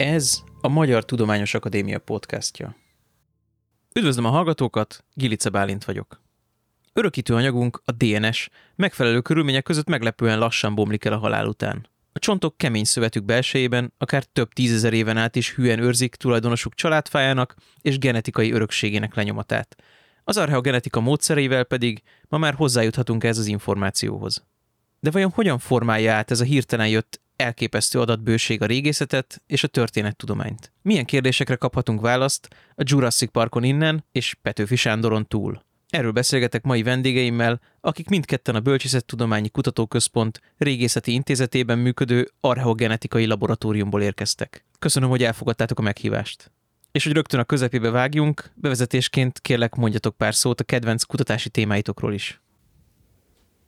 Ez 0.00 0.42
a 0.60 0.68
Magyar 0.68 1.04
Tudományos 1.04 1.54
Akadémia 1.54 1.98
podcastja. 1.98 2.76
Üdvözlöm 3.94 4.24
a 4.24 4.30
hallgatókat, 4.30 5.04
Gilice 5.14 5.48
Bálint 5.48 5.84
vagyok. 5.84 6.22
Örökítő 6.92 7.34
anyagunk, 7.34 7.82
a 7.84 7.92
DNS, 7.92 8.48
megfelelő 8.76 9.20
körülmények 9.20 9.62
között 9.62 9.88
meglepően 9.88 10.38
lassan 10.38 10.74
bomlik 10.74 11.04
el 11.04 11.12
a 11.12 11.18
halál 11.18 11.46
után. 11.46 11.88
A 12.12 12.18
csontok 12.18 12.56
kemény 12.56 12.84
szövetük 12.84 13.24
belsejében 13.24 13.92
akár 13.98 14.24
több 14.24 14.52
tízezer 14.52 14.92
éven 14.92 15.16
át 15.16 15.36
is 15.36 15.54
hülyen 15.54 15.78
őrzik 15.78 16.14
tulajdonosuk 16.14 16.74
családfájának 16.74 17.54
és 17.80 17.98
genetikai 17.98 18.52
örökségének 18.52 19.14
lenyomatát. 19.14 19.76
Az 20.24 20.36
archeogenetika 20.36 21.00
módszereivel 21.00 21.64
pedig 21.64 22.02
ma 22.28 22.38
már 22.38 22.54
hozzájuthatunk 22.54 23.24
ez 23.24 23.38
az 23.38 23.46
információhoz. 23.46 24.44
De 25.00 25.10
vajon 25.10 25.30
hogyan 25.30 25.58
formálja 25.58 26.12
át 26.12 26.30
ez 26.30 26.40
a 26.40 26.44
hirtelen 26.44 26.88
jött 26.88 27.20
elképesztő 27.40 28.00
adatbőség 28.00 28.62
a 28.62 28.66
régészetet 28.66 29.42
és 29.46 29.64
a 29.64 29.68
történettudományt? 29.68 30.72
Milyen 30.82 31.04
kérdésekre 31.04 31.56
kaphatunk 31.56 32.00
választ 32.00 32.48
a 32.74 32.82
Jurassic 32.84 33.30
Parkon 33.30 33.64
innen 33.64 34.04
és 34.12 34.36
Petőfi 34.42 34.76
Sándoron 34.76 35.26
túl? 35.26 35.62
Erről 35.88 36.12
beszélgetek 36.12 36.64
mai 36.64 36.82
vendégeimmel, 36.82 37.60
akik 37.80 38.08
mindketten 38.08 38.54
a 38.54 38.60
Bölcsészettudományi 38.60 39.48
Kutatóközpont 39.48 40.40
régészeti 40.56 41.12
intézetében 41.12 41.78
működő 41.78 42.30
archeogenetikai 42.40 43.26
laboratóriumból 43.26 44.02
érkeztek. 44.02 44.64
Köszönöm, 44.78 45.08
hogy 45.08 45.22
elfogadtátok 45.22 45.78
a 45.78 45.82
meghívást. 45.82 46.52
És 46.92 47.04
hogy 47.04 47.12
rögtön 47.12 47.40
a 47.40 47.44
közepébe 47.44 47.90
vágjunk, 47.90 48.52
bevezetésként 48.54 49.38
kérlek 49.38 49.74
mondjatok 49.74 50.16
pár 50.16 50.34
szót 50.34 50.60
a 50.60 50.64
kedvenc 50.64 51.02
kutatási 51.02 51.48
témáitokról 51.48 52.14
is. 52.14 52.40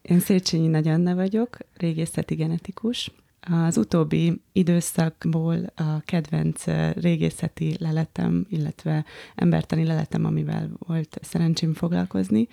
Én 0.02 0.20
Széchenyi 0.20 0.66
Nagy 0.66 0.88
Anna 0.88 1.14
vagyok, 1.14 1.56
régészeti 1.76 2.34
genetikus. 2.34 3.10
Az 3.50 3.76
utóbbi 3.76 4.42
időszakból 4.52 5.56
a 5.74 6.00
kedvenc 6.00 6.64
régészeti 6.94 7.76
leletem, 7.78 8.46
illetve 8.48 9.04
embertani 9.34 9.84
leletem, 9.84 10.24
amivel 10.24 10.70
volt 10.78 11.18
szerencsém 11.22 11.74
foglalkozni, 11.74 12.48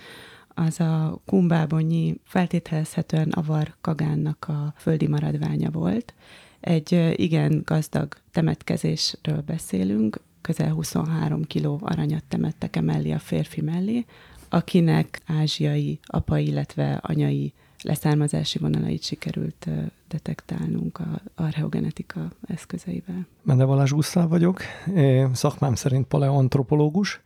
az 0.47 0.79
a 0.79 1.21
kumbábonyi 1.25 2.19
feltételezhetően 2.23 3.29
avar 3.29 3.75
kagánnak 3.81 4.45
a 4.47 4.73
földi 4.77 5.07
maradványa 5.07 5.69
volt. 5.69 6.13
Egy 6.59 7.13
igen 7.15 7.61
gazdag 7.65 8.15
temetkezésről 8.31 9.41
beszélünk, 9.41 10.21
közel 10.41 10.71
23 10.71 11.43
kiló 11.43 11.79
aranyat 11.83 12.23
temettek 12.27 12.75
emellé 12.75 13.11
a 13.11 13.19
férfi 13.19 13.61
mellé, 13.61 14.05
akinek 14.49 15.21
ázsiai 15.25 15.99
apa, 16.03 16.37
illetve 16.37 16.99
anyai 17.01 17.53
leszármazási 17.81 18.59
vonalait 18.59 19.03
sikerült 19.03 19.67
detektálnunk 20.07 20.99
a 20.99 21.21
archeogenetika 21.35 22.31
eszközeivel. 22.47 23.27
Mende 23.41 23.65
Balázs 23.65 23.91
Gusztáv 23.91 24.29
vagyok, 24.29 24.61
szakmám 25.33 25.75
szerint 25.75 26.07
paleoantropológus, 26.07 27.21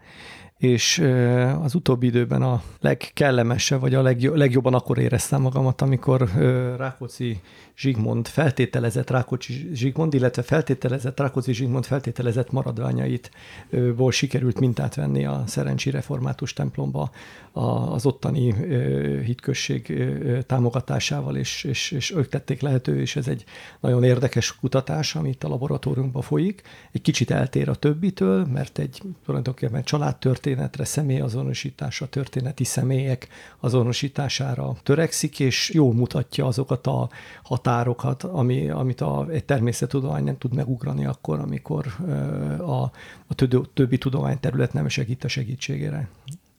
és 0.63 1.03
az 1.61 1.75
utóbbi 1.75 2.07
időben 2.07 2.41
a 2.41 2.61
legkellemesebb, 2.79 3.79
vagy 3.79 3.93
a 3.93 4.01
legjobban 4.33 4.73
akkor 4.73 4.97
éreztem 4.97 5.41
magamat, 5.41 5.81
amikor 5.81 6.29
Rákóczi 6.77 7.41
Zsigmond 7.77 8.27
feltételezett 8.27 9.09
Rákóczi 9.09 9.69
Zsigmond, 9.73 10.13
illetve 10.13 10.41
feltételezett 10.41 11.19
Rákóczi 11.19 11.53
Zsigmond 11.53 11.85
feltételezett 11.85 12.51
maradványait 12.51 13.31
ból 13.95 14.11
sikerült 14.11 14.59
mintát 14.59 14.95
venni 14.95 15.25
a 15.25 15.43
Szerencsi 15.47 15.89
Református 15.89 16.53
templomba 16.53 17.11
az 17.51 18.05
ottani 18.05 18.53
hitközség 19.23 20.03
támogatásával, 20.45 21.35
és, 21.35 21.63
és, 21.63 21.91
és 21.91 22.11
ők 22.11 22.29
tették 22.29 22.61
lehető, 22.61 23.01
és 23.01 23.15
ez 23.15 23.27
egy 23.27 23.43
nagyon 23.79 24.03
érdekes 24.03 24.55
kutatás, 24.55 25.15
amit 25.15 25.43
a 25.43 25.47
laboratóriumban 25.47 26.21
folyik. 26.21 26.61
Egy 26.91 27.01
kicsit 27.01 27.31
eltér 27.31 27.69
a 27.69 27.75
többitől, 27.75 28.45
mert 28.45 28.79
egy 28.79 29.01
tulajdonképpen 29.25 29.83
családtörténetre, 30.53 30.85
személyazonosításra, 30.85 32.07
történeti 32.07 32.63
személyek 32.63 33.27
azonosítására 33.59 34.75
törekszik, 34.83 35.39
és 35.39 35.69
jól 35.73 35.93
mutatja 35.93 36.45
azokat 36.45 36.87
a 36.87 37.09
határokat, 37.43 38.23
ami, 38.23 38.69
amit 38.69 39.01
a, 39.01 39.25
egy 39.29 39.45
természettudomány 39.45 40.23
nem 40.23 40.37
tud 40.37 40.53
megugrani 40.53 41.05
akkor, 41.05 41.39
amikor 41.39 41.85
a, 42.59 42.81
a 43.27 43.35
többi 43.73 43.97
tudományterület 43.97 44.73
nem 44.73 44.87
segít 44.87 45.23
a 45.23 45.27
segítségére. 45.27 46.09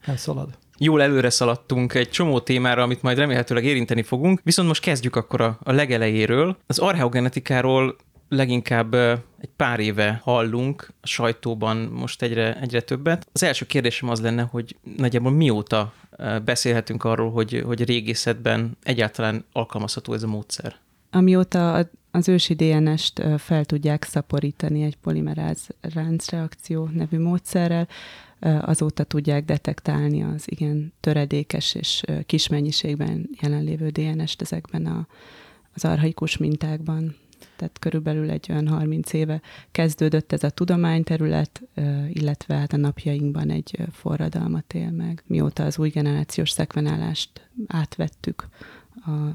Nem 0.07 0.17
szalad. 0.17 0.49
Jól 0.79 1.03
előre 1.03 1.31
szaladtunk 1.31 1.95
egy 1.95 2.11
csomó 2.11 2.41
témára, 2.41 2.83
amit 2.83 3.03
majd 3.03 3.19
remélhetőleg 3.19 3.65
érinteni 3.65 4.03
fogunk, 4.03 4.41
viszont 4.43 4.69
most 4.69 4.83
kezdjük 4.83 5.17
akkor 5.17 5.41
a, 5.41 5.59
a 5.63 5.73
legelejéről. 5.73 6.57
Az 6.67 6.79
archeogenetikáról 6.79 7.97
leginkább 8.35 8.95
egy 8.95 9.51
pár 9.57 9.81
éve 9.81 10.21
hallunk 10.23 10.93
a 11.01 11.07
sajtóban 11.07 11.77
most 11.77 12.23
egyre, 12.23 12.61
egyre 12.61 12.81
többet. 12.81 13.29
Az 13.33 13.43
első 13.43 13.67
kérdésem 13.67 14.09
az 14.09 14.21
lenne, 14.21 14.43
hogy 14.43 14.77
nagyjából 14.97 15.33
mióta 15.33 15.93
beszélhetünk 16.45 17.05
arról, 17.05 17.31
hogy, 17.31 17.63
hogy 17.67 17.85
régészetben 17.85 18.77
egyáltalán 18.83 19.45
alkalmazható 19.53 20.13
ez 20.13 20.23
a 20.23 20.27
módszer? 20.27 20.77
Amióta 21.11 21.89
az 22.11 22.29
ősi 22.29 22.55
DNS-t 22.55 23.23
fel 23.39 23.65
tudják 23.65 24.05
szaporítani 24.05 24.83
egy 24.83 24.97
polimeráz 24.97 25.69
ráncreakció 25.81 26.89
nevű 26.93 27.19
módszerrel, 27.19 27.89
azóta 28.61 29.05
tudják 29.05 29.45
detektálni 29.45 30.23
az 30.23 30.45
igen 30.47 30.93
töredékes 31.01 31.75
és 31.75 32.03
kis 32.27 32.49
mennyiségben 32.49 33.29
jelenlévő 33.41 33.89
DNS-t 33.89 34.43
ezekben 34.43 34.87
a, 34.87 35.07
az 35.75 35.85
arhaikus 35.85 36.37
mintákban. 36.37 37.17
Tehát 37.57 37.79
körülbelül 37.79 38.31
egy 38.31 38.47
olyan 38.51 38.69
30 38.69 39.13
éve 39.13 39.41
kezdődött 39.71 40.33
ez 40.33 40.45
a 40.45 40.51
tudományterület, 40.51 41.63
illetve 42.09 42.55
hát 42.55 42.73
a 42.73 42.77
napjainkban 42.77 43.51
egy 43.51 43.79
forradalmat 43.93 44.75
él 44.75 44.91
meg. 44.91 45.23
Mióta 45.27 45.65
az 45.65 45.79
új 45.79 45.89
generációs 45.89 46.51
szekvenálást 46.51 47.49
átvettük 47.67 48.49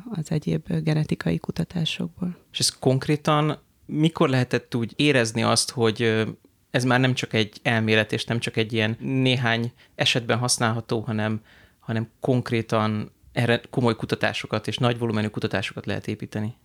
az 0.09 0.31
egyéb 0.31 0.73
genetikai 0.83 1.37
kutatásokból. 1.37 2.37
És 2.51 2.59
ez 2.59 2.69
konkrétan 2.69 3.57
mikor 3.85 4.29
lehetett 4.29 4.75
úgy 4.75 4.93
érezni 4.95 5.43
azt, 5.43 5.71
hogy 5.71 6.27
ez 6.71 6.83
már 6.83 6.99
nem 6.99 7.13
csak 7.13 7.33
egy 7.33 7.59
elmélet, 7.63 8.11
és 8.11 8.25
nem 8.25 8.39
csak 8.39 8.57
egy 8.57 8.73
ilyen 8.73 8.97
néhány 8.99 9.71
esetben 9.95 10.37
használható, 10.37 10.99
hanem, 10.99 11.41
hanem 11.79 12.09
konkrétan 12.19 13.11
erre 13.31 13.61
komoly 13.69 13.95
kutatásokat 13.95 14.67
és 14.67 14.77
nagy 14.77 14.97
volumenű 14.97 15.27
kutatásokat 15.27 15.85
lehet 15.85 16.07
építeni. 16.07 16.55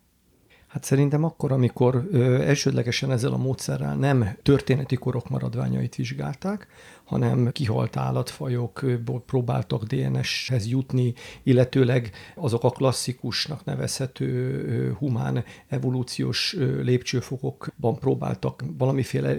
Hát 0.74 0.84
szerintem 0.84 1.24
akkor, 1.24 1.52
amikor 1.52 2.08
ö, 2.10 2.42
elsődlegesen 2.42 3.10
ezzel 3.10 3.32
a 3.32 3.36
módszerrel 3.36 3.94
nem 3.94 4.36
történeti 4.42 4.96
korok 4.96 5.28
maradványait 5.28 5.94
vizsgálták, 5.94 6.66
hanem 7.04 7.52
kihalt 7.52 7.96
állatfajokból 7.96 9.22
próbáltak 9.26 9.82
DNS-hez 9.84 10.66
jutni, 10.66 11.14
illetőleg 11.42 12.10
azok 12.34 12.64
a 12.64 12.70
klasszikusnak 12.70 13.64
nevezhető 13.64 14.94
humán 14.98 15.44
evolúciós 15.68 16.56
lépcsőfokokban 16.82 17.98
próbáltak 17.98 18.64
valamiféle 18.78 19.36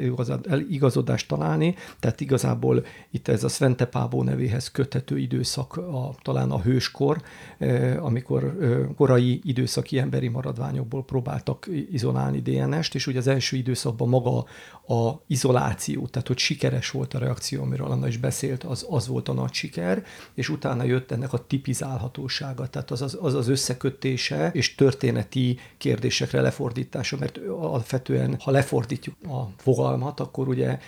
igazodást 0.70 1.28
találni, 1.28 1.76
tehát 2.00 2.22
igazából 2.22 2.86
itt 3.12 3.28
ez 3.28 3.44
a 3.44 3.48
Svente 3.48 3.86
Pábó 3.86 4.24
nevéhez 4.24 4.72
köthető 4.72 5.18
időszak 5.18 5.78
a, 5.78 6.16
talán 6.22 6.52
a 6.52 6.62
hőskor, 6.62 7.22
amikor 8.00 8.58
korai 8.96 9.42
időszaki 9.44 9.98
emberi 9.98 10.28
maradványokból 10.28 11.04
próbáltak 11.04 11.70
izolálni 11.92 12.42
DNS-t, 12.42 12.96
és 12.96 13.08
ugye 13.08 13.20
az 13.20 13.28
első 13.28 13.58
időszakban 13.58 14.10
maga 14.10 14.46
a 14.88 15.24
izoláció, 15.28 16.08
tehát 16.08 16.28
hogy 16.28 16.38
sikeres 16.38 16.92
volt 16.92 17.14
a 17.14 17.20
reakció, 17.20 17.55
koncepció, 17.56 17.62
amiről 17.62 17.88
Anna 17.88 18.08
is 18.08 18.18
beszélt, 18.18 18.64
az, 18.64 18.86
az 18.90 19.08
volt 19.08 19.30
a 19.30 19.34
nagy 19.34 19.54
siker, 19.54 20.06
és 20.34 20.50
utána 20.50 20.84
jött 20.84 21.12
ennek 21.12 21.34
a 21.34 21.46
tipizálhatósága, 21.48 22.68
tehát 22.68 22.92
az 22.92 23.02
az, 23.02 23.18
az, 23.22 23.34
az 23.34 23.48
összekötése 23.48 24.50
és 24.54 24.76
történeti 24.76 25.60
kérdésekre 25.78 26.42
lefordítása, 26.42 27.18
mert 27.18 27.38
alapvetően, 27.38 28.38
ha 28.40 28.52
lefordítjuk 28.52 29.16
a 29.24 29.50
fogalmat, 29.58 30.20
akkor 30.20 30.48
ugye 30.48 30.80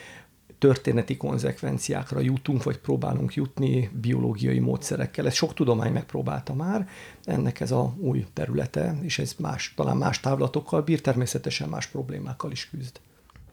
történeti 0.59 1.17
konzekvenciákra 1.17 2.19
jutunk, 2.19 2.63
vagy 2.63 2.77
próbálunk 2.77 3.33
jutni 3.35 3.89
biológiai 4.01 4.59
módszerekkel. 4.59 5.25
Ez 5.25 5.33
sok 5.33 5.53
tudomány 5.53 5.91
megpróbálta 5.91 6.53
már, 6.53 6.87
ennek 7.25 7.59
ez 7.59 7.71
a 7.71 7.93
új 7.97 8.25
területe, 8.33 8.97
és 9.01 9.19
ez 9.19 9.35
más, 9.39 9.73
talán 9.75 9.97
más 9.97 10.19
távlatokkal 10.19 10.81
bír, 10.81 11.01
természetesen 11.01 11.69
más 11.69 11.87
problémákkal 11.87 12.51
is 12.51 12.69
küzd 12.69 12.99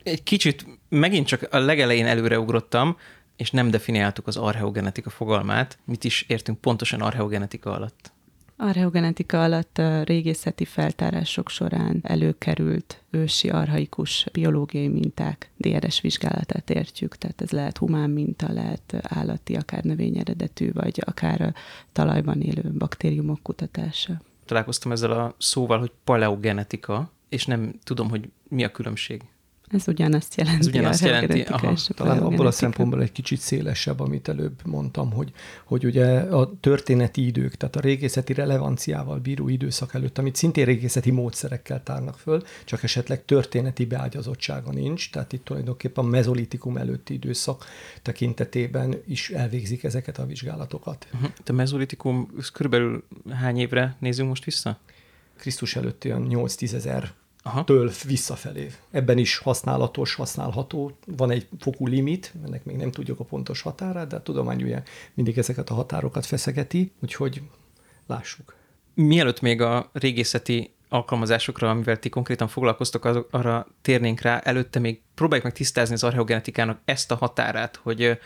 egy 0.05 0.23
kicsit 0.23 0.65
megint 0.89 1.27
csak 1.27 1.47
a 1.51 1.57
legelején 1.57 2.05
előreugrottam, 2.05 2.97
és 3.35 3.51
nem 3.51 3.71
definiáltuk 3.71 4.27
az 4.27 4.37
archeogenetika 4.37 5.09
fogalmát. 5.09 5.77
Mit 5.85 6.03
is 6.03 6.25
értünk 6.27 6.61
pontosan 6.61 7.01
archeogenetika 7.01 7.71
alatt? 7.71 8.13
Archeogenetika 8.57 9.43
alatt 9.43 9.77
a 9.77 10.03
régészeti 10.03 10.65
feltárások 10.65 11.49
során 11.49 11.99
előkerült 12.03 13.01
ősi 13.09 13.49
arhaikus 13.49 14.27
biológiai 14.31 14.87
minták 14.87 15.49
DRS 15.57 16.01
vizsgálatát 16.01 16.69
értjük, 16.69 17.17
tehát 17.17 17.41
ez 17.41 17.49
lehet 17.49 17.77
humán 17.77 18.09
minta, 18.09 18.53
lehet 18.53 18.95
állati, 19.01 19.55
akár 19.55 19.83
növényeredetű, 19.83 20.71
vagy 20.71 21.01
akár 21.05 21.41
a 21.41 21.53
talajban 21.91 22.41
élő 22.41 22.71
baktériumok 22.77 23.39
kutatása. 23.41 24.21
Találkoztam 24.45 24.91
ezzel 24.91 25.11
a 25.11 25.35
szóval, 25.37 25.79
hogy 25.79 25.91
paleogenetika, 26.03 27.11
és 27.29 27.45
nem 27.45 27.79
tudom, 27.83 28.09
hogy 28.09 28.29
mi 28.49 28.63
a 28.63 28.71
különbség. 28.71 29.21
Ez 29.67 29.87
ugyanazt 29.87 30.35
jelenti. 30.35 30.59
Ez 30.59 30.67
ugyanazt 30.67 31.03
jelenti. 31.03 31.41
Aha, 31.41 31.73
talán 31.87 32.17
abból 32.17 32.47
a 32.47 32.51
szempontból 32.51 33.01
egy 33.01 33.11
kicsit 33.11 33.39
szélesebb, 33.39 33.99
amit 33.99 34.27
előbb 34.27 34.59
mondtam, 34.65 35.11
hogy, 35.11 35.31
hogy 35.63 35.85
ugye 35.85 36.19
a 36.19 36.53
történeti 36.59 37.25
idők, 37.25 37.55
tehát 37.55 37.75
a 37.75 37.79
régészeti 37.79 38.33
relevanciával 38.33 39.19
bíró 39.19 39.47
időszak 39.47 39.93
előtt, 39.93 40.17
amit 40.17 40.35
szintén 40.35 40.65
régészeti 40.65 41.11
módszerekkel 41.11 41.83
tárnak 41.83 42.17
föl, 42.17 42.41
csak 42.65 42.83
esetleg 42.83 43.25
történeti 43.25 43.85
beágyazottsága 43.85 44.71
nincs, 44.71 45.11
tehát 45.11 45.33
itt 45.33 45.45
tulajdonképpen 45.45 46.05
a 46.05 46.07
mezolitikum 46.07 46.77
előtti 46.77 47.13
időszak 47.13 47.65
tekintetében 48.01 48.95
is 49.07 49.29
elvégzik 49.29 49.83
ezeket 49.83 50.17
a 50.17 50.25
vizsgálatokat. 50.25 51.07
Uh-huh. 51.13 51.29
A 51.45 51.51
mezolitikum 51.51 52.29
körülbelül 52.53 53.03
hány 53.29 53.57
évre 53.57 53.95
nézünk 53.99 54.29
most 54.29 54.43
vissza? 54.43 54.79
Krisztus 55.37 55.75
előtt 55.75 56.05
olyan 56.05 56.27
8-10 56.29 56.73
ezer 56.73 57.13
Aha. 57.47 57.63
től 57.63 57.91
visszafelé. 58.05 58.71
Ebben 58.91 59.17
is 59.17 59.37
használatos, 59.37 60.15
használható. 60.15 60.97
Van 61.05 61.31
egy 61.31 61.47
fokú 61.59 61.87
limit, 61.87 62.33
ennek 62.45 62.65
még 62.65 62.75
nem 62.75 62.91
tudjuk 62.91 63.19
a 63.19 63.23
pontos 63.23 63.61
határát, 63.61 64.07
de 64.07 64.15
a 64.15 64.21
tudomány 64.21 64.63
ugye 64.63 64.83
mindig 65.13 65.37
ezeket 65.37 65.69
a 65.69 65.73
határokat 65.73 66.25
feszegeti, 66.25 66.91
úgyhogy 67.01 67.41
lássuk. 68.07 68.55
Mielőtt 68.93 69.41
még 69.41 69.61
a 69.61 69.89
régészeti 69.93 70.73
alkalmazásokra, 70.89 71.69
amivel 71.69 71.99
ti 71.99 72.09
konkrétan 72.09 72.47
foglalkoztok, 72.47 73.27
arra 73.31 73.67
térnénk 73.81 74.21
rá, 74.21 74.37
előtte 74.37 74.79
még 74.79 75.01
próbáljuk 75.15 75.45
meg 75.45 75.55
tisztázni 75.55 75.93
az 75.93 76.03
archeogenetikának 76.03 76.79
ezt 76.85 77.11
a 77.11 77.15
határát, 77.15 77.75
hogy 77.75 78.19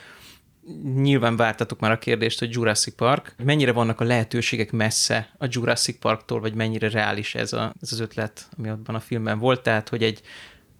nyilván 0.95 1.35
vártatok 1.35 1.79
már 1.79 1.91
a 1.91 1.97
kérdést, 1.97 2.39
hogy 2.39 2.51
Jurassic 2.51 2.95
Park. 2.95 3.35
Mennyire 3.43 3.71
vannak 3.71 3.99
a 3.99 4.03
lehetőségek 4.03 4.71
messze 4.71 5.29
a 5.37 5.45
Jurassic 5.49 5.99
Parktól, 5.99 6.39
vagy 6.39 6.53
mennyire 6.53 6.89
reális 6.89 7.35
ez, 7.35 7.53
a, 7.53 7.73
ez 7.81 7.91
az 7.91 7.99
ötlet, 7.99 8.49
ami 8.57 8.69
abban 8.69 8.95
a 8.95 8.99
filmben 8.99 9.39
volt, 9.39 9.61
tehát 9.61 9.89
hogy 9.89 10.03
egy 10.03 10.21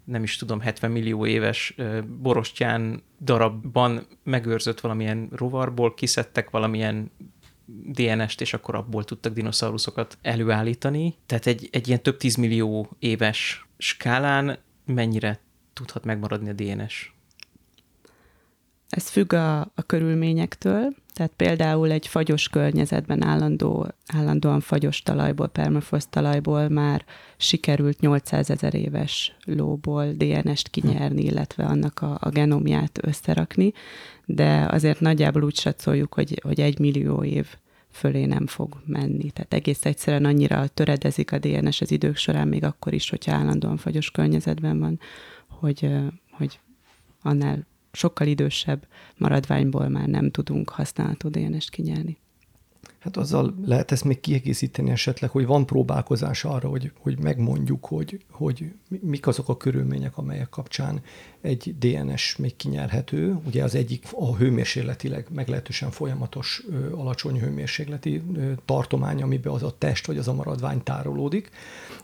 nem 0.04 0.22
is 0.22 0.36
tudom, 0.36 0.60
70 0.60 0.90
millió 0.90 1.26
éves 1.26 1.74
borostyán 2.20 3.02
darabban 3.20 4.06
megőrzött 4.24 4.80
valamilyen 4.80 5.28
rovarból, 5.32 5.94
kiszedtek 5.94 6.50
valamilyen 6.50 7.10
DNS-t, 7.66 8.40
és 8.40 8.54
akkor 8.54 8.74
abból 8.74 9.04
tudtak 9.04 9.32
dinoszauruszokat 9.32 10.18
előállítani. 10.22 11.14
Tehát 11.26 11.46
egy, 11.46 11.68
egy 11.72 11.88
ilyen 11.88 12.02
több 12.02 12.16
tízmillió 12.16 12.90
éves 12.98 13.66
skálán 13.78 14.58
mennyire 14.84 15.40
tudhat 15.72 16.04
megmaradni 16.04 16.48
a 16.48 16.52
DNS? 16.52 17.12
Ez 18.90 19.08
függ 19.08 19.32
a, 19.32 19.60
a 19.60 19.82
körülményektől, 19.86 20.94
tehát 21.20 21.32
például 21.36 21.90
egy 21.90 22.06
fagyos 22.06 22.48
környezetben 22.48 23.24
állandó, 23.24 23.86
állandóan 24.06 24.60
fagyos 24.60 25.02
talajból, 25.02 25.48
permafrost 25.48 26.08
talajból 26.08 26.68
már 26.68 27.04
sikerült 27.36 28.00
800 28.00 28.50
ezer 28.50 28.74
éves 28.74 29.36
lóból 29.44 30.12
DNS-t 30.12 30.68
kinyerni, 30.68 31.22
illetve 31.22 31.64
annak 31.64 32.02
a, 32.02 32.18
a 32.20 32.28
genomját 32.28 32.98
összerakni, 33.02 33.72
de 34.24 34.66
azért 34.70 35.00
nagyjából 35.00 35.42
úgy 35.42 35.58
satszoljuk, 35.58 36.14
hogy, 36.14 36.40
hogy 36.42 36.60
egy 36.60 36.78
millió 36.78 37.24
év 37.24 37.46
fölé 37.90 38.24
nem 38.24 38.46
fog 38.46 38.82
menni. 38.86 39.30
Tehát 39.30 39.54
egész 39.54 39.84
egyszerűen 39.84 40.24
annyira 40.24 40.66
töredezik 40.66 41.32
a 41.32 41.38
DNS 41.38 41.80
az 41.80 41.90
idők 41.90 42.16
során, 42.16 42.48
még 42.48 42.64
akkor 42.64 42.92
is, 42.92 43.10
hogyha 43.10 43.32
állandóan 43.32 43.76
fagyos 43.76 44.10
környezetben 44.10 44.78
van, 44.78 45.00
hogy, 45.48 45.90
hogy 46.30 46.58
annál 47.22 47.66
sokkal 47.92 48.26
idősebb 48.26 48.86
maradványból 49.16 49.88
már 49.88 50.08
nem 50.08 50.30
tudunk 50.30 50.70
használható 50.70 51.28
DNS-t 51.28 51.70
kinyerni. 51.70 52.18
Hát 53.00 53.16
azzal 53.16 53.54
lehet 53.64 53.92
ezt 53.92 54.04
még 54.04 54.20
kiegészíteni 54.20 54.90
esetleg, 54.90 55.30
hogy 55.30 55.46
van 55.46 55.66
próbálkozás 55.66 56.44
arra, 56.44 56.68
hogy, 56.68 56.92
hogy 56.98 57.18
megmondjuk, 57.18 57.84
hogy, 57.84 58.20
hogy 58.30 58.72
mik 59.00 59.26
azok 59.26 59.48
a 59.48 59.56
körülmények, 59.56 60.16
amelyek 60.16 60.48
kapcsán 60.48 61.00
egy 61.40 61.74
DNS 61.78 62.36
még 62.36 62.56
kinyerhető. 62.56 63.38
Ugye 63.46 63.64
az 63.64 63.74
egyik 63.74 64.04
a 64.12 64.36
hőmérsékletileg 64.36 65.26
meglehetősen 65.34 65.90
folyamatos, 65.90 66.62
alacsony 66.94 67.40
hőmérsékleti 67.40 68.22
tartomány, 68.64 69.22
amiben 69.22 69.52
az 69.52 69.62
a 69.62 69.74
test 69.78 70.06
vagy 70.06 70.18
az 70.18 70.28
a 70.28 70.34
maradvány 70.34 70.82
tárolódik. 70.82 71.50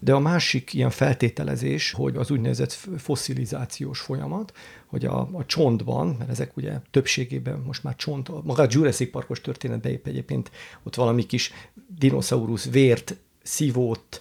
De 0.00 0.14
a 0.14 0.18
másik 0.18 0.74
ilyen 0.74 0.90
feltételezés, 0.90 1.92
hogy 1.92 2.16
az 2.16 2.30
úgynevezett 2.30 2.72
fosszilizációs 2.96 4.00
folyamat, 4.00 4.52
hogy 4.96 5.04
a, 5.04 5.28
a 5.32 5.46
csontban, 5.46 6.16
mert 6.18 6.30
ezek 6.30 6.56
ugye 6.56 6.72
többségében 6.90 7.62
most 7.66 7.82
már 7.82 7.96
csont, 7.96 8.44
maga 8.44 8.62
a 8.62 8.66
Jurassic 8.70 9.10
Parkos 9.10 9.40
történetben 9.40 9.92
épp 9.92 10.06
egyébként 10.06 10.50
ott 10.82 10.94
valami 10.94 11.26
kis 11.26 11.52
dinoszaurusz 11.98 12.70
vért 12.70 13.16
szívót, 13.42 14.20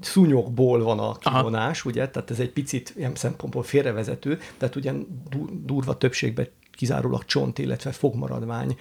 szúnyogból 0.00 0.82
van 0.82 0.98
a 0.98 1.14
kivonás, 1.18 1.80
Aha. 1.80 1.88
ugye, 1.88 2.08
tehát 2.08 2.30
ez 2.30 2.40
egy 2.40 2.50
picit 2.50 2.92
ilyen 2.96 3.14
szempontból 3.14 3.62
félrevezető, 3.62 4.38
tehát 4.58 4.76
ugye 4.76 4.92
durva 5.64 5.98
többségben 5.98 6.48
kizárólag 6.70 7.24
csont, 7.24 7.58
illetve 7.58 7.92
fogmaradvány 7.92 8.76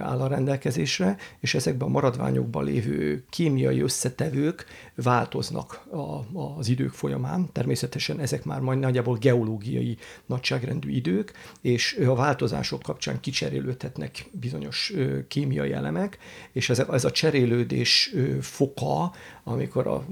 áll 0.00 0.20
a 0.20 0.26
rendelkezésre, 0.26 1.16
és 1.40 1.54
ezekben 1.54 1.88
a 1.88 1.90
maradványokban 1.90 2.64
lévő 2.64 3.24
kémiai 3.30 3.80
összetevők 3.80 4.66
változnak 4.94 5.86
a, 5.90 6.38
az 6.58 6.68
idők 6.68 6.92
folyamán. 6.92 7.52
Természetesen 7.52 8.20
ezek 8.20 8.44
már 8.44 8.60
majd 8.60 8.78
nagyjából 8.78 9.16
geológiai 9.16 9.96
nagyságrendű 10.26 10.90
idők, 10.90 11.32
és 11.60 11.98
a 12.06 12.14
változások 12.14 12.82
kapcsán 12.82 13.20
kicserélődhetnek 13.20 14.28
bizonyos 14.30 14.92
kémiai 15.28 15.72
elemek, 15.72 16.18
és 16.52 16.70
ez, 16.70 16.78
ez 16.78 17.04
a 17.04 17.10
cserélődés 17.10 18.14
foka, 18.40 19.12
amikor 19.44 19.86
a, 19.86 20.04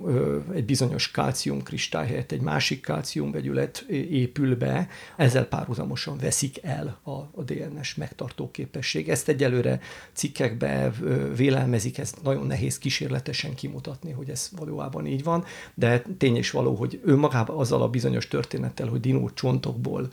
egy 0.54 0.64
bizonyos 0.64 1.10
kálciumkristály 1.10 2.06
helyett 2.06 2.32
egy 2.32 2.40
másik 2.40 2.80
kálciumvegyület 2.80 3.84
épül 4.10 4.56
be, 4.56 4.88
ezzel 5.16 5.44
párhuzamosan 5.44 6.18
veszik 6.18 6.62
el 6.62 6.98
a, 7.02 7.10
a 7.10 7.42
DNS 7.44 7.94
megtartó 7.94 8.50
képesség. 8.50 9.08
Ezt 9.08 9.28
egyelőre 9.28 9.80
cikkekbe 10.12 10.92
vélelmezik, 11.36 11.98
ezt 11.98 12.22
nagyon 12.22 12.46
nehéz 12.46 12.78
kísérletesen 12.78 13.54
kimutatni, 13.54 14.12
hogy 14.12 14.28
ez 14.30 14.48
valójában 14.56 14.69
így 15.06 15.22
van, 15.22 15.44
de 15.74 16.02
tény 16.18 16.36
és 16.36 16.50
való, 16.50 16.74
hogy 16.74 17.00
ő 17.04 17.16
magában 17.16 17.56
azzal 17.56 17.82
a 17.82 17.88
bizonyos 17.88 18.28
történettel, 18.28 18.88
hogy 18.88 19.00
dinó 19.00 19.30
csontokból 19.34 20.08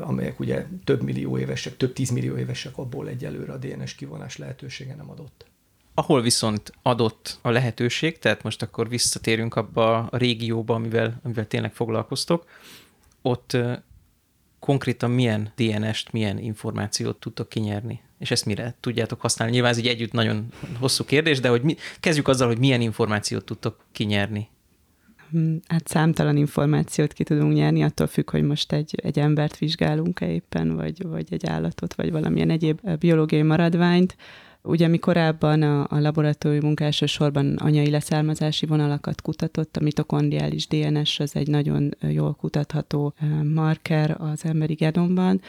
amelyek 0.00 0.40
ugye 0.40 0.66
több 0.84 1.02
millió 1.02 1.38
évesek, 1.38 1.76
több 1.76 1.92
tízmillió 1.92 2.36
évesek, 2.36 2.78
abból 2.78 3.08
egyelőre 3.08 3.52
a 3.52 3.56
DNS 3.56 3.94
kivonás 3.94 4.36
lehetősége 4.36 4.94
nem 4.94 5.10
adott. 5.10 5.46
Ahol 5.94 6.22
viszont 6.22 6.72
adott 6.82 7.38
a 7.42 7.50
lehetőség, 7.50 8.18
tehát 8.18 8.42
most 8.42 8.62
akkor 8.62 8.88
visszatérünk 8.88 9.54
abba 9.54 9.98
a 9.98 10.16
régióba, 10.16 10.74
amivel, 10.74 11.20
amivel 11.22 11.46
tényleg 11.46 11.72
foglalkoztok, 11.72 12.44
ott 13.22 13.56
konkrétan 14.62 15.10
milyen 15.10 15.52
DNS-t, 15.56 16.12
milyen 16.12 16.38
információt 16.38 17.20
tudtok 17.20 17.48
kinyerni? 17.48 18.00
És 18.18 18.30
ezt 18.30 18.46
mire 18.46 18.74
tudjátok 18.80 19.20
használni? 19.20 19.52
Nyilván 19.52 19.70
ez 19.70 19.78
egy 19.78 19.86
együtt 19.86 20.12
nagyon 20.12 20.46
hosszú 20.78 21.04
kérdés, 21.04 21.40
de 21.40 21.48
hogy 21.48 21.62
mi, 21.62 21.76
kezdjük 22.00 22.28
azzal, 22.28 22.46
hogy 22.46 22.58
milyen 22.58 22.80
információt 22.80 23.44
tudtok 23.44 23.84
kinyerni. 23.92 24.48
Hmm, 25.30 25.60
hát 25.66 25.88
számtalan 25.88 26.36
információt 26.36 27.12
ki 27.12 27.24
tudunk 27.24 27.54
nyerni, 27.54 27.82
attól 27.82 28.06
függ, 28.06 28.30
hogy 28.30 28.42
most 28.42 28.72
egy, 28.72 28.94
egy 29.02 29.18
embert 29.18 29.58
vizsgálunk-e 29.58 30.28
éppen, 30.28 30.76
vagy, 30.76 31.06
vagy 31.06 31.26
egy 31.30 31.46
állatot, 31.46 31.94
vagy 31.94 32.10
valamilyen 32.10 32.50
egyéb 32.50 32.90
biológiai 32.98 33.42
maradványt. 33.42 34.16
Ugye 34.64 34.88
mi 34.88 34.98
korábban 34.98 35.62
a, 35.62 35.86
a 35.88 35.98
laboratóriumunk 36.00 36.80
elsősorban 36.80 37.56
anyai 37.56 37.90
leszármazási 37.90 38.66
vonalakat 38.66 39.20
kutatott, 39.20 39.76
a 39.76 39.80
mitokondriális 39.80 40.66
DNS 40.66 41.20
az 41.20 41.36
egy 41.36 41.48
nagyon 41.48 41.94
jól 42.00 42.34
kutatható 42.34 43.14
marker 43.54 44.16
az 44.18 44.44
emberi 44.44 44.74
genomban, 44.74 45.40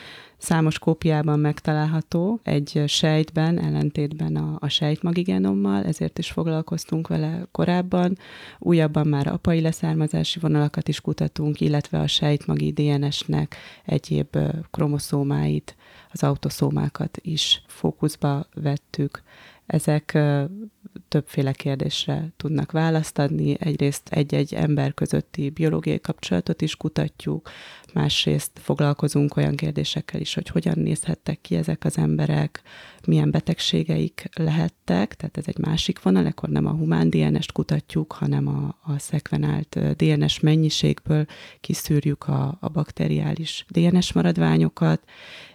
számos 0.44 0.80
kópiában 0.80 1.40
megtalálható 1.40 2.40
egy 2.44 2.84
sejtben, 2.88 3.60
ellentétben 3.60 4.36
a, 4.36 4.58
a 4.60 4.68
sejtmagi 4.68 5.22
genommal, 5.22 5.84
ezért 5.84 6.20
is 6.20 6.32
foglalkoztunk 6.32 7.08
vele 7.08 7.48
korábban. 7.52 8.18
Újabban 8.60 9.08
már 9.08 9.28
apai 9.28 9.62
leszármazási 9.62 10.40
vonalakat 10.40 10.88
is 10.88 11.02
kutatunk, 11.02 11.62
illetve 11.62 12.00
a 12.00 12.08
sejtmagi 12.08 12.72
DNS-nek 12.72 13.56
egyéb 13.86 14.38
kromoszómáit 14.72 15.76
az 16.12 16.24
autoszómákat 16.24 17.18
is 17.22 17.64
fókuszba 17.68 18.46
vettük. 18.54 19.24
Ezek 19.66 20.18
többféle 21.08 21.52
kérdésre 21.52 22.28
tudnak 22.38 22.72
választ 22.72 23.20
adni. 23.20 23.56
Egyrészt 23.60 24.10
egy-egy 24.10 24.54
ember 24.54 24.94
közötti 24.94 25.50
biológiai 25.50 26.00
kapcsolatot 26.00 26.62
is 26.62 26.76
kutatjuk, 26.76 27.50
másrészt 27.94 28.52
foglalkozunk 28.54 29.38
olyan 29.38 29.56
kérdésekkel 29.56 30.20
is, 30.20 30.34
hogy 30.34 30.48
hogyan 30.48 30.80
nézhettek 30.80 31.42
ki 31.42 31.56
ezek 31.56 31.86
az 31.86 31.98
emberek, 31.98 32.62
milyen 33.08 33.32
betegségeik 33.32 34.30
lehettek, 34.34 35.16
tehát 35.16 35.38
ez 35.38 35.44
egy 35.48 35.58
másik 35.58 36.02
vonal, 36.02 36.26
akkor 36.26 36.50
nem 36.50 36.66
a 36.66 36.72
humán 36.72 37.10
DNS-t 37.10 37.52
kutatjuk, 37.52 38.12
hanem 38.12 38.48
a, 38.48 38.92
a 38.92 39.00
szekvenált 39.00 39.96
DNS 39.96 40.40
mennyiségből 40.40 41.26
kiszűrjük 41.62 42.28
a, 42.28 42.58
a 42.60 42.70
bakteriális 42.70 43.66
DNS 43.70 44.14
maradványokat, 44.14 45.04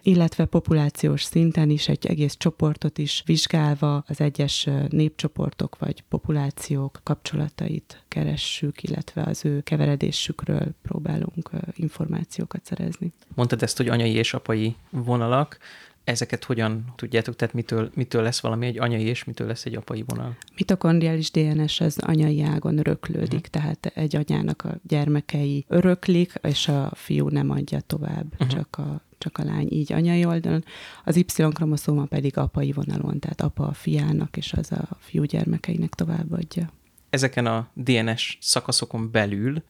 illetve 0.02 0.44
populációs 0.44 1.22
szinten 1.22 1.70
is 1.70 1.88
egy 1.88 2.06
egész 2.06 2.36
csoportot 2.36 2.98
is 2.98 3.22
vizsgálva 3.26 4.04
az 4.06 4.20
egyes 4.20 4.68
népcsoportok 4.88 5.78
vagy 5.78 6.02
populációk 6.08 7.00
kapcsolatait 7.02 8.04
keressük, 8.18 8.82
illetve 8.82 9.22
az 9.22 9.44
ő 9.44 9.60
keveredésükről 9.60 10.66
próbálunk 10.82 11.50
információkat 11.74 12.64
szerezni. 12.64 13.12
Mondtad 13.34 13.62
ezt, 13.62 13.76
hogy 13.76 13.88
anyai 13.88 14.12
és 14.12 14.34
apai 14.34 14.76
vonalak 14.90 15.58
ezeket 16.04 16.44
hogyan 16.44 16.84
tudjátok, 16.96 17.36
tehát 17.36 17.54
mitől, 17.54 17.90
mitől 17.94 18.22
lesz 18.22 18.40
valami 18.40 18.66
egy 18.66 18.78
anyai, 18.78 19.04
és 19.04 19.24
mitől 19.24 19.46
lesz 19.46 19.64
egy 19.64 19.74
apai 19.74 20.04
vonal? 20.06 20.36
Mitokondriális 20.56 21.30
DNS 21.30 21.80
az 21.80 21.98
anyai 21.98 22.42
ágon 22.42 22.78
öröklődik, 22.78 23.46
uh-huh. 23.46 23.50
tehát 23.50 23.86
egy 23.86 24.16
anyának 24.16 24.64
a 24.64 24.78
gyermekei 24.86 25.64
öröklik, 25.68 26.32
és 26.42 26.68
a 26.68 26.90
fiú 26.94 27.28
nem 27.28 27.50
adja 27.50 27.80
tovább, 27.80 28.32
uh-huh. 28.32 28.48
csak 28.48 28.78
a 28.78 29.06
csak 29.18 29.38
a 29.38 29.44
lány 29.44 29.66
így 29.70 29.92
anyai 29.92 30.24
oldalon, 30.24 30.64
az 31.04 31.16
Y-kromoszóma 31.16 32.04
pedig 32.04 32.36
apai 32.36 32.72
vonalon, 32.72 33.18
tehát 33.18 33.40
apa 33.40 33.66
a 33.66 33.72
fiának, 33.72 34.36
és 34.36 34.52
az 34.52 34.72
a 34.72 34.88
fiú 34.98 35.22
gyermekeinek 35.22 35.94
továbbadja. 35.94 36.70
Ezeken 37.10 37.46
a 37.46 37.68
DNS 37.74 38.38
szakaszokon 38.40 39.10
belül 39.10 39.62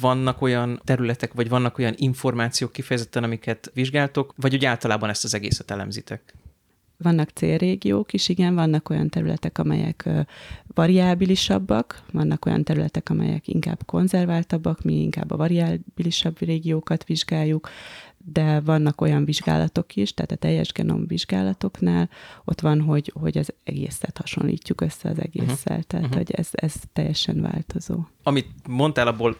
vannak 0.00 0.42
olyan 0.42 0.80
területek, 0.84 1.32
vagy 1.32 1.48
vannak 1.48 1.78
olyan 1.78 1.94
információk 1.96 2.72
kifejezetten, 2.72 3.24
amiket 3.24 3.70
vizsgáltok, 3.74 4.34
vagy 4.36 4.54
úgy 4.54 4.64
általában 4.64 5.08
ezt 5.08 5.24
az 5.24 5.34
egészet 5.34 5.70
elemzitek? 5.70 6.34
Vannak 6.96 7.30
célrégiók 7.30 8.12
is, 8.12 8.28
igen, 8.28 8.54
vannak 8.54 8.90
olyan 8.90 9.08
területek, 9.08 9.58
amelyek 9.58 10.08
variábilisabbak, 10.74 12.02
vannak 12.12 12.46
olyan 12.46 12.64
területek, 12.64 13.10
amelyek 13.10 13.48
inkább 13.48 13.84
konzerváltabbak, 13.86 14.82
mi 14.82 15.00
inkább 15.00 15.30
a 15.30 15.36
variábilisabb 15.36 16.38
régiókat 16.38 17.04
vizsgáljuk, 17.04 17.68
de 18.32 18.60
vannak 18.60 19.00
olyan 19.00 19.24
vizsgálatok 19.24 19.96
is, 19.96 20.14
tehát 20.14 20.32
a 20.32 20.36
teljes 20.36 20.72
genom 20.72 21.06
vizsgálatoknál 21.06 22.08
ott 22.44 22.60
van, 22.60 22.80
hogy, 22.80 23.12
hogy 23.14 23.38
az 23.38 23.52
egészet 23.64 24.18
hasonlítjuk 24.18 24.80
össze 24.80 25.08
az 25.08 25.18
egésszel, 25.18 25.76
uh-huh. 25.76 25.82
tehát 25.82 26.06
uh-huh. 26.06 26.14
hogy 26.14 26.30
ez, 26.30 26.48
ez 26.52 26.74
teljesen 26.92 27.40
változó. 27.40 27.98
Amit 28.22 28.48
mondtál, 28.68 29.06
abból 29.06 29.36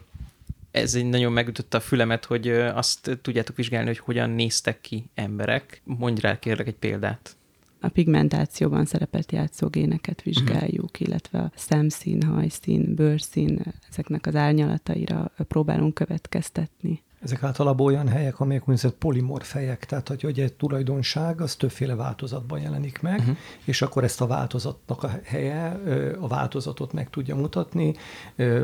ez 0.71 0.95
egy 0.95 1.07
nagyon 1.07 1.33
megütötte 1.33 1.77
a 1.77 1.81
fülemet, 1.81 2.25
hogy 2.25 2.49
azt 2.51 3.19
tudjátok 3.23 3.57
vizsgálni, 3.57 3.87
hogy 3.87 3.99
hogyan 3.99 4.31
néztek 4.31 4.81
ki 4.81 5.05
emberek. 5.15 5.83
Mondj 5.85 6.21
rá 6.21 6.39
kérlek 6.39 6.67
egy 6.67 6.75
példát. 6.75 7.37
A 7.81 7.89
pigmentációban 7.89 8.85
szerepet 8.85 9.33
játszó 9.33 9.69
géneket 9.69 10.23
vizsgáljuk, 10.23 10.91
uh-huh. 10.93 11.09
illetve 11.09 11.39
a 11.39 11.53
szemszín, 11.55 12.23
hajszín, 12.23 12.95
bőrszín, 12.95 13.63
ezeknek 13.91 14.27
az 14.27 14.35
árnyalataira 14.35 15.33
próbálunk 15.49 15.95
következtetni. 15.95 17.03
Ezek 17.25 17.43
általában 17.43 17.87
olyan 17.87 18.09
helyek, 18.09 18.41
amelyek 18.41 18.63
úgynevezett 18.63 18.95
polimorf 18.95 19.53
helyek, 19.53 19.85
tehát 19.85 20.09
hogy, 20.09 20.23
hogy 20.23 20.41
egy 20.41 20.53
tulajdonság 20.53 21.41
az 21.41 21.55
többféle 21.55 21.95
változatban 21.95 22.61
jelenik 22.61 23.01
meg, 23.01 23.19
uh-huh. 23.19 23.37
és 23.65 23.83
akkor 23.83 24.05
ezt 24.05 24.21
a 24.21 24.27
változatnak 24.27 25.03
a 25.03 25.11
helye 25.25 25.81
a 26.21 26.27
változatot 26.29 26.93
meg 26.93 27.11
tudja 27.11 27.37
mutatni, 27.37 27.95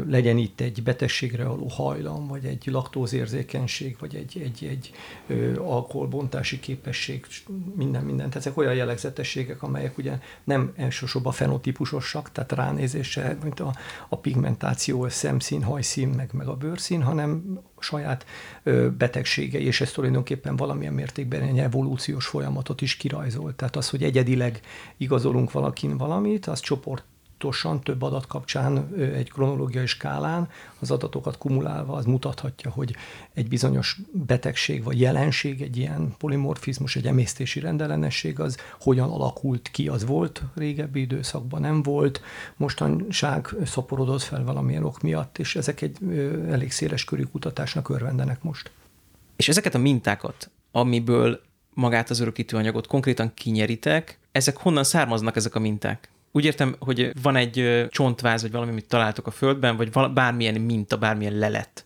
legyen 0.08 0.36
itt 0.36 0.60
egy 0.60 0.82
betegségre 0.82 1.44
való 1.44 1.66
hajlam, 1.66 2.26
vagy 2.26 2.44
egy 2.44 2.66
laktózérzékenység, 2.66 3.96
vagy 4.00 4.14
egy, 4.14 4.40
egy, 4.44 4.64
egy 4.70 4.90
alkoholbontási 5.58 6.60
képesség, 6.60 7.26
minden, 7.74 8.04
mindent. 8.04 8.34
Ezek 8.34 8.56
olyan 8.56 8.74
jellegzetességek, 8.74 9.62
amelyek 9.62 9.98
ugye 9.98 10.18
nem 10.44 10.72
elsősorban 10.76 11.32
fenotípusosak, 11.32 12.32
tehát 12.32 12.52
ránézése, 12.52 13.36
mint 13.42 13.60
a, 13.60 13.74
a 14.08 14.16
pigmentáció, 14.16 15.02
a 15.02 15.10
szemszín, 15.10 15.62
hajszín, 15.62 16.08
meg, 16.08 16.30
meg 16.32 16.46
a 16.46 16.56
bőrszín, 16.56 17.02
hanem 17.02 17.60
saját 17.82 18.26
betegségei, 18.98 19.64
és 19.64 19.80
ez 19.80 19.92
tulajdonképpen 19.92 20.56
valamilyen 20.56 20.92
mértékben 20.92 21.42
egy 21.42 21.58
evolúciós 21.58 22.26
folyamatot 22.26 22.80
is 22.80 22.96
kirajzol. 22.96 23.54
Tehát 23.56 23.76
az, 23.76 23.90
hogy 23.90 24.02
egyedileg 24.02 24.60
igazolunk 24.96 25.52
valakin 25.52 25.96
valamit, 25.96 26.46
az 26.46 26.60
csoport 26.60 27.04
tudatosan 27.40 27.80
több 27.80 28.02
adat 28.02 28.26
kapcsán 28.26 28.94
egy 29.14 29.30
kronológiai 29.30 29.86
skálán 29.86 30.48
az 30.78 30.90
adatokat 30.90 31.38
kumulálva 31.38 31.94
az 31.94 32.04
mutathatja, 32.04 32.70
hogy 32.70 32.96
egy 33.34 33.48
bizonyos 33.48 33.96
betegség 34.12 34.82
vagy 34.82 35.00
jelenség, 35.00 35.62
egy 35.62 35.76
ilyen 35.76 36.14
polimorfizmus, 36.18 36.96
egy 36.96 37.06
emésztési 37.06 37.60
rendellenesség 37.60 38.40
az 38.40 38.56
hogyan 38.80 39.10
alakult 39.10 39.68
ki, 39.70 39.88
az 39.88 40.04
volt 40.04 40.42
régebbi 40.54 41.00
időszakban, 41.00 41.60
nem 41.60 41.82
volt, 41.82 42.20
mostanság 42.56 43.48
szaporodott 43.64 44.22
fel 44.22 44.44
valamilyen 44.44 44.84
ok 44.84 45.00
miatt, 45.00 45.38
és 45.38 45.56
ezek 45.56 45.80
egy 45.80 45.96
elég 46.50 46.72
széles 46.72 47.04
körű 47.04 47.22
kutatásnak 47.22 47.88
örvendenek 47.88 48.42
most. 48.42 48.70
És 49.36 49.48
ezeket 49.48 49.74
a 49.74 49.78
mintákat, 49.78 50.50
amiből 50.72 51.40
magát 51.74 52.10
az 52.10 52.20
örökítőanyagot 52.20 52.86
konkrétan 52.86 53.34
kinyeritek, 53.34 54.18
ezek 54.32 54.56
honnan 54.56 54.84
származnak 54.84 55.36
ezek 55.36 55.54
a 55.54 55.60
minták? 55.60 56.08
Úgy 56.32 56.44
értem, 56.44 56.76
hogy 56.78 57.12
van 57.22 57.36
egy 57.36 57.86
csontváz, 57.88 58.42
vagy 58.42 58.50
valami, 58.50 58.70
amit 58.70 58.88
találtok 58.88 59.26
a 59.26 59.30
földben, 59.30 59.76
vagy 59.76 59.90
bármilyen 60.14 60.60
minta, 60.60 60.98
bármilyen 60.98 61.38
lelet, 61.38 61.84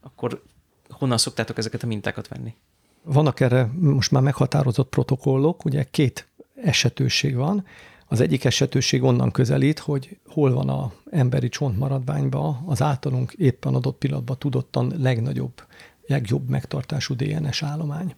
akkor 0.00 0.42
honnan 0.88 1.18
szoktátok 1.18 1.58
ezeket 1.58 1.82
a 1.82 1.86
mintákat 1.86 2.28
venni? 2.28 2.54
Vannak 3.02 3.40
erre 3.40 3.70
most 3.80 4.10
már 4.10 4.22
meghatározott 4.22 4.88
protokollok, 4.88 5.64
ugye 5.64 5.84
két 5.90 6.28
esetőség 6.62 7.34
van. 7.34 7.66
Az 8.06 8.20
egyik 8.20 8.44
esetőség 8.44 9.02
onnan 9.02 9.30
közelít, 9.30 9.78
hogy 9.78 10.18
hol 10.26 10.52
van 10.52 10.68
a 10.68 10.92
emberi 11.10 11.48
csontmaradványban 11.48 12.62
az 12.66 12.82
általunk 12.82 13.32
éppen 13.32 13.74
adott 13.74 13.98
pillanatban 13.98 14.38
tudottan 14.38 14.92
legnagyobb 14.98 15.62
legjobb 16.06 16.48
megtartású 16.48 17.14
DNS 17.14 17.62
állomány. 17.62 18.14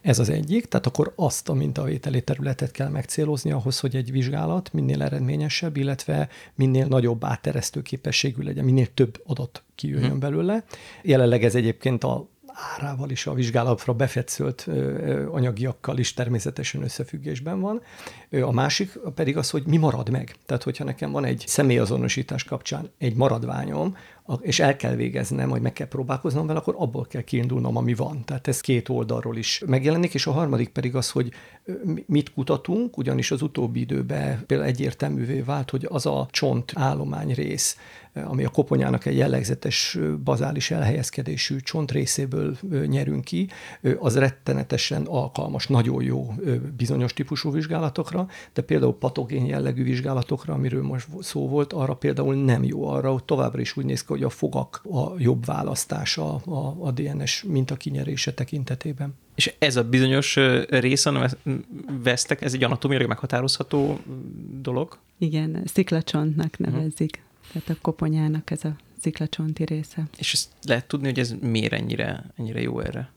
Ez 0.00 0.18
az 0.18 0.28
egyik, 0.28 0.66
tehát 0.66 0.86
akkor 0.86 1.12
azt 1.16 1.48
a 1.48 1.54
mintavételi 1.54 2.22
területet 2.22 2.70
kell 2.70 2.88
megcélozni 2.88 3.50
ahhoz, 3.50 3.78
hogy 3.78 3.96
egy 3.96 4.12
vizsgálat 4.12 4.72
minél 4.72 5.02
eredményesebb, 5.02 5.76
illetve 5.76 6.28
minél 6.54 6.86
nagyobb 6.86 7.24
átteresztő 7.24 7.82
képességű 7.82 8.42
legyen, 8.42 8.64
minél 8.64 8.94
több 8.94 9.22
adat 9.26 9.62
kijöjjön 9.74 10.10
hmm. 10.10 10.18
belőle. 10.18 10.64
Jelenleg 11.02 11.44
ez 11.44 11.54
egyébként 11.54 12.04
a 12.04 12.30
árával 12.54 13.10
is 13.10 13.26
a 13.26 13.34
vizsgálatra 13.34 13.92
befetszölt 13.92 14.68
anyagiakkal 15.30 15.98
is 15.98 16.14
természetesen 16.14 16.82
összefüggésben 16.82 17.60
van. 17.60 17.82
A 18.42 18.52
másik 18.52 18.98
pedig 19.14 19.36
az, 19.36 19.50
hogy 19.50 19.62
mi 19.66 19.76
marad 19.76 20.10
meg. 20.10 20.34
Tehát, 20.46 20.62
hogyha 20.62 20.84
nekem 20.84 21.10
van 21.10 21.24
egy 21.24 21.44
személyazonosítás 21.46 22.44
kapcsán 22.44 22.90
egy 22.98 23.14
maradványom, 23.14 23.96
és 24.40 24.60
el 24.60 24.76
kell 24.76 24.94
végeznem, 24.94 25.48
vagy 25.48 25.62
meg 25.62 25.72
kell 25.72 25.88
próbálkoznom 25.88 26.46
vele, 26.46 26.58
akkor 26.58 26.74
abból 26.78 27.06
kell 27.06 27.22
kiindulnom, 27.22 27.76
ami 27.76 27.94
van. 27.94 28.24
Tehát 28.24 28.48
ez 28.48 28.60
két 28.60 28.88
oldalról 28.88 29.36
is 29.36 29.62
megjelenik, 29.66 30.14
és 30.14 30.26
a 30.26 30.32
harmadik 30.32 30.68
pedig 30.68 30.96
az, 30.96 31.10
hogy 31.10 31.32
mit 32.06 32.32
kutatunk, 32.32 32.96
ugyanis 32.96 33.30
az 33.30 33.42
utóbbi 33.42 33.80
időben 33.80 34.46
például 34.46 34.68
egyértelművé 34.68 35.40
vált, 35.40 35.70
hogy 35.70 35.86
az 35.90 36.06
a 36.06 36.28
csont 36.30 36.72
állomány 36.74 37.34
rész, 37.34 37.76
ami 38.14 38.44
a 38.44 38.48
koponyának 38.48 39.06
egy 39.06 39.16
jellegzetes 39.16 39.98
bazális 40.24 40.70
elhelyezkedésű 40.70 41.56
csont 41.56 41.90
részéből 41.90 42.56
nyerünk 42.86 43.24
ki, 43.24 43.48
az 43.98 44.16
rettenetesen 44.16 45.02
alkalmas, 45.02 45.66
nagyon 45.66 46.02
jó 46.02 46.34
bizonyos 46.76 47.12
típusú 47.12 47.50
vizsgálatokra, 47.50 48.26
de 48.52 48.62
például 48.62 48.98
patogén 48.98 49.46
jellegű 49.46 49.84
vizsgálatokra, 49.84 50.54
amiről 50.54 50.82
most 50.82 51.08
szó 51.20 51.48
volt, 51.48 51.72
arra 51.72 51.94
például 51.94 52.34
nem 52.34 52.64
jó, 52.64 52.88
arra 52.88 53.12
hogy 53.12 53.24
továbbra 53.24 53.60
is 53.60 53.76
úgy 53.76 53.84
néz 53.84 54.00
ki, 54.00 54.06
hogy 54.12 54.22
a 54.22 54.30
fogak 54.30 54.82
a 54.90 55.12
jobb 55.18 55.44
választása 55.44 56.34
a, 56.34 56.76
a 56.80 56.90
DNS 56.90 57.42
mintakinyerése 57.42 58.34
tekintetében. 58.34 59.14
És 59.34 59.54
ez 59.58 59.76
a 59.76 59.84
bizonyos 59.84 60.36
rész, 60.68 61.06
vesztek, 62.02 62.42
ez 62.42 62.54
egy 62.54 62.64
anatómiailag 62.64 63.08
meghatározható 63.08 63.98
dolog? 64.60 64.98
Igen, 65.18 65.62
sziklacsontnak 65.64 66.58
nevezik. 66.58 67.16
Uh-huh. 67.16 67.52
Tehát 67.52 67.68
a 67.68 67.82
koponyának 67.82 68.50
ez 68.50 68.64
a 68.64 68.76
sziklacsonti 69.00 69.64
része. 69.64 70.02
És 70.18 70.32
ezt 70.32 70.48
lehet 70.62 70.86
tudni, 70.86 71.06
hogy 71.06 71.18
ez 71.18 71.34
miért 71.40 71.72
ennyire, 71.72 72.24
ennyire 72.36 72.60
jó 72.60 72.80
erre? 72.80 73.10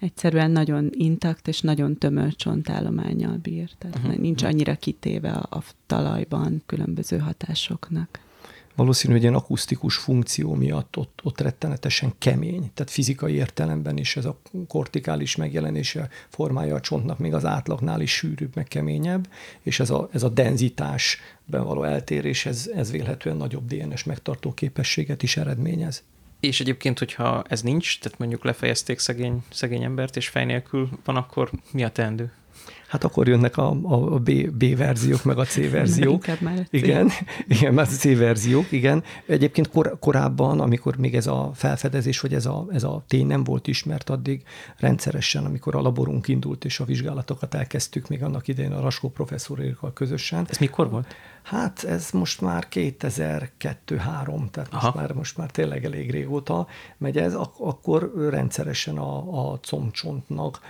Egyszerűen 0.00 0.50
nagyon 0.50 0.90
intakt 0.92 1.48
és 1.48 1.60
nagyon 1.60 1.98
tömör 1.98 2.34
csontállományjal 2.34 3.36
bír. 3.36 3.70
Tehát 3.78 3.96
uh-huh. 3.96 4.16
nincs 4.16 4.42
annyira 4.42 4.74
kitéve 4.74 5.30
a, 5.30 5.56
a 5.56 5.62
talajban 5.86 6.62
különböző 6.66 7.18
hatásoknak 7.18 8.18
valószínű, 8.74 9.12
hogy 9.12 9.22
ilyen 9.22 9.34
akusztikus 9.34 9.96
funkció 9.96 10.54
miatt 10.54 10.96
ott, 10.96 11.20
ott 11.22 11.40
rettenetesen 11.40 12.12
kemény, 12.18 12.70
tehát 12.74 12.92
fizikai 12.92 13.34
értelemben 13.34 13.96
is 13.96 14.16
ez 14.16 14.24
a 14.24 14.38
kortikális 14.68 15.36
megjelenése 15.36 16.08
formája 16.28 16.74
a 16.74 16.80
csontnak 16.80 17.18
még 17.18 17.34
az 17.34 17.44
átlagnál 17.44 18.00
is 18.00 18.12
sűrűbb, 18.12 18.54
meg 18.54 18.68
keményebb, 18.68 19.28
és 19.62 19.80
ez 19.80 19.90
a, 19.90 20.08
ez 20.12 20.22
a 20.22 20.28
denzitásben 20.28 21.64
való 21.64 21.82
eltérés, 21.82 22.46
ez, 22.46 22.70
ez 22.74 22.90
vélhetően 22.90 23.36
nagyobb 23.36 23.66
DNS 23.66 24.04
megtartó 24.04 24.54
képességet 24.54 25.22
is 25.22 25.36
eredményez. 25.36 26.02
És 26.40 26.60
egyébként, 26.60 26.98
hogyha 26.98 27.44
ez 27.48 27.62
nincs, 27.62 27.98
tehát 27.98 28.18
mondjuk 28.18 28.44
lefejezték 28.44 28.98
szegény, 28.98 29.44
szegény 29.50 29.82
embert, 29.82 30.16
és 30.16 30.28
fej 30.28 30.44
nélkül 30.44 30.88
van, 31.04 31.16
akkor 31.16 31.50
mi 31.72 31.84
a 31.84 31.88
teendő? 31.88 32.32
Hát 32.94 33.04
akkor 33.04 33.28
jönnek 33.28 33.56
a, 33.56 33.76
a 33.82 34.18
B, 34.18 34.50
B 34.50 34.76
verziók, 34.76 35.24
meg 35.24 35.38
a 35.38 35.44
C 35.44 35.70
verziók. 35.70 36.40
Már 36.40 36.58
a 36.58 36.62
C. 36.62 36.66
Igen, 36.70 37.10
igen, 37.48 37.74
már 37.74 37.86
a 37.86 37.88
C 37.88 38.18
verziók, 38.18 38.72
igen. 38.72 39.02
Egyébként 39.26 39.68
kor, 39.68 39.96
korábban, 40.00 40.60
amikor 40.60 40.96
még 40.96 41.14
ez 41.14 41.26
a 41.26 41.50
felfedezés, 41.54 42.20
vagy 42.20 42.34
ez 42.34 42.46
a, 42.46 42.66
ez 42.70 42.82
a 42.82 43.04
tény 43.08 43.26
nem 43.26 43.44
volt 43.44 43.66
ismert, 43.66 44.10
addig 44.10 44.42
rendszeresen, 44.76 45.44
amikor 45.44 45.74
a 45.74 45.80
laborunk 45.80 46.28
indult, 46.28 46.64
és 46.64 46.80
a 46.80 46.84
vizsgálatokat 46.84 47.54
elkezdtük 47.54 48.08
még 48.08 48.22
annak 48.22 48.48
idején 48.48 48.72
a 48.72 48.80
Raskó 48.80 49.08
professzorikkal 49.08 49.92
közösen. 49.92 50.46
Ez 50.50 50.58
mikor 50.58 50.90
volt? 50.90 51.06
Hát 51.44 51.84
ez 51.84 52.10
most 52.10 52.40
már 52.40 52.66
2002-3, 52.70 54.50
tehát 54.50 54.68
Aha. 54.72 54.86
most 54.86 54.94
már, 54.94 55.12
most 55.12 55.36
már 55.36 55.50
tényleg 55.50 55.84
elég 55.84 56.10
régóta 56.10 56.66
megy 56.98 57.18
ez, 57.18 57.34
ak- 57.34 57.60
akkor 57.60 58.12
rendszeresen 58.30 58.96
a, 58.96 59.50
a 59.50 59.58
combcsontnak 59.58 60.60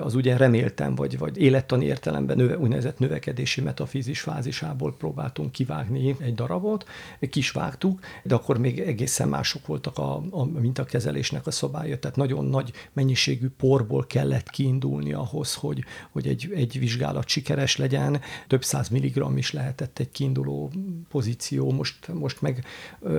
az 0.00 0.14
ugye 0.14 0.36
reméltem, 0.36 0.94
vagy, 0.94 1.18
vagy 1.18 1.38
élettani 1.38 1.84
értelemben 1.84 2.36
növe, 2.36 2.58
úgynevezett 2.58 2.98
növekedési 2.98 3.60
metafizis 3.60 4.20
fázisából 4.20 4.94
próbáltunk 4.96 5.52
kivágni 5.52 6.16
egy 6.18 6.34
darabot, 6.34 6.88
kis 7.30 7.50
vágtuk, 7.50 8.00
de 8.22 8.34
akkor 8.34 8.58
még 8.58 8.80
egészen 8.80 9.28
mások 9.28 9.66
voltak 9.66 9.98
a, 9.98 10.22
a 10.30 10.44
mintakezelésnek 10.44 11.46
a 11.46 11.50
szabálya, 11.50 11.98
tehát 11.98 12.16
nagyon 12.16 12.44
nagy 12.44 12.72
mennyiségű 12.92 13.48
porból 13.48 14.06
kellett 14.06 14.50
kiindulni 14.50 15.12
ahhoz, 15.12 15.54
hogy, 15.54 15.84
hogy 16.10 16.26
egy, 16.26 16.52
egy 16.54 16.78
vizsgálat 16.78 17.28
sikeres 17.28 17.76
legyen, 17.76 18.20
több 18.46 18.64
száz 18.64 18.88
milligramm 18.88 19.36
is 19.36 19.52
lehetett 19.52 19.98
egy 19.98 20.07
kiinduló 20.12 20.72
pozíció, 21.08 21.70
most, 21.70 22.08
most 22.08 22.40
meg 22.40 22.64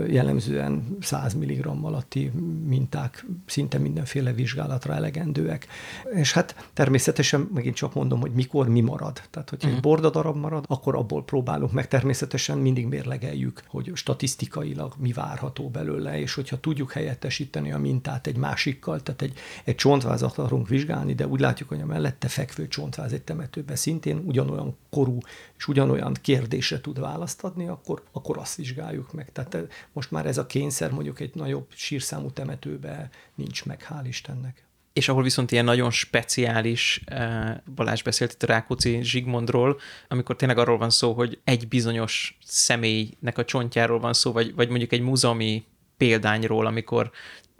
jellemzően 0.08 0.98
100 1.00 1.34
mg 1.34 1.66
alatti 1.82 2.32
minták 2.66 3.26
szinte 3.46 3.78
mindenféle 3.78 4.34
vizsgálatra 4.34 4.94
elegendőek. 4.94 5.68
És 6.14 6.34
hát 6.34 6.70
természetesen 6.74 7.50
megint 7.54 7.76
csak 7.76 7.94
mondom, 7.94 8.20
hogy 8.20 8.32
mikor 8.32 8.68
mi 8.68 8.82
marad. 8.82 9.22
Tehát, 9.30 9.50
hogyha 9.50 9.70
egy 9.70 9.80
borda 9.80 10.10
darab 10.10 10.38
marad, 10.38 10.66
akkor 10.68 10.96
abból 10.96 11.24
próbálunk 11.24 11.72
meg 11.72 11.88
természetesen 11.88 12.58
mindig 12.58 12.86
mérlegeljük, 12.86 13.62
hogy 13.68 13.92
statisztikailag 13.94 14.94
mi 14.98 15.12
várható 15.12 15.70
belőle, 15.70 16.20
és 16.20 16.34
hogyha 16.34 16.60
tudjuk 16.60 16.92
helyettesíteni 16.92 17.72
a 17.72 17.78
mintát 17.78 18.28
egy 18.28 18.38
másikkal, 18.38 19.02
tehát 19.02 19.22
egy, 19.22 19.34
egy 19.64 19.76
csontvázat 19.76 20.38
akarunk 20.38 20.68
vizsgálni, 20.68 21.14
de 21.14 21.28
úgy 21.28 21.40
látjuk, 21.40 21.70
hogy 21.70 21.82
a 21.82 21.86
mellette 21.86 22.28
fekvő 22.28 22.68
csontváz 22.68 23.14
egy 23.14 23.22
temetőben 23.22 23.76
szintén 23.76 24.22
ugyanolyan 24.26 24.76
korú 24.90 25.18
és 25.58 25.68
ugyanolyan 25.68 26.14
kérdésre 26.22 26.79
tud 26.82 27.00
választ 27.00 27.44
adni, 27.44 27.68
akkor, 27.68 28.04
akkor 28.12 28.38
azt 28.38 28.56
vizsgáljuk 28.56 29.14
meg. 29.14 29.32
Tehát 29.32 29.54
eh, 29.54 29.64
most 29.94 30.12
már 30.12 30.26
ez 30.26 30.38
a 30.38 30.46
kényszer 30.46 30.92
mondjuk 30.92 31.20
egy 31.20 31.36
nagyobb 31.36 31.68
sírszámú 31.76 32.32
temetőbe 32.32 33.10
nincs 33.36 33.66
meg, 33.66 33.88
hál' 33.90 34.08
Istennek. 34.08 34.64
És 34.94 35.10
ahol 35.10 35.24
viszont 35.24 35.52
ilyen 35.52 35.66
nagyon 35.66 35.92
speciális, 35.92 37.02
eh, 37.06 37.56
Balázs 37.76 38.02
beszélt 38.02 38.32
itt 38.32 38.44
Rákóczi 38.44 39.04
Zsigmondról, 39.04 39.80
amikor 40.08 40.36
tényleg 40.36 40.58
arról 40.58 40.78
van 40.78 40.90
szó, 40.90 41.14
hogy 41.14 41.40
egy 41.44 41.68
bizonyos 41.68 42.38
személynek 42.46 43.38
a 43.38 43.46
csontjáról 43.46 44.00
van 44.00 44.14
szó, 44.14 44.32
vagy, 44.32 44.56
vagy 44.56 44.70
mondjuk 44.70 44.92
egy 44.92 45.02
múzeumi 45.02 45.66
példányról, 45.98 46.66
amikor 46.66 47.12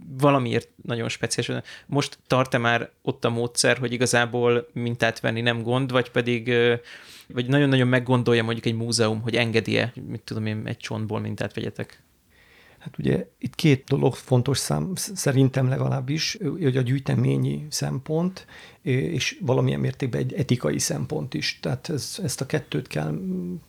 valamiért 0.08 0.70
nagyon 0.84 1.10
speciális. 1.10 1.66
Most 1.86 2.20
tart-e 2.28 2.58
már 2.58 2.90
ott 3.02 3.26
a 3.26 3.30
módszer, 3.30 3.78
hogy 3.78 3.92
igazából 3.92 4.68
mintát 4.74 5.20
venni 5.20 5.42
nem 5.42 5.62
gond, 5.62 5.92
vagy 5.92 6.12
pedig 6.12 6.50
eh, 6.50 6.80
vagy 7.34 7.48
nagyon-nagyon 7.48 7.88
meggondolja 7.88 8.44
mondjuk 8.44 8.66
egy 8.66 8.76
múzeum, 8.76 9.22
hogy 9.22 9.36
engedi-e, 9.36 9.94
mit 10.08 10.22
tudom 10.22 10.46
én, 10.46 10.62
egy 10.66 10.78
csontból 10.78 11.20
mintát 11.20 11.54
vegyetek? 11.54 12.04
Hát 12.80 12.98
ugye 12.98 13.30
itt 13.40 13.56
két 13.56 13.84
dolog 13.84 14.14
fontos 14.14 14.58
szám, 14.58 14.92
szerintem 14.96 15.68
legalábbis, 15.68 16.38
hogy 16.42 16.78
a 16.78 16.82
gyűjteményi 16.82 17.66
szempont, 17.70 18.46
és 18.90 19.38
valamilyen 19.42 19.80
mértékben 19.80 20.22
egy 20.22 20.34
etikai 20.34 20.80
szempont 20.80 21.34
is. 21.34 21.60
Tehát 21.62 21.90
ez, 21.90 22.20
ezt 22.24 22.42
a 22.42 22.46
kettőt 22.46 22.88
kell 22.88 23.20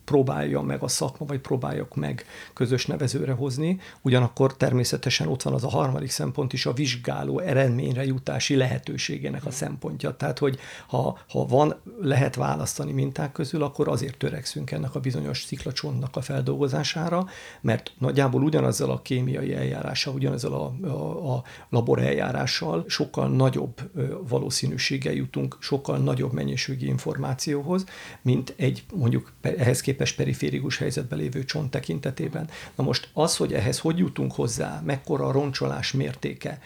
próbálja 0.05 0.61
meg 0.61 0.83
a 0.83 0.89
szakma, 0.89 1.27
vagy 1.27 1.39
próbáljak 1.39 1.95
meg 1.95 2.25
közös 2.55 2.87
nevezőre 2.87 3.33
hozni. 3.33 3.81
Ugyanakkor 4.03 4.57
természetesen 4.57 5.29
ott 5.29 5.43
van 5.43 5.53
az 5.53 5.65
a 5.65 5.69
harmadik 5.69 6.11
szempont 6.11 6.53
is, 6.53 6.67
a 6.67 6.73
vizsgáló 6.73 7.39
eredményre 7.39 8.05
jutási 8.05 8.57
lehetőségének 8.57 9.47
a 9.47 9.51
szempontja. 9.51 10.17
Tehát, 10.17 10.39
hogy 10.39 10.59
ha, 10.87 11.19
ha 11.29 11.47
van, 11.47 11.75
lehet 12.01 12.35
választani 12.35 12.93
minták 12.93 13.33
közül, 13.33 13.63
akkor 13.63 13.89
azért 13.89 14.19
törekszünk 14.19 14.71
ennek 14.71 14.95
a 14.95 15.01
bizonyos 15.01 15.43
sziklacsontnak 15.43 16.17
a 16.17 16.21
feldolgozására, 16.21 17.27
mert 17.61 17.93
nagyjából 17.99 18.43
ugyanazzal 18.43 18.91
a 18.91 19.03
kémiai 19.03 19.55
eljárással, 19.55 20.15
ugyanazzal 20.15 20.53
a, 20.53 20.87
a, 20.87 21.35
a 21.35 21.43
labor 21.69 21.99
eljárással 21.99 22.85
sokkal 22.89 23.29
nagyobb 23.29 23.81
valószínűséggel 24.29 25.10
jutunk 25.13 25.57
sokkal 25.61 25.99
nagyobb 25.99 26.33
mennyiségű 26.33 26.87
információhoz, 26.87 27.85
mint 28.23 28.55
egy 28.57 28.85
mondjuk 28.95 29.33
ehhez 29.41 29.81
képest 29.81 30.17
periférikus 30.17 30.77
helyzetben 30.77 31.19
lévő 31.19 31.45
csont 31.45 31.71
tekintetében. 31.71 32.49
Na 32.75 32.85
most 32.85 33.09
az, 33.13 33.37
hogy 33.37 33.53
ehhez 33.53 33.79
hogy 33.79 33.99
jutunk 33.99 34.33
hozzá, 34.33 34.83
mekkora 34.85 35.27
a 35.27 35.33
roncsolás 35.33 35.93
mértéke, 35.93 36.59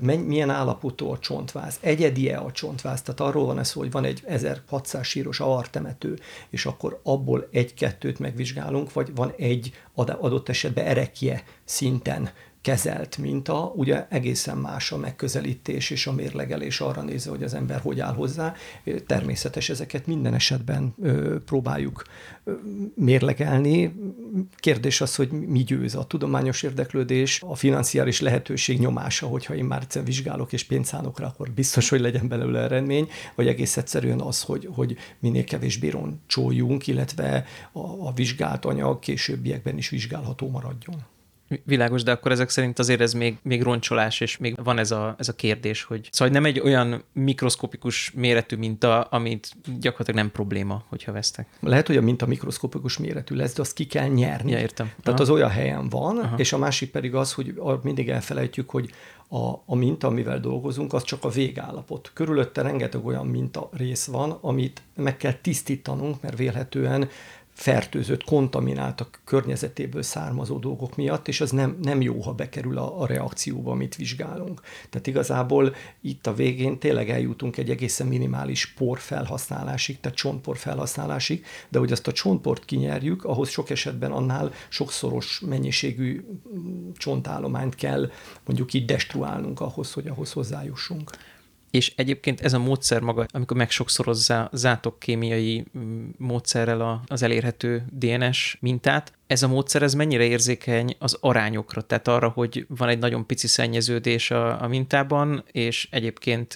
milyen 0.00 0.50
állapotú 0.50 1.10
a 1.10 1.18
csontváz, 1.18 1.78
egyedi-e 1.80 2.38
a 2.38 2.52
csontváz, 2.52 3.02
tehát 3.02 3.20
arról 3.20 3.46
van 3.46 3.58
ez 3.58 3.72
hogy 3.72 3.90
van 3.90 4.04
egy 4.04 4.22
1600 4.26 5.06
síros 5.06 5.40
avartemető, 5.40 6.18
és 6.50 6.66
akkor 6.66 7.00
abból 7.02 7.48
egy-kettőt 7.52 8.18
megvizsgálunk, 8.18 8.92
vagy 8.92 9.14
van 9.14 9.32
egy 9.36 9.72
adott 9.94 10.48
esetben 10.48 10.86
erekje 10.86 11.44
szinten 11.64 12.30
kezelt 12.66 13.18
minta, 13.18 13.72
ugye 13.74 14.06
egészen 14.08 14.56
más 14.56 14.92
a 14.92 14.96
megközelítés 14.96 15.90
és 15.90 16.06
a 16.06 16.12
mérlegelés 16.12 16.80
arra 16.80 17.02
nézve, 17.02 17.30
hogy 17.30 17.42
az 17.42 17.54
ember 17.54 17.80
hogy 17.80 18.00
áll 18.00 18.14
hozzá. 18.14 18.54
Természetes 19.06 19.68
ezeket 19.68 20.06
minden 20.06 20.34
esetben 20.34 20.94
ö, 21.02 21.36
próbáljuk 21.44 22.04
ö, 22.44 22.52
mérlegelni. 22.94 23.94
Kérdés 24.56 25.00
az, 25.00 25.14
hogy 25.14 25.30
mi 25.30 25.64
győz 25.64 25.94
a 25.94 26.04
tudományos 26.04 26.62
érdeklődés, 26.62 27.42
a 27.42 27.54
financiális 27.54 28.20
lehetőség 28.20 28.78
nyomása, 28.78 29.26
hogyha 29.26 29.54
én 29.54 29.64
már 29.64 29.82
egyszer 29.82 30.04
vizsgálok 30.04 30.52
és 30.52 30.64
pénzt 30.64 30.92
akkor 30.92 31.50
biztos, 31.50 31.88
hogy 31.88 32.00
legyen 32.00 32.28
belőle 32.28 32.60
eredmény, 32.60 33.08
vagy 33.34 33.46
egész 33.46 33.76
egyszerűen 33.76 34.20
az, 34.20 34.42
hogy, 34.42 34.68
hogy 34.74 34.96
minél 35.18 35.44
kevésbé 35.44 35.88
roncsoljunk, 35.88 36.86
illetve 36.86 37.44
a, 37.72 37.80
a 37.80 38.12
vizsgált 38.12 38.64
anyag 38.64 38.98
későbbiekben 38.98 39.76
is 39.76 39.88
vizsgálható 39.88 40.50
maradjon. 40.50 41.14
Világos, 41.64 42.02
de 42.02 42.10
akkor 42.10 42.32
ezek 42.32 42.48
szerint 42.48 42.78
azért 42.78 43.00
ez 43.00 43.12
még, 43.12 43.38
még 43.42 43.62
roncsolás, 43.62 44.20
és 44.20 44.36
még 44.36 44.64
van 44.64 44.78
ez 44.78 44.90
a, 44.90 45.14
ez 45.18 45.28
a 45.28 45.32
kérdés, 45.32 45.82
hogy 45.82 46.08
szóval 46.12 46.34
nem 46.34 46.44
egy 46.44 46.60
olyan 46.60 47.04
mikroszkopikus 47.12 48.12
méretű 48.14 48.56
minta, 48.56 49.00
amit 49.00 49.56
gyakorlatilag 49.80 50.20
nem 50.20 50.30
probléma, 50.30 50.84
hogyha 50.88 51.12
vesztek. 51.12 51.46
Lehet, 51.60 51.86
hogy 51.86 51.96
a 51.96 52.00
minta 52.00 52.26
mikroszkopikus 52.26 52.98
méretű 52.98 53.34
lesz, 53.34 53.54
de 53.54 53.60
azt 53.60 53.72
ki 53.72 53.86
kell 53.86 54.08
nyerni. 54.08 54.50
Ja, 54.50 54.58
értem. 54.58 54.86
Tehát 54.86 55.20
Aha. 55.20 55.22
az 55.22 55.30
olyan 55.30 55.50
helyen 55.50 55.88
van, 55.88 56.18
Aha. 56.18 56.36
és 56.36 56.52
a 56.52 56.58
másik 56.58 56.90
pedig 56.90 57.14
az, 57.14 57.32
hogy 57.32 57.54
mindig 57.82 58.08
elfelejtjük, 58.08 58.70
hogy 58.70 58.90
a, 59.28 59.62
a 59.66 59.74
minta, 59.74 60.06
amivel 60.06 60.40
dolgozunk, 60.40 60.92
az 60.92 61.02
csak 61.02 61.24
a 61.24 61.28
végállapot. 61.28 62.10
Körülötte 62.14 62.62
rengeteg 62.62 63.06
olyan 63.06 63.26
minta 63.26 63.68
rész 63.72 64.06
van, 64.06 64.38
amit 64.40 64.82
meg 64.94 65.16
kell 65.16 65.32
tisztítanunk, 65.32 66.22
mert 66.22 66.38
vélhetően 66.38 67.08
fertőzött, 67.56 68.24
kontaminált 68.24 69.00
a 69.00 69.08
környezetéből 69.24 70.02
származó 70.02 70.58
dolgok 70.58 70.96
miatt, 70.96 71.28
és 71.28 71.40
az 71.40 71.50
nem, 71.50 71.78
nem 71.82 72.00
jó, 72.00 72.20
ha 72.20 72.32
bekerül 72.32 72.78
a, 72.78 73.00
a 73.00 73.06
reakcióba, 73.06 73.70
amit 73.70 73.96
vizsgálunk. 73.96 74.60
Tehát 74.90 75.06
igazából 75.06 75.74
itt 76.00 76.26
a 76.26 76.34
végén 76.34 76.78
tényleg 76.78 77.10
eljutunk 77.10 77.56
egy 77.56 77.70
egészen 77.70 78.06
minimális 78.06 78.66
por 78.66 78.98
felhasználásig, 78.98 80.00
tehát 80.00 80.18
csontpor 80.18 80.56
felhasználásig, 80.56 81.44
de 81.68 81.78
hogy 81.78 81.92
azt 81.92 82.06
a 82.06 82.12
csontport 82.12 82.64
kinyerjük, 82.64 83.24
ahhoz 83.24 83.48
sok 83.48 83.70
esetben 83.70 84.12
annál 84.12 84.52
sokszoros 84.68 85.40
mennyiségű 85.40 86.24
csontállományt 86.96 87.74
kell 87.74 88.10
mondjuk 88.44 88.72
így 88.72 88.84
destruálnunk 88.84 89.60
ahhoz, 89.60 89.92
hogy 89.92 90.06
ahhoz 90.06 90.32
hozzájussunk. 90.32 91.10
És 91.70 91.92
egyébként 91.96 92.40
ez 92.40 92.52
a 92.52 92.58
módszer 92.58 93.00
maga, 93.00 93.26
amikor 93.32 93.56
megsokszorozzátok 93.56 94.98
kémiai 94.98 95.64
módszerrel 96.18 97.02
az 97.06 97.22
elérhető 97.22 97.84
DNS 97.92 98.56
mintát, 98.60 99.12
ez 99.26 99.42
a 99.42 99.48
módszer 99.48 99.82
ez 99.82 99.94
mennyire 99.94 100.24
érzékeny 100.24 100.96
az 100.98 101.16
arányokra, 101.20 101.80
tehát 101.82 102.08
arra, 102.08 102.28
hogy 102.28 102.66
van 102.68 102.88
egy 102.88 102.98
nagyon 102.98 103.26
pici 103.26 103.46
szennyeződés 103.46 104.30
a, 104.30 104.62
a 104.62 104.68
mintában, 104.68 105.44
és 105.52 105.88
egyébként 105.90 106.54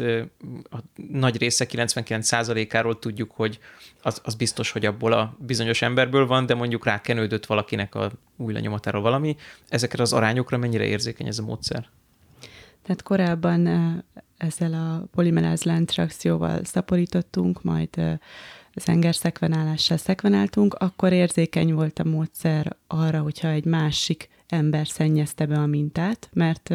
a 0.70 0.78
nagy 1.10 1.38
része 1.38 1.66
99%-áról 1.70 2.98
tudjuk, 2.98 3.30
hogy 3.30 3.58
az, 4.02 4.20
az 4.24 4.34
biztos, 4.34 4.70
hogy 4.70 4.86
abból 4.86 5.12
a 5.12 5.36
bizonyos 5.38 5.82
emberből 5.82 6.26
van, 6.26 6.46
de 6.46 6.54
mondjuk 6.54 6.84
rákenődött 6.84 7.46
valakinek 7.46 7.94
a 7.94 8.10
új 8.36 8.52
lenyomatáról 8.52 9.02
valami. 9.02 9.36
Ezekre 9.68 10.02
az 10.02 10.12
arányokra 10.12 10.58
mennyire 10.58 10.84
érzékeny 10.84 11.26
ez 11.26 11.38
a 11.38 11.42
módszer? 11.42 11.88
Tehát 12.82 13.02
korábban 13.02 13.68
ezzel 14.40 14.72
a 14.72 15.06
polimeráz 15.14 15.62
láncreakcióval 15.62 16.64
szaporítottunk, 16.64 17.62
majd 17.62 18.18
zenger 18.74 19.14
szekvenálással 19.14 19.96
szekvenáltunk, 19.96 20.74
akkor 20.74 21.12
érzékeny 21.12 21.74
volt 21.74 21.98
a 21.98 22.04
módszer 22.04 22.76
arra, 22.86 23.20
hogyha 23.20 23.48
egy 23.48 23.64
másik 23.64 24.28
ember 24.48 24.88
szennyezte 24.88 25.46
be 25.46 25.58
a 25.58 25.66
mintát, 25.66 26.28
mert 26.32 26.74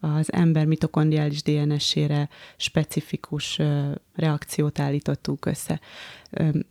az 0.00 0.32
ember 0.32 0.66
mitokondriális 0.66 1.42
DNS-ére 1.42 2.28
specifikus 2.56 3.60
reakciót 4.14 4.78
állítottuk 4.78 5.46
össze. 5.46 5.80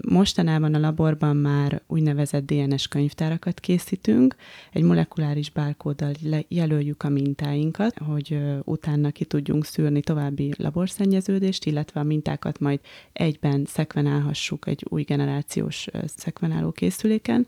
Mostanában 0.10 0.74
a 0.74 0.80
laborban 0.80 1.36
már 1.36 1.82
úgynevezett 1.88 2.46
DNS 2.46 2.88
könyvtárakat 2.88 3.60
készítünk, 3.60 4.36
egy 4.72 4.84
molekuláris 4.84 5.50
bárkóddal 5.50 6.12
jelöljük 6.48 7.04
a 7.04 7.10
mintáinkat, 7.10 7.98
hogy 7.98 8.40
utána 8.64 9.12
ki 9.12 9.26
tudjunk 9.26 9.66
szűrni 9.66 10.02
további 10.02 10.54
laborszennyeződést, 10.58 11.66
illetve 11.66 12.00
a 12.00 12.04
mintákat 12.04 12.60
majd 12.60 12.80
egyben 13.14 13.66
szekvenálhassuk 13.66 14.68
egy 14.68 14.86
új 14.90 15.04
generációs 15.04 15.88
szekvenáló 16.06 16.72
készüléken, 16.72 17.48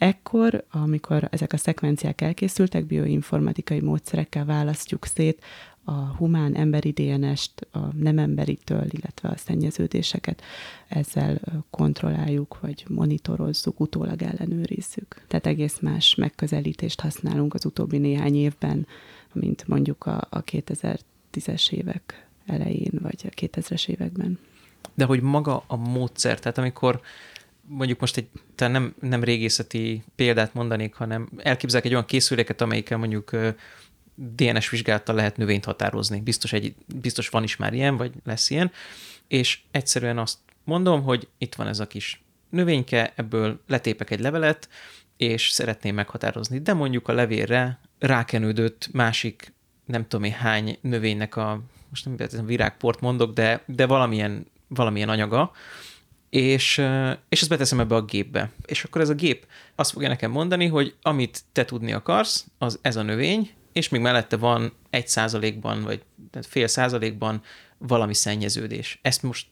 Ekkor, 0.00 0.64
amikor 0.70 1.28
ezek 1.30 1.52
a 1.52 1.56
szekvenciák 1.56 2.20
elkészültek, 2.20 2.84
bioinformatikai 2.84 3.80
módszerekkel 3.80 4.44
választjuk 4.44 5.04
szét 5.04 5.42
a 5.84 5.92
humán 5.92 6.54
emberi 6.54 6.90
DNS-t 6.90 7.66
a 7.70 7.78
nem 7.96 8.18
emberitől, 8.18 8.84
illetve 8.88 9.28
a 9.28 9.36
szennyeződéseket. 9.36 10.42
Ezzel 10.88 11.40
kontrolláljuk, 11.70 12.60
vagy 12.60 12.84
monitorozzuk, 12.88 13.80
utólag 13.80 14.22
ellenőrizzük. 14.22 15.22
Tehát 15.26 15.46
egész 15.46 15.78
más 15.78 16.14
megközelítést 16.14 17.00
használunk 17.00 17.54
az 17.54 17.64
utóbbi 17.64 17.98
néhány 17.98 18.36
évben, 18.36 18.86
mint 19.32 19.68
mondjuk 19.68 20.06
a, 20.06 20.26
a 20.30 20.44
2010-es 20.44 21.70
évek 21.72 22.26
elején, 22.46 22.92
vagy 23.02 23.20
a 23.24 23.40
2000-es 23.40 23.88
években. 23.88 24.38
De 24.94 25.04
hogy 25.04 25.20
maga 25.20 25.64
a 25.66 25.76
módszer, 25.76 26.38
tehát 26.38 26.58
amikor 26.58 27.00
mondjuk 27.70 28.00
most 28.00 28.16
egy 28.16 28.28
tehát 28.54 28.72
nem, 28.72 28.94
nem 29.00 29.24
régészeti 29.24 30.02
példát 30.14 30.54
mondanék, 30.54 30.94
hanem 30.94 31.28
elképzelek 31.36 31.84
egy 31.84 31.92
olyan 31.92 32.04
készüléket, 32.04 32.60
amelyikkel 32.60 32.98
mondjuk 32.98 33.36
DNS 34.14 34.70
vizsgálattal 34.70 35.14
lehet 35.14 35.36
növényt 35.36 35.64
határozni. 35.64 36.20
Biztos, 36.20 36.52
egy, 36.52 36.74
biztos 36.96 37.28
van 37.28 37.42
is 37.42 37.56
már 37.56 37.74
ilyen, 37.74 37.96
vagy 37.96 38.12
lesz 38.24 38.50
ilyen, 38.50 38.72
és 39.28 39.60
egyszerűen 39.70 40.18
azt 40.18 40.38
mondom, 40.64 41.02
hogy 41.02 41.28
itt 41.38 41.54
van 41.54 41.66
ez 41.66 41.78
a 41.78 41.86
kis 41.86 42.22
növényke, 42.48 43.12
ebből 43.16 43.60
letépek 43.66 44.10
egy 44.10 44.20
levelet, 44.20 44.68
és 45.16 45.48
szeretném 45.48 45.94
meghatározni, 45.94 46.58
de 46.58 46.72
mondjuk 46.72 47.08
a 47.08 47.12
levélre 47.12 47.80
rákenődött 47.98 48.88
másik 48.92 49.52
nem 49.84 50.06
tudom 50.08 50.24
én 50.24 50.32
hány 50.32 50.78
növénynek 50.80 51.36
a, 51.36 51.62
most 51.88 52.04
nem 52.04 52.46
virágport 52.46 53.00
mondok, 53.00 53.32
de, 53.34 53.62
de 53.66 53.86
valamilyen, 53.86 54.46
valamilyen 54.68 55.08
anyaga, 55.08 55.52
és, 56.30 56.82
és 57.28 57.40
ezt 57.40 57.48
beteszem 57.48 57.80
ebbe 57.80 57.94
a 57.94 58.04
gépbe. 58.04 58.50
És 58.66 58.84
akkor 58.84 59.00
ez 59.00 59.08
a 59.08 59.14
gép 59.14 59.46
azt 59.74 59.90
fogja 59.90 60.08
nekem 60.08 60.30
mondani, 60.30 60.66
hogy 60.66 60.94
amit 61.02 61.42
te 61.52 61.64
tudni 61.64 61.92
akarsz, 61.92 62.46
az 62.58 62.78
ez 62.82 62.96
a 62.96 63.02
növény, 63.02 63.50
és 63.72 63.88
még 63.88 64.00
mellette 64.00 64.36
van 64.36 64.72
egy 64.90 65.08
százalékban, 65.08 65.82
vagy 65.82 66.02
fél 66.48 66.66
százalékban 66.66 67.42
valami 67.78 68.14
szennyeződés. 68.14 68.98
Ezt 69.02 69.22
most 69.22 69.46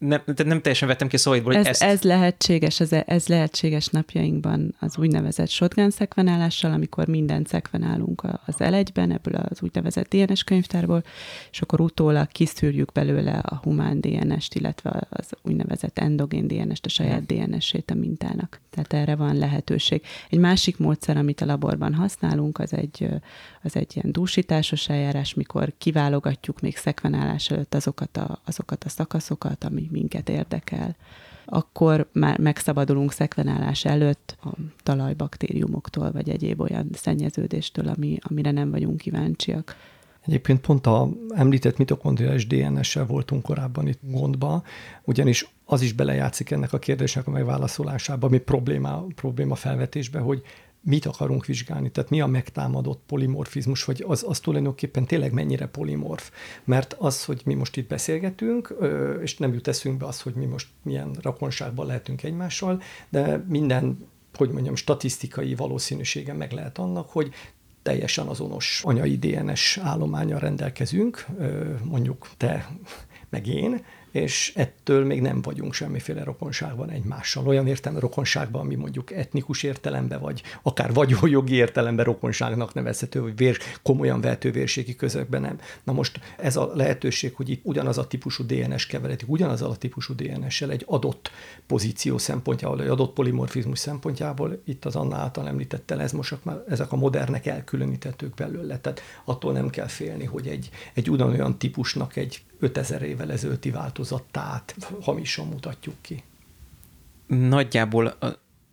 nem, 0.00 0.22
nem 0.44 0.60
teljesen 0.60 0.88
vettem 0.88 1.08
ki 1.08 1.16
a 1.16 1.18
szavaidból, 1.18 1.54
ez, 1.54 1.66
ezt... 1.66 1.82
Ez 1.82 2.02
lehetséges, 2.02 2.80
ez, 2.80 2.92
ez 2.92 3.26
lehetséges 3.26 3.86
napjainkban 3.86 4.74
az 4.78 4.98
úgynevezett 4.98 5.48
shotgun 5.48 5.90
szekvenálással, 5.90 6.72
amikor 6.72 7.06
mindent 7.06 7.48
szekvenálunk 7.48 8.22
az 8.46 8.54
L1-ben, 8.58 9.12
ebből 9.12 9.34
az 9.34 9.62
úgynevezett 9.62 10.14
DNS 10.14 10.44
könyvtárból, 10.44 11.02
és 11.50 11.60
akkor 11.60 11.80
utólag 11.80 12.28
kiszűrjük 12.28 12.92
belőle 12.92 13.32
a 13.32 13.60
humán 13.62 14.00
DNS-t, 14.00 14.54
illetve 14.54 15.06
az 15.10 15.32
úgynevezett 15.42 15.98
endogén 15.98 16.46
DNS-t, 16.46 16.86
a 16.86 16.88
saját 16.88 17.26
DNS-ét 17.26 17.90
a 17.90 17.94
mintának. 17.94 18.60
Tehát 18.70 18.92
erre 18.92 19.16
van 19.16 19.36
lehetőség. 19.36 20.02
Egy 20.30 20.38
másik 20.38 20.78
módszer, 20.78 21.16
amit 21.16 21.40
a 21.40 21.46
laborban 21.46 21.94
használunk, 21.94 22.58
az 22.58 22.72
egy, 22.72 23.08
az 23.62 23.76
egy 23.76 23.96
ilyen 23.96 24.12
dúsításos 24.12 24.88
eljárás, 24.88 25.34
mikor 25.34 25.72
kiválogatjuk 25.78 26.60
még 26.60 26.76
szekvenálás 26.76 27.50
előtt 27.50 27.74
azokat 27.74 28.16
a, 28.16 28.40
azokat 28.44 28.84
a 28.84 28.88
szakaszokat, 28.88 29.64
ami 29.64 29.88
minket 29.90 30.28
érdekel, 30.28 30.96
akkor 31.44 32.08
már 32.12 32.38
megszabadulunk 32.38 33.12
szekvenálás 33.12 33.84
előtt 33.84 34.36
a 34.42 34.48
talajbaktériumoktól, 34.82 36.12
vagy 36.12 36.28
egyéb 36.28 36.60
olyan 36.60 36.88
szennyeződéstől, 36.92 37.88
ami, 37.88 38.18
amire 38.22 38.50
nem 38.50 38.70
vagyunk 38.70 38.96
kíváncsiak. 38.96 39.76
Egyébként 40.20 40.60
pont 40.60 40.86
a 40.86 41.08
említett 41.28 41.76
mitokondriális 41.76 42.46
DNS-sel 42.46 43.06
voltunk 43.06 43.42
korábban 43.42 43.88
itt 43.88 44.00
gondba, 44.02 44.62
ugyanis 45.04 45.48
az 45.64 45.80
is 45.80 45.92
belejátszik 45.92 46.50
ennek 46.50 46.72
a 46.72 46.78
kérdésnek 46.78 47.26
a 47.26 47.30
megválaszolásába, 47.30 48.26
ami 48.26 48.38
probléma, 48.38 49.06
probléma 49.14 49.54
felvetésbe, 49.54 50.18
hogy 50.18 50.42
mit 50.82 51.06
akarunk 51.06 51.46
vizsgálni, 51.46 51.90
tehát 51.90 52.10
mi 52.10 52.20
a 52.20 52.26
megtámadott 52.26 53.02
polimorfizmus, 53.06 53.84
vagy 53.84 54.04
az, 54.06 54.24
az 54.28 54.40
tulajdonképpen 54.40 55.06
tényleg 55.06 55.32
mennyire 55.32 55.66
polimorf. 55.66 56.30
Mert 56.64 56.96
az, 56.98 57.24
hogy 57.24 57.42
mi 57.44 57.54
most 57.54 57.76
itt 57.76 57.88
beszélgetünk, 57.88 58.74
és 59.22 59.36
nem 59.36 59.52
jut 59.52 59.68
eszünkbe 59.68 60.06
az, 60.06 60.20
hogy 60.20 60.34
mi 60.34 60.44
most 60.44 60.68
milyen 60.82 61.16
rakonságban 61.22 61.86
lehetünk 61.86 62.22
egymással, 62.22 62.82
de 63.08 63.44
minden 63.48 64.08
hogy 64.34 64.50
mondjam, 64.50 64.74
statisztikai 64.74 65.54
valószínűsége 65.54 66.32
meg 66.32 66.52
lehet 66.52 66.78
annak, 66.78 67.10
hogy 67.10 67.32
teljesen 67.82 68.26
azonos 68.26 68.80
anyai 68.84 69.16
DNS 69.16 69.78
állományal 69.82 70.38
rendelkezünk, 70.38 71.26
mondjuk 71.84 72.28
te 72.36 72.70
meg 73.28 73.46
én, 73.46 73.84
és 74.10 74.52
ettől 74.56 75.04
még 75.04 75.20
nem 75.20 75.42
vagyunk 75.42 75.74
semmiféle 75.74 76.24
rokonságban 76.24 76.90
egymással. 76.90 77.46
Olyan 77.46 77.66
értelme 77.66 77.98
rokonságban, 77.98 78.60
ami 78.60 78.74
mondjuk 78.74 79.12
etnikus 79.12 79.62
értelemben, 79.62 80.20
vagy 80.20 80.42
akár 80.62 80.92
vagyonjogi 80.92 81.54
értelemben 81.54 82.04
rokonságnak 82.04 82.74
nevezhető, 82.74 83.20
vagy 83.20 83.36
vér, 83.36 83.58
komolyan 83.82 84.20
vehető 84.20 84.50
vérségi 84.50 84.96
közökben 84.96 85.40
nem. 85.40 85.58
Na 85.84 85.92
most 85.92 86.20
ez 86.38 86.56
a 86.56 86.70
lehetőség, 86.74 87.34
hogy 87.34 87.48
itt 87.48 87.60
ugyanaz 87.64 87.98
a 87.98 88.06
típusú 88.06 88.46
DNS 88.46 88.86
keveredik, 88.86 89.28
ugyanaz 89.28 89.62
a 89.62 89.76
típusú 89.76 90.14
DNS-sel 90.14 90.70
egy 90.70 90.84
adott 90.86 91.30
pozíció 91.66 92.18
szempontjából, 92.18 92.82
egy 92.82 92.88
adott 92.88 93.12
polimorfizmus 93.12 93.78
szempontjából, 93.78 94.62
itt 94.64 94.84
az 94.84 94.96
Anna 94.96 95.16
által 95.16 95.48
említett 95.48 95.90
ez 95.90 96.12
most 96.12 96.44
már 96.44 96.64
ezek 96.68 96.92
a 96.92 96.96
modernek 96.96 97.46
elkülönítetők 97.46 98.34
belőle. 98.34 98.78
Tehát 98.78 99.00
attól 99.24 99.52
nem 99.52 99.70
kell 99.70 99.86
félni, 99.86 100.24
hogy 100.24 100.46
egy, 100.46 100.70
egy 100.92 101.10
ugyanolyan 101.10 101.58
típusnak 101.58 102.16
egy 102.16 102.42
5000 102.58 103.02
évvel 103.02 103.32
ezelőtti 103.32 103.70
változatát 104.00 104.74
hamisan 105.00 105.46
mutatjuk 105.46 105.94
ki. 106.00 106.22
Nagyjából 107.26 108.18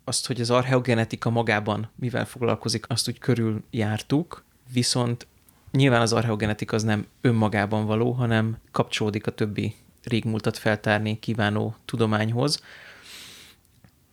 azt, 0.04 0.26
hogy 0.26 0.40
az 0.40 0.50
archeogenetika 0.50 1.30
magában 1.30 1.90
mivel 1.94 2.26
foglalkozik, 2.26 2.84
azt 2.88 3.08
úgy 3.08 3.18
körül 3.18 3.62
jártuk, 3.70 4.44
viszont 4.72 5.26
nyilván 5.70 6.00
az 6.00 6.12
archeogenetika 6.12 6.76
az 6.76 6.82
nem 6.82 7.06
önmagában 7.20 7.86
való, 7.86 8.12
hanem 8.12 8.58
kapcsolódik 8.70 9.26
a 9.26 9.30
többi 9.30 9.74
régmúltat 10.02 10.58
feltárni 10.58 11.18
kívánó 11.18 11.76
tudományhoz. 11.84 12.62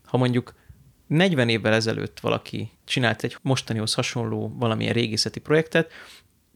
Ha 0.06 0.18
mondjuk 0.18 0.54
40 1.08 1.50
évvel 1.50 1.74
ezelőtt 1.74 2.20
valaki 2.20 2.72
csinált 2.84 3.24
egy 3.24 3.38
mostanihoz 3.42 3.94
hasonló 3.94 4.56
valamilyen 4.58 4.94
régészeti 4.94 5.40
projektet, 5.40 5.92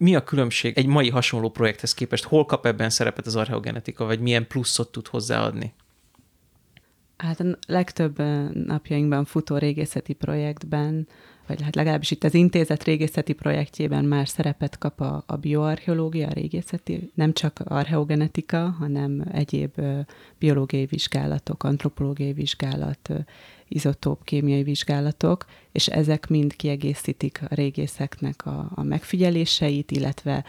mi 0.00 0.14
a 0.14 0.24
különbség 0.24 0.78
egy 0.78 0.86
mai 0.86 1.10
hasonló 1.10 1.50
projekthez 1.50 1.94
képest? 1.94 2.24
Hol 2.24 2.46
kap 2.46 2.66
ebben 2.66 2.90
szerepet 2.90 3.26
az 3.26 3.36
archeogenetika, 3.36 4.04
vagy 4.04 4.20
milyen 4.20 4.46
pluszot 4.46 4.92
tud 4.92 5.06
hozzáadni? 5.06 5.74
Hát 7.16 7.40
a 7.40 7.58
legtöbb 7.66 8.18
napjainkban 8.52 9.24
futó 9.24 9.56
régészeti 9.56 10.12
projektben, 10.12 11.08
vagy 11.50 11.62
hát 11.62 11.74
legalábbis 11.74 12.10
itt 12.10 12.24
az 12.24 12.34
intézet 12.34 12.84
régészeti 12.84 13.32
projektjében 13.32 14.04
már 14.04 14.28
szerepet 14.28 14.78
kap 14.78 15.00
a, 15.00 15.24
a 15.26 15.36
bioarcheológia, 15.36 16.28
a 16.28 16.32
régészeti, 16.32 17.10
nem 17.14 17.32
csak 17.32 17.60
archeogenetika, 17.64 18.74
hanem 18.78 19.24
egyéb 19.32 19.70
biológiai 20.38 20.86
vizsgálatok, 20.86 21.62
antropológiai 21.62 22.32
vizsgálat, 22.32 23.10
izotóp 23.68 24.24
kémiai 24.24 24.62
vizsgálatok, 24.62 25.44
és 25.72 25.86
ezek 25.86 26.28
mind 26.28 26.56
kiegészítik 26.56 27.40
a 27.42 27.54
régészeknek 27.54 28.46
a, 28.46 28.70
a 28.74 28.82
megfigyeléseit, 28.82 29.90
illetve 29.90 30.44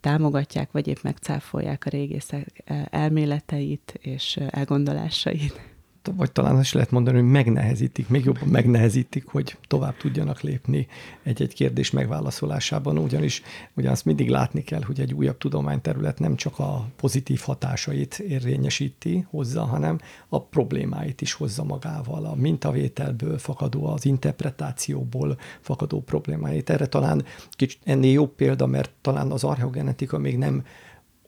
támogatják, 0.00 0.72
vagy 0.72 0.88
épp 0.88 1.02
megcáfolják 1.02 1.86
a 1.86 1.90
régészek 1.90 2.62
elméleteit 2.90 3.98
és 4.00 4.36
elgondolásait 4.50 5.73
vagy 6.16 6.32
talán 6.32 6.60
is 6.60 6.72
lehet 6.72 6.90
mondani, 6.90 7.20
hogy 7.20 7.30
megnehezítik, 7.30 8.08
még 8.08 8.24
jobban 8.24 8.48
megnehezítik, 8.48 9.26
hogy 9.26 9.56
tovább 9.68 9.96
tudjanak 9.96 10.40
lépni 10.40 10.86
egy-egy 11.22 11.54
kérdés 11.54 11.90
megválaszolásában, 11.90 12.98
ugyanis 12.98 13.42
ugyanazt 13.76 14.04
mindig 14.04 14.28
látni 14.28 14.62
kell, 14.62 14.82
hogy 14.82 15.00
egy 15.00 15.14
újabb 15.14 15.38
tudományterület 15.38 16.18
nem 16.18 16.36
csak 16.36 16.58
a 16.58 16.88
pozitív 16.96 17.40
hatásait 17.40 18.18
érvényesíti 18.18 19.26
hozza, 19.30 19.64
hanem 19.64 19.98
a 20.28 20.42
problémáit 20.42 21.20
is 21.20 21.32
hozza 21.32 21.64
magával, 21.64 22.24
a 22.24 22.34
mintavételből 22.34 23.38
fakadó, 23.38 23.86
az 23.86 24.04
interpretációból 24.04 25.38
fakadó 25.60 26.00
problémáit. 26.00 26.70
Erre 26.70 26.86
talán 26.86 27.24
kicsit 27.50 27.80
ennél 27.84 28.12
jobb 28.12 28.34
példa, 28.34 28.66
mert 28.66 28.90
talán 29.00 29.30
az 29.30 29.44
archeogenetika 29.44 30.18
még 30.18 30.38
nem 30.38 30.64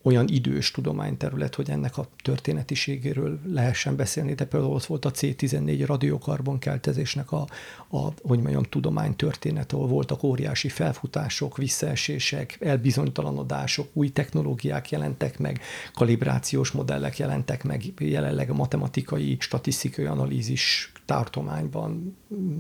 olyan 0.06 0.28
idős 0.28 0.70
tudományterület, 0.70 1.54
hogy 1.54 1.70
ennek 1.70 1.98
a 1.98 2.06
történetiségéről 2.22 3.40
lehessen 3.46 3.96
beszélni, 3.96 4.34
de 4.34 4.44
például 4.44 4.72
ott 4.72 4.84
volt 4.84 5.04
a 5.04 5.10
C14 5.10 5.82
radiokarbonkeltezésnek 5.86 7.32
a, 7.32 7.46
a, 7.88 7.98
hogy 8.22 8.40
mondjam, 8.40 8.62
tudománytörténet, 8.62 9.72
ahol 9.72 9.86
voltak 9.86 10.22
óriási 10.22 10.68
felfutások, 10.68 11.56
visszaesések, 11.56 12.56
elbizonytalanodások, 12.60 13.88
új 13.92 14.08
technológiák 14.08 14.90
jelentek 14.90 15.38
meg, 15.38 15.60
kalibrációs 15.94 16.70
modellek 16.70 17.18
jelentek 17.18 17.64
meg, 17.64 17.84
jelenleg 17.98 18.50
a 18.50 18.54
matematikai, 18.54 19.36
statisztikai 19.40 20.04
analízis 20.04 20.92
tartományban 21.06 22.16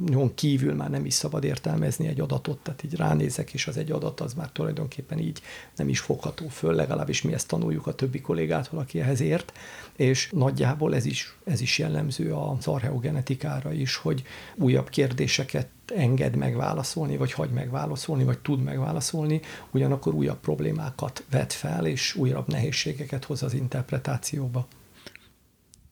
nyom 0.06 0.34
kívül 0.34 0.74
már 0.74 0.90
nem 0.90 1.04
is 1.04 1.14
szabad 1.14 1.44
értelmezni 1.44 2.06
egy 2.06 2.20
adatot, 2.20 2.58
tehát 2.58 2.82
így 2.82 2.94
ránézek, 2.94 3.54
és 3.54 3.66
az 3.66 3.76
egy 3.76 3.90
adat 3.90 4.20
az 4.20 4.34
már 4.34 4.50
tulajdonképpen 4.50 5.18
így 5.18 5.40
nem 5.76 5.88
is 5.88 6.00
fogható 6.00 6.48
föl, 6.48 6.74
legalábbis 6.74 7.22
mi 7.22 7.32
ezt 7.32 7.48
tanuljuk 7.48 7.86
a 7.86 7.94
többi 7.94 8.20
kollégától, 8.20 8.78
aki 8.78 9.00
ehhez 9.00 9.20
ért, 9.20 9.52
és 9.96 10.30
nagyjából 10.32 10.94
ez 10.94 11.04
is, 11.04 11.36
ez 11.44 11.60
is 11.60 11.78
jellemző 11.78 12.34
az 12.34 12.66
archeogenetikára 12.66 13.72
is, 13.72 13.96
hogy 13.96 14.22
újabb 14.54 14.88
kérdéseket 14.88 15.68
enged 15.94 16.36
megválaszolni, 16.36 17.16
vagy 17.16 17.32
hagy 17.32 17.50
megválaszolni, 17.50 18.24
vagy 18.24 18.38
tud 18.38 18.62
megválaszolni, 18.62 19.40
ugyanakkor 19.70 20.14
újabb 20.14 20.38
problémákat 20.40 21.24
vet 21.30 21.52
fel, 21.52 21.86
és 21.86 22.14
újabb 22.14 22.48
nehézségeket 22.48 23.24
hoz 23.24 23.42
az 23.42 23.54
interpretációba 23.54 24.66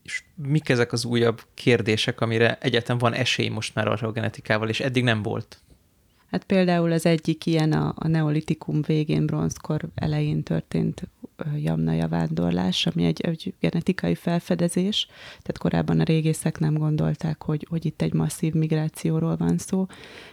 és 0.05 0.23
mik 0.35 0.69
ezek 0.69 0.93
az 0.93 1.05
újabb 1.05 1.43
kérdések, 1.55 2.21
amire 2.21 2.59
egyetem 2.61 2.99
van 2.99 3.13
esély 3.13 3.49
most 3.49 3.75
már 3.75 3.89
archeogenetikával, 3.89 4.69
és 4.69 4.81
eddig 4.81 5.03
nem 5.03 5.23
volt? 5.23 5.59
Hát 6.35 6.45
például 6.45 6.93
az 6.93 7.07
egyik 7.07 7.47
ilyen 7.47 7.73
a, 7.73 7.95
a 7.97 8.09
neolitikum 8.09 8.83
végén, 8.83 9.27
bronzkor 9.27 9.89
elején 9.95 10.43
történt 10.43 11.09
jamna 11.57 12.09
vándorlás, 12.09 12.87
ami 12.87 13.05
egy, 13.05 13.21
egy 13.21 13.55
genetikai 13.61 14.15
felfedezés, 14.15 15.07
tehát 15.29 15.59
korábban 15.59 16.01
a 16.01 16.05
régészek 16.05 16.59
nem 16.59 16.75
gondolták, 16.75 17.43
hogy, 17.43 17.67
hogy 17.71 17.87
itt 17.87 18.03
egy 18.03 18.13
masszív 18.13 18.53
migrációról 18.53 19.37
van 19.37 19.59
szó, 19.59 19.87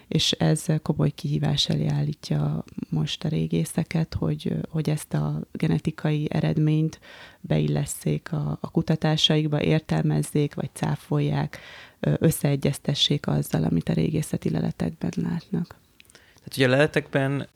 és 0.07 0.31
ez 0.31 0.65
komoly 0.81 1.09
kihívás 1.09 1.69
elé 1.69 1.87
állítja 1.87 2.63
most 2.89 3.23
a 3.23 3.29
régészeket, 3.29 4.13
hogy, 4.13 4.55
hogy 4.69 4.89
ezt 4.89 5.13
a 5.13 5.41
genetikai 5.51 6.27
eredményt 6.29 6.99
beillesszék 7.41 8.31
a, 8.31 8.57
a 8.61 8.71
kutatásaikba, 8.71 9.61
értelmezzék, 9.61 10.53
vagy 10.53 10.69
cáfolják, 10.73 11.59
összeegyeztessék 11.99 13.27
azzal, 13.27 13.63
amit 13.63 13.89
a 13.89 13.93
régészeti 13.93 14.49
leletekben 14.49 15.11
látnak. 15.15 15.79
Tehát 16.43 16.55
ugye 16.55 16.65
a 16.65 16.69
leletekben 16.69 17.47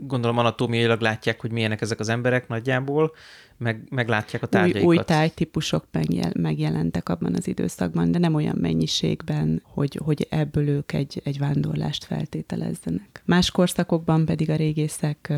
gondolom 0.00 0.38
anatómiailag 0.38 1.00
látják, 1.00 1.40
hogy 1.40 1.50
milyenek 1.50 1.80
ezek 1.80 2.00
az 2.00 2.08
emberek 2.08 2.48
nagyjából, 2.48 3.12
meg, 3.56 3.82
meglátják 3.90 4.42
a 4.42 4.46
tárgyaikat. 4.46 4.82
Új, 4.82 4.96
új 4.96 5.04
tájtípusok 5.04 5.84
megjel, 5.90 6.30
megjelentek 6.34 7.08
abban 7.08 7.34
az 7.34 7.46
időszakban, 7.46 8.10
de 8.10 8.18
nem 8.18 8.34
olyan 8.34 8.56
mennyiségben, 8.60 9.62
hogy, 9.64 10.00
hogy 10.04 10.26
ebből 10.30 10.68
ők 10.68 10.92
egy, 10.92 11.20
egy 11.24 11.38
vándorlást 11.38 12.04
feltételezzenek. 12.04 13.22
Más 13.24 13.50
korszakokban 13.50 14.24
pedig 14.24 14.50
a 14.50 14.56
régészek, 14.56 15.32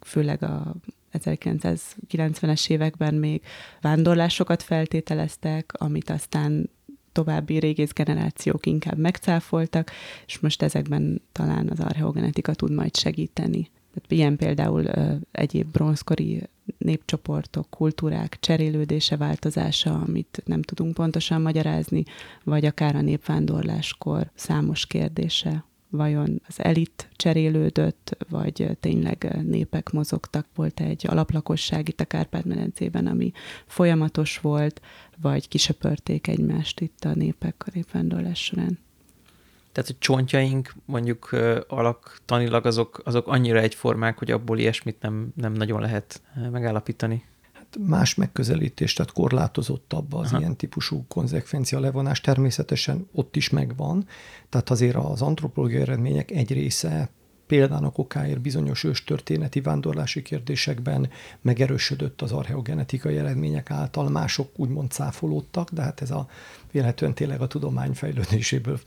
főleg 0.00 0.42
a 0.42 0.74
1990-es 1.12 2.70
években 2.70 3.14
még 3.14 3.42
vándorlásokat 3.80 4.62
feltételeztek, 4.62 5.72
amit 5.78 6.10
aztán 6.10 6.70
további 7.14 7.58
régész 7.58 7.92
generációk 7.92 8.66
inkább 8.66 8.98
megcáfoltak, 8.98 9.90
és 10.26 10.38
most 10.38 10.62
ezekben 10.62 11.22
talán 11.32 11.68
az 11.68 11.80
archeogenetika 11.80 12.54
tud 12.54 12.72
majd 12.72 12.96
segíteni. 12.96 13.70
Tehát 13.94 14.12
ilyen 14.12 14.36
például 14.36 14.86
egyéb 15.32 15.66
bronzkori 15.72 16.42
népcsoportok, 16.78 17.70
kultúrák 17.70 18.36
cserélődése, 18.40 19.16
változása, 19.16 19.94
amit 20.06 20.42
nem 20.44 20.62
tudunk 20.62 20.94
pontosan 20.94 21.42
magyarázni, 21.42 22.04
vagy 22.44 22.64
akár 22.64 22.96
a 22.96 23.00
népvándorláskor 23.00 24.30
számos 24.34 24.86
kérdése. 24.86 25.64
Vajon 25.90 26.42
az 26.46 26.62
elit 26.64 27.08
cserélődött, 27.16 28.16
vagy 28.28 28.76
tényleg 28.80 29.38
népek 29.42 29.90
mozogtak, 29.90 30.46
volt 30.54 30.80
egy 30.80 31.06
alaplakosság 31.08 31.88
itt 31.88 32.00
a 32.00 32.04
Kárpát-medencében, 32.04 33.06
ami 33.06 33.32
folyamatos 33.66 34.38
volt, 34.38 34.80
vagy 35.20 35.48
kisöpörték 35.48 36.26
egymást 36.26 36.80
itt 36.80 37.04
a 37.04 37.14
népek 37.14 37.64
a 37.66 37.70
népvándorlás 37.74 38.44
során. 38.44 38.78
Tehát, 39.72 39.90
hogy 39.90 39.98
csontjaink 39.98 40.74
mondjuk 40.84 41.36
alaktanilag 41.68 42.66
azok, 42.66 43.02
azok 43.04 43.28
annyira 43.28 43.58
egyformák, 43.58 44.18
hogy 44.18 44.30
abból 44.30 44.58
ilyesmit 44.58 45.00
nem, 45.00 45.32
nem 45.36 45.52
nagyon 45.52 45.80
lehet 45.80 46.22
megállapítani 46.50 47.24
más 47.78 48.14
megközelítés, 48.14 48.92
tehát 48.92 49.12
korlátozottabb 49.12 50.12
az 50.12 50.28
Aha. 50.30 50.38
ilyen 50.38 50.56
típusú 50.56 51.04
konzekvencia 51.08 51.80
levonás. 51.80 52.20
Természetesen 52.20 53.08
ott 53.12 53.36
is 53.36 53.50
megvan, 53.50 54.06
tehát 54.48 54.70
azért 54.70 54.96
az 54.96 55.22
antropológiai 55.22 55.80
eredmények 55.80 56.30
egy 56.30 56.52
része 56.52 57.10
példának 57.46 57.98
okáért 57.98 58.40
bizonyos 58.40 58.84
őstörténeti 58.84 59.60
vándorlási 59.60 60.22
kérdésekben 60.22 61.10
megerősödött 61.40 62.22
az 62.22 62.32
archeogenetikai 62.32 63.16
eredmények 63.16 63.70
által, 63.70 64.08
mások 64.08 64.50
úgymond 64.56 64.90
cáfolódtak, 64.90 65.70
de 65.70 65.82
hát 65.82 66.00
ez 66.00 66.10
a 66.10 66.28
véletlenül 66.70 67.16
tényleg 67.16 67.40
a 67.40 67.46
tudomány 67.46 67.92
fejlődéséből 67.92 68.80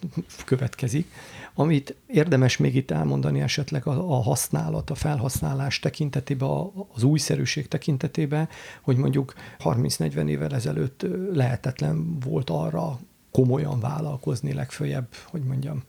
következik. 0.45 1.11
Amit 1.53 1.95
érdemes 2.07 2.57
még 2.57 2.75
itt 2.75 2.91
elmondani 2.91 3.41
esetleg 3.41 3.87
a, 3.87 4.17
a 4.17 4.21
használat, 4.21 4.89
a 4.89 4.95
felhasználás 4.95 5.79
tekintetében, 5.79 6.49
az 6.93 7.03
újszerűség 7.03 7.67
tekintetében, 7.67 8.49
hogy 8.81 8.97
mondjuk 8.97 9.33
30-40 9.63 10.27
évvel 10.27 10.53
ezelőtt 10.53 11.05
lehetetlen 11.33 12.19
volt 12.19 12.49
arra 12.49 12.99
komolyan 13.31 13.79
vállalkozni 13.79 14.53
legfőjebb, 14.53 15.07
hogy 15.25 15.41
mondjam, 15.41 15.83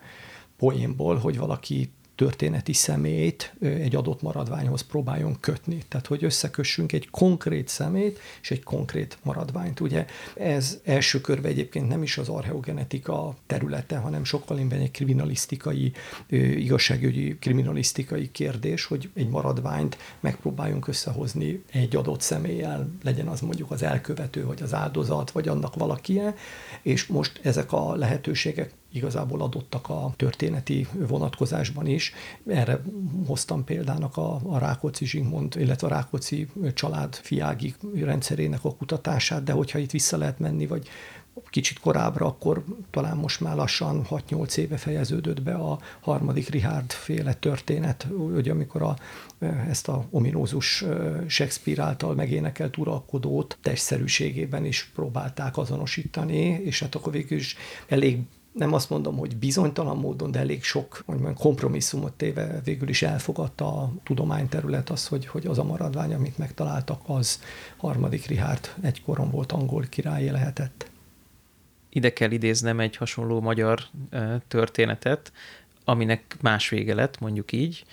poénból, 0.56 1.16
hogy 1.16 1.38
valaki 1.38 1.92
történeti 2.18 2.72
szemét 2.72 3.54
egy 3.60 3.96
adott 3.96 4.22
maradványhoz 4.22 4.80
próbáljon 4.80 5.36
kötni. 5.40 5.82
Tehát, 5.88 6.06
hogy 6.06 6.24
összekössünk 6.24 6.92
egy 6.92 7.10
konkrét 7.10 7.68
szemét 7.68 8.20
és 8.40 8.50
egy 8.50 8.62
konkrét 8.62 9.18
maradványt. 9.22 9.80
Ugye 9.80 10.06
ez 10.34 10.78
első 10.84 11.20
körben 11.20 11.50
egyébként 11.50 11.88
nem 11.88 12.02
is 12.02 12.18
az 12.18 12.28
archeogenetika 12.28 13.36
területe, 13.46 13.96
hanem 13.96 14.24
sokkal 14.24 14.58
inkább 14.58 14.80
egy 14.80 14.90
kriminalisztikai, 14.90 15.92
igazságügyi 16.56 17.38
kriminalisztikai 17.38 18.30
kérdés, 18.30 18.84
hogy 18.84 19.10
egy 19.14 19.28
maradványt 19.28 19.98
megpróbáljunk 20.20 20.88
összehozni 20.88 21.62
egy 21.72 21.96
adott 21.96 22.20
személlyel, 22.20 22.90
legyen 23.02 23.28
az 23.28 23.40
mondjuk 23.40 23.70
az 23.70 23.82
elkövető, 23.82 24.44
vagy 24.44 24.62
az 24.62 24.74
áldozat, 24.74 25.30
vagy 25.30 25.48
annak 25.48 25.74
valakie, 25.74 26.34
és 26.82 27.06
most 27.06 27.40
ezek 27.42 27.72
a 27.72 27.94
lehetőségek 27.94 28.72
igazából 28.92 29.42
adottak 29.42 29.88
a 29.88 30.12
történeti 30.16 30.86
vonatkozásban 30.92 31.86
is. 31.86 32.12
Erre 32.46 32.80
hoztam 33.26 33.64
példának 33.64 34.16
a, 34.16 34.40
a 34.44 34.58
Rákóczi 34.58 35.06
Zsigmond, 35.06 35.54
illetve 35.58 35.86
a 35.86 35.90
Rákóczi 35.90 36.48
család 36.74 37.14
fiági 37.14 37.74
rendszerének 37.94 38.64
a 38.64 38.74
kutatását, 38.74 39.42
de 39.42 39.52
hogyha 39.52 39.78
itt 39.78 39.90
vissza 39.90 40.16
lehet 40.16 40.38
menni, 40.38 40.66
vagy 40.66 40.88
kicsit 41.50 41.78
korábbra, 41.78 42.26
akkor 42.26 42.64
talán 42.90 43.16
most 43.16 43.40
már 43.40 43.56
lassan 43.56 44.06
6-8 44.10 44.56
éve 44.56 44.76
fejeződött 44.76 45.42
be 45.42 45.54
a 45.54 45.78
harmadik 46.00 46.48
Richard 46.48 46.92
féle 46.92 47.34
történet, 47.34 48.06
ugye 48.34 48.50
amikor 48.50 48.82
a, 48.82 48.96
ezt 49.68 49.88
a 49.88 50.04
ominózus 50.10 50.84
Shakespeare 51.26 51.82
által 51.82 52.14
megénekelt 52.14 52.76
uralkodót 52.76 53.58
testszerűségében 53.62 54.64
is 54.64 54.90
próbálták 54.94 55.56
azonosítani, 55.56 56.44
és 56.44 56.80
hát 56.80 56.94
akkor 56.94 57.12
végül 57.12 57.38
is 57.38 57.56
elég 57.88 58.18
nem 58.58 58.72
azt 58.72 58.90
mondom, 58.90 59.16
hogy 59.16 59.36
bizonytalan 59.36 59.96
módon, 59.96 60.30
de 60.30 60.38
elég 60.38 60.62
sok 60.62 61.02
mondjam, 61.06 61.34
kompromisszumot 61.34 62.12
téve 62.12 62.60
végül 62.64 62.88
is 62.88 63.02
elfogadta 63.02 63.66
a 63.66 63.92
tudományterület 64.02 64.90
az, 64.90 65.06
hogy, 65.06 65.26
hogy 65.26 65.46
az 65.46 65.58
a 65.58 65.64
maradvány, 65.64 66.14
amit 66.14 66.38
megtaláltak, 66.38 67.00
az 67.06 67.42
harmadik 67.76 68.26
Richard 68.26 68.74
egykoron 68.80 69.30
volt 69.30 69.52
angol 69.52 69.84
király 69.88 70.30
lehetett. 70.30 70.90
Ide 71.88 72.12
kell 72.12 72.30
idéznem 72.30 72.80
egy 72.80 72.96
hasonló 72.96 73.40
magyar 73.40 73.80
történetet, 74.48 75.32
aminek 75.84 76.36
más 76.40 76.68
vége 76.68 76.94
lett, 76.94 77.20
mondjuk 77.20 77.52
így, 77.52 77.84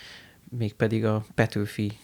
mégpedig 0.49 1.05
a 1.05 1.25
Petőfi 1.35 1.97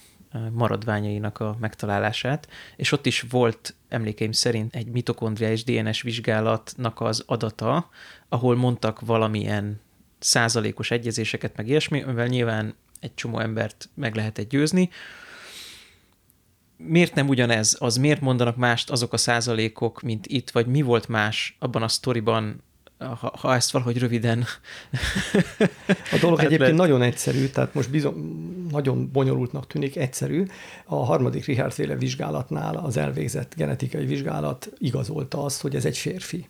maradványainak 0.51 1.39
a 1.39 1.57
megtalálását, 1.59 2.47
és 2.75 2.91
ott 2.91 3.05
is 3.05 3.21
volt 3.29 3.75
emlékeim 3.89 4.31
szerint 4.31 4.75
egy 4.75 4.87
mitokondria 4.87 5.51
és 5.51 5.63
DNS 5.63 6.01
vizsgálatnak 6.01 7.01
az 7.01 7.23
adata, 7.25 7.89
ahol 8.29 8.55
mondtak 8.55 8.99
valamilyen 8.99 9.79
százalékos 10.19 10.91
egyezéseket, 10.91 11.55
meg 11.55 11.67
ilyesmi, 11.67 12.01
amivel 12.01 12.27
nyilván 12.27 12.75
egy 12.99 13.13
csomó 13.13 13.39
embert 13.39 13.89
meg 13.93 14.15
lehet 14.15 14.37
egy 14.37 14.47
győzni. 14.47 14.89
Miért 16.77 17.15
nem 17.15 17.27
ugyanez? 17.27 17.75
Az 17.79 17.95
miért 17.95 18.21
mondanak 18.21 18.55
mást 18.55 18.89
azok 18.89 19.13
a 19.13 19.17
százalékok, 19.17 20.01
mint 20.01 20.27
itt, 20.27 20.49
vagy 20.49 20.67
mi 20.67 20.81
volt 20.81 21.07
más 21.07 21.55
abban 21.59 21.83
a 21.83 21.87
sztoriban, 21.87 22.63
ha, 23.01 23.33
ha 23.39 23.55
ezt 23.55 23.71
valahogy 23.71 23.97
röviden... 23.97 24.45
A 26.11 26.17
dolog 26.21 26.37
hát 26.37 26.45
egyébként 26.47 26.59
lehet... 26.59 26.75
nagyon 26.75 27.01
egyszerű, 27.01 27.47
tehát 27.47 27.73
most 27.73 27.89
bizony, 27.89 28.15
nagyon 28.71 29.09
bonyolultnak 29.11 29.67
tűnik, 29.67 29.95
egyszerű. 29.95 30.45
A 30.85 30.95
harmadik 30.95 31.45
Richard 31.45 31.71
féle 31.71 31.95
vizsgálatnál 31.95 32.75
az 32.75 32.97
elvégzett 32.97 33.53
genetikai 33.55 34.05
vizsgálat 34.05 34.69
igazolta 34.77 35.43
azt, 35.43 35.61
hogy 35.61 35.75
ez 35.75 35.85
egy 35.85 35.97
férfi. 35.97 36.49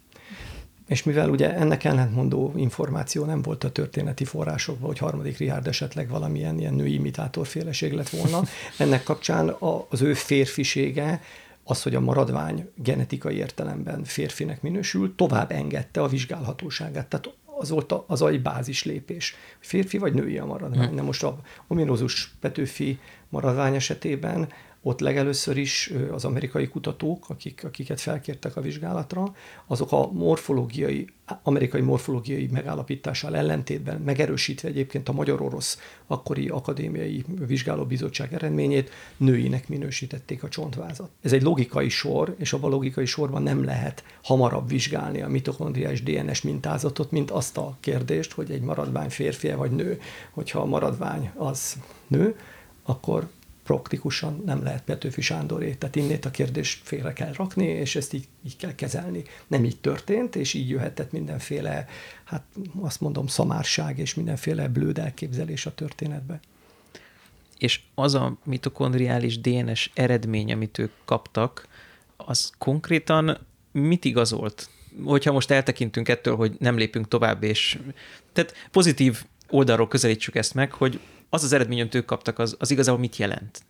És 0.87 1.03
mivel 1.03 1.29
ugye 1.29 1.55
ennek 1.55 1.83
ellentmondó 1.83 2.53
információ 2.55 3.25
nem 3.25 3.41
volt 3.41 3.63
a 3.63 3.71
történeti 3.71 4.25
forrásokban, 4.25 4.87
hogy 4.87 4.97
harmadik 4.97 5.37
Richard 5.37 5.67
esetleg 5.67 6.09
valamilyen 6.09 6.59
ilyen 6.59 6.73
női 6.73 6.93
imitátorféleség 6.93 7.93
lett 7.93 8.09
volna, 8.09 8.41
ennek 8.77 9.03
kapcsán 9.03 9.55
az 9.89 10.01
ő 10.01 10.13
férfisége 10.13 11.21
az, 11.63 11.83
hogy 11.83 11.95
a 11.95 11.99
maradvány 11.99 12.69
genetikai 12.75 13.35
értelemben 13.35 14.03
férfinek 14.03 14.61
minősül, 14.61 15.15
tovább 15.15 15.51
engedte 15.51 16.01
a 16.01 16.07
vizsgálhatóságát. 16.07 17.07
Tehát 17.07 17.35
az 17.57 17.69
volt 17.69 17.93
az 18.07 18.21
egy 18.21 18.41
bázis 18.41 18.83
lépés. 18.83 19.35
Férfi 19.59 19.97
vagy 19.97 20.13
női 20.13 20.37
a 20.37 20.45
maradvány. 20.45 20.87
Hmm. 20.87 20.95
Na 20.95 21.01
most 21.01 21.23
a 21.23 21.39
ominózus 21.67 22.33
Petőfi 22.39 22.99
maradvány 23.29 23.75
esetében 23.75 24.49
ott 24.83 24.99
legelőször 24.99 25.57
is 25.57 25.91
az 26.11 26.25
amerikai 26.25 26.67
kutatók, 26.67 27.29
akik, 27.29 27.63
akiket 27.63 28.01
felkértek 28.01 28.55
a 28.55 28.61
vizsgálatra, 28.61 29.35
azok 29.67 29.91
a 29.91 30.11
morfológiai, 30.11 31.07
amerikai 31.43 31.81
morfológiai 31.81 32.49
megállapítással 32.51 33.35
ellentétben, 33.35 34.01
megerősítve 34.01 34.67
egyébként 34.67 35.09
a 35.09 35.13
magyar-orosz 35.13 35.79
akkori 36.07 36.47
akadémiai 36.47 37.23
vizsgálóbizottság 37.47 38.33
eredményét, 38.33 38.89
nőinek 39.17 39.67
minősítették 39.67 40.43
a 40.43 40.49
csontvázat. 40.49 41.09
Ez 41.21 41.33
egy 41.33 41.41
logikai 41.41 41.89
sor, 41.89 42.35
és 42.37 42.53
abban 42.53 42.71
a 42.71 42.73
logikai 42.73 43.05
sorban 43.05 43.43
nem 43.43 43.63
lehet 43.63 44.03
hamarabb 44.23 44.69
vizsgálni 44.69 45.21
a 45.21 45.27
mitokondriás 45.27 46.03
DNS 46.03 46.41
mintázatot, 46.41 47.11
mint 47.11 47.31
azt 47.31 47.57
a 47.57 47.77
kérdést, 47.79 48.31
hogy 48.31 48.51
egy 48.51 48.61
maradvány 48.61 49.09
férfi 49.09 49.51
vagy 49.51 49.71
nő. 49.71 49.99
Hogyha 50.31 50.59
a 50.59 50.65
maradvány 50.65 51.31
az 51.35 51.75
nő, 52.07 52.35
akkor 52.83 53.29
praktikusan 53.63 54.41
nem 54.45 54.63
lehet 54.63 54.83
Petőfi 54.83 55.21
Sándoré. 55.21 55.73
Tehát 55.73 55.95
innét 55.95 56.25
a 56.25 56.31
kérdést 56.31 56.81
félre 56.83 57.13
kell 57.13 57.33
rakni, 57.33 57.65
és 57.65 57.95
ezt 57.95 58.13
így, 58.13 58.27
így 58.45 58.55
kell 58.55 58.75
kezelni. 58.75 59.23
Nem 59.47 59.63
így 59.63 59.79
történt, 59.79 60.35
és 60.35 60.53
így 60.53 60.69
jöhetett 60.69 61.11
mindenféle, 61.11 61.85
hát 62.23 62.43
azt 62.79 63.01
mondom, 63.01 63.27
szamárság 63.27 63.99
és 63.99 64.13
mindenféle 64.13 64.67
blőd 64.67 64.97
elképzelés 64.97 65.65
a 65.65 65.73
történetbe. 65.73 66.39
És 67.57 67.81
az 67.95 68.13
a 68.13 68.37
mitokondriális 68.43 69.39
DNS 69.39 69.91
eredmény, 69.93 70.51
amit 70.51 70.77
ők 70.77 70.91
kaptak, 71.05 71.67
az 72.17 72.51
konkrétan 72.57 73.37
mit 73.71 74.05
igazolt? 74.05 74.69
Hogyha 75.03 75.31
most 75.31 75.51
eltekintünk 75.51 76.09
ettől, 76.09 76.35
hogy 76.35 76.55
nem 76.59 76.77
lépünk 76.77 77.07
tovább, 77.07 77.43
és 77.43 77.79
tehát 78.33 78.53
pozitív 78.71 79.23
oldalról 79.49 79.87
közelítsük 79.87 80.35
ezt 80.35 80.53
meg, 80.53 80.71
hogy 80.71 80.99
az 81.33 81.43
az 81.43 81.53
eredmény, 81.53 81.79
amit 81.79 81.95
ők 81.95 82.05
kaptak, 82.05 82.39
az, 82.39 82.55
az 82.59 82.71
igazából 82.71 82.99
mit 82.99 83.17
jelent? 83.17 83.63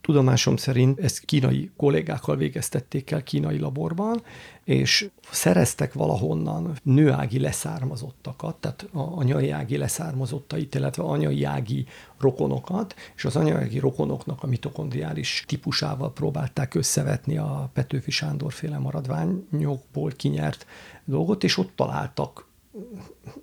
Tudomásom 0.00 0.56
szerint 0.56 0.98
ezt 0.98 1.24
kínai 1.24 1.70
kollégákkal 1.76 2.36
végeztették 2.36 3.10
el 3.10 3.22
kínai 3.22 3.58
laborban, 3.58 4.22
és 4.64 5.10
szereztek 5.30 5.92
valahonnan 5.92 6.78
nőági 6.82 7.38
leszármazottakat, 7.40 8.56
tehát 8.56 8.88
anyai 8.92 9.50
ági 9.50 9.76
leszármazottait, 9.76 10.74
illetve 10.74 11.02
anyai 11.02 11.44
ági 11.44 11.86
rokonokat, 12.18 12.94
és 13.16 13.24
az 13.24 13.36
anyai 13.36 13.78
rokonoknak 13.78 14.42
a 14.42 14.46
mitokondriális 14.46 15.44
típusával 15.46 16.12
próbálták 16.12 16.74
összevetni 16.74 17.38
a 17.38 17.70
Petőfi 17.72 18.10
Sándor 18.10 18.52
féle 18.52 18.78
maradványokból 18.78 20.10
kinyert 20.16 20.66
dolgot, 21.04 21.44
és 21.44 21.56
ott 21.56 21.70
találtak 21.76 22.47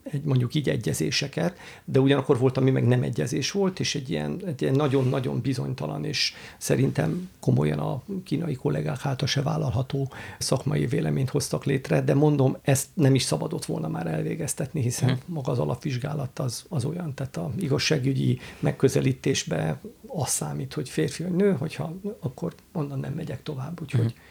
egy, 0.04 0.24
mondjuk 0.24 0.56
így 0.56 0.70
egyezéseket, 0.70 1.58
de 1.86 2.00
ugyanakkor 2.00 2.38
volt, 2.38 2.58
ami 2.58 2.72
meg 2.72 2.88
nem 2.88 3.04
egyezés 3.04 3.52
volt, 3.52 3.80
és 3.80 3.96
egy 3.96 4.10
ilyen, 4.10 4.42
egy 4.46 4.62
ilyen 4.62 4.74
nagyon-nagyon 4.74 5.42
bizonytalan, 5.42 6.06
és 6.06 6.34
szerintem 6.58 7.30
komolyan 7.40 7.80
a 7.80 8.02
kínai 8.24 8.56
kollégák 8.56 9.06
által 9.06 9.28
se 9.28 9.42
vállalható 9.42 10.12
szakmai 10.40 10.86
véleményt 10.86 11.30
hoztak 11.30 11.66
létre, 11.66 12.02
de 12.02 12.14
mondom, 12.14 12.58
ezt 12.62 12.88
nem 12.94 13.16
is 13.16 13.24
szabadott 13.24 13.66
volna 13.66 13.88
már 13.88 14.08
elvégeztetni, 14.08 14.82
hiszen 14.82 15.10
hmm. 15.10 15.20
maga 15.26 15.52
az 15.52 15.60
alapvizsgálat 15.60 16.40
az, 16.40 16.66
az 16.70 16.86
olyan, 16.86 17.14
tehát 17.14 17.38
a 17.38 17.52
igazságügyi 17.58 18.40
megközelítésbe 18.60 19.80
az 20.08 20.30
számít, 20.30 20.74
hogy 20.74 20.90
férfi 20.90 21.24
vagy 21.24 21.36
nő, 21.36 21.52
hogyha 21.54 21.94
akkor 22.20 22.54
onnan 22.72 23.00
nem 23.00 23.14
megyek 23.14 23.44
tovább, 23.44 23.82
úgyhogy 23.82 24.12
hmm 24.12 24.25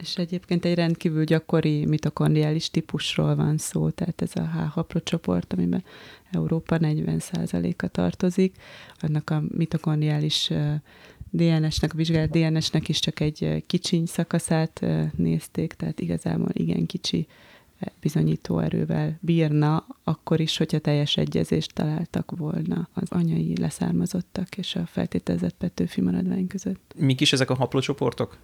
és 0.00 0.14
egyébként 0.14 0.64
egy 0.64 0.74
rendkívül 0.74 1.24
gyakori 1.24 1.86
mitokondriális 1.86 2.70
típusról 2.70 3.36
van 3.36 3.58
szó, 3.58 3.90
tehát 3.90 4.22
ez 4.22 4.32
a 4.34 4.72
H 4.74 5.02
csoport, 5.02 5.52
amiben 5.52 5.84
Európa 6.32 6.76
40%-a 6.80 7.88
tartozik. 7.88 8.56
Annak 9.00 9.30
a 9.30 9.42
mitokondriális 9.48 10.50
DNS-nek, 11.30 11.92
a 11.92 11.96
vizsgált 11.96 12.30
DNS-nek 12.30 12.88
is 12.88 12.98
csak 12.98 13.20
egy 13.20 13.64
kicsiny 13.66 14.06
szakaszát 14.06 14.86
nézték, 15.16 15.72
tehát 15.72 16.00
igazából 16.00 16.50
igen 16.52 16.86
kicsi 16.86 17.26
bizonyító 18.00 18.58
erővel 18.58 19.18
bírna, 19.20 19.86
akkor 20.04 20.40
is, 20.40 20.56
hogyha 20.56 20.78
teljes 20.78 21.16
egyezést 21.16 21.74
találtak 21.74 22.32
volna 22.36 22.88
az 22.92 23.10
anyai 23.10 23.56
leszármazottak 23.58 24.56
és 24.56 24.76
a 24.76 24.86
feltételezett 24.86 25.56
Petőfi 25.58 26.00
maradvány 26.00 26.46
között. 26.46 26.94
Mik 26.96 27.20
is 27.20 27.32
ezek 27.32 27.50
a 27.50 27.54
haplócsoportok? 27.54 28.38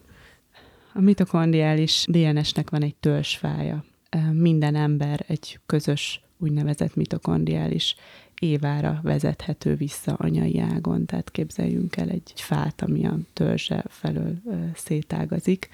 A 0.97 1.01
mitokondriális 1.01 2.05
DNS-nek 2.09 2.71
van 2.71 2.83
egy 2.83 2.95
törzsfája. 2.95 3.85
Minden 4.33 4.75
ember 4.75 5.25
egy 5.29 5.59
közös 5.67 6.21
úgynevezett 6.39 6.95
mitokondriális 6.95 7.97
évára 8.41 9.01
vezethető 9.03 9.75
vissza 9.75 10.13
anyai 10.13 10.59
ágon, 10.59 11.07
tehát 11.07 11.31
képzeljünk 11.31 11.97
el 11.97 12.09
egy 12.09 12.33
fát, 12.35 12.83
ami 12.83 13.07
a 13.07 13.19
törzse 13.33 13.85
felől 13.89 14.35
szétágazik. 14.75 15.69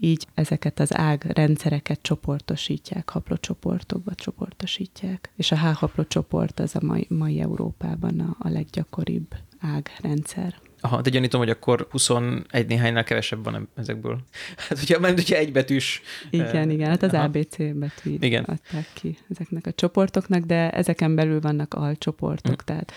Így 0.00 0.26
ezeket 0.34 0.80
az 0.80 0.96
ágrendszereket 0.96 2.02
csoportosítják, 2.02 3.08
haplocsoportokba 3.08 4.14
csoportosítják. 4.14 5.32
És 5.36 5.52
a 5.52 5.56
H-haplocsoport 5.56 6.60
az 6.60 6.76
a 6.76 6.84
mai, 6.84 7.06
mai 7.08 7.40
Európában 7.40 8.20
a, 8.20 8.36
a 8.38 8.48
leggyakoribb 8.48 9.34
ágrendszer. 9.60 10.54
Aha, 10.84 11.00
de 11.00 11.10
gyanítom, 11.10 11.40
hogy 11.40 11.50
akkor 11.50 11.86
21 11.90 12.66
néhánynál 12.66 13.04
kevesebb 13.04 13.44
van 13.44 13.68
ezekből. 13.74 14.18
Hát, 14.68 14.78
hogyha, 14.78 14.98
mert 14.98 15.14
hogyha 15.14 15.36
egybetűs... 15.36 16.02
Igen, 16.30 16.66
uh, 16.66 16.72
igen, 16.72 16.88
hát 16.88 17.02
az 17.02 17.12
aha. 17.12 17.24
ABC 17.24 17.56
betűt 17.56 18.24
igen. 18.24 18.44
adták 18.44 18.86
ki 18.92 19.18
ezeknek 19.30 19.66
a 19.66 19.72
csoportoknak, 19.72 20.44
de 20.44 20.70
ezeken 20.70 21.14
belül 21.14 21.40
vannak 21.40 21.74
alcsoportok, 21.74 22.60
hm. 22.60 22.66
tehát 22.66 22.92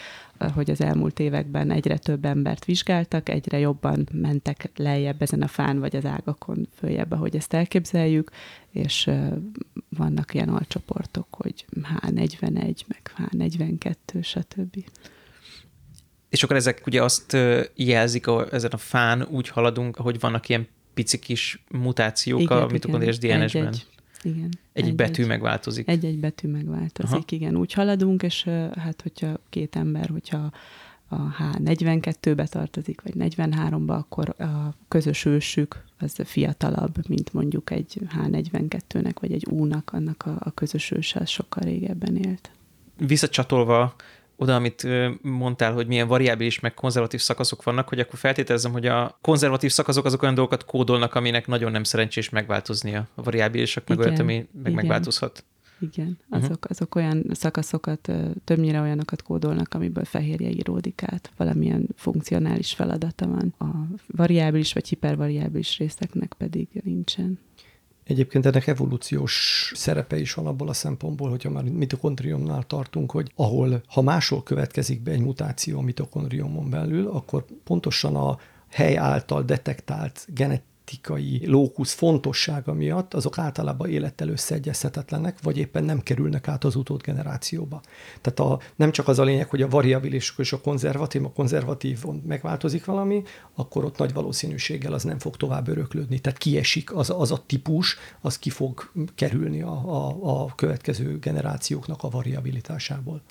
hogy 0.54 0.72
az 0.72 0.82
elmúlt 0.82 1.20
években 1.20 1.72
egyre 1.72 1.98
több 1.98 2.26
embert 2.26 2.66
vizsgáltak, 2.66 3.30
egyre 3.30 3.60
jobban 3.60 4.08
mentek 4.12 4.72
lejjebb 4.76 5.22
ezen 5.22 5.42
a 5.42 5.48
fán, 5.48 5.80
vagy 5.80 5.96
az 5.96 6.06
ágakon 6.06 6.68
följebb, 6.76 7.12
ahogy 7.12 7.36
ezt 7.36 7.54
elképzeljük, 7.54 8.32
és 8.72 9.10
vannak 9.90 10.34
ilyen 10.34 10.50
alcsoportok, 10.50 11.28
hogy 11.30 11.66
H41, 12.02 12.80
meg 12.88 13.02
H42, 13.18 14.24
stb. 14.24 14.84
És 16.36 16.44
akkor 16.44 16.56
ezek 16.56 16.82
ugye 16.86 17.04
azt 17.04 17.38
jelzik, 17.76 18.26
hogy 18.26 18.48
ezen 18.52 18.72
a 18.72 18.78
fán 18.78 19.28
úgy 19.30 19.50
haladunk, 19.50 19.96
hogy 19.96 20.20
vannak 20.20 20.50
ilyen 20.50 20.68
pici 20.94 21.20
kis 21.20 21.64
mutációk 21.70 22.42
igen, 22.42 22.58
a 22.58 22.66
mitokondriás 22.66 23.18
DNS-ben. 23.18 23.74
Igen. 24.22 24.50
Egy, 24.74 24.88
egy 24.88 24.96
betű 24.96 25.26
megváltozik. 25.26 25.88
Egy-egy 25.88 26.20
betű 26.20 26.48
megváltozik, 26.48 27.14
Aha. 27.14 27.24
igen. 27.30 27.56
Úgy 27.56 27.74
haladunk, 27.74 28.24
és 28.24 28.44
hát 28.76 29.02
hogyha 29.02 29.40
két 29.50 29.76
ember, 29.76 30.10
hogyha 30.10 30.52
a 31.08 31.16
H42-be 31.16 32.48
tartozik, 32.48 33.02
vagy 33.02 33.14
43-ba, 33.20 33.88
akkor 33.88 34.36
a 34.38 34.76
közös 34.88 35.26
ősük 35.26 35.84
az 36.00 36.16
fiatalabb, 36.24 37.08
mint 37.08 37.34
mondjuk 37.34 37.72
egy 37.72 38.00
H42-nek, 38.18 39.16
vagy 39.20 39.32
egy 39.32 39.48
U-nak, 39.50 39.92
annak 39.94 40.24
a, 40.26 40.36
a 40.40 40.52
közös 40.52 40.92
őse 40.92 41.20
az 41.20 41.30
sokkal 41.30 41.64
régebben 41.64 42.16
élt. 42.16 42.52
Visszacsatolva 42.98 43.96
oda, 44.36 44.56
amit 44.56 44.88
mondtál, 45.22 45.74
hogy 45.74 45.88
milyen 45.88 46.08
variábilis 46.08 46.60
meg 46.60 46.74
konzervatív 46.74 47.20
szakaszok 47.20 47.64
vannak, 47.64 47.90
hogy 47.90 48.00
akkor 48.00 48.20
feltételezem, 48.20 48.72
hogy 48.72 48.86
a 48.86 49.18
konzervatív 49.22 49.72
szakaszok 49.72 50.06
azok 50.06 50.22
olyan 50.22 50.36
dolgokat 50.36 50.66
kódolnak, 50.66 51.16
aminek 51.16 51.48
nagyon 51.48 51.72
nem 51.72 51.84
szerencsés 51.84 52.30
megváltoznia. 52.30 53.08
A 53.16 53.24
variábilisak 53.24 53.88
meg 53.88 54.00
olyat, 54.00 54.20
ami 54.20 54.36
meg 54.36 54.48
igen. 54.62 54.74
megváltozhat. 54.74 55.44
Igen, 55.80 56.06
mhm. 56.06 56.38
azok, 56.38 56.52
uh-huh. 56.52 56.70
azok 56.70 56.96
olyan 56.96 57.26
szakaszokat, 57.32 58.12
többnyire 58.44 58.82
olyanokat 58.82 59.22
kódolnak, 59.22 59.74
amiből 59.74 60.06
fehérje 60.06 60.50
íródik 60.50 61.04
át. 61.06 61.32
Valamilyen 61.38 61.88
funkcionális 61.96 62.74
feladata 62.74 63.28
van. 63.28 63.54
A 63.60 63.88
variábilis 64.08 64.74
vagy 64.74 64.88
hipervariábilis 64.88 65.78
részeknek 65.78 66.34
pedig 66.38 66.68
nincsen. 66.84 67.40
Egyébként 68.06 68.46
ennek 68.46 68.68
evolúciós 68.68 69.72
szerepe 69.76 70.20
is 70.20 70.34
van 70.34 70.46
abból 70.46 70.70
a 70.70 70.74
szempontból, 70.74 71.30
hogyha 71.30 71.50
már 71.50 71.64
mitokondriumnál 71.64 72.64
tartunk, 72.64 73.12
hogy 73.12 73.32
ahol, 73.36 73.82
ha 73.88 74.02
máshol 74.02 74.44
következik 74.44 75.02
be 75.02 75.12
egy 75.12 75.22
mutáció 75.22 75.78
a 75.78 75.82
mitokondriumon 75.82 76.70
belül, 76.70 77.08
akkor 77.08 77.46
pontosan 77.64 78.16
a 78.16 78.38
hely 78.70 78.98
által 78.98 79.44
detektált 79.44 80.26
genet 80.34 80.62
genetikai 80.86 81.48
lókusz 81.48 81.94
fontossága 81.94 82.74
miatt, 82.74 83.14
azok 83.14 83.38
általában 83.38 83.90
élettel 83.90 84.30
összeegyezhetetlenek, 84.30 85.42
vagy 85.42 85.58
éppen 85.58 85.84
nem 85.84 86.00
kerülnek 86.00 86.48
át 86.48 86.64
az 86.64 86.76
utódgenerációba. 86.76 87.82
Tehát 88.22 88.40
a, 88.40 88.60
nem 88.76 88.92
csak 88.92 89.08
az 89.08 89.20
a 89.20 89.24
lényeg, 89.24 89.50
hogy 89.50 89.62
a 89.62 89.68
variabilis 89.68 90.34
és 90.38 90.54
a 90.54 90.62
konzervatív, 90.62 91.26
a 91.26 91.32
konzervatív 91.32 92.04
megváltozik 92.26 92.86
valami, 92.86 93.24
akkor 93.56 93.86
ott 93.86 93.98
nagy 93.98 94.14
valószínűséggel 94.14 94.94
az 94.94 95.04
nem 95.04 95.20
fog 95.20 95.38
tovább 95.38 95.68
öröklődni. 95.68 96.20
Tehát 96.20 96.40
kiesik 96.40 96.96
az, 96.96 97.10
az 97.10 97.32
a 97.32 97.44
típus, 97.46 97.98
az 98.22 98.40
ki 98.40 98.50
fog 98.50 98.92
kerülni 99.16 99.62
a, 99.62 99.72
a, 99.72 100.44
a 100.44 100.56
következő 100.56 101.20
generációknak 101.20 102.04
a 102.04 102.10
variabilitásából. 102.10 103.22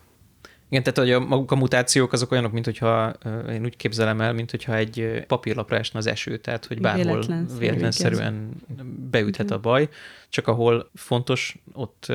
Igen, 0.68 0.82
tehát 0.82 0.98
hogy 0.98 1.10
a, 1.10 1.28
maguk 1.28 1.50
a 1.50 1.56
mutációk 1.56 2.12
azok 2.12 2.30
olyanok, 2.30 2.52
mint 2.52 2.64
hogyha 2.64 3.14
én 3.50 3.64
úgy 3.64 3.76
képzelem 3.76 4.20
el, 4.20 4.32
mint 4.32 4.50
hogyha 4.50 4.74
egy 4.74 5.24
papírlapra 5.26 5.76
esne 5.76 5.98
az 5.98 6.06
eső, 6.06 6.36
tehát 6.36 6.66
hogy 6.66 6.80
bárhol 6.80 7.04
véletlenszerű, 7.04 7.58
véletlenszerűen 7.58 8.50
beüthet 9.10 9.50
a 9.50 9.58
baj, 9.58 9.88
csak 10.28 10.48
ahol 10.48 10.90
fontos, 10.94 11.56
ott 11.72 12.12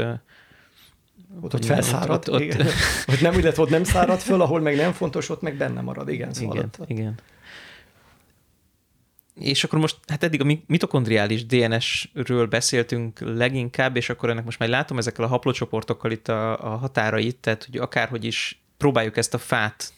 ott, 1.42 1.54
ott 1.54 1.66
felszárad, 1.66 2.10
ott, 2.16 2.32
ott, 2.32 2.42
igen. 2.42 2.68
ott 3.12 3.22
nem, 3.22 3.34
illetve 3.34 3.62
ott 3.62 3.70
nem 3.70 3.84
szárad 3.84 4.20
föl, 4.20 4.42
ahol 4.42 4.60
meg 4.60 4.76
nem 4.76 4.92
fontos, 4.92 5.30
ott 5.30 5.42
meg 5.42 5.56
benne 5.56 5.82
marad, 5.82 6.10
igen. 6.10 6.34
Szóval 6.34 6.56
igen, 6.56 6.70
ott, 6.80 6.90
igen. 6.90 7.16
És 9.40 9.64
akkor 9.64 9.80
most, 9.80 9.98
hát 10.08 10.24
eddig 10.24 10.42
a 10.42 10.58
mitokondriális 10.68 11.46
DNS-ről 11.46 12.48
beszéltünk 12.48 13.20
leginkább, 13.20 13.96
és 13.96 14.10
akkor 14.10 14.30
ennek 14.30 14.44
most 14.44 14.60
már 14.60 14.70
látom 14.70 14.98
ezekkel 14.98 15.26
a 15.26 15.28
haplócsoportokkal 15.28 16.12
itt 16.12 16.28
a, 16.28 16.74
a 16.74 16.78
határait, 16.78 17.38
tehát 17.38 17.64
hogy 17.64 17.78
akárhogy 17.78 18.26
is 18.26 18.62
próbáljuk 18.78 19.18
ezt 19.18 19.34
a 19.34 19.38
fát 19.38 19.94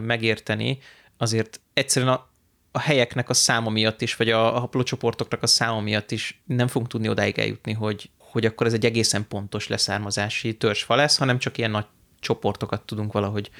megérteni, 0.00 0.78
azért 1.16 1.60
egyszerűen 1.72 2.12
a, 2.12 2.28
a 2.72 2.78
helyeknek 2.78 3.28
a 3.28 3.34
száma 3.34 3.70
miatt 3.70 4.02
is, 4.02 4.16
vagy 4.16 4.30
a, 4.30 4.56
a 4.56 4.58
haplócsoportoknak 4.58 5.42
a 5.42 5.46
száma 5.46 5.80
miatt 5.80 6.10
is 6.10 6.42
nem 6.46 6.66
fogunk 6.66 6.90
tudni 6.90 7.08
odáig 7.08 7.38
eljutni, 7.38 7.72
hogy, 7.72 8.10
hogy 8.18 8.46
akkor 8.46 8.66
ez 8.66 8.72
egy 8.72 8.84
egészen 8.84 9.28
pontos 9.28 9.68
leszármazási 9.68 10.56
törzsfa 10.56 10.94
lesz, 10.94 11.16
hanem 11.18 11.38
csak 11.38 11.58
ilyen 11.58 11.70
nagy 11.70 11.86
csoportokat 12.20 12.82
tudunk 12.82 13.12
valahogy 13.12 13.50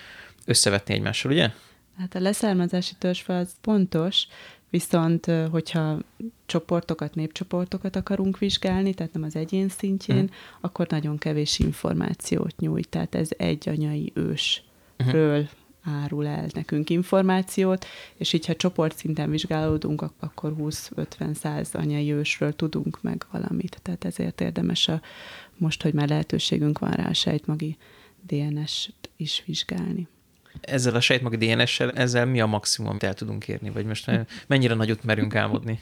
összevetni 0.45 0.95
egymással, 0.95 1.33
ugye? 1.33 1.51
Hát 1.99 2.15
a 2.15 2.21
leszármazási 2.21 2.95
törzsfa 2.99 3.39
az 3.39 3.53
pontos, 3.61 4.27
Viszont, 4.71 5.27
hogyha 5.51 5.99
csoportokat, 6.47 7.15
népcsoportokat 7.15 7.97
akarunk 7.97 8.39
vizsgálni, 8.39 8.95
tehát 8.95 9.13
nem 9.13 9.23
az 9.23 9.37
egyén 9.37 9.69
szintjén, 9.69 10.17
uh-huh. 10.17 10.35
akkor 10.61 10.87
nagyon 10.89 11.19
kevés 11.19 11.59
információt 11.59 12.57
nyújt. 12.59 12.89
Tehát 12.89 13.15
ez 13.15 13.29
egy 13.37 13.69
anyai 13.69 14.13
ősről 14.15 15.39
uh-huh. 15.39 16.03
árul 16.03 16.27
el 16.27 16.47
nekünk 16.55 16.91
információt, 16.91 17.87
és 18.15 18.33
így, 18.33 18.47
ha 18.47 18.57
csoportszinten 18.57 19.31
vizsgálódunk, 19.31 20.03
akkor 20.19 20.55
20-50-100 20.59 21.75
anyai 21.75 22.13
ősről 22.13 22.53
tudunk 22.53 23.03
meg 23.03 23.27
valamit. 23.31 23.81
Tehát 23.83 24.05
ezért 24.05 24.41
érdemes 24.41 24.89
a, 24.89 25.01
most, 25.57 25.83
hogy 25.83 25.95
már 25.95 26.09
lehetőségünk 26.09 26.79
van 26.79 26.91
rá 26.91 27.09
a 27.09 27.15
sejtmagi 27.15 27.77
DNS-t 28.27 29.11
is 29.17 29.43
vizsgálni 29.47 30.09
ezzel 30.61 30.95
a 30.95 31.01
sejtmag 31.01 31.37
DNS-sel, 31.37 31.91
ezzel 31.91 32.27
mi 32.27 32.41
a 32.41 32.47
maximum, 32.47 32.91
amit 32.91 33.03
el 33.03 33.15
tudunk 33.15 33.49
érni? 33.49 33.71
Vagy 33.71 33.85
most 33.85 34.11
mennyire 34.47 34.75
nagyot 34.75 35.05
merünk 35.05 35.35
álmodni? 35.35 35.81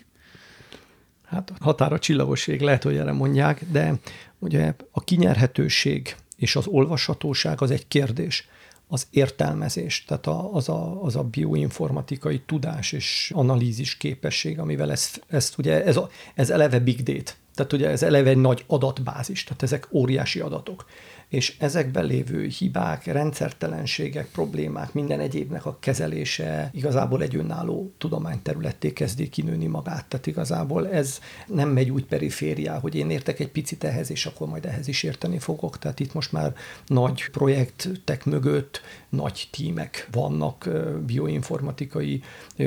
Hát 1.24 1.52
határa 1.60 1.98
csillagoség, 1.98 2.60
lehet, 2.60 2.82
hogy 2.82 2.96
erre 2.96 3.12
mondják, 3.12 3.64
de 3.70 3.94
ugye 4.38 4.74
a 4.90 5.00
kinyerhetőség 5.00 6.16
és 6.36 6.56
az 6.56 6.66
olvashatóság 6.66 7.62
az 7.62 7.70
egy 7.70 7.88
kérdés 7.88 8.48
az 8.88 9.06
értelmezés, 9.10 10.04
tehát 10.04 10.26
a, 10.26 10.54
az, 10.54 10.68
a, 10.68 11.02
az 11.02 11.16
a 11.16 11.22
bioinformatikai 11.22 12.40
tudás 12.46 12.92
és 12.92 13.32
analízis 13.34 13.96
képesség, 13.96 14.58
amivel 14.58 14.90
ezt, 14.90 15.24
ezt 15.28 15.58
ugye 15.58 15.84
ez, 15.84 15.96
a, 15.96 16.10
ez 16.34 16.50
eleve 16.50 16.78
big 16.78 17.02
data, 17.02 17.32
tehát 17.58 17.72
ugye 17.72 17.88
ez 17.88 18.02
eleve 18.02 18.30
egy 18.30 18.36
nagy 18.36 18.64
adatbázis, 18.66 19.44
tehát 19.44 19.62
ezek 19.62 19.88
óriási 19.92 20.40
adatok 20.40 20.84
és 21.28 21.56
ezekben 21.58 22.04
lévő 22.04 22.46
hibák, 22.46 23.04
rendszertelenségek, 23.04 24.26
problémák, 24.26 24.92
minden 24.92 25.20
egyébnek 25.20 25.66
a 25.66 25.76
kezelése 25.80 26.70
igazából 26.72 27.22
egy 27.22 27.36
önálló 27.36 27.92
tudományterületté 27.98 28.92
kezdi 28.92 29.28
kinőni 29.28 29.66
magát. 29.66 30.06
Tehát 30.06 30.26
igazából 30.26 30.88
ez 30.88 31.18
nem 31.46 31.68
megy 31.68 31.90
úgy 31.90 32.04
perifériá, 32.04 32.78
hogy 32.78 32.94
én 32.94 33.10
értek 33.10 33.40
egy 33.40 33.50
picit 33.50 33.84
ehhez, 33.84 34.10
és 34.10 34.26
akkor 34.26 34.48
majd 34.48 34.64
ehhez 34.64 34.88
is 34.88 35.02
érteni 35.02 35.38
fogok. 35.38 35.78
Tehát 35.78 36.00
itt 36.00 36.14
most 36.14 36.32
már 36.32 36.54
nagy 36.86 37.30
projektek 37.30 38.24
mögött 38.24 38.80
nagy 39.08 39.48
tímek 39.50 40.08
vannak 40.12 40.68
bioinformatikai 41.06 42.22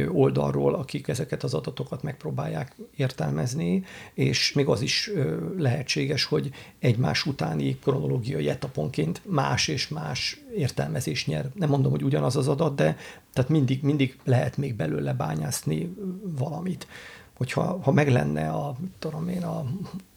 oldalról, 0.07 0.75
akik 0.75 1.07
ezeket 1.07 1.43
az 1.43 1.53
adatokat 1.53 2.03
megpróbálják 2.03 2.75
értelmezni, 2.95 3.83
és 4.13 4.53
még 4.53 4.67
az 4.67 4.80
is 4.81 5.11
lehetséges, 5.57 6.23
hogy 6.23 6.51
egymás 6.79 7.25
utáni 7.25 7.77
kronológiai 7.79 8.49
etaponként 8.49 9.21
más 9.25 9.67
és 9.67 9.87
más 9.87 10.41
értelmezés 10.55 11.25
nyer. 11.25 11.49
Nem 11.53 11.69
mondom, 11.69 11.91
hogy 11.91 12.03
ugyanaz 12.03 12.35
az 12.35 12.47
adat, 12.47 12.75
de 12.75 12.97
tehát 13.33 13.49
mindig, 13.49 13.83
mindig 13.83 14.17
lehet 14.23 14.57
még 14.57 14.75
belőle 14.75 15.13
bányászni 15.13 15.95
valamit. 16.21 16.87
Hogyha 17.37 17.79
ha 17.81 17.91
meg 17.91 18.09
lenne 18.09 18.49
a, 18.49 18.75
tudom 18.99 19.29
én, 19.29 19.43
a 19.43 19.65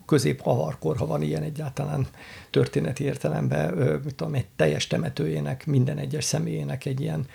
középhavarkor, 0.06 0.96
ha 0.96 1.06
van 1.06 1.22
ilyen 1.22 1.42
egyáltalán 1.42 2.06
történeti 2.50 3.04
értelemben, 3.04 3.74
mit 4.04 4.14
tudom, 4.14 4.34
egy 4.34 4.46
teljes 4.56 4.86
temetőjének, 4.86 5.66
minden 5.66 5.98
egyes 5.98 6.24
személyének 6.24 6.84
egy 6.84 7.00
ilyen 7.00 7.26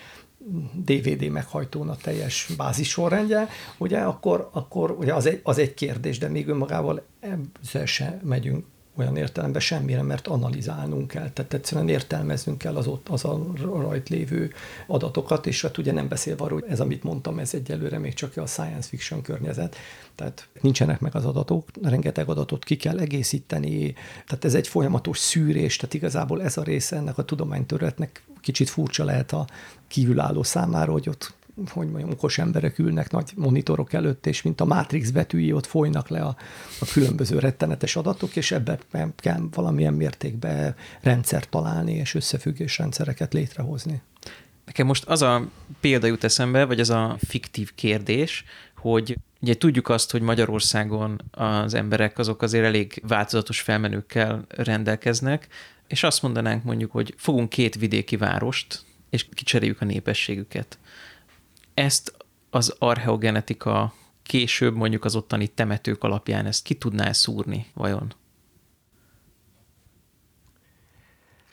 DVD 0.86 1.30
meghajtónak 1.30 2.02
teljes 2.02 2.50
bázis 2.58 2.90
sorrendje, 2.90 3.50
ugye, 3.78 4.00
akkor, 4.00 4.50
akkor 4.52 4.92
ugye 4.92 5.14
az, 5.14 5.26
egy, 5.26 5.40
az 5.44 5.58
egy 5.58 5.74
kérdés, 5.74 6.18
de 6.18 6.28
még 6.28 6.48
önmagával 6.48 7.02
ezzel 7.20 7.86
se 7.86 8.20
megyünk 8.24 8.66
olyan 9.00 9.18
értelemben 9.18 9.62
semmire, 9.62 10.02
mert 10.02 10.28
analizálnunk 10.28 11.08
kell, 11.08 11.30
tehát 11.30 11.54
egyszerűen 11.54 11.90
értelmeznünk 11.90 12.58
kell 12.58 12.76
az 12.76 12.88
ott 12.88 13.10
az 13.10 13.26
a 13.26 13.42
rajt 13.56 14.10
lévő 14.10 14.52
adatokat, 14.88 15.48
és 15.48 15.62
hát 15.62 15.78
ugye 15.78 15.92
nem 15.92 16.08
beszélve 16.08 16.44
arról, 16.44 16.64
ez, 16.68 16.80
amit 16.80 17.04
mondtam, 17.04 17.40
ez 17.40 17.54
egyelőre 17.54 17.98
még 17.98 18.14
csak 18.14 18.38
a 18.38 18.46
science 18.46 18.88
fiction 18.88 19.22
környezet, 19.22 19.76
tehát 20.16 20.48
nincsenek 20.62 21.00
meg 21.00 21.16
az 21.16 21.26
adatok, 21.26 21.70
rengeteg 21.84 22.30
adatot 22.30 22.64
ki 22.64 22.78
kell 22.78 23.00
egészíteni, 23.00 23.94
tehát 24.26 24.46
ez 24.46 24.56
egy 24.56 24.68
folyamatos 24.68 25.18
szűrés, 25.18 25.76
tehát 25.76 25.94
igazából 25.94 26.44
ez 26.44 26.58
a 26.58 26.64
része 26.64 26.96
ennek 26.96 27.18
a 27.18 27.26
tudománytörletnek 27.26 28.24
kicsit 28.42 28.70
furcsa 28.70 29.04
lehet 29.04 29.32
a 29.32 29.48
kívülálló 29.88 30.44
számára, 30.44 30.92
hogy 30.92 31.10
ott 31.10 31.38
hogy 31.68 31.88
mondjam, 31.88 32.10
okos 32.10 32.38
emberek 32.38 32.80
ülnek 32.80 33.12
nagy 33.12 33.32
monitorok 33.36 33.94
előtt, 33.94 34.26
és 34.26 34.42
mint 34.42 34.62
a 34.62 34.66
Matrix 34.66 35.10
betűi 35.10 35.54
ott 35.54 35.66
folynak 35.66 36.08
le 36.08 36.22
a, 36.22 36.36
a 36.80 36.86
különböző 36.94 37.40
rettenetes 37.40 37.96
adatok, 37.96 38.36
és 38.36 38.52
ebben 38.52 38.80
kell 39.16 39.42
valamilyen 39.54 39.94
mértékben 39.94 40.76
rendszer 41.02 41.50
találni, 41.50 41.94
és 41.94 42.16
összefüggés 42.16 42.78
rendszereket 42.78 43.34
létrehozni. 43.34 44.02
Nekem 44.66 44.86
most 44.86 45.06
az 45.06 45.22
a 45.22 45.48
példa 45.80 46.08
jut 46.08 46.24
eszembe, 46.24 46.66
vagy 46.66 46.80
az 46.80 46.90
a 46.90 47.18
fiktív 47.28 47.72
kérdés, 47.76 48.44
hogy 48.76 49.18
ugye 49.42 49.58
tudjuk 49.58 49.90
azt, 49.90 50.12
hogy 50.12 50.22
Magyarországon 50.22 51.22
az 51.32 51.74
emberek 51.74 52.18
azok 52.18 52.42
azért 52.42 52.66
elég 52.66 53.04
változatos 53.08 53.62
felmenőkkel 53.62 54.46
rendelkeznek, 54.48 55.48
és 55.90 56.04
azt 56.04 56.22
mondanánk 56.22 56.64
mondjuk, 56.64 56.92
hogy 56.92 57.14
fogunk 57.18 57.50
két 57.50 57.76
vidéki 57.76 58.18
várost, 58.18 58.86
és 59.10 59.26
kicseréljük 59.34 59.82
a 59.82 59.86
népességüket 59.86 60.80
ezt 61.74 62.14
az 62.50 62.76
archeogenetika 62.80 63.94
később 64.24 64.76
mondjuk 64.76 65.06
az 65.06 65.16
ottani 65.16 65.48
temetők 65.48 66.04
alapján 66.04 66.46
ezt 66.46 66.64
ki 66.64 66.74
tudná 66.74 67.12
szúrni 67.12 67.66
vajon? 67.74 68.14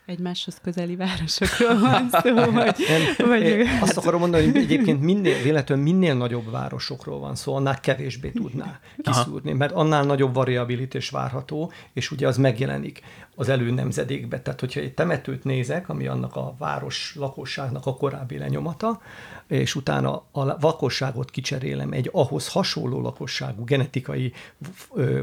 egymáshoz 0.07 0.59
közeli 0.63 0.95
városokról 0.95 1.79
van 1.79 2.09
szó, 2.09 2.51
vagy... 2.51 2.75
Nem, 2.87 3.27
vagy 3.29 3.65
azt 3.81 3.97
akarom 3.97 4.19
mondani, 4.19 4.45
hogy 4.45 4.55
egyébként 4.55 5.01
minél, 5.01 5.41
véletlenül 5.41 5.83
minél 5.83 6.15
nagyobb 6.15 6.51
városokról 6.51 7.19
van 7.19 7.35
szó, 7.35 7.55
annál 7.55 7.79
kevésbé 7.79 8.29
tudná 8.29 8.79
kiszúrni, 9.03 9.49
Aha. 9.49 9.57
mert 9.57 9.71
annál 9.71 10.03
nagyobb 10.03 10.33
variabilitás 10.33 11.09
várható, 11.09 11.71
és 11.93 12.11
ugye 12.11 12.27
az 12.27 12.37
megjelenik 12.37 13.01
az 13.39 13.49
elő 13.49 13.71
nemzedékbe. 13.71 14.41
Tehát, 14.41 14.59
hogyha 14.59 14.79
egy 14.79 14.93
temetőt 14.93 15.43
nézek, 15.43 15.89
ami 15.89 16.07
annak 16.07 16.35
a 16.35 16.55
város 16.57 17.13
lakosságnak 17.15 17.85
a 17.85 17.95
korábbi 17.95 18.37
lenyomata, 18.37 19.01
és 19.47 19.75
utána 19.75 20.23
a 20.31 20.43
lakosságot 20.43 21.31
kicserélem 21.31 21.91
egy 21.91 22.09
ahhoz 22.13 22.47
hasonló 22.47 23.01
lakosságú, 23.01 23.63
genetikai 23.63 24.33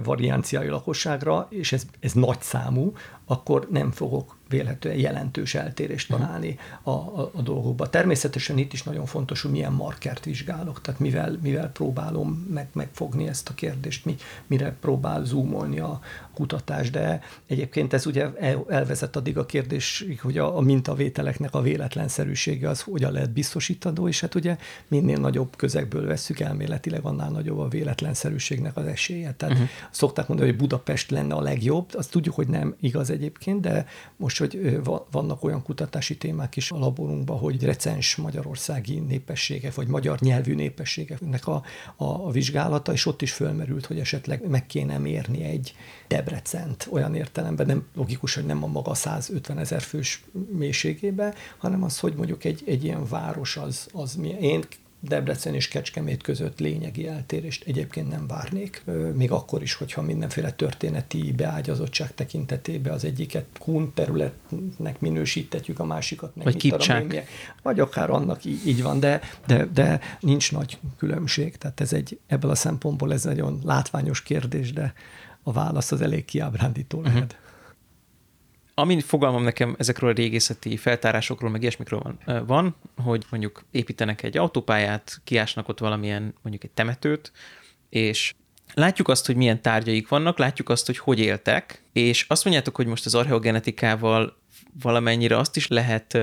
varianciai 0.05 0.69
lakosságra, 0.69 1.47
és 1.51 1.73
ez, 1.73 1.87
ez 2.01 2.13
nagy 2.13 2.41
számú, 2.41 2.93
akkor 3.27 3.67
nem 3.71 3.91
fogok 3.91 4.37
vélhetően 4.49 4.97
jelentős 4.97 5.55
eltérést 5.55 6.09
találni 6.09 6.59
a, 6.83 6.91
a, 6.91 7.31
a 7.35 7.43
dolgokba. 7.43 7.91
Természetesen 7.91 8.59
itt 8.59 8.73
is 8.73 8.83
nagyon 8.83 9.07
fontos, 9.07 9.43
hogy 9.43 9.51
milyen 9.51 9.73
markert 9.73 10.25
vizsgálok, 10.25 10.81
tehát 10.81 11.01
mivel, 11.01 11.39
mivel 11.43 11.71
próbálom 11.71 12.47
meg, 12.51 12.69
megfogni 12.73 13.29
ezt 13.29 13.49
a 13.49 13.55
kérdést, 13.55 14.05
mi, 14.05 14.17
mire 14.47 14.77
próbál 14.81 15.25
zoomolni 15.25 15.79
a 15.79 16.01
kutatás, 16.35 16.91
de 16.91 17.21
egyébként 17.47 17.93
ez 17.93 18.04
ugye 18.07 18.29
elvezet 18.69 19.17
addig 19.17 19.39
a 19.39 19.47
kérdés, 19.47 20.05
hogy 20.23 20.39
a, 20.39 20.57
a 20.57 20.61
mintavételeknek 20.61 21.55
a 21.55 21.61
véletlenszerűsége 21.61 22.69
az 22.69 22.81
hogyan 22.81 23.13
lehet 23.13 23.33
biztosítandó, 23.33 24.09
és 24.09 24.21
hát 24.21 24.35
ugye 24.35 24.57
minél 24.89 25.19
nagyobb 25.19 25.57
közegből 25.57 26.07
vesszük 26.07 26.41
elméletileg, 26.41 27.05
annál 27.05 27.31
nagyobb 27.31 27.59
a 27.59 27.69
véletlenszerűségnek 27.69 28.77
az 28.77 28.87
esélye. 28.87 29.33
Tehát 29.33 29.55
uh-huh. 29.55 29.71
szokták 29.91 30.29
mondani, 30.29 30.49
hogy 30.49 30.59
Budapest 30.59 31.11
lenne 31.11 31.35
a 31.35 31.41
legjobb, 31.41 31.95
azt 31.95 32.11
tudjuk, 32.11 32.35
hogy 32.35 32.49
nem 32.49 32.75
igaz 32.81 33.11
egyébként, 33.11 33.61
de 33.61 33.87
most, 34.17 34.39
hogy 34.39 34.81
vannak 35.11 35.45
olyan 35.45 35.63
kutatási 35.63 36.17
témák 36.17 36.57
is 36.57 36.71
a 36.71 36.79
laborunkban, 36.79 37.39
hogy 37.39 37.65
recens 37.65 38.17
magyarországi 38.17 38.99
népességek, 38.99 39.75
vagy 39.75 39.87
magyar 39.87 40.19
nyelvű 40.21 40.55
népességeknek 40.55 41.47
a, 41.47 41.63
a, 41.97 42.05
a 42.05 42.31
vizsgálata, 42.31 42.93
és 42.93 43.07
ott 43.07 43.23
is 43.23 43.33
fölmerült, 43.33 43.87
hogy 43.87 43.99
esetleg 43.99 44.49
meg 44.49 44.67
kéne 44.67 44.99
mérni 44.99 45.43
egy 45.43 45.75
Debrecent 46.09 46.89
olyan 46.91 47.15
értelemben, 47.15 47.67
nem 47.67 47.87
logikus, 47.95 48.35
hogy 48.35 48.45
nem 48.45 48.65
a 48.65 48.67
maga 48.67 48.95
150 48.95 49.59
ezer 49.59 49.81
fős 49.81 50.25
mélységébe, 50.49 51.35
hanem 51.59 51.83
az, 51.83 51.99
hogy 51.99 52.15
mondjuk 52.15 52.45
egy, 52.45 52.63
egy 52.67 52.85
ilyen 52.85 53.09
város 53.09 53.57
az, 53.57 53.89
az 53.93 54.15
mi. 54.15 54.29
Én 54.29 54.65
Debrecen 55.09 55.55
és 55.55 55.69
Kecskemét 55.69 56.23
között 56.23 56.61
lényegi 56.61 57.07
eltérést 57.09 57.65
egyébként 57.67 58.11
nem 58.11 58.27
várnék, 58.27 58.85
még 59.15 59.31
akkor 59.31 59.63
is, 59.63 59.75
hogyha 59.75 60.03
mindenféle 60.03 60.53
történeti 60.53 61.33
beágyazottság 61.33 62.15
tekintetében 62.15 62.93
az 62.93 63.05
egyiket 63.05 63.47
kun 63.59 63.93
területnek 63.95 65.01
minősítetjük, 65.01 65.79
a 65.79 65.85
másikat 65.85 66.37
meg. 66.37 66.45
Vagy 66.45 66.57
kipcsák. 66.57 67.27
Vagy 67.63 67.81
akár 67.81 68.11
annak 68.11 68.45
így, 68.45 68.67
így 68.67 68.83
van, 68.83 69.01
de, 69.01 69.21
de, 69.47 69.67
de 69.67 70.01
nincs 70.21 70.53
nagy 70.53 70.79
különbség. 70.97 71.57
Tehát 71.57 71.81
ez 71.81 71.93
egy, 71.93 72.19
ebből 72.27 72.51
a 72.51 72.55
szempontból 72.55 73.13
ez 73.13 73.25
nagyon 73.25 73.61
látványos 73.65 74.23
kérdés, 74.23 74.73
de 74.73 74.93
a 75.43 75.53
válasz 75.53 75.93
az 75.93 76.01
elég 76.01 76.25
kiábrándító 76.25 76.99
uh-huh. 76.99 77.25
Amin 78.75 79.01
fogalmam 79.01 79.43
nekem 79.43 79.75
ezekről 79.79 80.11
a 80.11 80.15
régészeti 80.15 80.77
feltárásokról, 80.77 81.51
meg 81.51 81.61
ilyesmikről 81.61 82.01
van, 82.01 82.47
van, 82.47 82.77
hogy 83.03 83.25
mondjuk 83.31 83.65
építenek 83.71 84.23
egy 84.23 84.37
autópályát, 84.37 85.21
kiásnak 85.25 85.69
ott 85.69 85.79
valamilyen, 85.79 86.35
mondjuk 86.43 86.65
egy 86.65 86.71
temetőt, 86.71 87.33
és 87.89 88.35
látjuk 88.75 89.09
azt, 89.09 89.27
hogy 89.27 89.37
milyen 89.37 89.63
tárgyaik 89.63 90.09
vannak, 90.09 90.39
látjuk 90.39 90.69
azt, 90.69 90.87
hogy 90.87 90.99
hogy 90.99 91.19
éltek, 91.19 91.83
és 91.93 92.25
azt 92.29 92.45
mondjátok, 92.45 92.77
hogy 92.77 92.87
most 92.87 93.07
az 93.07 93.15
archeogenetikával 93.15 94.37
valamennyire 94.83 95.37
azt 95.37 95.57
is 95.57 95.69
lehet 95.69 96.19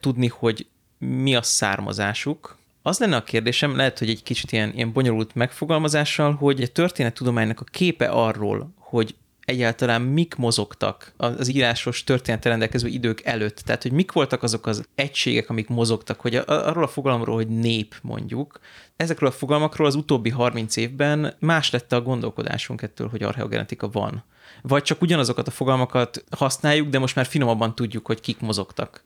tudni, 0.00 0.26
hogy 0.26 0.66
mi 0.98 1.34
a 1.34 1.42
származásuk. 1.42 2.58
Az 2.82 2.98
lenne 2.98 3.16
a 3.16 3.22
kérdésem, 3.22 3.76
lehet, 3.76 3.98
hogy 3.98 4.08
egy 4.08 4.22
kicsit 4.22 4.52
ilyen, 4.52 4.72
ilyen 4.74 4.92
bonyolult 4.92 5.34
megfogalmazással, 5.34 6.34
hogy 6.34 6.62
a 6.62 6.66
történettudománynak 6.66 7.60
a 7.60 7.64
képe 7.64 8.08
arról, 8.08 8.74
hogy 8.78 9.14
egyáltalán 9.44 10.02
mik 10.02 10.34
mozogtak 10.34 11.12
az 11.16 11.54
írásos 11.54 12.04
története 12.04 12.48
rendelkező 12.48 12.88
idők 12.88 13.22
előtt. 13.24 13.56
Tehát, 13.56 13.82
hogy 13.82 13.92
mik 13.92 14.12
voltak 14.12 14.42
azok 14.42 14.66
az 14.66 14.84
egységek, 14.94 15.50
amik 15.50 15.68
mozogtak, 15.68 16.20
hogy 16.20 16.34
arról 16.46 16.84
a 16.84 16.88
fogalomról, 16.88 17.34
hogy 17.34 17.48
nép 17.48 17.94
mondjuk, 18.02 18.60
ezekről 18.96 19.28
a 19.28 19.32
fogalmakról 19.32 19.86
az 19.86 19.94
utóbbi 19.94 20.30
30 20.30 20.76
évben 20.76 21.34
más 21.38 21.70
lett 21.70 21.92
a 21.92 22.02
gondolkodásunk 22.02 22.82
ettől, 22.82 23.08
hogy 23.08 23.22
archeogenetika 23.22 23.88
van. 23.88 24.24
Vagy 24.62 24.82
csak 24.82 25.02
ugyanazokat 25.02 25.46
a 25.46 25.50
fogalmakat 25.50 26.24
használjuk, 26.30 26.88
de 26.88 26.98
most 26.98 27.14
már 27.14 27.26
finomabban 27.26 27.74
tudjuk, 27.74 28.06
hogy 28.06 28.20
kik 28.20 28.40
mozogtak. 28.40 29.04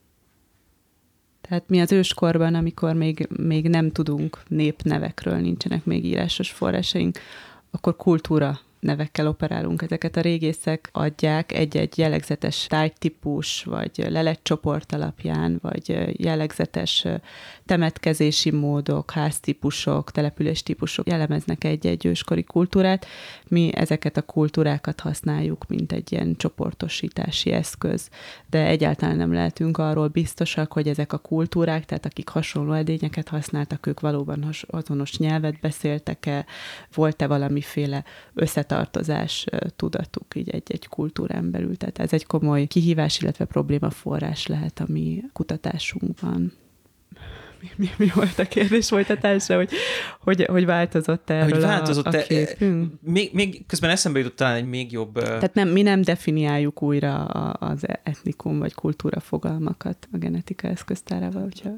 Tehát 1.41 1.69
mi 1.69 1.79
az 1.79 1.91
őskorban, 1.91 2.55
amikor 2.55 2.93
még, 2.93 3.27
még 3.37 3.69
nem 3.69 3.91
tudunk 3.91 4.43
népnevekről, 4.47 5.37
nincsenek 5.37 5.85
még 5.85 6.05
írásos 6.05 6.51
forrásaink, 6.51 7.19
akkor 7.71 7.95
kultúra 7.95 8.59
nevekkel 8.87 9.27
operálunk. 9.27 9.81
Ezeket 9.81 10.17
a 10.17 10.21
régészek 10.21 10.89
adják 10.91 11.51
egy-egy 11.51 11.97
jellegzetes 11.97 12.65
tájtípus, 12.67 13.63
vagy 13.63 14.05
leletcsoport 14.09 14.91
alapján, 14.91 15.59
vagy 15.61 16.15
jellegzetes 16.23 17.05
temetkezési 17.65 18.51
módok, 18.51 19.11
háztípusok, 19.11 20.11
településtípusok 20.11 21.07
jellemeznek 21.07 21.63
egy-egy 21.63 22.05
őskori 22.05 22.43
kultúrát. 22.43 23.05
Mi 23.47 23.69
ezeket 23.75 24.17
a 24.17 24.21
kultúrákat 24.21 24.99
használjuk, 24.99 25.67
mint 25.67 25.91
egy 25.91 26.11
ilyen 26.11 26.35
csoportosítási 26.37 27.51
eszköz, 27.51 28.09
de 28.49 28.65
egyáltalán 28.65 29.17
nem 29.17 29.33
lehetünk 29.33 29.77
arról 29.77 30.07
biztosak, 30.07 30.73
hogy 30.73 30.87
ezek 30.87 31.13
a 31.13 31.17
kultúrák, 31.17 31.85
tehát 31.85 32.05
akik 32.05 32.29
hasonló 32.29 32.71
edényeket 32.71 33.27
használtak, 33.27 33.85
ők 33.85 33.99
valóban 33.99 34.49
azonos 34.67 35.17
nyelvet 35.17 35.59
beszéltek-e, 35.59 36.45
volt-e 36.93 37.27
valamiféle 37.27 38.03
összetartozás 38.33 38.76
tudatuk 39.75 40.35
így 40.35 40.49
egy-egy 40.49 40.87
kultúrán 40.87 41.51
belül. 41.51 41.77
Tehát 41.77 41.99
ez 41.99 42.13
egy 42.13 42.25
komoly 42.25 42.65
kihívás, 42.65 43.21
illetve 43.21 43.45
probléma 43.45 43.89
forrás 43.89 44.47
lehet 44.47 44.79
a 44.79 44.85
mi 44.87 45.23
kutatásunkban 45.33 46.53
mi, 47.61 47.69
mi, 47.75 47.89
mi 47.97 48.11
volt 48.13 48.39
a 48.39 48.45
kérdés 48.45 48.87
folytatása, 48.87 49.55
hogy, 49.55 49.69
hogy, 50.19 50.45
hogy 50.45 50.65
változott 50.65 51.29
erről 51.29 51.49
hogy 51.49 51.61
változott 51.61 52.05
a, 52.05 52.17
a 52.17 52.21
képünk? 52.21 52.93
Még, 53.01 53.29
még 53.33 53.65
közben 53.65 53.89
eszembe 53.89 54.19
jutott 54.19 54.35
talán 54.35 54.55
egy 54.55 54.67
még 54.67 54.91
jobb... 54.91 55.13
Tehát 55.13 55.53
nem, 55.53 55.69
mi 55.69 55.81
nem 55.81 56.01
definiáljuk 56.01 56.81
újra 56.81 57.25
az 57.25 57.85
etnikum 58.03 58.59
vagy 58.59 58.73
kultúra 58.73 59.19
fogalmakat 59.19 60.07
a 60.11 60.17
genetika 60.17 60.67
eszköztárával, 60.67 61.41
hogyha 61.41 61.69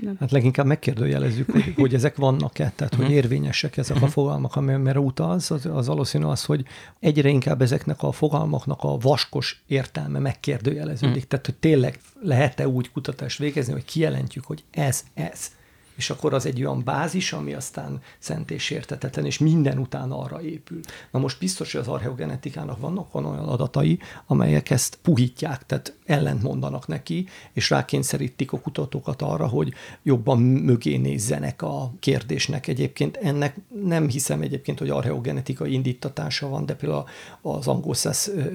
nem. 0.00 0.16
Hát 0.20 0.30
leginkább 0.30 0.66
megkérdőjelezzük, 0.66 1.50
hogy, 1.50 1.74
hogy 1.76 1.94
ezek 1.94 2.16
vannak-e, 2.16 2.72
tehát 2.76 2.94
hogy 2.94 3.04
mhm. 3.04 3.14
érvényesek 3.14 3.76
ezek 3.76 3.96
a 3.96 4.00
mhm. 4.00 4.08
fogalmak, 4.08 4.56
amire 4.56 5.00
utalsz, 5.00 5.50
az, 5.50 5.66
az 5.66 5.86
valószínű 5.86 6.24
az, 6.24 6.44
hogy 6.44 6.64
egyre 7.00 7.28
inkább 7.28 7.62
ezeknek 7.62 8.02
a 8.02 8.12
fogalmaknak 8.12 8.82
a 8.82 8.96
vaskos 8.98 9.62
értelme 9.66 10.18
megkérdőjeleződik. 10.18 11.24
Mm. 11.24 11.28
Tehát, 11.28 11.46
hogy 11.46 11.54
tényleg 11.54 12.00
lehet-e 12.20 12.68
úgy 12.68 12.90
kutatást 12.90 13.38
végezni, 13.38 13.72
hogy 13.72 13.84
kijelentjük, 13.84 14.44
hogy 14.44 14.64
ez, 14.70 15.04
ez 15.14 15.50
és 15.96 16.10
akkor 16.10 16.34
az 16.34 16.46
egy 16.46 16.64
olyan 16.64 16.84
bázis, 16.84 17.32
ami 17.32 17.54
aztán 17.54 18.00
szent 18.18 18.50
és 18.50 18.70
értetetlen, 18.70 19.24
és 19.24 19.38
minden 19.38 19.78
után 19.78 20.10
arra 20.10 20.42
épül. 20.42 20.80
Na 21.10 21.18
most 21.18 21.38
biztos, 21.38 21.72
hogy 21.72 21.80
az 21.80 21.88
archeogenetikának 21.88 22.80
vannak 22.80 23.12
van 23.12 23.24
olyan 23.24 23.48
adatai, 23.48 23.98
amelyek 24.26 24.70
ezt 24.70 24.98
puhítják, 25.02 25.66
tehát 25.66 25.96
ellent 26.06 26.42
mondanak 26.42 26.86
neki, 26.86 27.26
és 27.52 27.70
rákényszerítik 27.70 28.52
a 28.52 28.60
kutatókat 28.60 29.22
arra, 29.22 29.46
hogy 29.46 29.72
jobban 30.02 30.38
mögé 30.40 30.96
nézzenek 30.96 31.62
a 31.62 31.92
kérdésnek. 32.00 32.66
Egyébként 32.66 33.16
ennek 33.16 33.56
nem 33.84 34.08
hiszem 34.08 34.40
egyébként, 34.40 34.78
hogy 34.78 34.90
archeogenetikai 34.90 35.72
indítatása 35.72 36.48
van, 36.48 36.66
de 36.66 36.74
például 36.74 37.04
az 37.42 37.66
angol 37.66 37.94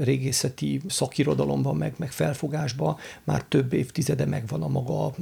régészeti 0.01 0.81
szakirodalomban, 0.87 1.75
meg, 1.75 1.93
meg 1.97 2.11
felfogásban 2.11 2.97
már 3.23 3.43
több 3.43 3.73
évtizede 3.73 4.25
megvan 4.25 4.63
a 4.63 4.67
maga 4.67 5.13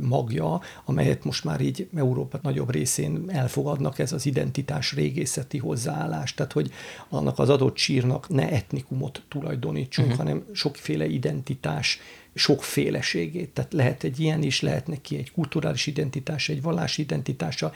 magja, 0.00 0.60
amelyet 0.84 1.24
most 1.24 1.44
már 1.44 1.60
így 1.68 1.88
Európa 1.94 2.38
nagyobb 2.42 2.70
részén 2.70 3.24
elfogadnak 3.26 3.98
ez 3.98 4.12
az 4.12 4.26
identitás 4.26 4.92
régészeti 4.92 5.58
hozzáállás, 5.58 6.34
tehát 6.34 6.52
hogy 6.52 6.70
annak 7.08 7.38
az 7.38 7.48
adott 7.48 7.76
sírnak 7.76 8.28
ne 8.28 8.50
etnikumot 8.50 9.22
tulajdonítsunk, 9.28 10.08
uh-huh. 10.08 10.24
hanem 10.24 10.44
sokféle 10.52 11.06
identitás 11.06 12.00
sokféleségét. 12.38 13.50
Tehát 13.50 13.72
lehet 13.72 14.04
egy 14.04 14.20
ilyen 14.20 14.42
is, 14.42 14.60
lehet 14.60 14.86
neki 14.86 15.16
egy 15.16 15.32
kulturális 15.32 15.86
identitása, 15.86 16.52
egy 16.52 16.62
vallási 16.62 17.02
identitása, 17.02 17.72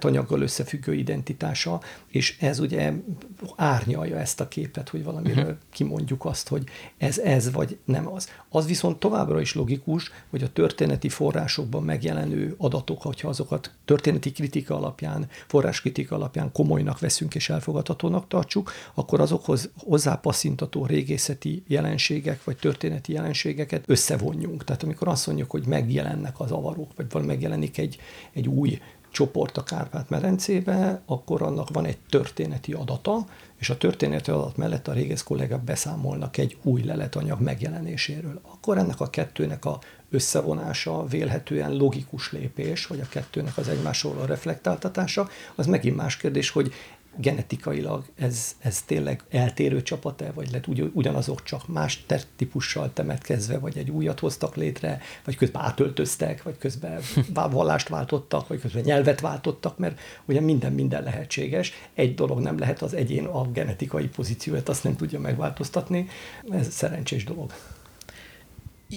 anyaggal 0.00 0.40
összefüggő 0.40 0.94
identitása, 0.94 1.80
és 2.08 2.36
ez 2.40 2.58
ugye 2.58 2.92
árnyalja 3.56 4.18
ezt 4.18 4.40
a 4.40 4.48
képet, 4.48 4.88
hogy 4.88 5.04
valamiről 5.04 5.44
uh-huh. 5.44 5.58
kimondjuk 5.70 6.24
azt, 6.24 6.48
hogy 6.48 6.64
ez 6.98 7.18
ez 7.18 7.52
vagy 7.52 7.78
nem 7.84 8.12
az. 8.12 8.28
Az 8.48 8.66
viszont 8.66 8.98
továbbra 8.98 9.40
is 9.40 9.54
logikus, 9.54 10.10
hogy 10.30 10.42
a 10.42 10.52
történeti 10.52 11.08
forrásokban 11.08 11.82
megjelenő 11.82 12.54
adatok, 12.58 13.02
hogyha 13.02 13.28
azokat 13.28 13.70
történeti 13.84 14.32
kritika 14.32 14.76
alapján, 14.76 15.28
forráskritika 15.46 16.14
alapján 16.14 16.52
komolynak 16.52 16.98
veszünk 16.98 17.34
és 17.34 17.48
elfogadhatónak 17.48 18.28
tartsuk, 18.28 18.72
akkor 18.94 19.20
azokhoz 19.20 19.70
hozzápasszintató 19.76 20.86
régészeti 20.86 21.62
jelenségek 21.66 22.44
vagy 22.44 22.56
történeti 22.56 23.12
jelenségeket 23.12 23.84
összevonjunk. 23.90 24.64
Tehát 24.64 24.82
amikor 24.82 25.08
azt 25.08 25.26
mondjuk, 25.26 25.50
hogy 25.50 25.66
megjelennek 25.66 26.40
az 26.40 26.50
avarok, 26.50 26.90
vagy 26.96 27.06
valami 27.10 27.30
megjelenik 27.30 27.78
egy, 27.78 27.98
egy 28.32 28.48
új 28.48 28.80
csoport 29.10 29.56
a 29.56 29.62
Kárpát-medencébe, 29.62 31.02
akkor 31.06 31.42
annak 31.42 31.68
van 31.72 31.84
egy 31.84 31.98
történeti 32.10 32.72
adata, 32.72 33.26
és 33.58 33.70
a 33.70 33.76
történeti 33.76 34.30
adat 34.30 34.56
mellett 34.56 34.88
a 34.88 34.92
régész 34.92 35.22
kollégák 35.22 35.62
beszámolnak 35.62 36.36
egy 36.36 36.56
új 36.62 36.82
leletanyag 36.82 37.40
megjelenéséről. 37.40 38.40
Akkor 38.42 38.78
ennek 38.78 39.00
a 39.00 39.10
kettőnek 39.10 39.64
a 39.64 39.78
összevonása 40.10 41.06
vélhetően 41.06 41.76
logikus 41.76 42.32
lépés, 42.32 42.86
vagy 42.86 43.00
a 43.00 43.08
kettőnek 43.08 43.56
az 43.56 43.68
egymásról 43.68 44.18
a 44.18 44.26
reflektáltatása, 44.26 45.28
az 45.54 45.66
megint 45.66 45.96
más 45.96 46.16
kérdés, 46.16 46.50
hogy 46.50 46.72
genetikailag 47.20 48.04
ez, 48.14 48.56
ez 48.58 48.82
tényleg 48.82 49.22
eltérő 49.30 49.82
csapat-e, 49.82 50.32
vagy 50.32 50.50
lett 50.52 50.66
ugy, 50.66 50.90
ugyanazok, 50.94 51.42
csak 51.42 51.68
más 51.68 52.04
típussal 52.36 52.92
temetkezve, 52.92 53.58
vagy 53.58 53.78
egy 53.78 53.90
újat 53.90 54.20
hoztak 54.20 54.56
létre, 54.56 55.00
vagy 55.24 55.36
közben 55.36 55.62
átöltöztek, 55.62 56.42
vagy 56.42 56.58
közben 56.58 57.00
vallást 57.50 57.88
váltottak, 57.88 58.48
vagy 58.48 58.60
közben 58.60 58.82
nyelvet 58.82 59.20
váltottak, 59.20 59.78
mert 59.78 60.00
ugye 60.24 60.40
minden 60.40 60.72
minden 60.72 61.02
lehetséges. 61.02 61.72
Egy 61.94 62.14
dolog 62.14 62.40
nem 62.40 62.58
lehet 62.58 62.82
az 62.82 62.94
egyén 62.94 63.24
a 63.24 63.50
genetikai 63.50 64.08
pozíciót, 64.08 64.68
azt 64.68 64.84
nem 64.84 64.96
tudja 64.96 65.20
megváltoztatni. 65.20 66.08
Ez 66.50 66.72
szerencsés 66.72 67.24
dolog. 67.24 67.52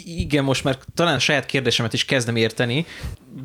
Igen, 0.05 0.43
most 0.43 0.63
már 0.63 0.77
talán 0.93 1.19
saját 1.19 1.45
kérdésemet 1.45 1.93
is 1.93 2.05
kezdem 2.05 2.35
érteni, 2.35 2.85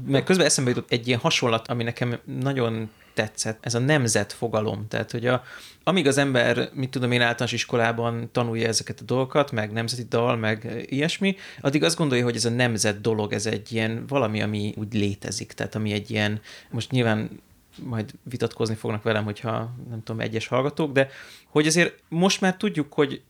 mert 0.07 0.25
közben 0.25 0.47
eszembe 0.47 0.71
jutott 0.71 0.91
egy 0.91 1.07
ilyen 1.07 1.19
hasonlat, 1.19 1.69
ami 1.69 1.83
nekem 1.83 2.19
nagyon 2.25 2.91
tetszett, 3.19 3.59
ez 3.61 3.75
a 3.75 3.79
nemzet 3.79 4.33
fogalom. 4.33 4.89
Tehát, 4.89 5.11
hogy 5.11 5.27
a, 5.27 5.43
amíg 5.85 6.07
az 6.07 6.19
ember, 6.19 6.71
mit 6.75 6.91
tudom 6.91 7.13
én, 7.13 7.21
általános 7.21 7.53
iskolában 7.53 8.29
tanulja 8.33 8.69
ezeket 8.69 9.01
a 9.01 9.05
dolgokat, 9.05 9.53
meg 9.53 9.73
nemzeti 9.73 10.05
dal, 10.09 10.37
meg 10.37 10.87
ilyesmi, 10.89 11.37
addig 11.61 11.85
azt 11.85 11.97
gondolja, 11.97 12.25
hogy 12.25 12.37
ez 12.37 12.45
a 12.45 12.51
nemzet 12.51 13.01
dolog, 13.01 13.33
ez 13.33 13.47
egy 13.47 13.73
ilyen 13.73 14.05
valami, 14.07 14.43
ami 14.43 14.75
úgy 14.77 14.95
létezik. 14.95 15.53
Tehát, 15.53 15.75
ami 15.75 15.93
egy 15.93 16.11
ilyen, 16.11 16.41
most 16.71 16.91
nyilván 16.91 17.41
majd 17.83 18.11
vitatkozni 18.23 18.75
fognak 18.75 19.03
velem, 19.03 19.25
hogyha 19.25 19.75
nem 19.91 20.03
tudom, 20.03 20.21
egyes 20.21 20.47
hallgatók, 20.47 20.93
de 20.93 21.09
hogy 21.47 21.67
azért 21.67 22.03
most 22.09 22.41
már 22.41 22.57
tudjuk, 22.57 22.93
hogy, 22.93 23.23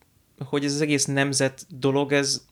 hogy 0.44 0.64
ez 0.64 0.74
az 0.74 0.80
egész 0.80 1.04
nemzet 1.04 1.66
dolog, 1.68 2.12
ez 2.12 2.44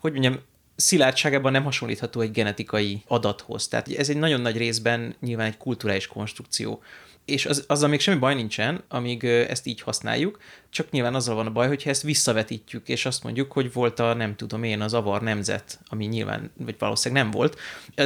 hogy 0.00 0.12
mondjam, 0.12 0.38
szilárdságában 0.76 1.52
nem 1.52 1.64
hasonlítható 1.64 2.20
egy 2.20 2.30
genetikai 2.30 3.02
adathoz. 3.06 3.68
Tehát 3.68 3.88
ez 3.88 4.08
egy 4.08 4.16
nagyon 4.16 4.40
nagy 4.40 4.56
részben 4.56 5.14
nyilván 5.20 5.46
egy 5.46 5.56
kulturális 5.56 6.06
konstrukció. 6.06 6.82
És 7.24 7.46
az, 7.46 7.64
azzal 7.66 7.88
még 7.88 8.00
semmi 8.00 8.18
baj 8.18 8.34
nincsen, 8.34 8.84
amíg 8.88 9.24
ezt 9.24 9.66
így 9.66 9.80
használjuk, 9.80 10.38
csak 10.70 10.90
nyilván 10.90 11.14
azzal 11.14 11.34
van 11.34 11.46
a 11.46 11.52
baj, 11.52 11.68
hogyha 11.68 11.90
ezt 11.90 12.02
visszavetítjük, 12.02 12.88
és 12.88 13.06
azt 13.06 13.22
mondjuk, 13.22 13.52
hogy 13.52 13.72
volt 13.72 13.98
a, 13.98 14.14
nem 14.14 14.36
tudom 14.36 14.62
én, 14.62 14.80
az 14.80 14.94
avar 14.94 15.22
nemzet, 15.22 15.80
ami 15.84 16.04
nyilván, 16.04 16.50
vagy 16.56 16.74
valószínűleg 16.78 17.22
nem 17.22 17.32
volt. 17.32 17.58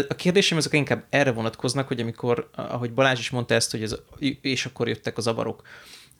A 0.09 0.14
kérdésem 0.14 0.59
azok 0.59 0.73
inkább 0.73 1.05
erre 1.11 1.33
vonatkoznak, 1.33 1.89
hogy 1.89 2.01
amikor, 2.01 2.51
ahogy 2.55 2.93
Balázs 2.93 3.19
is 3.19 3.31
mondta 3.31 3.55
ezt, 3.55 3.71
hogy 3.71 3.83
ez, 3.83 3.97
és 4.41 4.67
akkor 4.67 4.89
jöttek 4.89 5.17
az 5.17 5.27
avarok, 5.27 5.62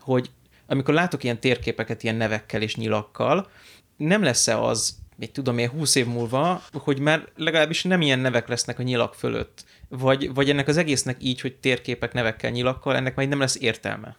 hogy 0.01 0.30
amikor 0.66 0.94
látok 0.94 1.24
ilyen 1.24 1.40
térképeket 1.40 2.03
ilyen 2.03 2.16
nevekkel 2.16 2.62
és 2.62 2.76
nyilakkal, 2.76 3.51
nem 3.97 4.22
lesz-e 4.22 4.61
az 4.62 4.97
mit 5.16 5.32
tudom 5.32 5.58
én, 5.58 5.68
20 5.68 5.94
év 5.94 6.06
múlva, 6.06 6.62
hogy 6.72 6.98
már 6.98 7.28
legalábbis 7.36 7.82
nem 7.82 8.00
ilyen 8.00 8.18
nevek 8.18 8.48
lesznek 8.48 8.78
a 8.78 8.82
nyilak 8.82 9.14
fölött. 9.14 9.64
Vagy, 9.88 10.34
vagy 10.34 10.50
ennek 10.50 10.68
az 10.68 10.76
egésznek 10.76 11.16
így, 11.22 11.40
hogy 11.40 11.54
térképek 11.54 12.12
nevekkel, 12.12 12.50
nyilakkal, 12.50 12.96
ennek 12.96 13.16
majd 13.16 13.28
nem 13.28 13.38
lesz 13.38 13.56
értelme. 13.60 14.16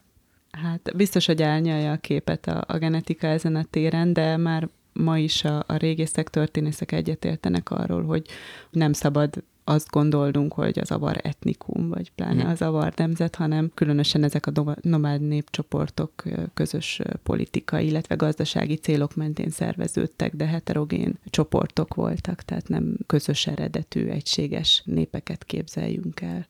Hát 0.52 0.96
biztos, 0.96 1.26
hogy 1.26 1.42
elnyalja 1.42 1.92
a 1.92 1.98
képet 1.98 2.48
a, 2.48 2.64
a 2.68 2.78
genetika 2.78 3.28
ezen 3.28 3.56
a 3.56 3.64
téren, 3.70 4.14
de 4.14 4.38
már 4.38 4.70
ma 4.94 5.18
is 5.18 5.44
a, 5.44 5.64
a 5.68 5.76
régészek, 5.76 6.30
történészek 6.30 6.92
egyetértenek 6.92 7.72
arról, 7.72 8.04
hogy 8.04 8.26
nem 8.70 8.94
szabad 8.94 9.44
azt 9.68 9.90
gondolnunk, 9.90 10.54
hogy 10.54 10.80
az 10.80 10.92
avar 10.92 11.20
etnikum, 11.24 11.90
vagy 11.90 12.12
pláne 12.12 12.42
mhm. 12.42 12.52
az 12.52 12.62
avar 12.62 12.94
nemzet, 12.96 13.36
hanem 13.36 13.72
különösen 13.74 14.24
ezek 14.24 14.46
a 14.46 14.76
nomád 14.82 15.22
népcsoportok 15.22 16.24
közös 16.54 17.02
politikai, 17.24 17.86
illetve 17.86 18.16
gazdasági 18.16 18.76
célok 18.76 19.16
mentén 19.16 19.50
szerveződtek, 19.50 20.36
de 20.36 20.46
heterogén 20.46 21.20
csoportok 21.30 21.94
voltak, 21.94 22.42
tehát 22.42 22.68
nem 22.68 22.98
közös 23.06 23.48
eredetű, 23.48 24.08
egységes 24.08 24.82
népeket 24.86 25.44
képzeljünk 25.44 26.22
el. 26.22 26.48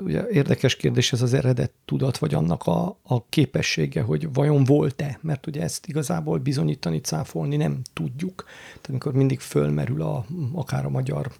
Ugye 0.00 0.28
érdekes 0.28 0.76
kérdés 0.76 1.12
ez 1.12 1.22
az 1.22 1.34
eredet 1.34 1.72
tudat, 1.84 2.18
vagy 2.18 2.34
annak 2.34 2.62
a, 2.66 2.98
a 3.02 3.26
képessége, 3.28 4.02
hogy 4.02 4.32
vajon 4.32 4.64
volt-e, 4.64 5.18
mert 5.20 5.46
ugye 5.46 5.62
ezt 5.62 5.86
igazából 5.86 6.38
bizonyítani, 6.38 7.00
cáfolni 7.00 7.56
nem 7.56 7.80
tudjuk. 7.92 8.44
Tehát 8.66 8.88
amikor 8.88 9.12
mindig 9.12 9.40
fölmerül 9.40 10.02
a, 10.02 10.24
akár 10.52 10.84
a 10.84 10.88
magyar 10.90 11.32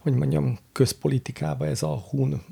hogy 0.00 0.14
mondjam, 0.14 0.58
közpolitikába 0.72 1.66
ez 1.66 1.82
a 1.82 2.04
hun 2.10 2.42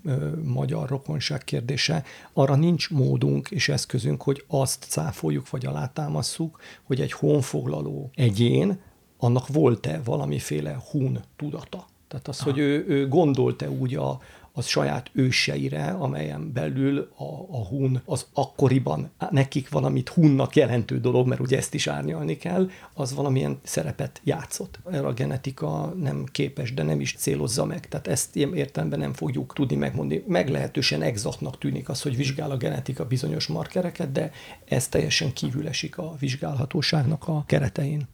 magyar 0.45 0.89
rokonság 0.89 1.45
kérdése, 1.45 2.05
arra 2.33 2.55
nincs 2.55 2.91
módunk 2.91 3.51
és 3.51 3.69
eszközünk, 3.69 4.23
hogy 4.23 4.45
azt 4.47 4.85
cáfoljuk 4.89 5.51
vagy 5.51 5.67
alátámasszuk, 5.67 6.61
hogy 6.83 7.01
egy 7.01 7.13
honfoglaló 7.13 8.11
egyén, 8.15 8.81
annak 9.19 9.49
volt-e 9.49 10.01
valamiféle 10.05 10.79
hun 10.91 11.21
tudata. 11.37 11.87
Tehát 12.09 12.29
az, 12.29 12.41
Aha. 12.41 12.51
hogy 12.51 12.59
ő, 12.59 12.85
ő 12.89 13.09
gondolt-e 13.09 13.71
úgy 13.71 13.95
a, 13.95 14.21
az 14.59 14.67
saját 14.67 15.11
őseire, 15.13 15.85
amelyen 15.85 16.53
belül 16.53 17.13
a, 17.17 17.57
a 17.59 17.67
hun 17.67 18.03
az 18.05 18.27
akkoriban 18.33 19.11
nekik 19.31 19.69
valamit 19.69 20.09
hunnak 20.09 20.57
jelentő 20.57 21.01
dolog, 21.01 21.27
mert 21.27 21.41
ugye 21.41 21.57
ezt 21.57 21.75
is 21.75 21.87
árnyalni 21.87 22.37
kell, 22.37 22.71
az 22.95 23.15
valamilyen 23.15 23.59
szerepet 23.63 24.21
játszott. 24.25 24.79
Erre 24.91 25.07
a 25.07 25.13
genetika 25.13 25.95
nem 26.01 26.25
képes, 26.33 26.75
de 26.75 26.83
nem 26.83 27.01
is 27.01 27.15
célozza 27.15 27.65
meg. 27.65 27.89
Tehát 27.89 28.07
ezt 28.07 28.37
ilyen 28.37 28.55
értelemben 28.55 28.99
nem 28.99 29.13
fogjuk 29.13 29.53
tudni 29.55 29.77
megmondani. 29.77 30.25
Meglehetősen 30.27 31.03
exaktnak 31.03 31.59
tűnik 31.59 31.89
az, 31.89 32.03
hogy 32.03 32.17
vizsgál 32.17 32.51
a 32.51 32.57
genetika 32.57 33.05
bizonyos 33.05 33.47
markereket, 33.47 34.13
de 34.13 34.31
ez 34.65 34.89
teljesen 34.89 35.33
kívül 35.33 35.69
esik 35.69 35.99
a 35.99 36.17
vizsgálhatóságnak 36.19 37.29
a 37.29 37.45
keretein 37.47 38.09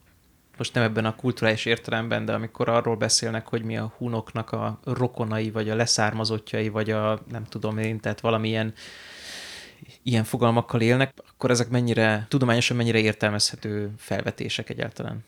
most 0.59 0.75
nem 0.75 0.83
ebben 0.83 1.05
a 1.05 1.17
kulturális 1.17 1.65
értelemben, 1.65 2.25
de 2.25 2.33
amikor 2.33 2.69
arról 2.69 2.97
beszélnek, 2.97 3.47
hogy 3.49 3.63
mi 3.63 3.77
a 3.77 3.93
hunoknak 3.97 4.53
a 4.53 4.81
rokonai, 4.85 5.51
vagy 5.51 5.71
a 5.71 5.75
leszármazottjai, 5.75 6.69
vagy 6.69 6.91
a 6.91 7.21
nem 7.31 7.45
tudom 7.45 7.79
én, 7.79 8.01
tehát 8.01 8.21
valamilyen 8.21 8.73
ilyen 10.03 10.25
fogalmakkal 10.25 10.81
élnek, 10.81 11.13
akkor 11.29 11.51
ezek 11.51 11.69
mennyire, 11.69 12.27
tudományosan 12.29 12.77
mennyire 12.77 12.99
értelmezhető 12.99 13.91
felvetések 13.97 14.71
egyáltalán? 14.71 15.25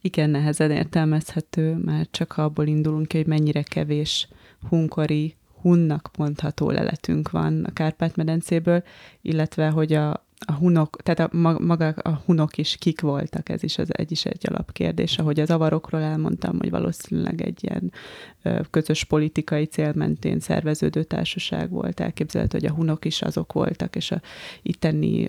Igen, 0.00 0.30
nehezen 0.30 0.70
értelmezhető, 0.70 1.74
már 1.74 2.06
csak 2.10 2.36
abból 2.36 2.66
indulunk 2.66 3.08
ki, 3.08 3.16
hogy 3.16 3.26
mennyire 3.26 3.62
kevés 3.62 4.28
hunkori, 4.68 5.36
hunnak 5.60 6.10
mondható 6.18 6.70
leletünk 6.70 7.30
van 7.30 7.64
a 7.64 7.72
Kárpát-medencéből, 7.72 8.82
illetve 9.20 9.68
hogy 9.68 9.92
a, 9.92 10.26
a 10.46 10.52
hunok, 10.52 11.02
tehát 11.02 11.32
a, 11.32 11.38
maga 11.58 11.88
a 11.88 12.22
hunok 12.24 12.58
is 12.58 12.76
kik 12.76 13.00
voltak, 13.00 13.48
ez 13.48 13.62
is 13.62 13.78
az 13.78 13.88
egy 13.96 14.12
is 14.12 14.24
egy 14.24 14.46
alapkérdés, 14.48 15.18
ahogy 15.18 15.40
az 15.40 15.50
avarokról 15.50 16.00
elmondtam, 16.00 16.58
hogy 16.58 16.70
valószínűleg 16.70 17.40
egy 17.40 17.64
ilyen 17.64 17.92
közös 18.70 19.04
politikai 19.04 19.64
cél 19.64 19.92
mentén 19.94 20.40
szerveződő 20.40 21.02
társaság 21.02 21.70
volt. 21.70 22.00
Elképzelhető, 22.00 22.58
hogy 22.58 22.68
a 22.68 22.74
hunok 22.74 23.04
is 23.04 23.22
azok 23.22 23.52
voltak, 23.52 23.96
és 23.96 24.10
a 24.10 24.20
itteni 24.62 25.26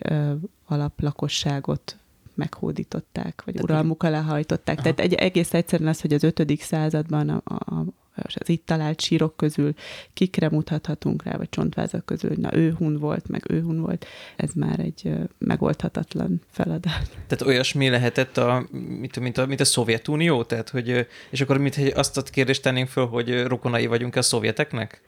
alaplakosságot 0.66 1.96
meghódították, 2.36 3.42
vagy 3.46 3.62
uralmuk 3.62 4.04
alá 4.04 4.22
hajtották. 4.22 4.76
Aha. 4.80 4.84
Tehát 4.84 5.00
egy, 5.00 5.14
egész 5.14 5.54
egyszerűen 5.54 5.90
az, 5.90 6.02
hogy 6.02 6.14
az 6.14 6.24
ötödik 6.24 6.62
században 6.62 7.30
a, 7.30 7.42
a, 7.44 7.86
az 8.16 8.50
itt 8.50 8.66
talált 8.66 9.02
sírok 9.02 9.38
közül 9.38 9.74
kikre 10.14 10.50
mutathatunk 10.50 11.24
rá, 11.24 11.38
vagy 11.38 11.50
csontvázak 11.50 12.06
közül, 12.06 12.30
hogy 12.30 12.40
na 12.40 12.56
ő 12.56 12.74
hun 12.78 12.98
volt, 12.98 13.28
meg 13.28 13.44
ő 13.50 13.62
hun 13.62 13.82
volt, 13.82 14.06
ez 14.36 14.50
már 14.54 14.80
egy 14.80 15.12
megoldhatatlan 15.38 16.42
feladat. 16.52 17.10
Tehát 17.28 17.42
olyasmi 17.46 17.90
lehetett, 17.90 18.38
a, 18.38 18.68
mint, 18.72 19.20
mint, 19.20 19.38
a, 19.38 19.46
mint 19.46 19.60
a 19.60 19.66
Szovjetunió? 19.66 20.44
Tehát, 20.44 20.70
hogy, 20.70 21.08
és 21.30 21.42
akkor 21.42 21.58
mit, 21.58 21.94
azt 21.96 22.18
a 22.18 22.22
kérdést 22.22 22.62
tennénk 22.62 22.88
föl, 22.88 23.06
hogy 23.06 23.44
rokonai 23.44 23.86
vagyunk 23.86 24.16
a 24.16 24.22
szovjeteknek? 24.22 25.02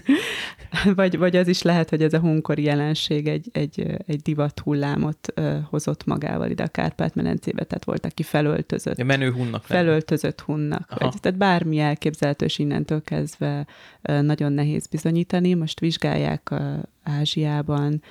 vagy, 0.94 1.18
vagy 1.18 1.36
az 1.36 1.48
is 1.48 1.62
lehet, 1.62 1.90
hogy 1.90 2.02
ez 2.02 2.12
a 2.12 2.18
hunkori 2.18 2.62
jelenség 2.62 3.28
egy, 3.28 3.48
egy, 3.52 3.96
egy 4.06 4.20
divat 4.20 4.60
hullámot 4.60 5.32
hozott 5.70 6.04
magával 6.04 6.50
ide 6.50 6.62
a 6.62 6.68
Kárpát-medencébe, 6.68 7.64
tehát 7.64 7.84
volt, 7.84 8.06
aki 8.06 8.22
felöltözött. 8.22 8.98
Ja, 8.98 9.04
menő 9.04 9.32
hunnak. 9.32 9.64
Felöltözött 9.64 10.40
hunnak. 10.40 10.94
Vagy, 10.98 11.14
tehát 11.20 11.38
bármi 11.38 11.78
elképzelhető, 11.78 12.44
és 12.44 12.58
innentől 12.58 13.02
kezdve 13.02 13.66
nagyon 14.02 14.52
nehéz 14.52 14.86
bizonyítani. 14.86 15.54
Most 15.54 15.80
vizsgálják 15.80 16.48
uh, 16.50 16.78
Ázsiában, 17.02 18.02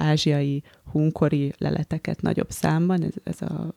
ázsiai 0.00 0.62
hunkori 0.90 1.52
leleteket 1.58 2.22
nagyobb 2.22 2.50
számban, 2.50 3.02
ez, 3.02 3.14
ez 3.24 3.42
a 3.42 3.74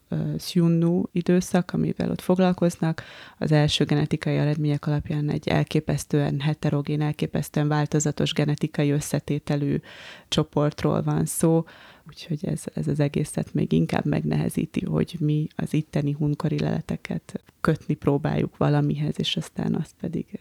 uh, 0.55 1.03
időszak, 1.11 1.73
amivel 1.73 2.09
ott 2.09 2.21
foglalkoznak. 2.21 3.03
Az 3.37 3.51
első 3.51 3.85
genetikai 3.85 4.35
eredmények 4.35 4.87
alapján 4.87 5.29
egy 5.29 5.47
elképesztően 5.47 6.39
heterogén, 6.39 7.01
elképesztően 7.01 7.67
változatos 7.67 8.33
genetikai 8.33 8.91
összetételű 8.91 9.79
csoportról 10.27 11.03
van 11.03 11.25
szó, 11.25 11.63
úgyhogy 12.07 12.45
ez, 12.45 12.63
ez 12.73 12.87
az 12.87 12.99
egészet 12.99 13.53
még 13.53 13.71
inkább 13.71 14.05
megnehezíti, 14.05 14.85
hogy 14.85 15.15
mi 15.19 15.47
az 15.55 15.73
itteni 15.73 16.11
hunkori 16.11 16.59
leleteket 16.59 17.43
kötni 17.61 17.93
próbáljuk 17.93 18.57
valamihez, 18.57 19.15
és 19.17 19.37
aztán 19.37 19.75
azt 19.75 19.95
pedig 19.99 20.39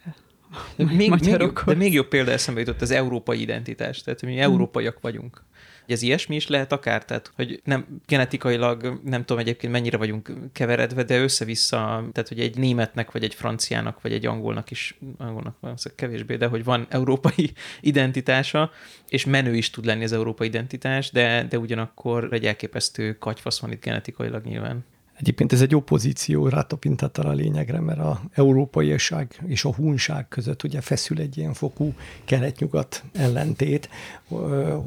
még, 0.77 1.11
még 1.11 1.25
jobb, 1.25 1.65
de 1.65 1.75
még 1.75 1.93
jobb 1.93 2.09
példa 2.09 2.31
eszembe 2.31 2.61
jutott 2.61 2.81
az 2.81 2.91
európai 2.91 3.41
identitás, 3.41 4.03
tehát 4.03 4.23
mi 4.23 4.39
európaiak 4.39 5.01
vagyunk 5.01 5.45
hogy 5.85 5.95
ez 5.95 6.03
ilyesmi 6.03 6.37
is 6.37 6.47
lehet 6.47 6.73
akár, 6.73 7.05
tehát 7.05 7.33
hogy 7.35 7.61
nem 7.65 7.87
genetikailag, 8.07 9.01
nem 9.05 9.25
tudom 9.25 9.43
egyébként 9.43 9.73
mennyire 9.73 9.97
vagyunk 9.97 10.33
keveredve, 10.53 11.03
de 11.03 11.19
össze-vissza, 11.19 11.77
tehát 12.13 12.29
hogy 12.29 12.41
egy 12.41 12.57
németnek, 12.57 13.11
vagy 13.11 13.25
egy 13.25 13.35
franciának, 13.35 14.01
vagy 14.01 14.13
egy 14.13 14.27
angolnak 14.27 14.71
is, 14.71 14.99
angolnak 15.19 15.57
van 15.61 15.75
kevésbé, 15.97 16.37
de 16.37 16.47
hogy 16.47 16.65
van 16.65 16.87
európai 16.91 17.53
identitása, 17.81 18.71
és 19.09 19.25
menő 19.25 19.55
is 19.55 19.71
tud 19.71 19.85
lenni 19.85 20.05
az 20.05 20.13
európai 20.13 20.47
identitás, 20.47 21.11
de, 21.11 21.47
de 21.49 21.59
ugyanakkor 21.59 22.29
egy 22.33 22.47
elképesztő 22.47 23.19
katyfasz 23.19 23.61
van 23.61 23.73
itt 23.73 23.85
genetikailag 23.85 24.45
nyilván. 24.45 24.85
Egyébként 25.23 25.53
ez 25.53 25.61
egy 25.61 25.75
opozíció 25.75 26.49
rátapintattal 26.49 27.27
a 27.27 27.33
lényegre, 27.33 27.81
mert 27.81 27.99
a 27.99 28.21
európaiság 28.33 29.43
és 29.47 29.65
a 29.65 29.75
hunság 29.75 30.29
között 30.29 30.63
ugye 30.63 30.81
feszül 30.81 31.19
egy 31.19 31.39
ilyen 31.39 31.53
fokú 31.53 31.95
kelet-nyugat 32.25 33.05
ellentét, 33.13 33.89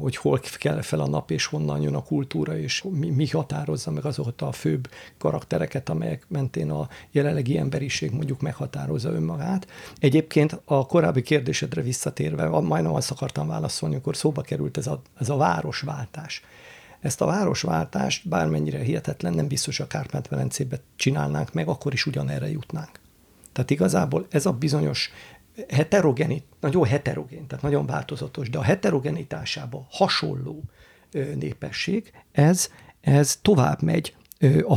hogy 0.00 0.16
hol 0.16 0.40
kell 0.58 0.80
fel 0.82 1.00
a 1.00 1.08
nap, 1.08 1.30
és 1.30 1.46
honnan 1.46 1.80
jön 1.80 1.94
a 1.94 2.02
kultúra, 2.02 2.58
és 2.58 2.84
mi, 2.90 3.10
mi 3.10 3.28
határozza 3.28 3.90
meg 3.90 4.04
azokat 4.04 4.42
a 4.42 4.52
főbb 4.52 4.90
karaktereket, 5.18 5.88
amelyek 5.88 6.24
mentén 6.28 6.70
a 6.70 6.88
jelenlegi 7.10 7.58
emberiség 7.58 8.10
mondjuk 8.10 8.40
meghatározza 8.40 9.10
önmagát. 9.10 9.66
Egyébként 9.98 10.60
a 10.64 10.86
korábbi 10.86 11.22
kérdésedre 11.22 11.82
visszatérve, 11.82 12.48
majdnem 12.48 12.94
azt 12.94 13.10
akartam 13.10 13.46
válaszolni, 13.46 13.94
amikor 13.94 14.16
szóba 14.16 14.42
került 14.42 14.76
ez 14.76 14.86
a, 14.86 15.02
ez 15.18 15.28
a 15.28 15.36
városváltás 15.36 16.42
ezt 17.06 17.20
a 17.20 17.26
városváltást, 17.26 18.28
bármennyire 18.28 18.78
hihetetlen, 18.78 19.34
nem 19.34 19.48
biztos 19.48 19.80
a 19.80 19.86
Kárpát-Velencébe 19.86 20.80
csinálnánk 20.96 21.52
meg, 21.52 21.68
akkor 21.68 21.92
is 21.92 22.06
ugyanerre 22.06 22.50
jutnánk. 22.50 23.00
Tehát 23.52 23.70
igazából 23.70 24.26
ez 24.30 24.46
a 24.46 24.52
bizonyos 24.52 25.10
heterogenit, 25.68 26.44
nagyon 26.60 26.84
heterogén, 26.84 27.46
tehát 27.46 27.64
nagyon 27.64 27.86
változatos, 27.86 28.50
de 28.50 28.58
a 28.58 28.62
heterogenitásába 28.62 29.86
hasonló 29.90 30.62
népesség, 31.34 32.12
ez, 32.32 32.70
ez 33.00 33.38
tovább 33.42 33.82
megy 33.82 34.14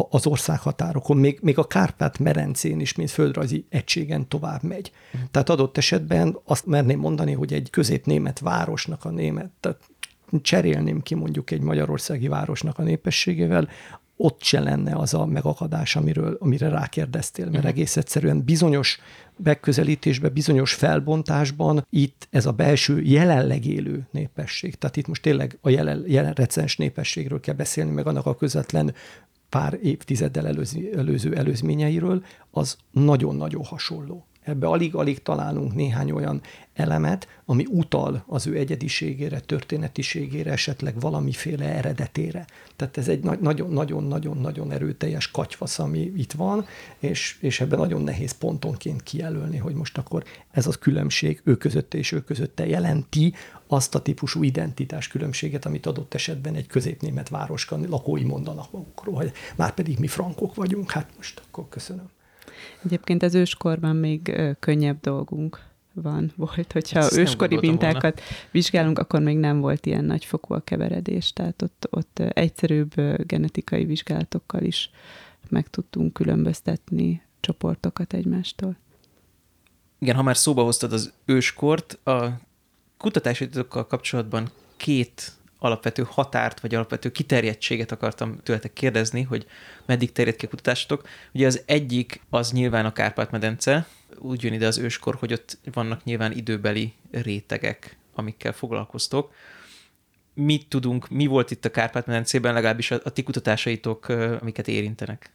az 0.09 0.25
országhatárokon, 0.25 1.17
még, 1.17 1.39
még 1.41 1.57
a 1.57 1.67
Kárpát-merencén 1.67 2.80
is, 2.80 2.95
mint 2.95 3.11
földrajzi 3.11 3.65
egységen 3.69 4.27
tovább 4.27 4.63
megy. 4.63 4.91
Mm. 5.17 5.21
Tehát 5.32 5.49
adott 5.49 5.77
esetben 5.77 6.39
azt 6.45 6.65
merném 6.65 6.99
mondani, 6.99 7.34
hogy 7.34 7.53
egy 7.53 7.69
középnémet 7.69 8.39
városnak 8.39 9.05
a 9.05 9.09
német, 9.09 9.49
tehát 9.59 9.80
cserélném 10.41 11.01
ki 11.01 11.15
mondjuk 11.15 11.51
egy 11.51 11.61
magyarországi 11.61 12.27
városnak 12.27 12.77
a 12.80 12.84
népességével, 12.84 13.69
ott 14.21 14.43
se 14.43 14.59
lenne 14.59 14.95
az 14.95 15.13
a 15.13 15.25
megakadás, 15.25 15.95
amiről, 15.95 16.38
amire 16.39 16.69
rákérdeztél, 16.69 17.45
mert 17.45 17.57
uh-huh. 17.57 17.71
egész 17.71 17.97
egyszerűen 17.97 18.43
bizonyos 18.43 18.99
megközelítésben, 19.43 20.34
bizonyos 20.34 20.73
felbontásban 20.73 21.86
itt 21.89 22.27
ez 22.30 22.45
a 22.45 22.51
belső 22.51 23.01
jelenleg 23.01 23.65
élő 23.65 24.07
népesség, 24.11 24.75
tehát 24.75 24.97
itt 24.97 25.07
most 25.07 25.21
tényleg 25.21 25.57
a 25.61 25.69
jelen, 25.69 26.03
jelen 26.07 26.34
recens 26.34 26.77
népességről 26.77 27.39
kell 27.39 27.55
beszélni, 27.55 27.91
meg 27.91 28.07
annak 28.07 28.25
a 28.25 28.36
közvetlen 28.36 28.93
pár 29.49 29.80
évtizeddel 29.82 30.47
előző, 30.47 30.93
előző 30.97 31.36
előzményeiről, 31.36 32.23
az 32.51 32.77
nagyon-nagyon 32.91 33.63
hasonló. 33.63 34.25
Ebbe 34.43 34.67
alig-alig 34.67 35.21
találunk 35.21 35.75
néhány 35.75 36.11
olyan 36.11 36.41
elemet, 36.73 37.27
ami 37.45 37.65
utal 37.69 38.23
az 38.27 38.47
ő 38.47 38.57
egyediségére, 38.57 39.39
történetiségére, 39.39 40.51
esetleg 40.51 40.99
valamiféle 40.99 41.65
eredetére. 41.65 42.45
Tehát 42.75 42.97
ez 42.97 43.07
egy 43.07 43.23
nagyon-nagyon-nagyon-nagyon 43.23 44.71
erőteljes 44.71 45.31
katyvasz, 45.31 45.79
ami 45.79 45.99
itt 45.99 46.31
van, 46.31 46.65
és, 46.99 47.37
és 47.41 47.61
ebben 47.61 47.79
nagyon 47.79 48.01
nehéz 48.01 48.31
pontonként 48.31 49.03
kijelölni, 49.03 49.57
hogy 49.57 49.73
most 49.73 49.97
akkor 49.97 50.23
ez 50.51 50.67
az 50.67 50.77
különbség 50.77 51.41
ő 51.43 51.55
között 51.55 51.93
és 51.93 52.11
ő 52.11 52.23
közötte 52.23 52.67
jelenti 52.67 53.33
azt 53.67 53.95
a 53.95 54.01
típusú 54.01 54.43
identitás 54.43 55.07
különbséget, 55.07 55.65
amit 55.65 55.85
adott 55.85 56.13
esetben 56.13 56.55
egy 56.55 56.67
középnémet 56.67 57.29
városka 57.29 57.77
lakói 57.87 58.23
mondanak 58.23 58.71
magukról, 58.71 59.15
hogy 59.15 59.31
már 59.55 59.73
pedig 59.73 59.99
mi 59.99 60.07
frankok 60.07 60.55
vagyunk, 60.55 60.91
hát 60.91 61.09
most 61.17 61.41
akkor 61.47 61.69
köszönöm. 61.69 62.09
Egyébként 62.86 63.23
az 63.23 63.36
őskorban 63.36 63.95
még 63.95 64.41
könnyebb 64.59 64.99
dolgunk 65.01 65.67
van, 65.93 66.32
volt, 66.36 66.71
hogyha 66.71 66.99
Ezt 66.99 67.17
őskori 67.17 67.57
mintákat 67.61 68.19
volna. 68.19 68.36
vizsgálunk, 68.51 68.99
akkor 68.99 69.21
még 69.21 69.38
nem 69.38 69.59
volt 69.59 69.86
ilyen 69.86 70.05
nagyfokú 70.05 70.53
a 70.53 70.59
keveredés, 70.59 71.34
tehát 71.34 71.61
ott, 71.61 71.88
ott 71.89 72.19
egyszerűbb 72.19 72.93
genetikai 73.25 73.86
vizsgálatokkal 73.86 74.61
is 74.61 74.89
meg 75.49 75.67
tudtunk 75.67 76.13
különböztetni 76.13 77.21
csoportokat 77.39 78.13
egymástól. 78.13 78.77
Igen, 79.99 80.15
ha 80.15 80.21
már 80.23 80.38
szóba 80.38 80.63
hoztad 80.63 80.93
az 80.93 81.13
őskort, 81.25 82.07
a 82.07 82.39
kutatásokkal 82.97 83.88
kapcsolatban 83.88 84.49
két 84.77 85.32
alapvető 85.60 86.05
határt, 86.10 86.60
vagy 86.60 86.76
alapvető 86.76 87.12
kiterjedtséget 87.12 87.91
akartam 87.91 88.38
tőletek 88.43 88.74
kérdezni, 88.74 89.22
hogy 89.22 89.45
meddig 89.86 90.12
terjed 90.12 90.36
ki 90.36 90.45
a 90.45 90.49
kutatásotok. 90.49 91.07
Ugye 91.34 91.45
az 91.45 91.64
egyik 91.66 92.22
az 92.30 92.51
nyilván 92.51 92.86
a 92.86 92.93
Kárpát-medence, 92.93 93.88
úgy 94.18 94.43
jön 94.43 94.53
ide 94.53 94.68
az 94.68 94.78
őskor, 94.78 95.16
hogy 95.16 95.34
ott 95.34 95.57
vannak 95.74 96.03
nyilván 96.03 96.32
időbeli 96.32 96.93
rétegek, 97.12 97.97
amikkel 98.16 98.53
foglalkoztok. 98.53 99.34
Mit 100.34 100.68
tudunk, 100.68 101.10
mi 101.10 101.26
volt 101.26 101.51
itt 101.51 101.66
a 101.66 101.72
Kárpát-medencében, 101.72 102.53
legalábbis 102.53 102.91
a, 102.91 102.99
a 103.03 103.10
ti 103.10 103.24
kutatásaitok, 103.24 104.07
amiket 104.41 104.68
érintenek? 104.68 105.32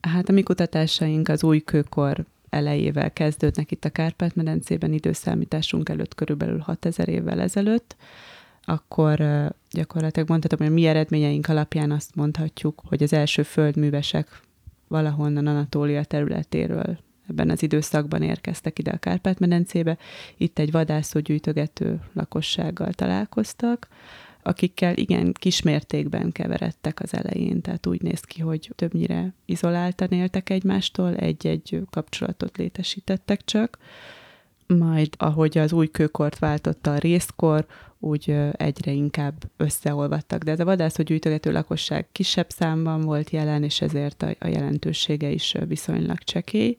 Hát 0.00 0.28
a 0.28 0.32
mi 0.32 0.42
kutatásaink 0.42 1.28
az 1.28 1.44
új 1.44 1.60
kőkor 1.60 2.24
elejével 2.54 3.12
kezdődnek 3.12 3.70
itt 3.70 3.84
a 3.84 3.90
Kárpát-medencében, 3.90 4.92
időszámításunk 4.92 5.88
előtt 5.88 6.14
körülbelül 6.14 6.58
6000 6.58 7.08
évvel 7.08 7.40
ezelőtt, 7.40 7.96
akkor 8.64 9.22
gyakorlatilag 9.70 10.28
mondhatom, 10.28 10.58
hogy 10.58 10.68
a 10.68 10.74
mi 10.74 10.86
eredményeink 10.86 11.48
alapján 11.48 11.90
azt 11.90 12.14
mondhatjuk, 12.14 12.82
hogy 12.88 13.02
az 13.02 13.12
első 13.12 13.42
földművesek 13.42 14.40
valahonnan 14.88 15.46
Anatólia 15.46 16.04
területéről 16.04 16.98
ebben 17.28 17.50
az 17.50 17.62
időszakban 17.62 18.22
érkeztek 18.22 18.78
ide 18.78 18.90
a 18.90 18.96
Kárpát-medencébe. 18.96 19.98
Itt 20.36 20.58
egy 20.58 20.70
vadászó 20.70 21.20
gyűjtögető 21.20 22.00
lakossággal 22.12 22.92
találkoztak, 22.92 23.88
akikkel 24.44 24.96
igen 24.96 25.32
kismértékben 25.32 26.32
keveredtek 26.32 27.00
az 27.00 27.14
elején, 27.14 27.60
tehát 27.60 27.86
úgy 27.86 28.02
néz 28.02 28.20
ki, 28.20 28.40
hogy 28.40 28.70
többnyire 28.74 29.34
izoláltan 29.44 30.08
éltek 30.08 30.50
egymástól, 30.50 31.14
egy-egy 31.14 31.80
kapcsolatot 31.90 32.56
létesítettek 32.56 33.44
csak, 33.44 33.78
majd 34.66 35.08
ahogy 35.16 35.58
az 35.58 35.72
új 35.72 35.86
kőkort 35.90 36.38
váltotta 36.38 36.92
a 36.92 36.98
részkor, 36.98 37.66
úgy 37.98 38.36
egyre 38.52 38.92
inkább 38.92 39.34
összeolvadtak. 39.56 40.42
De 40.42 40.50
ez 40.50 40.60
a 40.60 40.64
vadászó 40.64 41.02
gyűjtögető 41.02 41.52
lakosság 41.52 42.08
kisebb 42.12 42.50
számban 42.50 43.00
volt 43.00 43.30
jelen, 43.30 43.62
és 43.62 43.80
ezért 43.80 44.22
a, 44.22 44.48
jelentősége 44.48 45.30
is 45.30 45.54
viszonylag 45.68 46.18
csekély. 46.18 46.76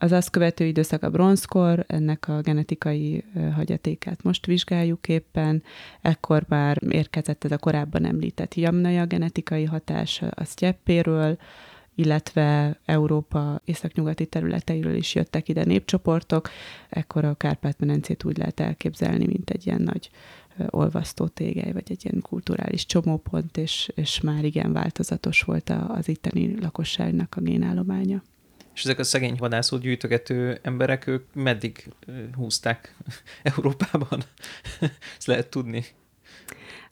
Az 0.00 0.12
azt 0.12 0.30
követő 0.30 0.64
időszak 0.64 1.02
a 1.02 1.10
bronzkor, 1.10 1.84
ennek 1.86 2.28
a 2.28 2.40
genetikai 2.40 3.24
hagyatékát 3.54 4.22
most 4.22 4.46
vizsgáljuk 4.46 5.08
éppen. 5.08 5.62
Ekkor 6.00 6.44
már 6.48 6.78
érkezett 6.88 7.44
ez 7.44 7.52
a 7.52 7.58
korábban 7.58 8.04
említett 8.04 8.54
jamnaja 8.54 9.06
genetikai 9.06 9.64
hatás 9.64 10.22
a 10.30 10.44
sztyeppéről, 10.44 11.38
illetve 11.94 12.78
Európa 12.84 13.60
északnyugati 13.64 14.26
területeiről 14.26 14.94
is 14.94 15.14
jöttek 15.14 15.48
ide 15.48 15.64
népcsoportok. 15.64 16.50
Ekkor 16.88 17.24
a 17.24 17.34
Kárpát-medencét 17.34 18.24
úgy 18.24 18.38
lehet 18.38 18.60
elképzelni, 18.60 19.26
mint 19.26 19.50
egy 19.50 19.66
ilyen 19.66 19.82
nagy 19.82 20.10
olvasztó 20.70 21.26
tégely, 21.26 21.72
vagy 21.72 21.90
egy 21.90 22.04
ilyen 22.04 22.20
kulturális 22.22 22.86
csomópont, 22.86 23.56
és, 23.56 23.90
és 23.94 24.20
már 24.20 24.44
igen 24.44 24.72
változatos 24.72 25.42
volt 25.42 25.70
az 25.88 26.08
itteni 26.08 26.60
lakosságnak 26.60 27.34
a 27.36 27.40
génállománya 27.40 28.22
és 28.78 28.84
ezek 28.84 28.98
a 28.98 29.04
szegény 29.04 29.34
vadászó 29.38 29.76
gyűjtögető 29.76 30.58
emberek, 30.62 31.06
ők 31.06 31.34
meddig 31.34 31.88
húzták 32.34 32.94
Európában? 33.42 34.22
Ezt 35.18 35.26
lehet 35.26 35.48
tudni. 35.48 35.84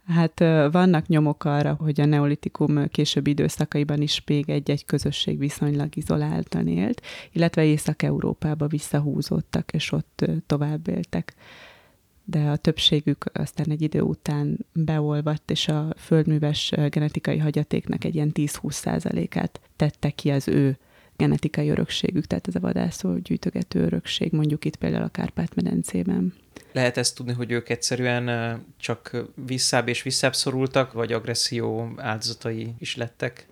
Hát 0.07 0.39
vannak 0.70 1.07
nyomok 1.07 1.45
arra, 1.45 1.74
hogy 1.74 2.01
a 2.01 2.05
neolitikum 2.05 2.89
későbbi 2.89 3.30
időszakaiban 3.30 4.03
is 4.03 4.22
még 4.26 4.51
egy-egy 4.51 4.84
közösség 4.84 5.39
viszonylag 5.39 5.97
izoláltan 5.97 6.68
élt, 6.68 7.03
illetve 7.32 7.64
Észak-Európába 7.64 8.66
visszahúzódtak, 8.66 9.72
és 9.72 9.93
ott 9.93 10.24
tovább 10.47 10.89
éltek. 10.89 11.34
De 12.24 12.39
a 12.39 12.57
többségük 12.57 13.24
aztán 13.32 13.70
egy 13.70 13.82
idő 13.82 14.01
után 14.01 14.66
beolvadt, 14.72 15.51
és 15.51 15.68
a 15.68 15.95
földműves 15.97 16.72
genetikai 16.89 17.39
hagyatéknak 17.39 18.05
egy 18.05 18.14
ilyen 18.14 18.30
10-20 18.34 18.70
százalékát 18.70 19.61
tette 19.76 20.11
ki 20.11 20.30
az 20.30 20.49
ő 20.49 20.78
genetikai 21.16 21.68
örökségük, 21.68 22.24
tehát 22.24 22.48
ez 22.48 22.54
a 22.54 22.60
vadászó 22.60 23.16
gyűjtögető 23.16 23.82
örökség, 23.82 24.32
mondjuk 24.32 24.64
itt 24.64 24.76
például 24.76 25.04
a 25.04 25.08
Kárpát-medencében. 25.08 26.34
Lehet 26.72 26.96
ezt 26.96 27.16
tudni, 27.16 27.32
hogy 27.32 27.50
ők 27.50 27.68
egyszerűen 27.68 28.58
csak 28.76 29.26
visszább 29.46 29.88
és 29.88 30.02
visszább 30.02 30.34
szorultak, 30.34 30.92
vagy 30.92 31.12
agresszió 31.12 31.92
áldozatai 31.96 32.74
is 32.78 32.96
lettek? 32.96 33.46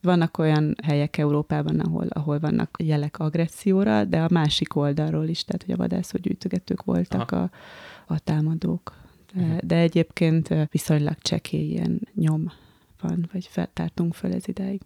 Vannak 0.00 0.38
olyan 0.38 0.74
helyek 0.82 1.18
Európában, 1.18 1.80
ahol, 1.80 2.06
ahol 2.08 2.38
vannak 2.38 2.76
jelek 2.78 3.18
agresszióra, 3.18 4.04
de 4.04 4.20
a 4.20 4.28
másik 4.30 4.76
oldalról 4.76 5.28
is, 5.28 5.44
tehát 5.44 5.62
hogy 5.62 5.74
a 5.74 5.76
vadászógyűjtögetők 5.76 6.82
voltak 6.82 7.30
a, 7.30 7.50
a 8.06 8.18
támadók. 8.18 8.92
De, 9.34 9.42
uh-huh. 9.42 9.58
de 9.58 9.76
egyébként 9.76 10.54
viszonylag 10.70 11.18
csekély 11.18 11.68
ilyen 11.68 12.08
nyom 12.14 12.52
van, 13.00 13.28
vagy 13.32 13.46
feltártunk 13.46 14.14
föl 14.14 14.32
ez 14.32 14.48
idáig 14.48 14.80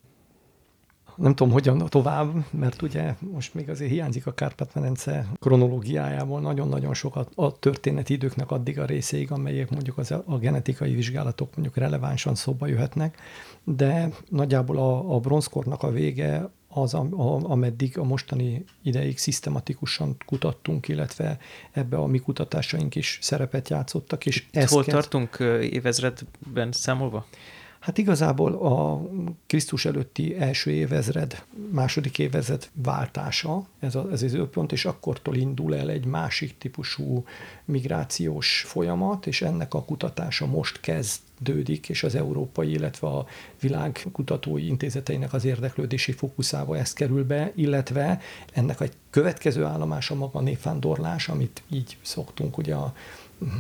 nem 1.19 1.35
tudom, 1.35 1.53
hogyan 1.53 1.87
tovább, 1.89 2.45
mert 2.51 2.83
ugye 2.83 3.14
most 3.21 3.55
még 3.55 3.69
azért 3.69 3.91
hiányzik 3.91 4.27
a 4.27 4.33
Kárpát-medence 4.33 5.27
kronológiájából 5.41 6.41
nagyon-nagyon 6.41 6.95
sokat 6.95 7.31
a 7.35 7.59
történeti 7.59 8.12
időknek 8.12 8.51
addig 8.51 8.79
a 8.79 8.85
részéig, 8.85 9.33
amelyek 9.33 9.71
mondjuk 9.71 9.99
az, 9.99 10.11
a 10.11 10.39
genetikai 10.39 10.95
vizsgálatok 10.95 11.55
mondjuk 11.55 11.77
relevánsan 11.77 12.35
szóba 12.35 12.66
jöhetnek, 12.66 13.16
de 13.64 14.09
nagyjából 14.29 14.77
a, 14.77 15.14
a 15.14 15.21
bronzkornak 15.21 15.83
a 15.83 15.91
vége 15.91 16.51
az, 16.69 16.95
a, 16.95 17.07
a, 17.11 17.51
ameddig 17.51 17.99
a 17.99 18.05
mostani 18.05 18.64
ideig 18.83 19.19
szisztematikusan 19.19 20.16
kutattunk, 20.27 20.89
illetve 20.89 21.39
ebbe 21.73 21.97
a 21.97 22.07
mi 22.07 22.19
kutatásaink 22.19 22.95
is 22.95 23.19
szerepet 23.23 23.69
játszottak. 23.69 24.27
És 24.27 24.47
Itt 24.51 24.69
hol 24.69 24.83
kezd... 24.83 24.97
tartunk 24.97 25.37
évezredben 25.71 26.73
számolva? 26.73 27.27
Hát 27.79 27.99
igazából 27.99 28.53
a 28.55 29.03
Krisztus 29.47 29.85
előtti 29.85 30.37
első 30.37 30.70
évezred, 30.70 31.45
második 31.70 32.18
évezred 32.18 32.68
váltása, 32.72 33.66
ez, 33.79 33.95
a, 33.95 34.07
ez 34.12 34.22
az 34.22 34.33
időpont, 34.33 34.72
és 34.72 34.85
akkortól 34.85 35.37
indul 35.37 35.76
el 35.76 35.91
egy 35.91 36.05
másik 36.05 36.59
típusú 36.59 37.24
migrációs 37.64 38.64
folyamat, 38.66 39.26
és 39.26 39.43
ennek 39.43 39.74
a 39.74 39.85
kutatása 39.85 40.47
most 40.47 40.81
kezdődik, 40.81 41.89
és 41.89 42.03
az 42.03 42.14
európai, 42.14 42.70
illetve 42.70 43.07
a 43.07 43.26
világ 43.61 44.07
kutatói 44.12 44.66
intézeteinek 44.66 45.33
az 45.33 45.45
érdeklődési 45.45 46.12
fókuszába 46.12 46.76
ez 46.76 46.93
kerül 46.93 47.24
be, 47.24 47.53
illetve 47.55 48.20
ennek 48.53 48.81
egy 48.81 48.93
következő 49.11 49.64
állomása 49.64 50.14
maga 50.14 50.39
a 50.39 50.43
népvándorlás, 50.43 51.29
amit 51.29 51.62
így 51.70 51.97
szoktunk 52.03 52.59
ugye 52.59 52.74
a 52.74 52.95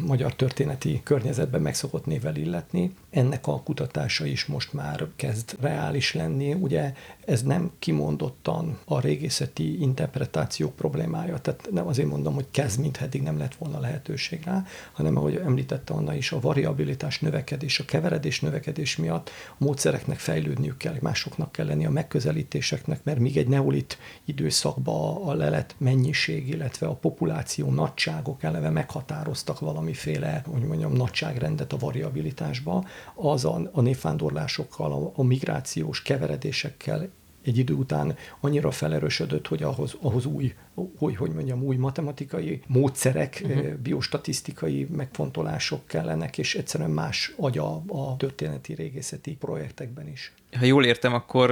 magyar 0.06 0.34
történeti 0.34 1.00
környezetben 1.04 1.60
megszokott 1.60 2.06
nével 2.06 2.36
illetni. 2.36 2.94
Ennek 3.10 3.46
a 3.46 3.62
kutatása 3.62 4.26
is 4.26 4.46
most 4.46 4.72
már 4.72 5.06
kezd 5.16 5.56
reális 5.60 6.14
lenni. 6.14 6.52
Ugye 6.52 6.92
ez 7.24 7.42
nem 7.42 7.70
kimondottan 7.78 8.78
a 8.84 9.00
régészeti 9.00 9.80
interpretációk 9.80 10.76
problémája, 10.76 11.38
tehát 11.38 11.68
nem 11.70 11.86
azért 11.86 12.08
mondom, 12.08 12.34
hogy 12.34 12.46
kezd, 12.50 12.80
mint 12.80 12.96
eddig 12.96 13.22
nem 13.22 13.38
lett 13.38 13.54
volna 13.54 13.80
lehetőség 13.80 14.42
rá, 14.44 14.64
hanem 14.92 15.16
ahogy 15.16 15.36
említette 15.36 15.94
Anna 15.94 16.14
is, 16.14 16.32
a 16.32 16.40
variabilitás 16.40 17.20
növekedés, 17.20 17.78
a 17.80 17.84
keveredés 17.84 18.40
növekedés 18.40 18.96
miatt 18.96 19.30
a 19.50 19.54
módszereknek 19.58 20.18
fejlődniük 20.18 20.76
kell, 20.76 20.96
másoknak 21.00 21.52
kell 21.52 21.66
lenni 21.66 21.86
a 21.86 21.90
megközelítéseknek, 21.90 23.04
mert 23.04 23.18
míg 23.18 23.36
egy 23.36 23.48
neolit 23.48 23.98
időszakban 24.24 25.22
a 25.22 25.34
lelet 25.34 25.74
mennyiség, 25.78 26.48
illetve 26.48 26.86
a 26.86 26.94
populáció 26.94 27.70
nagyságok 27.70 28.42
eleve 28.42 28.70
meghatároztak 28.70 29.60
valamiféle, 29.68 30.42
hogy 30.50 30.62
mondjam, 30.62 30.92
nagyságrendet 30.92 31.72
a 31.72 31.76
variabilitásba, 31.76 32.84
az 33.14 33.44
a, 33.44 33.70
a 33.72 33.80
népvándorlásokkal, 33.80 34.92
a, 34.92 35.12
a 35.14 35.22
migrációs 35.22 36.02
keveredésekkel 36.02 37.08
egy 37.44 37.58
idő 37.58 37.74
után 37.74 38.16
annyira 38.40 38.70
felerősödött, 38.70 39.46
hogy 39.46 39.62
ahhoz, 39.62 39.96
ahhoz 40.00 40.24
új 40.24 40.54
hogy, 40.98 41.16
hogy 41.16 41.30
mondjam, 41.30 41.62
új 41.62 41.76
matematikai 41.76 42.60
módszerek, 42.66 43.42
uh-huh. 43.44 43.74
biostatisztikai 43.74 44.86
megfontolások 44.96 45.86
kellenek, 45.86 46.38
és 46.38 46.54
egyszerűen 46.54 46.90
más 46.90 47.34
agya 47.36 47.82
a 47.86 48.16
történeti 48.16 48.74
régészeti 48.74 49.36
projektekben 49.36 50.08
is. 50.08 50.32
Ha 50.58 50.64
jól 50.64 50.84
értem, 50.84 51.14
akkor 51.14 51.50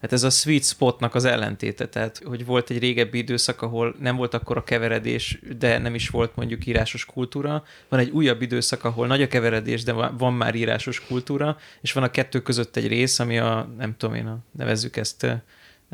hát 0.00 0.12
ez 0.12 0.22
a 0.22 0.30
sweet 0.30 0.64
spotnak 0.64 1.14
az 1.14 1.24
ellentéte, 1.24 1.88
tehát 1.88 2.20
hogy 2.24 2.44
volt 2.44 2.70
egy 2.70 2.78
régebbi 2.78 3.18
időszak, 3.18 3.62
ahol 3.62 3.94
nem 4.00 4.16
volt 4.16 4.34
akkor 4.34 4.56
a 4.56 4.64
keveredés, 4.64 5.38
de 5.58 5.78
nem 5.78 5.94
is 5.94 6.08
volt 6.08 6.36
mondjuk 6.36 6.66
írásos 6.66 7.04
kultúra, 7.04 7.64
van 7.88 8.00
egy 8.00 8.10
újabb 8.10 8.42
időszak, 8.42 8.84
ahol 8.84 9.06
nagy 9.06 9.22
a 9.22 9.28
keveredés, 9.28 9.82
de 9.82 9.92
van 9.92 10.34
már 10.34 10.54
írásos 10.54 11.06
kultúra, 11.06 11.56
és 11.80 11.92
van 11.92 12.02
a 12.02 12.10
kettő 12.10 12.42
között 12.42 12.76
egy 12.76 12.88
rész, 12.88 13.18
ami 13.18 13.38
a, 13.38 13.70
nem 13.76 13.96
tudom 13.96 14.14
én, 14.14 14.26
a, 14.26 14.38
nevezzük 14.50 14.96
ezt 14.96 15.26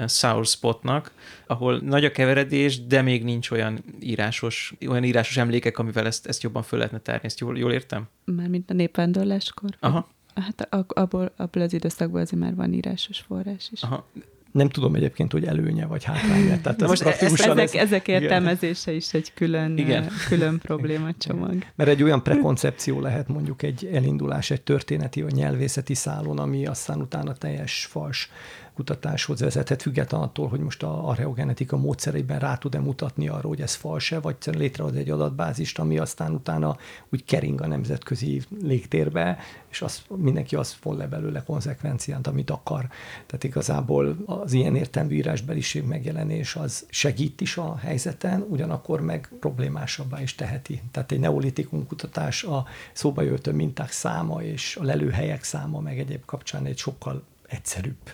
sour 0.06 0.46
spotnak, 0.46 1.12
ahol 1.46 1.78
nagy 1.78 2.04
a 2.04 2.10
keveredés, 2.10 2.86
de 2.86 3.02
még 3.02 3.24
nincs 3.24 3.50
olyan 3.50 3.84
írásos, 4.00 4.74
olyan 4.88 5.04
írásos 5.04 5.36
emlékek, 5.36 5.78
amivel 5.78 6.06
ezt, 6.06 6.26
ezt 6.26 6.42
jobban 6.42 6.62
föl 6.62 6.78
lehetne 6.78 6.98
tárni. 6.98 7.24
Ezt 7.24 7.40
jól, 7.40 7.58
jól 7.58 7.72
értem? 7.72 8.08
Mármint 8.24 8.70
a 8.70 8.74
népvándorláskor? 8.74 9.70
Aha. 9.80 10.08
Hát 10.34 10.68
abból, 10.88 11.32
abból 11.36 11.62
az 11.62 11.72
időszakból 11.72 12.20
azért 12.20 12.42
már 12.42 12.54
van 12.54 12.72
írásos 12.72 13.18
forrás 13.18 13.68
is. 13.72 13.82
Aha. 13.82 14.06
Nem 14.52 14.68
tudom 14.68 14.94
egyébként, 14.94 15.32
hogy 15.32 15.44
előnye 15.44 15.86
vagy 15.86 16.04
hátránya. 16.04 16.60
Tehát 16.60 16.82
ez 16.82 16.88
Most 16.88 17.02
ezek, 17.02 17.58
ez, 17.58 17.74
ezek 17.74 18.08
értelmezése 18.08 18.90
igen. 18.90 19.00
is 19.00 19.12
egy 19.12 19.34
külön, 19.34 19.78
igen. 19.78 20.08
külön 20.28 20.58
problémacsomag. 20.58 21.64
Mert 21.76 21.90
egy 21.90 22.02
olyan 22.02 22.22
prekoncepció 22.22 23.00
lehet 23.00 23.28
mondjuk 23.28 23.62
egy 23.62 23.90
elindulás, 23.92 24.50
egy 24.50 24.62
történeti 24.62 25.22
vagy 25.22 25.32
nyelvészeti 25.32 25.94
szálon, 25.94 26.38
ami 26.38 26.66
aztán 26.66 27.00
utána 27.00 27.32
teljes 27.32 27.86
fals 27.90 28.30
kutatáshoz 28.74 29.40
vezethet, 29.40 29.82
független 29.82 30.20
attól, 30.20 30.48
hogy 30.48 30.60
most 30.60 30.82
a 30.82 31.08
archeogenetika 31.08 31.76
módszereiben 31.76 32.38
rá 32.38 32.56
tud-e 32.56 32.78
mutatni 32.78 33.28
arra, 33.28 33.48
hogy 33.48 33.60
ez 33.60 33.74
fals-e, 33.74 34.20
vagy 34.20 34.36
létrehoz 34.44 34.94
egy 34.94 35.10
adatbázist, 35.10 35.78
ami 35.78 35.98
aztán 35.98 36.32
utána 36.34 36.76
úgy 37.10 37.24
kering 37.24 37.60
a 37.60 37.66
nemzetközi 37.66 38.42
légtérbe, 38.62 39.38
és 39.68 39.82
az, 39.82 40.02
mindenki 40.16 40.56
azt 40.56 40.76
von 40.82 40.96
le 40.96 41.06
belőle 41.06 41.42
konzekvenciát, 41.42 42.26
amit 42.26 42.50
akar. 42.50 42.88
Tehát 43.26 43.44
igazából 43.44 44.16
az 44.26 44.52
ilyen 44.52 44.76
értelmű 44.76 45.14
írásbeliség 45.14 45.84
megjelenés 45.84 46.56
az 46.56 46.86
segít 46.88 47.40
is 47.40 47.56
a 47.56 47.76
helyzeten, 47.76 48.46
ugyanakkor 48.48 49.00
meg 49.00 49.32
problémásabbá 49.40 50.22
is 50.22 50.34
teheti. 50.34 50.82
Tehát 50.90 51.12
egy 51.12 51.20
neolitikum 51.20 51.86
kutatás 51.86 52.44
a 52.44 52.64
szóba 52.92 53.22
jöttő 53.22 53.52
minták 53.52 53.90
száma 53.90 54.42
és 54.42 54.76
a 54.80 54.84
lelőhelyek 54.84 55.42
száma 55.42 55.80
meg 55.80 55.98
egyéb 55.98 56.24
kapcsán 56.24 56.66
egy 56.66 56.78
sokkal 56.78 57.22
egyszerűbb 57.46 58.10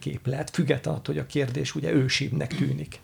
képlet, 0.00 0.50
függetlenül 0.50 1.00
attól, 1.00 1.14
hogy 1.14 1.24
a 1.24 1.26
kérdés 1.26 1.74
ugye 1.74 1.92
ősibbnek 1.92 2.54
tűnik. 2.54 3.00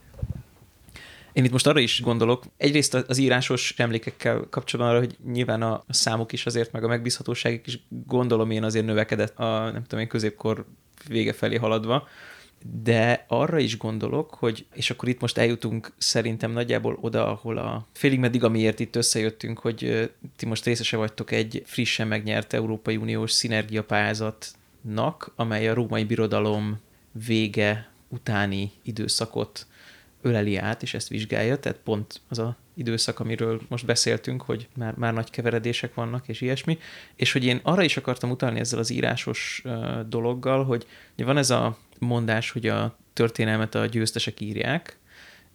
Én 1.33 1.45
itt 1.45 1.53
most 1.53 1.67
arra 1.67 1.81
is 1.81 2.01
gondolok, 2.01 2.45
egyrészt 2.57 2.95
az 2.95 3.19
írásos 3.19 3.75
emlékekkel 3.77 4.47
kapcsolatban 4.51 4.95
arra, 4.95 5.05
hogy 5.05 5.17
nyilván 5.33 5.63
a 5.63 5.85
számok 5.89 6.33
is 6.33 6.47
azért, 6.47 6.73
meg 6.73 6.85
a 6.85 6.89
megbízhatóságok 6.89 7.67
is 7.67 7.81
gondolom 8.07 8.51
én 8.51 8.63
azért 8.63 8.85
növekedett 8.85 9.39
a 9.39 9.71
nem 9.71 9.83
tudom 9.83 10.01
én 10.01 10.09
középkor 10.09 10.67
vége 11.09 11.33
felé 11.33 11.57
haladva, 11.57 12.09
de 12.83 13.25
arra 13.29 13.59
is 13.59 13.77
gondolok, 13.77 14.35
hogy, 14.35 14.67
és 14.75 14.91
akkor 14.91 15.09
itt 15.09 15.21
most 15.21 15.39
eljutunk 15.39 15.93
szerintem 15.99 16.53
nagyjából 16.53 16.99
oda, 17.01 17.27
ahol 17.27 17.59
a 17.59 17.87
félig 17.93 18.19
meddig, 18.19 18.45
amiért 18.45 18.81
itt 18.81 18.97
összejöttünk, 18.97 19.59
hogy 19.59 20.11
ti 20.37 20.47
most 20.47 20.65
részese 20.65 20.97
vagytok 20.97 21.31
egy 21.31 21.63
frissen 21.67 22.09
megnyert 22.09 22.53
Európai 22.53 22.97
Uniós 22.97 23.33
szinergiapályázat 23.33 24.47
nak, 24.81 25.33
amely 25.37 25.68
a 25.68 25.74
római 25.74 26.05
birodalom 26.05 26.81
vége 27.26 27.91
utáni 28.09 28.72
időszakot 28.83 29.66
öleli 30.22 30.57
át, 30.57 30.83
és 30.83 30.95
ezt 30.95 31.09
vizsgálja, 31.09 31.59
tehát 31.59 31.78
pont 31.78 32.20
az 32.28 32.39
a 32.39 32.57
időszak, 32.74 33.20
amiről 33.20 33.61
most 33.68 33.87
beszéltünk, 33.87 34.43
hogy 34.43 34.68
már, 34.76 34.95
már 34.95 35.12
nagy 35.12 35.31
keveredések 35.31 35.95
vannak, 35.95 36.28
és 36.28 36.41
ilyesmi, 36.41 36.78
és 37.16 37.33
hogy 37.33 37.45
én 37.45 37.61
arra 37.62 37.83
is 37.83 37.97
akartam 37.97 38.31
utalni 38.31 38.59
ezzel 38.59 38.78
az 38.78 38.91
írásos 38.91 39.62
dologgal, 40.09 40.64
hogy 40.64 40.87
van 41.16 41.37
ez 41.37 41.51
a 41.51 41.78
mondás, 41.99 42.51
hogy 42.51 42.66
a 42.66 42.97
történelmet 43.12 43.74
a 43.74 43.87
győztesek 43.87 44.41
írják, 44.41 44.99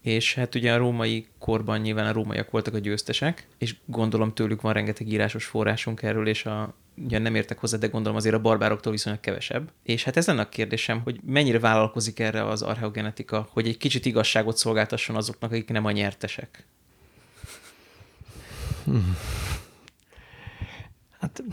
és 0.05 0.33
hát 0.33 0.55
ugye 0.55 0.73
a 0.73 0.77
római 0.77 1.25
korban 1.39 1.79
nyilván 1.79 2.07
a 2.07 2.11
rómaiak 2.11 2.51
voltak 2.51 2.73
a 2.73 2.77
győztesek, 2.77 3.47
és 3.57 3.75
gondolom 3.85 4.33
tőlük 4.33 4.61
van 4.61 4.73
rengeteg 4.73 5.07
írásos 5.07 5.45
forrásunk 5.45 6.01
erről, 6.01 6.27
és 6.27 6.45
a 6.45 6.73
ugye 6.95 7.17
nem 7.17 7.35
értek 7.35 7.59
hozzá, 7.59 7.77
de 7.77 7.87
gondolom 7.87 8.17
azért 8.17 8.35
a 8.35 8.41
barbároktól 8.41 8.91
viszonylag 8.91 9.21
kevesebb. 9.21 9.71
És 9.83 10.03
hát 10.03 10.17
ez 10.17 10.27
a 10.27 10.49
kérdésem, 10.49 11.01
hogy 11.01 11.19
mennyire 11.25 11.59
vállalkozik 11.59 12.19
erre 12.19 12.45
az 12.45 12.61
archeogenetika, 12.61 13.47
hogy 13.51 13.67
egy 13.67 13.77
kicsit 13.77 14.05
igazságot 14.05 14.57
szolgáltasson 14.57 15.15
azoknak, 15.15 15.51
akik 15.51 15.69
nem 15.69 15.85
a 15.85 15.91
nyertesek? 15.91 16.65
Hmm. 18.83 19.17
Hát 21.19 21.43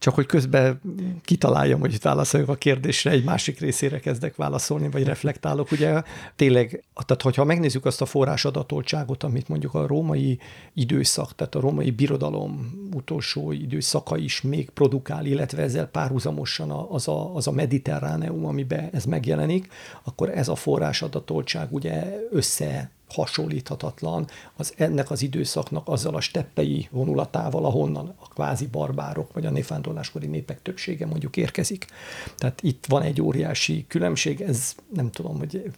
csak 0.00 0.14
hogy 0.14 0.26
közben 0.26 0.80
kitaláljam, 1.22 1.80
hogy 1.80 2.00
válaszoljak 2.00 2.48
a 2.48 2.54
kérdésre, 2.54 3.10
egy 3.10 3.24
másik 3.24 3.60
részére 3.60 4.00
kezdek 4.00 4.36
válaszolni, 4.36 4.90
vagy 4.90 5.04
reflektálok. 5.04 5.70
Ugye 5.70 6.02
tényleg, 6.36 6.84
tehát 7.06 7.22
hogyha 7.22 7.44
megnézzük 7.44 7.84
azt 7.84 8.00
a 8.00 8.06
forrásadatoltságot, 8.06 9.22
amit 9.22 9.48
mondjuk 9.48 9.74
a 9.74 9.86
római 9.86 10.38
időszak, 10.74 11.34
tehát 11.34 11.54
a 11.54 11.60
római 11.60 11.90
birodalom 11.90 12.70
utolsó 12.94 13.52
időszaka 13.52 14.16
is 14.16 14.40
még 14.40 14.70
produkál, 14.70 15.26
illetve 15.26 15.62
ezzel 15.62 15.86
párhuzamosan 15.86 16.70
az 16.70 17.08
a, 17.08 17.34
az 17.34 17.46
a 17.46 17.52
mediterráneum, 17.52 18.46
amiben 18.46 18.88
ez 18.92 19.04
megjelenik, 19.04 19.72
akkor 20.02 20.30
ez 20.30 20.48
a 20.48 20.54
forrásadatoltság 20.54 21.72
ugye 21.72 22.16
össze 22.30 22.90
hasonlíthatatlan 23.12 24.26
az 24.56 24.74
ennek 24.76 25.10
az 25.10 25.22
időszaknak 25.22 25.88
azzal 25.88 26.14
a 26.14 26.20
steppei 26.20 26.88
vonulatával, 26.90 27.64
ahonnan 27.64 28.14
a 28.20 28.28
kvázi 28.28 28.66
barbárok 28.66 29.32
vagy 29.32 29.46
a 29.46 29.50
néfándorláskori 29.50 30.26
népek 30.26 30.62
többsége 30.62 31.06
mondjuk 31.06 31.36
érkezik. 31.36 31.86
Tehát 32.36 32.62
itt 32.62 32.86
van 32.86 33.02
egy 33.02 33.20
óriási 33.22 33.84
különbség, 33.88 34.40
ez 34.40 34.74
nem 34.94 35.10
tudom, 35.10 35.38
hogy 35.38 35.70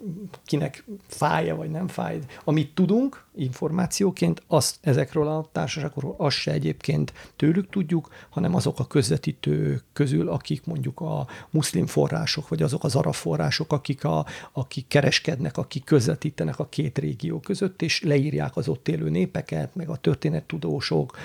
kinek 0.45 0.85
fája 1.07 1.57
vagy 1.57 1.71
nem 1.71 1.89
fáj. 1.89 2.19
Amit 2.45 2.75
tudunk 2.75 3.25
információként, 3.35 4.43
azt 4.47 4.79
ezekről 4.81 5.29
a 5.29 5.49
társaságokról, 5.53 6.15
azt 6.19 6.37
se 6.37 6.53
egyébként 6.53 7.13
tőlük 7.37 7.71
tudjuk, 7.71 8.09
hanem 8.31 8.55
azok 8.55 8.79
a 8.79 8.87
közvetítők 8.87 9.85
közül, 9.93 10.29
akik 10.29 10.67
mondjuk 10.67 11.01
a 11.01 11.27
muszlim 11.51 11.87
források, 11.87 12.49
vagy 12.49 12.63
azok 12.63 12.85
az 12.85 12.95
arab 12.95 13.15
források, 13.15 13.73
akik, 13.73 14.05
a, 14.05 14.27
akik 14.53 14.89
kereskednek, 14.89 15.57
akik 15.57 15.85
közvetítenek 15.85 16.59
a 16.59 16.67
két 16.69 16.99
régió 16.99 17.41
között, 17.41 17.83
és 17.83 18.03
leírják 18.03 18.57
az 18.57 18.69
ott 18.69 18.89
élő 18.89 19.11
népeket, 19.11 19.75
meg 19.75 19.89
a 19.89 19.97
történettudósok, 19.97 21.17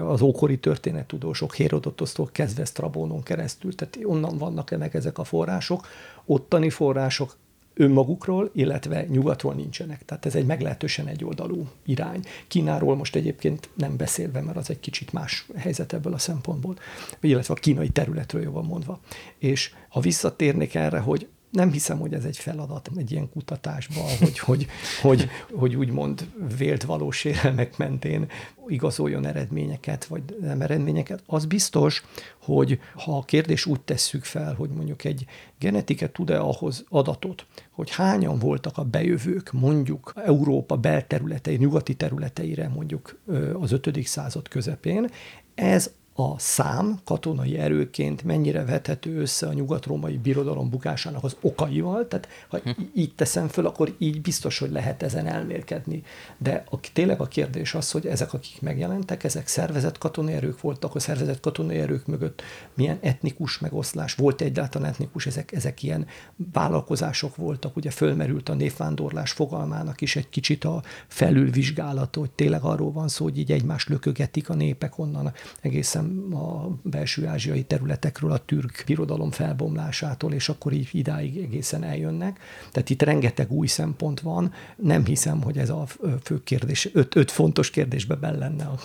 az 0.00 0.20
ókori 0.20 0.58
történettudósok, 0.58 1.54
Hérodotosztól 1.54 2.28
kezdve 2.32 2.64
Strabónon 2.64 3.22
keresztül, 3.22 3.74
tehát 3.74 3.98
onnan 4.02 4.38
vannak 4.38 4.70
ennek 4.70 4.94
ezek 4.94 5.18
a 5.18 5.24
források, 5.24 5.86
ottani 6.24 6.70
források, 6.70 7.36
önmagukról, 7.74 8.50
illetve 8.52 9.06
nyugatról 9.08 9.54
nincsenek. 9.54 10.04
Tehát 10.04 10.26
ez 10.26 10.34
egy 10.34 10.46
meglehetősen 10.46 11.06
egyoldalú 11.06 11.68
irány. 11.86 12.24
Kínáról 12.48 12.96
most 12.96 13.14
egyébként 13.16 13.68
nem 13.74 13.96
beszélve, 13.96 14.40
mert 14.40 14.56
az 14.56 14.70
egy 14.70 14.80
kicsit 14.80 15.12
más 15.12 15.46
helyzet 15.56 15.92
ebből 15.92 16.12
a 16.12 16.18
szempontból, 16.18 16.76
illetve 17.20 17.54
a 17.54 17.56
kínai 17.60 17.88
területről 17.88 18.42
jobban 18.42 18.64
mondva. 18.64 19.00
És 19.38 19.74
ha 19.88 20.00
visszatérnék 20.00 20.74
erre, 20.74 20.98
hogy 20.98 21.28
nem 21.54 21.72
hiszem, 21.72 21.98
hogy 21.98 22.14
ez 22.14 22.24
egy 22.24 22.36
feladat 22.36 22.90
egy 22.96 23.12
ilyen 23.12 23.30
kutatásban, 23.30 24.04
hogy, 24.18 24.38
hogy, 24.38 24.66
hogy, 25.02 25.28
hogy 25.52 25.76
úgymond 25.76 26.28
vélt 26.58 26.82
valós 26.82 27.24
élelmek 27.24 27.76
mentén 27.76 28.26
igazoljon 28.66 29.26
eredményeket, 29.26 30.04
vagy 30.04 30.22
nem 30.40 30.60
eredményeket. 30.60 31.22
Az 31.26 31.46
biztos, 31.46 32.04
hogy 32.42 32.78
ha 32.94 33.16
a 33.16 33.24
kérdés 33.24 33.66
úgy 33.66 33.80
tesszük 33.80 34.24
fel, 34.24 34.54
hogy 34.54 34.70
mondjuk 34.70 35.04
egy 35.04 35.24
genetike 35.58 36.10
tud-e 36.10 36.40
ahhoz 36.40 36.84
adatot, 36.88 37.46
hogy 37.74 37.90
hányan 37.90 38.38
voltak 38.38 38.78
a 38.78 38.84
bejövők 38.84 39.52
mondjuk 39.52 40.12
Európa 40.16 40.76
belterületei, 40.76 41.56
nyugati 41.56 41.94
területeire 41.94 42.68
mondjuk 42.68 43.18
az 43.60 43.72
5. 43.72 44.06
század 44.06 44.48
közepén, 44.48 45.10
ez 45.54 45.90
a 46.16 46.38
szám 46.38 46.98
katonai 47.04 47.58
erőként 47.58 48.22
mennyire 48.22 48.64
vethető 48.64 49.20
össze 49.20 49.46
a 49.46 49.52
nyugat-római 49.52 50.16
birodalom 50.16 50.70
bukásának 50.70 51.24
az 51.24 51.36
okaival, 51.40 52.08
tehát 52.08 52.28
ha 52.48 52.58
hm. 52.58 52.70
így 52.94 53.14
teszem 53.14 53.48
föl, 53.48 53.66
akkor 53.66 53.94
így 53.98 54.20
biztos, 54.20 54.58
hogy 54.58 54.70
lehet 54.70 55.02
ezen 55.02 55.26
elmérkedni. 55.26 56.02
De 56.38 56.64
a, 56.70 56.76
tényleg 56.92 57.20
a 57.20 57.26
kérdés 57.26 57.74
az, 57.74 57.90
hogy 57.90 58.06
ezek, 58.06 58.32
akik 58.32 58.60
megjelentek, 58.60 59.24
ezek 59.24 59.46
szervezett 59.46 59.98
katonai 59.98 60.34
erők 60.34 60.60
voltak, 60.60 60.94
a 60.94 60.98
szervezett 60.98 61.40
katonai 61.40 61.76
erők 61.76 62.06
mögött 62.06 62.42
milyen 62.74 62.98
etnikus 63.00 63.58
megoszlás, 63.58 64.14
volt 64.14 64.40
egyáltalán 64.40 64.90
etnikus, 64.90 65.26
ezek, 65.26 65.52
ezek 65.52 65.82
ilyen 65.82 66.06
vállalkozások 66.52 67.36
voltak, 67.36 67.76
ugye 67.76 67.90
fölmerült 67.90 68.48
a 68.48 68.54
névvándorlás 68.54 69.32
fogalmának 69.32 70.00
is 70.00 70.16
egy 70.16 70.28
kicsit 70.28 70.64
a 70.64 70.82
felülvizsgálat, 71.06 72.14
hogy 72.14 72.30
tényleg 72.30 72.62
arról 72.62 72.92
van 72.92 73.08
szó, 73.08 73.24
hogy 73.24 73.38
így 73.38 73.52
egymást 73.52 73.88
lökögetik 73.88 74.48
a 74.48 74.54
népek 74.54 74.98
onnan 74.98 75.32
egészen 75.60 76.03
a 76.32 76.68
belső 76.82 77.26
ázsiai 77.26 77.62
területekről, 77.62 78.32
a 78.32 78.38
türk 78.38 78.82
birodalom 78.86 79.30
felbomlásától, 79.30 80.32
és 80.32 80.48
akkor 80.48 80.72
így 80.72 80.88
idáig 80.92 81.36
egészen 81.36 81.84
eljönnek. 81.84 82.40
Tehát 82.72 82.90
itt 82.90 83.02
rengeteg 83.02 83.52
új 83.52 83.66
szempont 83.66 84.20
van. 84.20 84.52
Nem 84.76 85.04
hiszem, 85.04 85.42
hogy 85.42 85.58
ez 85.58 85.70
a 85.70 85.86
fő 86.22 86.42
kérdés, 86.44 86.88
öt, 86.92 87.16
öt 87.16 87.30
fontos 87.30 87.70
kérdésbe 87.70 88.14
bellenne 88.14 88.64
a, 88.64 88.78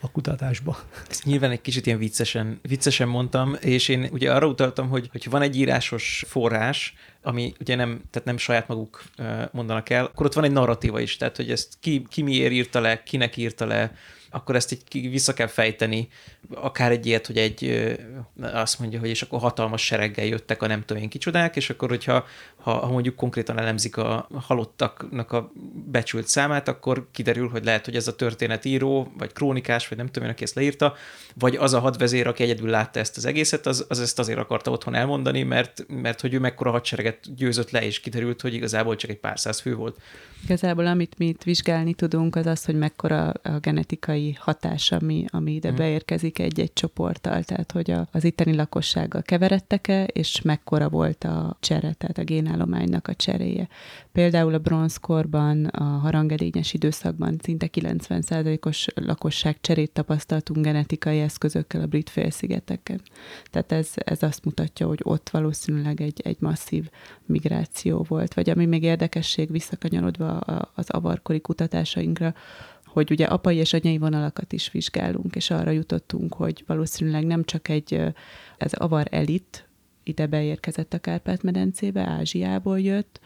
a 0.00 0.10
kutatásba. 0.10 0.78
Ezt 1.10 1.24
nyilván 1.24 1.50
egy 1.50 1.60
kicsit 1.60 1.86
ilyen 1.86 1.98
viccesen, 1.98 2.58
viccesen 2.62 3.08
mondtam, 3.08 3.56
és 3.60 3.88
én 3.88 4.08
ugye 4.12 4.32
arra 4.32 4.46
utaltam, 4.46 4.88
hogy, 4.88 5.08
hogy 5.12 5.30
van 5.30 5.42
egy 5.42 5.56
írásos 5.56 6.24
forrás, 6.28 6.94
ami 7.22 7.52
ugye 7.60 7.74
nem, 7.74 8.00
tehát 8.10 8.26
nem 8.26 8.36
saját 8.36 8.68
maguk 8.68 9.04
mondanak 9.52 9.90
el, 9.90 10.04
akkor 10.04 10.26
ott 10.26 10.34
van 10.34 10.44
egy 10.44 10.52
narratíva 10.52 11.00
is, 11.00 11.16
tehát 11.16 11.36
hogy 11.36 11.50
ezt 11.50 11.74
ki, 11.80 12.06
ki 12.08 12.22
miért 12.22 12.52
írta 12.52 12.80
le, 12.80 13.02
kinek 13.02 13.36
írta 13.36 13.66
le, 13.66 13.92
akkor 14.30 14.56
ezt 14.56 14.76
így 14.92 15.10
vissza 15.10 15.34
kell 15.34 15.46
fejteni, 15.46 16.08
akár 16.54 16.90
egy 16.90 17.06
ilyet, 17.06 17.26
hogy 17.26 17.36
egy, 17.36 17.92
azt 18.40 18.78
mondja, 18.78 18.98
hogy 18.98 19.08
és 19.08 19.22
akkor 19.22 19.40
hatalmas 19.40 19.84
sereggel 19.84 20.24
jöttek 20.24 20.62
a 20.62 20.66
nem 20.66 20.84
tudom 20.84 21.02
én 21.02 21.08
kicsodák, 21.08 21.56
és 21.56 21.70
akkor, 21.70 21.88
hogyha 21.88 22.24
ha, 22.66 22.72
ha 22.72 22.92
mondjuk 22.92 23.14
konkrétan 23.14 23.58
elemzik 23.58 23.96
a 23.96 24.28
halottaknak 24.34 25.32
a 25.32 25.52
becsült 25.90 26.28
számát, 26.28 26.68
akkor 26.68 27.08
kiderül, 27.12 27.48
hogy 27.48 27.64
lehet, 27.64 27.84
hogy 27.84 27.96
ez 27.96 28.08
a 28.08 28.16
történetíró, 28.16 29.12
vagy 29.18 29.32
krónikás, 29.32 29.88
vagy 29.88 29.98
nem 29.98 30.06
tudom 30.06 30.24
én, 30.24 30.34
aki 30.34 30.42
ezt 30.42 30.54
leírta, 30.54 30.94
vagy 31.34 31.56
az 31.56 31.72
a 31.72 31.80
hadvezér, 31.80 32.26
aki 32.26 32.42
egyedül 32.42 32.70
látta 32.70 33.00
ezt 33.00 33.16
az 33.16 33.24
egészet, 33.24 33.66
az, 33.66 33.84
az 33.88 34.00
ezt 34.00 34.18
azért 34.18 34.38
akarta 34.38 34.70
otthon 34.70 34.94
elmondani, 34.94 35.42
mert, 35.42 35.86
mert 35.88 36.20
hogy 36.20 36.34
ő 36.34 36.38
mekkora 36.38 36.70
hadsereget 36.70 37.34
győzött 37.36 37.70
le, 37.70 37.84
és 37.84 38.00
kiderült, 38.00 38.40
hogy 38.40 38.54
igazából 38.54 38.96
csak 38.96 39.10
egy 39.10 39.18
pár 39.18 39.38
száz 39.38 39.60
fő 39.60 39.74
volt. 39.74 40.00
Igazából 40.44 40.86
amit 40.86 41.18
mi 41.18 41.26
itt 41.26 41.42
vizsgálni 41.42 41.94
tudunk, 41.94 42.36
az 42.36 42.46
az, 42.46 42.64
hogy 42.64 42.78
mekkora 42.78 43.28
a 43.28 43.58
genetikai 43.60 44.36
hatás, 44.40 44.92
ami, 44.92 45.24
ami 45.28 45.52
ide 45.52 45.68
hmm. 45.68 45.76
beérkezik 45.76 46.38
egy-egy 46.38 46.72
csoporttal, 46.72 47.42
tehát 47.42 47.72
hogy 47.72 47.90
a, 47.90 48.08
az 48.12 48.24
itteni 48.24 48.54
lakossággal 48.54 49.22
keveredtek-e, 49.22 50.04
és 50.04 50.42
mekkora 50.42 50.88
volt 50.88 51.24
a 51.24 51.56
csere, 51.60 51.92
tehát 51.92 52.18
a 52.18 52.22
génállománynak 52.56 53.08
a 53.08 53.14
cseréje. 53.14 53.68
Például 54.12 54.54
a 54.54 54.58
bronzkorban, 54.58 55.64
a 55.64 55.84
harangedényes 55.84 56.74
időszakban 56.74 57.38
szinte 57.42 57.68
90%-os 57.72 58.86
lakosság 58.94 59.60
cserét 59.60 59.92
tapasztaltunk 59.92 60.64
genetikai 60.64 61.20
eszközökkel 61.20 61.80
a 61.80 61.86
brit 61.86 62.10
félszigeteken. 62.10 63.00
Tehát 63.50 63.72
ez, 63.72 63.92
ez 63.94 64.22
azt 64.22 64.44
mutatja, 64.44 64.86
hogy 64.86 65.00
ott 65.02 65.28
valószínűleg 65.28 66.00
egy, 66.00 66.20
egy 66.24 66.36
masszív 66.40 66.90
migráció 67.26 68.04
volt. 68.08 68.34
Vagy 68.34 68.50
ami 68.50 68.66
még 68.66 68.82
érdekesség 68.82 69.50
visszakanyarodva 69.50 70.38
az 70.74 70.90
avarkori 70.90 71.40
kutatásainkra, 71.40 72.34
hogy 72.84 73.10
ugye 73.10 73.24
apai 73.24 73.56
és 73.56 73.72
anyai 73.72 73.98
vonalakat 73.98 74.52
is 74.52 74.70
vizsgálunk, 74.70 75.36
és 75.36 75.50
arra 75.50 75.70
jutottunk, 75.70 76.34
hogy 76.34 76.64
valószínűleg 76.66 77.26
nem 77.26 77.44
csak 77.44 77.68
egy 77.68 78.14
ez 78.56 78.72
avar 78.72 79.06
elit 79.10 79.65
ide 80.08 80.26
beérkezett 80.26 80.92
a 80.94 80.98
Kárpát-medencébe, 80.98 82.00
Ázsiából 82.00 82.80
jött, 82.80 83.20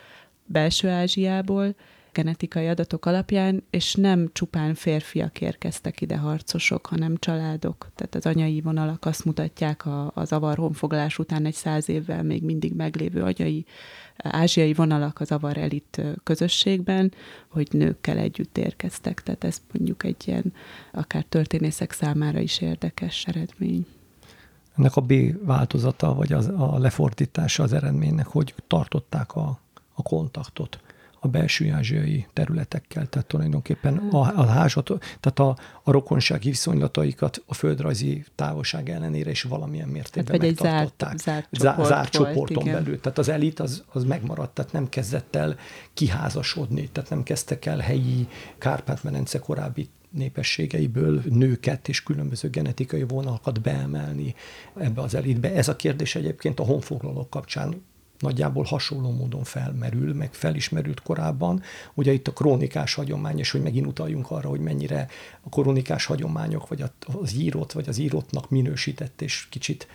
belső 0.47 0.89
Ázsiából, 0.89 1.75
genetikai 2.13 2.67
adatok 2.67 3.07
alapján, 3.07 3.63
és 3.71 3.95
nem 3.95 4.31
csupán 4.33 4.75
férfiak 4.75 5.41
érkeztek 5.41 6.01
ide 6.01 6.17
harcosok, 6.17 6.87
hanem 6.87 7.17
családok. 7.19 7.89
Tehát 7.95 8.15
az 8.15 8.27
anyai 8.27 8.61
vonalak 8.61 9.05
azt 9.05 9.25
mutatják 9.25 9.87
a, 9.87 10.11
az 10.15 10.33
avar 10.33 10.57
honfoglalás 10.57 11.19
után 11.19 11.47
egy 11.47 11.55
száz 11.55 11.89
évvel 11.89 12.23
még 12.23 12.43
mindig 12.43 12.75
meglévő 12.75 13.23
anyai 13.23 13.65
ázsiai 14.17 14.75
vonalak 14.75 15.21
az 15.21 15.33
avar 15.33 15.57
elit 15.57 16.03
közösségben, 16.23 17.13
hogy 17.49 17.69
nőkkel 17.71 18.19
együtt 18.19 18.59
érkeztek. 18.59 19.23
Tehát 19.23 19.45
ez 19.45 19.61
mondjuk 19.73 20.05
egy 20.05 20.29
ilyen 20.29 20.53
akár 20.93 21.25
történészek 21.25 21.93
számára 21.93 22.39
is 22.39 22.61
érdekes 22.61 23.27
eredmény. 23.27 23.87
Ennek 24.77 24.97
a 24.97 25.01
B 25.01 25.13
változata, 25.45 26.15
vagy 26.15 26.33
az, 26.33 26.49
a 26.57 26.79
lefordítása 26.79 27.63
az 27.63 27.73
eredménynek, 27.73 28.27
hogy 28.27 28.55
tartották 28.67 29.35
a, 29.35 29.61
a 29.95 30.03
kontaktot 30.03 30.81
a 31.23 31.29
belső 31.29 31.73
ázsiai 31.73 32.27
területekkel, 32.33 33.07
tehát 33.07 33.27
tulajdonképpen 33.27 33.97
a, 33.97 34.17
a 34.17 34.47
házat, 34.47 34.87
tehát 35.21 35.39
a, 35.39 35.57
a 35.83 35.91
rokonsági 35.91 36.49
viszonylataikat 36.49 37.43
a 37.47 37.55
földrajzi 37.55 38.25
távolság 38.35 38.91
ellenére 38.91 39.31
is 39.31 39.43
valamilyen 39.43 39.89
mértékben 39.89 40.41
hát, 40.41 40.49
megtartották. 40.51 41.13
Egy 41.13 41.19
zárt, 41.19 41.49
zárt, 41.51 41.77
csoport 41.77 41.89
zárt 41.89 42.17
volt, 42.17 42.29
csoporton 42.29 42.63
igen. 42.63 42.83
belül. 42.83 43.01
Tehát 43.01 43.19
az 43.19 43.29
elit 43.29 43.61
az, 43.61 43.85
az 43.93 44.05
megmaradt, 44.05 44.55
tehát 44.55 44.73
nem 44.73 44.89
kezdett 44.89 45.37
el 45.37 45.57
kiházasodni, 45.95 46.89
tehát 46.89 47.11
nem 47.11 47.23
kezdtek 47.23 47.67
el 47.67 47.79
helyi 47.79 48.29
Kárpát-medence 48.59 49.39
korábbi 49.39 49.89
népességeiből 50.11 51.23
nőket 51.29 51.89
és 51.89 52.03
különböző 52.03 52.51
genetikai 52.51 53.03
vonalakat 53.03 53.61
beemelni 53.61 54.35
ebbe 54.77 55.01
az 55.01 55.15
elitbe. 55.15 55.55
Ez 55.55 55.69
a 55.69 55.77
kérdés 55.77 56.15
egyébként 56.15 56.61
a 56.61 56.65
honfoglalók 56.65 57.31
kapcsán 57.31 57.83
nagyjából 58.19 58.65
hasonló 58.65 59.11
módon 59.11 59.45
felmerül, 59.45 60.15
meg 60.15 60.35
felismerült 60.35 61.01
korábban. 61.01 61.63
Ugye 61.95 62.13
itt 62.13 62.29
a 62.29 62.33
krónikás 62.33 62.95
hagyomány, 62.95 63.39
és 63.39 63.51
hogy 63.51 63.63
megint 63.63 63.87
utaljunk 63.87 64.31
arra, 64.31 64.49
hogy 64.49 64.61
mennyire 64.61 65.09
a 65.41 65.49
krónikás 65.49 66.05
hagyományok, 66.05 66.69
vagy 66.69 66.85
az 67.21 67.35
írott, 67.35 67.73
vagy 67.73 67.89
az 67.89 67.99
írottnak 67.99 68.51
minősített 68.51 69.23
és 69.23 69.47
kicsit 69.51 69.87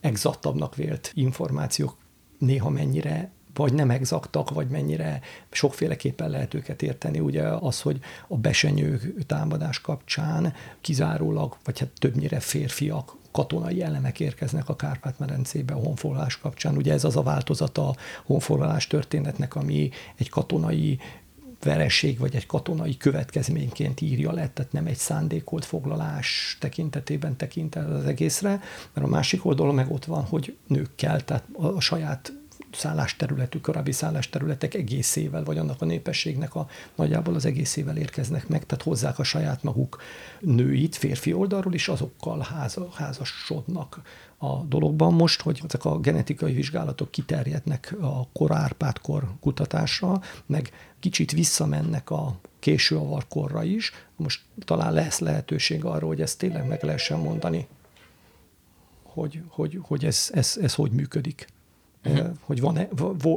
exaktabbnak 0.00 0.74
vélt 0.74 1.12
információk 1.14 1.96
néha 2.38 2.70
mennyire 2.70 3.30
vagy 3.54 3.72
nem 3.72 3.90
exaktak, 3.90 4.50
vagy 4.50 4.68
mennyire 4.68 5.20
sokféleképpen 5.50 6.30
lehet 6.30 6.54
őket 6.54 6.82
érteni. 6.82 7.20
Ugye 7.20 7.42
az, 7.42 7.80
hogy 7.80 8.00
a 8.28 8.36
besenyő 8.36 9.14
támadás 9.26 9.80
kapcsán 9.80 10.54
kizárólag, 10.80 11.56
vagy 11.64 11.78
hát 11.78 11.90
többnyire 11.98 12.40
férfiak 12.40 13.16
katonai 13.32 13.82
elemek 13.82 14.20
érkeznek 14.20 14.68
a 14.68 14.76
Kárpát-medencébe 14.76 15.74
a 15.74 15.78
honfoglalás 15.78 16.38
kapcsán. 16.38 16.76
Ugye 16.76 16.92
ez 16.92 17.04
az 17.04 17.16
a 17.16 17.22
változata 17.22 17.88
a 17.88 17.96
honfoglalás 18.24 18.86
történetnek, 18.86 19.54
ami 19.54 19.90
egy 20.16 20.28
katonai 20.28 20.98
vereség 21.62 22.18
vagy 22.18 22.34
egy 22.34 22.46
katonai 22.46 22.96
következményként 22.96 24.00
írja 24.00 24.32
le, 24.32 24.48
tehát 24.48 24.72
nem 24.72 24.86
egy 24.86 24.96
szándékolt 24.96 25.64
foglalás 25.64 26.56
tekintetében 26.60 27.36
tekint 27.36 27.76
el 27.76 27.92
az 27.92 28.04
egészre, 28.04 28.60
mert 28.92 29.06
a 29.06 29.10
másik 29.10 29.44
oldalon 29.44 29.74
meg 29.74 29.92
ott 29.92 30.04
van, 30.04 30.22
hogy 30.22 30.56
nőkkel, 30.66 31.24
tehát 31.24 31.44
a 31.52 31.80
saját 31.80 32.32
szállásterületük, 32.74 33.62
korábbi 33.62 33.92
szállásterületek 33.92 34.74
egészével, 34.74 35.44
vagy 35.44 35.58
annak 35.58 35.82
a 35.82 35.84
népességnek 35.84 36.54
a 36.54 36.66
nagyjából 36.94 37.34
az 37.34 37.44
egészével 37.44 37.96
érkeznek 37.96 38.48
meg, 38.48 38.66
tehát 38.66 38.84
hozzák 38.84 39.18
a 39.18 39.24
saját 39.24 39.62
maguk 39.62 40.02
nőit 40.40 40.96
férfi 40.96 41.32
oldalról, 41.32 41.74
és 41.74 41.88
azokkal 41.88 42.38
ház, 42.38 42.78
házasodnak 42.94 44.00
a 44.38 44.62
dologban 44.62 45.14
most, 45.14 45.40
hogy 45.40 45.60
ezek 45.66 45.84
a 45.84 45.98
genetikai 45.98 46.52
vizsgálatok 46.52 47.10
kiterjednek 47.10 47.94
a 48.00 48.28
korárpátkor 48.32 49.28
kutatásra, 49.40 50.20
meg 50.46 50.70
kicsit 51.00 51.32
visszamennek 51.32 52.10
a 52.10 52.38
késő 52.58 52.96
avarkorra 52.96 53.62
is. 53.62 53.92
Most 54.16 54.40
talán 54.64 54.92
lesz 54.92 55.18
lehetőség 55.18 55.84
arra, 55.84 56.06
hogy 56.06 56.20
ezt 56.20 56.38
tényleg 56.38 56.66
meg 56.66 56.82
lehessen 56.82 57.18
mondani, 57.18 57.66
hogy, 59.02 59.42
hogy, 59.48 59.78
hogy 59.82 60.04
ez, 60.04 60.30
ez, 60.32 60.58
ez 60.62 60.74
hogy 60.74 60.90
működik. 60.90 61.46
Uh-huh. 62.04 62.30
Hogy 62.40 62.60
van-e, 62.60 62.88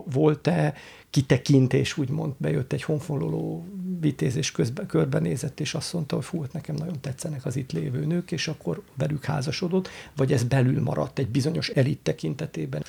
volt-e 0.06 0.74
kitekintés, 1.10 1.98
úgymond 1.98 2.34
bejött 2.38 2.74
egy 2.74 2.84
honfoglaló 2.84 3.66
vitéz, 4.00 4.36
és 4.36 4.52
közben 4.52 4.86
körbenézett, 4.86 5.60
és 5.60 5.74
azt 5.74 5.94
mondta, 5.94 6.16
hogy 6.16 6.26
fú, 6.26 6.42
hát 6.42 6.54
nekem 6.54 6.76
nagyon 6.76 7.02
tetszenek 7.02 7.46
az 7.46 7.56
itt 7.56 7.72
lévő 7.72 8.06
nők, 8.06 8.32
és 8.32 8.48
akkor 8.48 8.82
velük 8.98 9.26
házasodott, 9.26 9.90
vagy 10.16 10.34
ez 10.34 10.44
belül 10.44 10.82
maradt 10.82 11.20
egy 11.20 11.28
bizonyos 11.28 11.70
elit 11.70 12.00
tekintetében. 12.00 12.84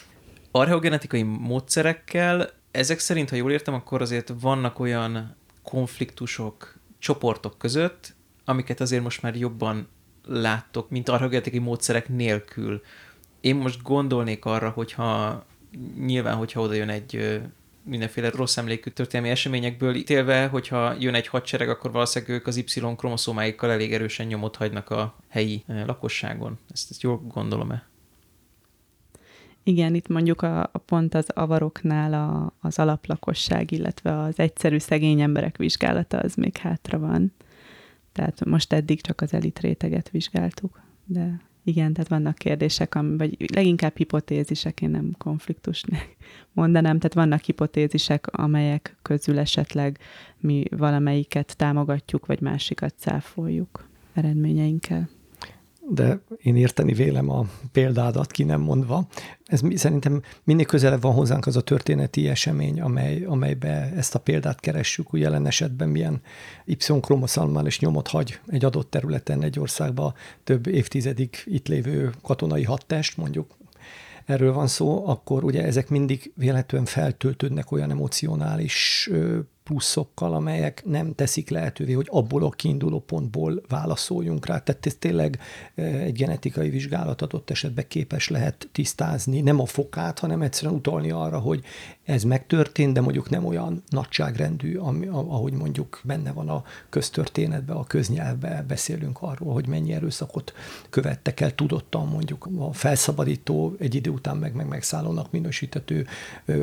Archeogenetikai 0.50 1.22
módszerekkel 1.22 2.50
ezek 2.70 2.98
szerint, 2.98 3.30
ha 3.30 3.36
jól 3.36 3.52
értem, 3.52 3.74
akkor 3.74 4.02
azért 4.02 4.32
vannak 4.40 4.78
olyan 4.78 5.36
konfliktusok 5.62 6.78
csoportok 6.98 7.58
között, 7.58 8.14
amiket 8.44 8.80
azért 8.80 9.02
most 9.02 9.22
már 9.22 9.36
jobban 9.36 9.88
láttok, 10.24 10.90
mint 10.90 11.08
archeogenetikai 11.08 11.58
módszerek 11.58 12.08
nélkül. 12.08 12.82
Én 13.40 13.56
most 13.56 13.82
gondolnék 13.82 14.44
arra, 14.44 14.70
hogyha 14.70 15.44
nyilván, 16.06 16.36
hogyha 16.36 16.60
oda 16.60 16.74
jön 16.74 16.88
egy 16.88 17.40
mindenféle 17.82 18.30
rossz 18.30 18.56
emlékű 18.56 18.90
történelmi 18.90 19.30
eseményekből 19.30 19.94
ítélve, 19.94 20.46
hogyha 20.46 20.94
jön 20.98 21.14
egy 21.14 21.26
hadsereg, 21.26 21.68
akkor 21.68 21.92
valószínűleg 21.92 22.34
ők 22.34 22.46
az 22.46 22.56
Y 22.56 22.80
kromoszómáikkal 22.96 23.70
elég 23.70 23.92
erősen 23.92 24.26
nyomot 24.26 24.56
hagynak 24.56 24.90
a 24.90 25.16
helyi 25.28 25.64
lakosságon. 25.66 26.58
Ezt, 26.72 26.90
ezt 26.90 27.02
jól 27.02 27.18
gondolom-e? 27.18 27.86
Igen, 29.62 29.94
itt 29.94 30.08
mondjuk 30.08 30.42
a, 30.42 30.62
a 30.62 30.78
pont 30.78 31.14
az 31.14 31.28
avaroknál 31.28 32.14
a, 32.14 32.52
az 32.60 32.78
alaplakosság, 32.78 33.70
illetve 33.70 34.18
az 34.18 34.38
egyszerű 34.38 34.78
szegény 34.78 35.20
emberek 35.20 35.56
vizsgálata 35.56 36.18
az 36.18 36.34
még 36.34 36.56
hátra 36.56 36.98
van. 36.98 37.32
Tehát 38.12 38.44
most 38.44 38.72
eddig 38.72 39.00
csak 39.00 39.20
az 39.20 39.32
elit 39.32 39.58
réteget 39.58 40.10
vizsgáltuk, 40.10 40.80
de 41.04 41.40
igen, 41.68 41.92
tehát 41.92 42.08
vannak 42.08 42.34
kérdések, 42.34 42.94
vagy 42.94 43.54
leginkább 43.54 43.96
hipotézisek, 43.96 44.82
én 44.82 44.90
nem 44.90 45.14
konfliktusnak 45.18 46.16
mondanám, 46.52 46.98
tehát 46.98 47.14
vannak 47.14 47.42
hipotézisek, 47.42 48.26
amelyek 48.26 48.96
közül 49.02 49.38
esetleg 49.38 49.98
mi 50.40 50.64
valamelyiket 50.70 51.56
támogatjuk, 51.56 52.26
vagy 52.26 52.40
másikat 52.40 52.94
cáfoljuk 52.96 53.88
eredményeinkkel 54.14 55.08
de 55.90 56.20
én 56.42 56.56
érteni 56.56 56.92
vélem 56.92 57.30
a 57.30 57.46
példádat, 57.72 58.30
ki 58.30 58.42
nem 58.42 58.60
mondva. 58.60 59.06
Ez 59.44 59.60
szerintem 59.74 60.22
minél 60.44 60.64
közelebb 60.64 61.00
van 61.00 61.12
hozzánk 61.12 61.46
az 61.46 61.56
a 61.56 61.60
történeti 61.60 62.28
esemény, 62.28 62.80
amely, 62.80 63.24
amelybe 63.24 63.92
ezt 63.96 64.14
a 64.14 64.18
példát 64.18 64.60
keressük, 64.60 65.14
úgy 65.14 65.20
jelen 65.20 65.46
esetben 65.46 65.88
milyen 65.88 66.20
Y-kromoszalmális 66.64 67.80
nyomot 67.80 68.08
hagy 68.08 68.40
egy 68.46 68.64
adott 68.64 68.90
területen, 68.90 69.42
egy 69.42 69.58
országba 69.58 70.14
több 70.44 70.66
évtizedig 70.66 71.30
itt 71.44 71.68
lévő 71.68 72.12
katonai 72.22 72.64
hadtest, 72.64 73.16
mondjuk 73.16 73.56
erről 74.24 74.52
van 74.52 74.66
szó, 74.66 75.06
akkor 75.06 75.44
ugye 75.44 75.64
ezek 75.64 75.88
mindig 75.88 76.32
véletlenül 76.34 76.86
feltöltődnek 76.86 77.72
olyan 77.72 77.90
emocionális 77.90 79.10
pluszokkal, 79.68 80.34
amelyek 80.34 80.82
nem 80.84 81.14
teszik 81.14 81.50
lehetővé, 81.50 81.92
hogy 81.92 82.08
abból 82.10 82.44
a 82.44 82.50
kiinduló 82.50 83.00
pontból 83.00 83.62
válaszoljunk 83.68 84.46
rá. 84.46 84.58
Tehát 84.58 84.86
ez 84.86 84.94
tényleg 84.98 85.38
e, 85.74 85.82
egy 85.82 86.12
genetikai 86.12 86.68
vizsgálat 86.68 87.22
adott 87.22 87.50
esetben 87.50 87.84
képes 87.88 88.28
lehet 88.28 88.68
tisztázni, 88.72 89.40
nem 89.40 89.60
a 89.60 89.66
fokát, 89.66 90.18
hanem 90.18 90.42
egyszerűen 90.42 90.74
utalni 90.74 91.10
arra, 91.10 91.38
hogy 91.38 91.64
ez 92.08 92.22
megtörtént, 92.22 92.92
de 92.92 93.00
mondjuk 93.00 93.30
nem 93.30 93.44
olyan 93.44 93.82
nagyságrendű, 93.88 94.76
ami, 94.76 95.06
ahogy 95.06 95.52
mondjuk 95.52 96.00
benne 96.04 96.32
van 96.32 96.48
a 96.48 96.64
köztörténetben, 96.88 97.76
a 97.76 97.84
köznyelvben 97.84 98.66
beszélünk 98.66 99.18
arról, 99.20 99.52
hogy 99.52 99.66
mennyi 99.66 99.92
erőszakot 99.92 100.52
követtek 100.90 101.40
el 101.40 101.54
tudottan 101.54 102.06
mondjuk 102.06 102.48
a 102.58 102.72
felszabadító, 102.72 103.74
egy 103.78 103.94
idő 103.94 104.10
után 104.10 104.36
meg, 104.36 104.54
meg 104.54 104.68
megszállónak 104.68 105.30
minősítető 105.30 106.06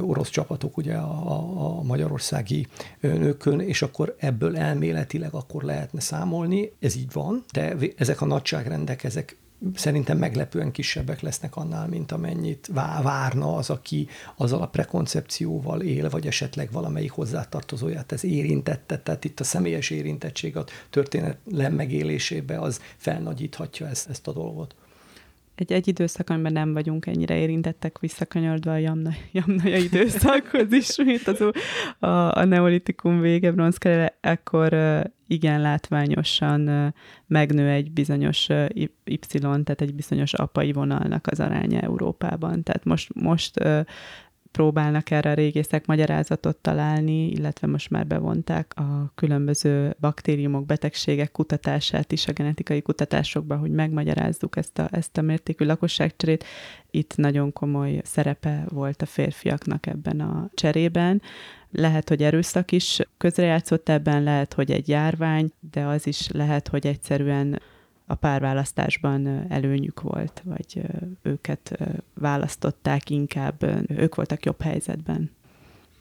orosz 0.02 0.30
csapatok 0.30 0.78
ugye 0.78 0.96
a, 0.96 1.32
a, 1.32 1.78
a 1.78 1.84
magyarországi 1.84 2.68
nőkön, 3.00 3.60
és 3.60 3.82
akkor 3.82 4.16
ebből 4.20 4.58
elméletileg 4.58 5.34
akkor 5.34 5.64
lehetne 5.64 6.00
számolni, 6.00 6.72
ez 6.80 6.96
így 6.96 7.12
van, 7.12 7.44
de 7.54 7.76
ezek 7.98 8.22
a 8.22 8.26
nagyságrendek, 8.26 9.04
ezek 9.04 9.38
szerintem 9.74 10.18
meglepően 10.18 10.72
kisebbek 10.72 11.22
lesznek 11.22 11.56
annál, 11.56 11.88
mint 11.88 12.12
amennyit 12.12 12.70
várna 13.02 13.56
az, 13.56 13.70
aki 13.70 14.08
azzal 14.36 14.62
a 14.62 14.68
prekoncepcióval 14.68 15.82
él, 15.82 16.10
vagy 16.10 16.28
esetleg 16.28 16.72
valamelyik 16.72 17.12
hozzátartozóját 17.12 18.12
ez 18.12 18.24
érintette, 18.24 19.00
tehát 19.00 19.26
itt 19.26 19.40
a 19.40 19.44
személyes 19.44 19.90
érintettség 19.90 20.58
a 20.58 20.66
történet 20.90 21.38
megélésébe 21.72 22.60
az 22.60 22.82
felnagyíthatja 22.98 23.88
ezt, 23.88 24.10
ezt 24.10 24.28
a 24.28 24.34
dolgot 24.34 24.76
egy, 25.56 25.72
egy 25.72 25.88
időszak, 25.88 26.30
amiben 26.30 26.54
nem 26.54 26.74
vagyunk 26.74 27.06
ennyire 27.06 27.38
érintettek, 27.38 28.00
visszakanyardva 28.00 28.72
a 28.72 28.78
jamna, 28.78 29.10
jamnaja 29.32 29.78
időszakhoz 29.78 30.72
ismét, 30.72 31.28
az 31.28 31.42
a, 32.00 32.40
a 32.40 32.46
neolitikum 32.46 33.20
vége, 33.20 33.52
bronzkere, 33.52 34.18
akkor 34.22 34.74
igen 35.28 35.62
látványosan 35.62 36.94
megnő 37.28 37.70
egy 37.70 37.92
bizonyos 37.92 38.50
Y, 39.04 39.20
tehát 39.40 39.82
egy 39.82 39.96
bizonyos 39.96 40.34
apai 40.34 40.72
vonalnak 40.72 41.28
az 41.28 41.40
aránya 41.40 41.80
Európában. 41.80 42.64
Tehát 42.64 42.86
most, 42.86 43.14
most 43.14 43.60
próbálnak 44.56 45.12
erre 45.12 45.30
a 45.30 45.34
régészek 45.34 45.86
magyarázatot 45.86 46.58
találni, 46.58 47.28
illetve 47.30 47.68
most 47.68 47.90
már 47.90 48.08
bevonták 48.08 48.74
a 48.76 49.12
különböző 49.16 49.96
baktériumok, 50.00 50.66
betegségek 50.66 51.32
kutatását 51.32 52.12
is 52.12 52.28
a 52.28 52.32
genetikai 52.32 52.82
kutatásokba, 52.82 53.56
hogy 53.58 53.72
megmagyarázzuk 53.72 54.58
ezt 54.58 54.80
a, 54.80 54.88
ezt 54.92 55.18
a 55.18 55.22
mértékű 55.22 55.66
lakosságcserét. 55.66 56.44
Itt 56.92 57.16
nagyon 57.16 57.54
komoly 57.54 58.02
szerepe 58.04 58.66
volt 58.70 59.02
a 59.02 59.06
férfiaknak 59.06 59.88
ebben 59.88 60.20
a 60.20 60.50
cserében. 60.54 61.22
Lehet, 61.72 62.10
hogy 62.10 62.24
erőszak 62.24 62.72
is 62.72 63.00
közrejátszott 63.18 63.90
ebben, 63.90 64.24
lehet, 64.24 64.54
hogy 64.54 64.72
egy 64.72 64.88
járvány, 64.88 65.52
de 65.72 65.82
az 65.82 66.08
is 66.08 66.30
lehet, 66.30 66.68
hogy 66.68 66.88
egyszerűen 66.88 67.60
a 68.06 68.16
párválasztásban 68.16 69.46
előnyük 69.52 70.02
volt, 70.02 70.42
vagy 70.46 70.82
őket 71.22 71.78
választották 72.14 73.10
inkább, 73.10 73.64
ők 73.88 74.16
voltak 74.16 74.46
jobb 74.46 74.62
helyzetben. 74.62 75.32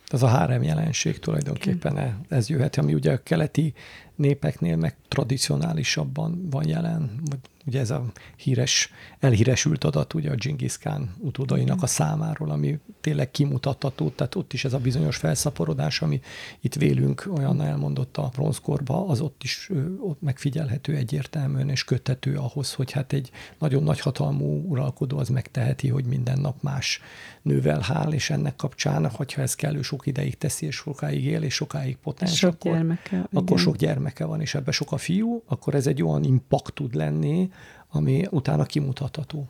Az 0.08 0.22
a 0.22 0.26
hárem 0.26 0.62
jelenség 0.62 1.18
tulajdonképpen 1.18 2.24
ez 2.28 2.48
jöhet, 2.48 2.76
ami 2.76 2.94
ugye 2.94 3.12
a 3.12 3.22
keleti 3.22 3.74
népeknél 4.14 4.76
meg 4.76 4.96
tradicionálisabban 5.08 6.48
van 6.50 6.68
jelen, 6.68 7.22
ugye 7.66 7.80
ez 7.80 7.90
a 7.90 8.04
híres, 8.36 8.90
elhíresült 9.18 9.84
adat 9.84 10.14
ugye 10.14 10.30
a 10.30 10.34
Genghis 10.34 10.78
Khan 10.78 11.14
utódainak 11.18 11.82
a 11.82 11.86
számáról, 11.86 12.50
ami 12.50 12.78
tényleg 13.00 13.30
kimutatható, 13.30 14.08
tehát 14.10 14.34
ott 14.34 14.52
is 14.52 14.64
ez 14.64 14.72
a 14.72 14.78
bizonyos 14.78 15.16
felszaporodás, 15.16 16.02
ami 16.02 16.20
itt 16.60 16.74
vélünk 16.74 17.28
olyan 17.36 17.62
elmondott 17.62 18.16
a 18.16 18.30
bronzkorba, 18.32 19.06
az 19.06 19.20
ott 19.20 19.42
is 19.42 19.70
ott 20.00 20.22
megfigyelhető 20.22 20.94
egyértelműen, 20.94 21.68
és 21.68 21.84
köthető 21.84 22.36
ahhoz, 22.36 22.72
hogy 22.72 22.92
hát 22.92 23.12
egy 23.12 23.30
nagyon 23.58 23.82
nagy 23.82 24.00
hatalmú 24.00 24.68
uralkodó 24.68 25.18
az 25.18 25.28
megteheti, 25.28 25.88
hogy 25.88 26.04
minden 26.04 26.38
nap 26.38 26.62
más 26.62 27.00
nővel 27.42 27.80
hál, 27.80 28.12
és 28.12 28.30
ennek 28.30 28.56
kapcsán, 28.56 29.10
hogyha 29.10 29.42
ez 29.42 29.54
kellő 29.54 29.82
sok 29.82 30.06
ideig 30.06 30.38
teszi, 30.38 30.66
és 30.66 30.76
sokáig 30.76 31.24
él, 31.24 31.42
és 31.42 31.54
sokáig 31.54 31.96
potens, 31.96 32.36
sok 32.36 32.52
akkor, 32.52 32.72
gyermeke, 32.72 33.28
akkor 33.32 33.58
sok 33.58 33.76
gyermeke 34.04 34.24
van, 34.24 34.40
és 34.40 34.54
ebbe 34.54 34.70
sok 34.70 34.92
a 34.92 34.96
fiú, 34.96 35.42
akkor 35.46 35.74
ez 35.74 35.86
egy 35.86 36.02
olyan 36.02 36.24
impact 36.24 36.74
tud 36.74 36.94
lenni, 36.94 37.50
ami 37.88 38.26
utána 38.30 38.64
kimutatható. 38.64 39.48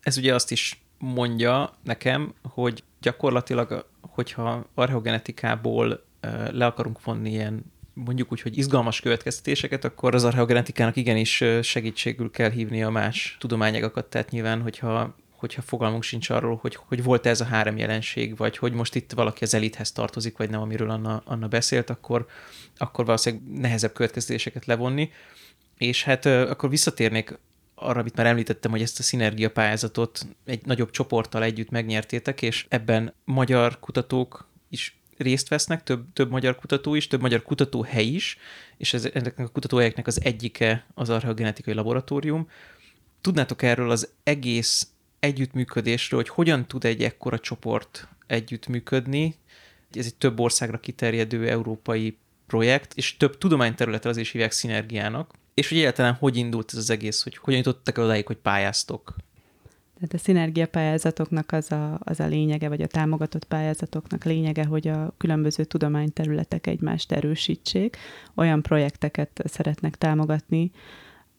Ez 0.00 0.16
ugye 0.16 0.34
azt 0.34 0.50
is 0.50 0.82
mondja 0.98 1.72
nekem, 1.82 2.34
hogy 2.42 2.82
gyakorlatilag, 3.00 3.86
hogyha 4.00 4.64
archeogenetikából 4.74 6.02
le 6.50 6.66
akarunk 6.66 7.04
vonni 7.04 7.30
ilyen 7.30 7.64
mondjuk 7.94 8.32
úgy, 8.32 8.40
hogy 8.40 8.58
izgalmas 8.58 9.00
következtetéseket, 9.00 9.84
akkor 9.84 10.14
az 10.14 10.24
archeogenetikának 10.24 10.96
igenis 10.96 11.44
segítségül 11.62 12.30
kell 12.30 12.50
hívni 12.50 12.82
a 12.82 12.90
más 12.90 13.36
tudományágakat. 13.40 14.06
Tehát 14.06 14.30
nyilván, 14.30 14.62
hogyha 14.62 15.14
hogyha 15.38 15.62
fogalmunk 15.62 16.02
sincs 16.02 16.30
arról, 16.30 16.58
hogy, 16.60 16.78
hogy 16.86 17.02
volt 17.02 17.26
ez 17.26 17.40
a 17.40 17.44
három 17.44 17.76
jelenség, 17.76 18.36
vagy 18.36 18.56
hogy 18.56 18.72
most 18.72 18.94
itt 18.94 19.12
valaki 19.12 19.44
az 19.44 19.54
elithez 19.54 19.92
tartozik, 19.92 20.36
vagy 20.36 20.50
nem, 20.50 20.60
amiről 20.60 20.90
Anna, 20.90 21.22
Anna 21.24 21.48
beszélt, 21.48 21.90
akkor, 21.90 22.26
akkor 22.78 23.04
valószínűleg 23.04 23.60
nehezebb 23.60 23.92
következtetéseket 23.92 24.66
levonni. 24.66 25.10
És 25.76 26.04
hát 26.04 26.26
akkor 26.26 26.68
visszatérnék 26.70 27.38
arra, 27.74 28.00
amit 28.00 28.16
már 28.16 28.26
említettem, 28.26 28.70
hogy 28.70 28.82
ezt 28.82 28.98
a 28.98 29.02
szinergia 29.02 29.50
pályázatot 29.50 30.26
egy 30.44 30.66
nagyobb 30.66 30.90
csoporttal 30.90 31.42
együtt 31.42 31.70
megnyertétek, 31.70 32.42
és 32.42 32.66
ebben 32.68 33.14
magyar 33.24 33.80
kutatók 33.80 34.48
is 34.68 34.98
részt 35.16 35.48
vesznek, 35.48 35.82
több, 35.82 36.12
több 36.12 36.30
magyar 36.30 36.56
kutató 36.56 36.94
is, 36.94 37.06
több 37.06 37.20
magyar 37.20 37.42
kutatóhely 37.42 38.04
is, 38.04 38.38
és 38.76 38.94
ez, 38.94 39.08
ennek 39.12 39.38
a 39.38 39.48
kutatóhelyeknek 39.48 40.06
az 40.06 40.24
egyike 40.24 40.86
az 40.94 41.10
archeogenetikai 41.10 41.74
laboratórium. 41.74 42.48
Tudnátok 43.20 43.62
erről 43.62 43.90
az 43.90 44.12
egész 44.22 44.88
együttműködésről, 45.20 46.20
hogy 46.20 46.28
hogyan 46.28 46.66
tud 46.66 46.84
egy 46.84 47.02
ekkora 47.02 47.38
csoport 47.38 48.08
együttműködni? 48.26 49.34
Ez 49.92 50.06
egy 50.06 50.14
több 50.14 50.40
országra 50.40 50.80
kiterjedő 50.80 51.48
európai 51.48 52.16
projekt, 52.48 52.92
és 52.94 53.16
több 53.16 53.38
tudományterületre 53.38 54.10
az 54.10 54.16
is 54.16 54.30
hívják 54.30 54.52
szinergiának. 54.52 55.30
És 55.54 55.68
hogy 55.68 55.78
egyáltalán 55.78 56.14
hogy 56.14 56.36
indult 56.36 56.70
ez 56.72 56.78
az 56.78 56.90
egész, 56.90 57.22
hogy 57.22 57.36
hogyan 57.36 57.58
jutottak 57.58 57.98
odáig, 57.98 58.26
hogy 58.26 58.36
pályáztok? 58.36 59.14
Tehát 59.94 60.14
a 60.14 60.18
szinergiapályázatoknak 60.18 61.52
az 61.52 61.72
a, 61.72 61.98
az 62.04 62.20
a 62.20 62.26
lényege, 62.26 62.68
vagy 62.68 62.82
a 62.82 62.86
támogatott 62.86 63.44
pályázatoknak 63.44 64.24
lényege, 64.24 64.64
hogy 64.64 64.88
a 64.88 65.14
különböző 65.16 65.64
tudományterületek 65.64 66.66
egymást 66.66 67.12
erősítsék. 67.12 67.96
Olyan 68.34 68.62
projekteket 68.62 69.42
szeretnek 69.44 69.96
támogatni, 69.96 70.70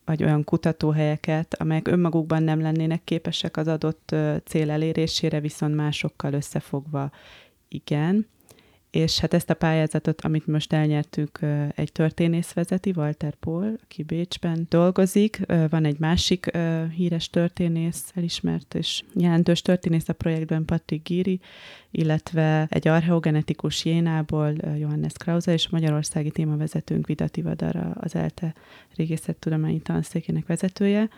vagy 0.05 0.23
olyan 0.23 0.43
kutatóhelyeket, 0.43 1.53
amelyek 1.61 1.87
önmagukban 1.87 2.43
nem 2.43 2.61
lennének 2.61 3.03
képesek 3.03 3.57
az 3.57 3.67
adott 3.67 4.15
cél 4.45 4.71
elérésére, 4.71 5.39
viszont 5.39 5.75
másokkal 5.75 6.33
összefogva 6.33 7.11
igen 7.67 8.27
és 8.91 9.19
hát 9.19 9.33
ezt 9.33 9.49
a 9.49 9.53
pályázatot, 9.53 10.21
amit 10.21 10.47
most 10.47 10.73
elnyertük, 10.73 11.39
egy 11.75 11.91
történész 11.91 12.53
vezeti, 12.53 12.93
Walter 12.95 13.35
Paul, 13.35 13.79
aki 13.83 14.03
Bécsben 14.03 14.65
dolgozik. 14.69 15.41
Van 15.69 15.85
egy 15.85 15.99
másik 15.99 16.57
híres 16.95 17.29
történész, 17.29 18.11
elismert 18.15 18.73
és 18.73 19.03
jelentős 19.13 19.61
történész 19.61 20.09
a 20.09 20.13
projektben, 20.13 20.65
Patrick 20.65 21.07
Giri, 21.07 21.39
illetve 21.91 22.67
egy 22.69 22.87
archeogenetikus 22.87 23.85
Jénából, 23.85 24.53
Johannes 24.77 25.13
Krause, 25.13 25.53
és 25.53 25.69
magyarországi 25.69 26.31
témavezetőnk 26.31 27.07
Vida 27.07 27.27
Tivadar, 27.27 27.91
az 27.93 28.15
ELTE 28.15 28.53
régészettudományi 28.95 29.79
tanszékének 29.79 30.45
vezetője. 30.45 31.09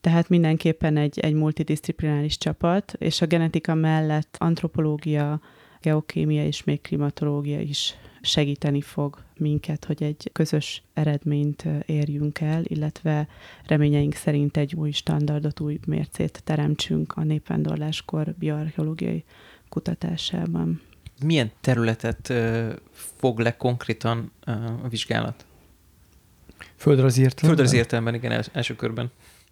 Tehát 0.00 0.28
mindenképpen 0.28 0.96
egy, 0.96 1.18
egy 1.18 1.34
multidisziplináris 1.34 2.38
csapat, 2.38 2.94
és 2.98 3.20
a 3.20 3.26
genetika 3.26 3.74
mellett 3.74 4.36
antropológia, 4.38 5.40
geokémia 5.80 6.46
és 6.46 6.64
még 6.64 6.80
klimatológia 6.80 7.60
is 7.60 7.94
segíteni 8.20 8.80
fog 8.80 9.18
minket, 9.36 9.84
hogy 9.84 10.02
egy 10.02 10.30
közös 10.32 10.82
eredményt 10.94 11.64
érjünk 11.86 12.40
el, 12.40 12.62
illetve 12.64 13.28
reményeink 13.66 14.14
szerint 14.14 14.56
egy 14.56 14.74
új 14.74 14.90
standardot, 14.90 15.60
új 15.60 15.78
mércét 15.86 16.40
teremtsünk 16.44 17.12
a 17.12 17.22
népvándorláskor 17.22 18.34
bioarcheológiai 18.38 19.24
kutatásában. 19.68 20.80
Milyen 21.24 21.50
területet 21.60 22.32
fog 22.90 23.38
le 23.38 23.56
konkrétan 23.56 24.32
a 24.82 24.88
vizsgálat? 24.88 25.46
Földrajzi 26.76 27.20
értelemben? 27.22 27.48
Földrajzi 27.48 27.76
értelemben, 27.76 28.14
igen, 28.14 28.44
első 28.52 28.76
körben. 28.76 29.10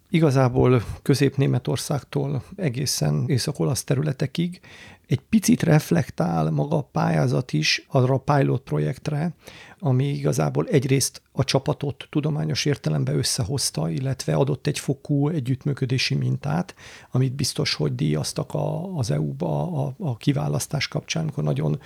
Igazából 0.09 0.83
Közép-Németországtól 1.01 2.43
egészen 2.55 3.23
észak-olasz 3.27 3.83
területekig 3.83 4.59
egy 5.07 5.19
picit 5.19 5.63
reflektál 5.63 6.51
maga 6.51 6.77
a 6.77 6.89
pályázat 6.91 7.53
is 7.53 7.85
arra 7.87 8.13
a 8.13 8.17
pilot 8.17 8.61
projektre, 8.61 9.35
ami 9.79 10.05
igazából 10.05 10.67
egyrészt 10.67 11.21
a 11.31 11.43
csapatot 11.43 12.07
tudományos 12.09 12.65
értelemben 12.65 13.17
összehozta, 13.17 13.89
illetve 13.89 14.33
adott 14.35 14.67
egy 14.67 14.79
fokú 14.79 15.29
együttműködési 15.29 16.15
mintát, 16.15 16.75
amit 17.11 17.33
biztos, 17.33 17.73
hogy 17.73 17.95
díjaztak 17.95 18.53
a, 18.53 18.97
az 18.97 19.11
EU-ba 19.11 19.83
a, 19.85 19.93
a 19.97 20.17
kiválasztás 20.17 20.87
kapcsán, 20.87 21.23
amikor 21.23 21.43
nagyon 21.43 21.79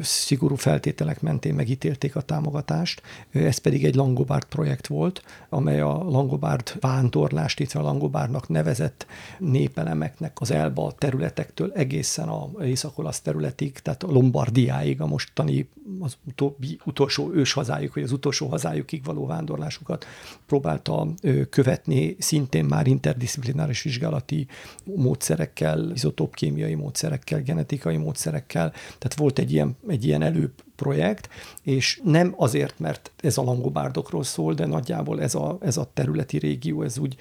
szigorú 0.00 0.54
feltételek 0.54 1.20
mentén 1.20 1.54
megítélték 1.54 2.16
a 2.16 2.20
támogatást. 2.20 3.02
Ez 3.30 3.58
pedig 3.58 3.84
egy 3.84 3.94
Langobard 3.94 4.44
projekt 4.44 4.86
volt, 4.86 5.22
amely 5.48 5.80
a 5.80 6.02
Langobard 6.02 6.76
vándorlást, 6.80 7.60
illetve 7.60 7.80
a 7.80 7.82
Langobardnak 7.82 8.48
nevezett 8.48 9.06
népelemeknek 9.38 10.40
az 10.40 10.50
elba 10.50 10.92
területektől 10.98 11.72
egészen 11.72 12.28
a 12.28 12.50
észak 12.62 12.94
területig, 13.22 13.78
tehát 13.78 14.02
a 14.02 14.10
Lombardiáig, 14.10 15.00
a 15.00 15.06
mostani 15.06 15.68
az 16.00 16.16
utóbbi, 16.24 16.78
utolsó 16.84 17.25
őshazájuk, 17.34 17.94
vagy 17.94 18.02
az 18.02 18.12
utolsó 18.12 18.46
hazájukig 18.46 19.04
való 19.04 19.26
vándorlásukat 19.26 20.06
próbálta 20.46 21.08
követni, 21.50 22.16
szintén 22.18 22.64
már 22.64 22.86
interdisziplináris 22.86 23.82
vizsgálati 23.82 24.46
módszerekkel, 24.84 25.90
izotópkémiai 25.94 26.74
módszerekkel, 26.74 27.42
genetikai 27.42 27.96
módszerekkel, 27.96 28.70
tehát 28.70 29.14
volt 29.16 29.38
egy 29.38 29.52
ilyen, 29.52 29.76
egy 29.88 30.04
ilyen 30.04 30.22
előbb 30.22 30.52
projekt, 30.76 31.28
és 31.62 32.00
nem 32.04 32.34
azért, 32.36 32.78
mert 32.78 33.10
ez 33.20 33.38
a 33.38 33.42
langobárdokról 33.42 34.24
szól, 34.24 34.54
de 34.54 34.66
nagyjából 34.66 35.22
ez 35.22 35.34
a, 35.34 35.58
ez 35.60 35.76
a 35.76 35.90
területi 35.94 36.38
régió, 36.38 36.82
ez 36.82 36.98
úgy 36.98 37.16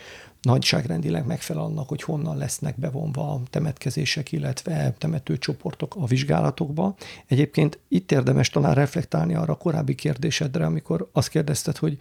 nagyságrendileg 0.46 1.26
megfelel 1.26 1.64
annak, 1.64 1.90
hogy 1.90 2.02
honnan 2.02 2.38
lesznek 2.38 2.80
bevonva 2.80 3.42
temetkezések, 3.50 4.32
illetve 4.32 4.96
temetőcsoportok 4.98 5.96
a 5.96 6.06
vizsgálatokba. 6.06 6.96
Egyébként 7.28 7.80
itt 7.88 8.12
érdemes 8.12 8.50
talán 8.50 8.74
reflektálni 8.74 9.36
arra 9.36 9.54
a 9.54 9.58
korábbi 9.58 9.96
kérdésedre, 9.96 10.66
amikor 10.66 11.10
azt 11.12 11.30
kérdezted, 11.30 11.78
hogy 11.78 11.98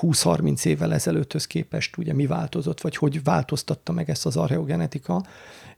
20-30 0.00 0.64
évvel 0.64 0.94
ezelőtthöz 0.94 1.46
képest 1.46 1.96
ugye 1.96 2.12
mi 2.12 2.26
változott, 2.26 2.80
vagy 2.80 2.96
hogy 2.96 3.22
változtatta 3.22 3.92
meg 3.92 4.10
ezt 4.10 4.26
az 4.26 4.36
archeogenetika, 4.36 5.24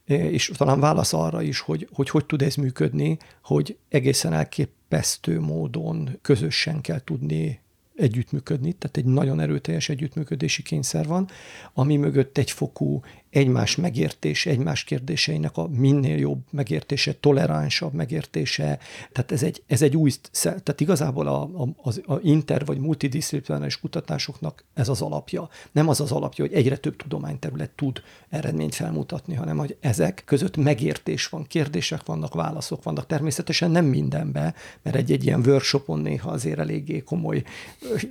és 0.05 0.53
talán 0.57 0.81
válasz 0.81 1.13
arra 1.13 1.43
is, 1.43 1.61
hogy, 1.61 1.89
hogy 1.93 2.11
hogy 2.11 2.27
tud 2.27 2.43
ez 2.43 2.55
működni, 2.55 3.19
hogy 3.43 3.79
egészen 3.89 4.33
elképesztő 4.33 5.41
módon 5.41 6.19
közösen 6.23 6.81
kell 6.81 7.01
tudni 7.05 7.61
együttműködni, 7.99 8.73
tehát 8.73 8.97
egy 8.97 9.05
nagyon 9.05 9.41
erőteljes 9.41 9.89
együttműködési 9.89 10.63
kényszer 10.63 11.07
van, 11.07 11.29
ami 11.75 11.97
mögött 11.97 12.39
egy 12.39 12.51
fokú 12.51 13.01
egymás 13.31 13.77
megértés, 13.77 14.47
egymás 14.47 14.85
kérdéseinek 14.85 15.57
a 15.57 15.69
minél 15.69 16.17
jobb 16.17 16.41
megértése, 16.51 17.15
toleránsabb 17.21 17.93
megértése, 17.93 18.79
tehát 19.13 19.33
ez 19.33 19.43
egy, 19.43 19.63
ez 19.67 19.83
egy 19.83 19.97
új, 19.97 20.11
tehát 20.43 20.81
igazából 20.81 21.27
a, 21.27 21.43
a, 21.43 21.69
az, 21.83 22.03
a 22.07 22.15
inter 22.23 22.65
vagy 22.65 22.79
multidisziplináris 22.79 23.81
kutatásoknak 23.81 24.65
ez 24.75 24.89
az 24.89 25.03
alapja. 25.03 25.49
Nem 25.73 25.89
az 25.89 26.01
az 26.01 26.13
alapja, 26.13 26.45
hogy 26.45 26.55
egyre 26.55 26.77
több 26.77 26.97
tudományterület 26.97 27.71
tud 27.71 28.03
eredményt 28.29 28.75
felmutatni, 28.75 29.35
hanem 29.35 29.57
hogy 29.57 29.77
ezek 29.81 30.23
között 30.25 30.57
megértés 30.57 31.27
van, 31.27 31.47
kérdések 31.47 32.05
vannak, 32.05 32.35
válaszok 32.35 32.83
vannak. 32.83 33.07
Természetesen 33.07 33.71
nem 33.71 33.85
mindenbe, 33.85 34.55
mert 34.83 34.97
egy-egy 34.97 35.25
ilyen 35.25 35.47
workshopon 35.47 36.01
néha 36.01 36.31
azért 36.31 36.59
eléggé 36.59 36.99
komoly 36.99 37.43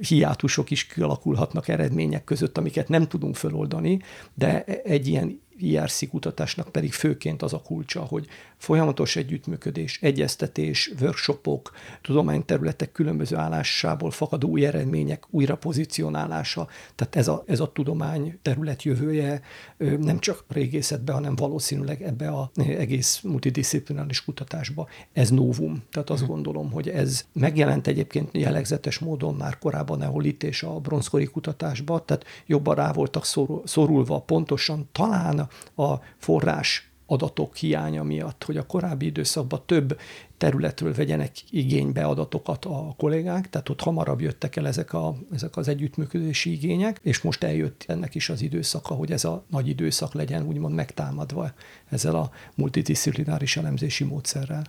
hiátusok 0.07 0.71
is 0.71 0.85
kialakulhatnak 0.85 1.67
eredmények 1.67 2.23
között, 2.23 2.57
amiket 2.57 2.87
nem 2.87 3.07
tudunk 3.07 3.35
feloldani, 3.35 3.99
de 4.33 4.63
egy 4.63 5.06
egy 5.07 5.13
ilyen 5.13 5.41
IRC 5.57 6.09
kutatásnak 6.09 6.69
pedig 6.69 6.93
főként 6.93 7.41
az 7.41 7.53
a 7.53 7.61
kulcsa, 7.61 8.01
hogy 8.01 8.27
folyamatos 8.57 9.15
együttműködés, 9.15 9.99
egyeztetés, 10.01 10.91
workshopok, 11.01 11.71
tudományterületek 12.01 12.91
különböző 12.91 13.35
állásából 13.35 14.11
fakadó 14.11 14.47
új 14.47 14.65
eredmények, 14.65 15.25
újra 15.29 15.55
pozícionálása, 15.55 16.67
tehát 16.95 17.15
ez 17.15 17.27
a, 17.27 17.43
ez 17.47 17.59
a 17.59 17.71
tudomány 17.71 18.39
terület 18.41 18.83
jövője 18.83 19.41
nem 19.77 20.19
csak 20.19 20.43
régészetbe, 20.47 21.11
hanem 21.11 21.35
valószínűleg 21.35 22.01
ebbe 22.01 22.27
a 22.27 22.51
egész 22.55 23.21
multidisziplinális 23.21 24.23
kutatásba. 24.23 24.87
Ez 25.13 25.29
novum. 25.29 25.83
Tehát 25.91 26.09
azt 26.09 26.21
uh-huh. 26.21 26.35
gondolom, 26.35 26.71
hogy 26.71 26.89
ez 26.89 27.25
megjelent 27.33 27.87
egyébként 27.87 28.29
jellegzetes 28.33 28.99
módon 28.99 29.35
már 29.35 29.57
korábban 29.57 29.97
neolit 29.97 30.43
és 30.43 30.63
a 30.63 30.79
bronzkori 30.79 31.25
kutatásba, 31.25 32.05
tehát 32.05 32.25
jobban 32.45 32.75
rá 32.75 32.91
voltak 32.91 33.25
szorulva 33.65 34.19
pontosan 34.19 34.89
talán 34.91 35.46
a 35.75 35.93
forrás 36.17 36.91
adatok 37.07 37.55
hiánya 37.55 38.03
miatt, 38.03 38.43
hogy 38.43 38.57
a 38.57 38.65
korábbi 38.65 39.05
időszakban 39.05 39.61
több 39.65 39.99
területről 40.37 40.93
vegyenek 40.93 41.31
igénybe 41.49 42.05
adatokat 42.05 42.65
a 42.65 42.93
kollégák, 42.97 43.49
tehát 43.49 43.69
ott 43.69 43.81
hamarabb 43.81 44.21
jöttek 44.21 44.55
el 44.55 44.67
ezek, 44.67 44.93
a, 44.93 45.15
ezek 45.33 45.57
az 45.57 45.67
együttműködési 45.67 46.51
igények, 46.51 46.99
és 47.03 47.21
most 47.21 47.43
eljött 47.43 47.83
ennek 47.87 48.15
is 48.15 48.29
az 48.29 48.41
időszaka, 48.41 48.93
hogy 48.93 49.11
ez 49.11 49.23
a 49.23 49.43
nagy 49.49 49.67
időszak 49.67 50.13
legyen 50.13 50.45
úgymond 50.45 50.75
megtámadva 50.75 51.51
ezzel 51.89 52.15
a 52.15 52.31
multidisziplináris 52.55 53.57
elemzési 53.57 54.03
módszerrel. 54.03 54.63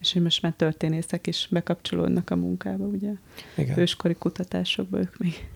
És 0.00 0.12
hogy 0.12 0.22
most 0.22 0.42
már 0.42 0.52
történészek 0.56 1.26
is 1.26 1.48
bekapcsolódnak 1.50 2.30
a 2.30 2.36
munkába, 2.36 2.84
ugye? 2.84 3.12
Igen. 3.56 3.78
Őskori 3.78 4.14
kutatásokba 4.14 4.98
ők 4.98 5.18
még 5.18 5.48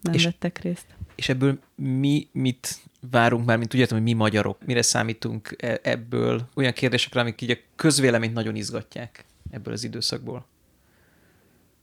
nem 0.00 0.14
és, 0.14 0.24
vettek 0.24 0.58
részt. 0.58 0.86
És 1.14 1.28
ebből 1.28 1.58
mi 1.74 2.28
mit 2.32 2.80
várunk 3.10 3.46
már, 3.46 3.58
mint 3.58 3.74
úgy 3.74 3.80
értem, 3.80 3.96
hogy 3.96 4.06
mi 4.06 4.12
magyarok, 4.12 4.66
mire 4.66 4.82
számítunk 4.82 5.54
e- 5.58 5.80
ebből, 5.82 6.48
olyan 6.54 6.72
kérdésekre, 6.72 7.20
amik 7.20 7.40
így 7.40 7.50
a 7.50 7.56
közvéleményt 7.76 8.34
nagyon 8.34 8.56
izgatják 8.56 9.24
ebből 9.50 9.72
az 9.72 9.84
időszakból. 9.84 10.46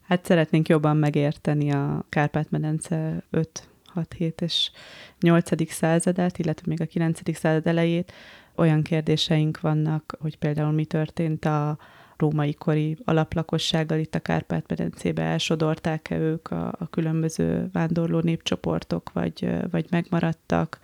Hát 0.08 0.26
szeretnénk 0.26 0.68
jobban 0.68 0.98
megérteni 0.98 1.72
a 1.72 2.06
Kárpát-medence 2.10 3.24
5, 3.30 3.70
6, 3.86 4.14
7 4.14 4.42
és 4.42 4.72
8. 5.20 5.72
századát, 5.72 6.38
illetve 6.38 6.66
még 6.68 6.82
a 6.82 6.86
9. 6.86 7.36
század 7.38 7.68
elejét. 7.68 8.14
Olyan 8.56 8.82
kérdéseink 8.82 9.60
vannak, 9.60 10.18
hogy 10.20 10.38
például 10.38 10.72
mi 10.72 10.86
történt 10.86 11.46
a 11.46 11.78
római 12.18 12.54
kori 12.54 12.98
alaplakossággal 13.06 14.00
itt 14.00 14.16
a 14.16 14.20
Kárpát-medencébe 14.20 15.22
elsodorták-e 15.22 16.18
ők 16.18 16.52
a, 16.52 16.68
a 16.80 16.90
különböző 16.90 17.70
vándorló 17.74 18.20
népcsoportok, 18.20 19.12
vagy, 19.14 19.50
vagy 19.72 19.86
megmaradtak. 19.90 20.80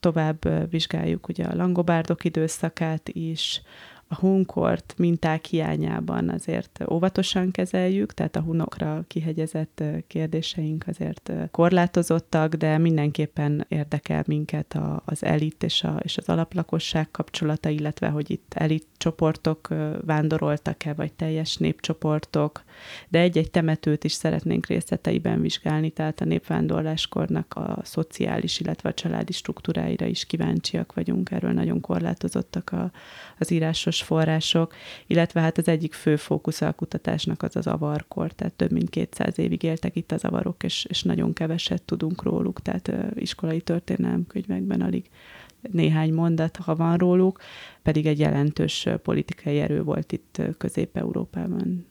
Tovább 0.00 0.70
vizsgáljuk 0.70 1.28
ugye 1.28 1.44
a 1.44 1.56
langobárdok 1.56 2.24
időszakát 2.24 3.08
is, 3.08 3.62
a 4.12 4.16
hunkort 4.16 4.94
minták 4.96 5.44
hiányában 5.44 6.28
azért 6.28 6.84
óvatosan 6.90 7.50
kezeljük, 7.50 8.14
tehát 8.14 8.36
a 8.36 8.40
hunokra 8.40 9.04
kihegyezett 9.06 9.82
kérdéseink 10.06 10.84
azért 10.86 11.32
korlátozottak, 11.50 12.54
de 12.54 12.78
mindenképpen 12.78 13.64
érdekel 13.68 14.22
minket 14.26 14.78
az 15.04 15.24
elit 15.24 15.62
és, 15.62 15.82
a, 15.82 15.96
és 16.02 16.16
az 16.16 16.28
alaplakosság 16.28 17.10
kapcsolata, 17.10 17.68
illetve 17.68 18.08
hogy 18.08 18.30
itt 18.30 18.52
elit 18.54 18.86
csoportok 18.96 19.68
vándoroltak-e, 20.04 20.94
vagy 20.94 21.12
teljes 21.12 21.56
népcsoportok, 21.56 22.62
de 23.08 23.18
egy-egy 23.18 23.50
temetőt 23.50 24.04
is 24.04 24.12
szeretnénk 24.12 24.66
részleteiben 24.66 25.40
vizsgálni, 25.40 25.90
tehát 25.90 26.20
a 26.20 26.24
népvándorláskornak 26.24 27.54
a 27.54 27.78
szociális, 27.82 28.60
illetve 28.60 28.88
a 28.88 28.94
családi 28.94 29.32
struktúráira 29.32 30.06
is 30.06 30.24
kíváncsiak 30.24 30.94
vagyunk, 30.94 31.30
erről 31.30 31.52
nagyon 31.52 31.80
korlátozottak 31.80 32.70
a, 32.72 32.90
az 33.40 33.50
írásos 33.50 34.02
források, 34.02 34.74
illetve 35.06 35.40
hát 35.40 35.58
az 35.58 35.68
egyik 35.68 35.92
fő 35.92 36.16
fókusza 36.16 36.66
a 36.66 36.72
kutatásnak 36.72 37.42
az 37.42 37.56
az 37.56 37.66
avarkor, 37.66 38.32
tehát 38.32 38.54
több 38.54 38.70
mint 38.70 38.90
200 38.90 39.38
évig 39.38 39.62
éltek 39.62 39.96
itt 39.96 40.12
az 40.12 40.24
avarok, 40.24 40.62
és, 40.62 40.84
és 40.88 41.02
nagyon 41.02 41.32
keveset 41.32 41.82
tudunk 41.82 42.22
róluk, 42.22 42.62
tehát 42.62 42.92
iskolai 43.14 43.60
történelemkönyvekben 43.60 44.80
alig 44.80 45.10
néhány 45.70 46.12
mondat, 46.12 46.56
ha 46.56 46.74
van 46.74 46.96
róluk, 46.96 47.40
pedig 47.82 48.06
egy 48.06 48.18
jelentős 48.18 48.88
politikai 49.02 49.60
erő 49.60 49.82
volt 49.82 50.12
itt 50.12 50.42
Közép-Európában. 50.58 51.86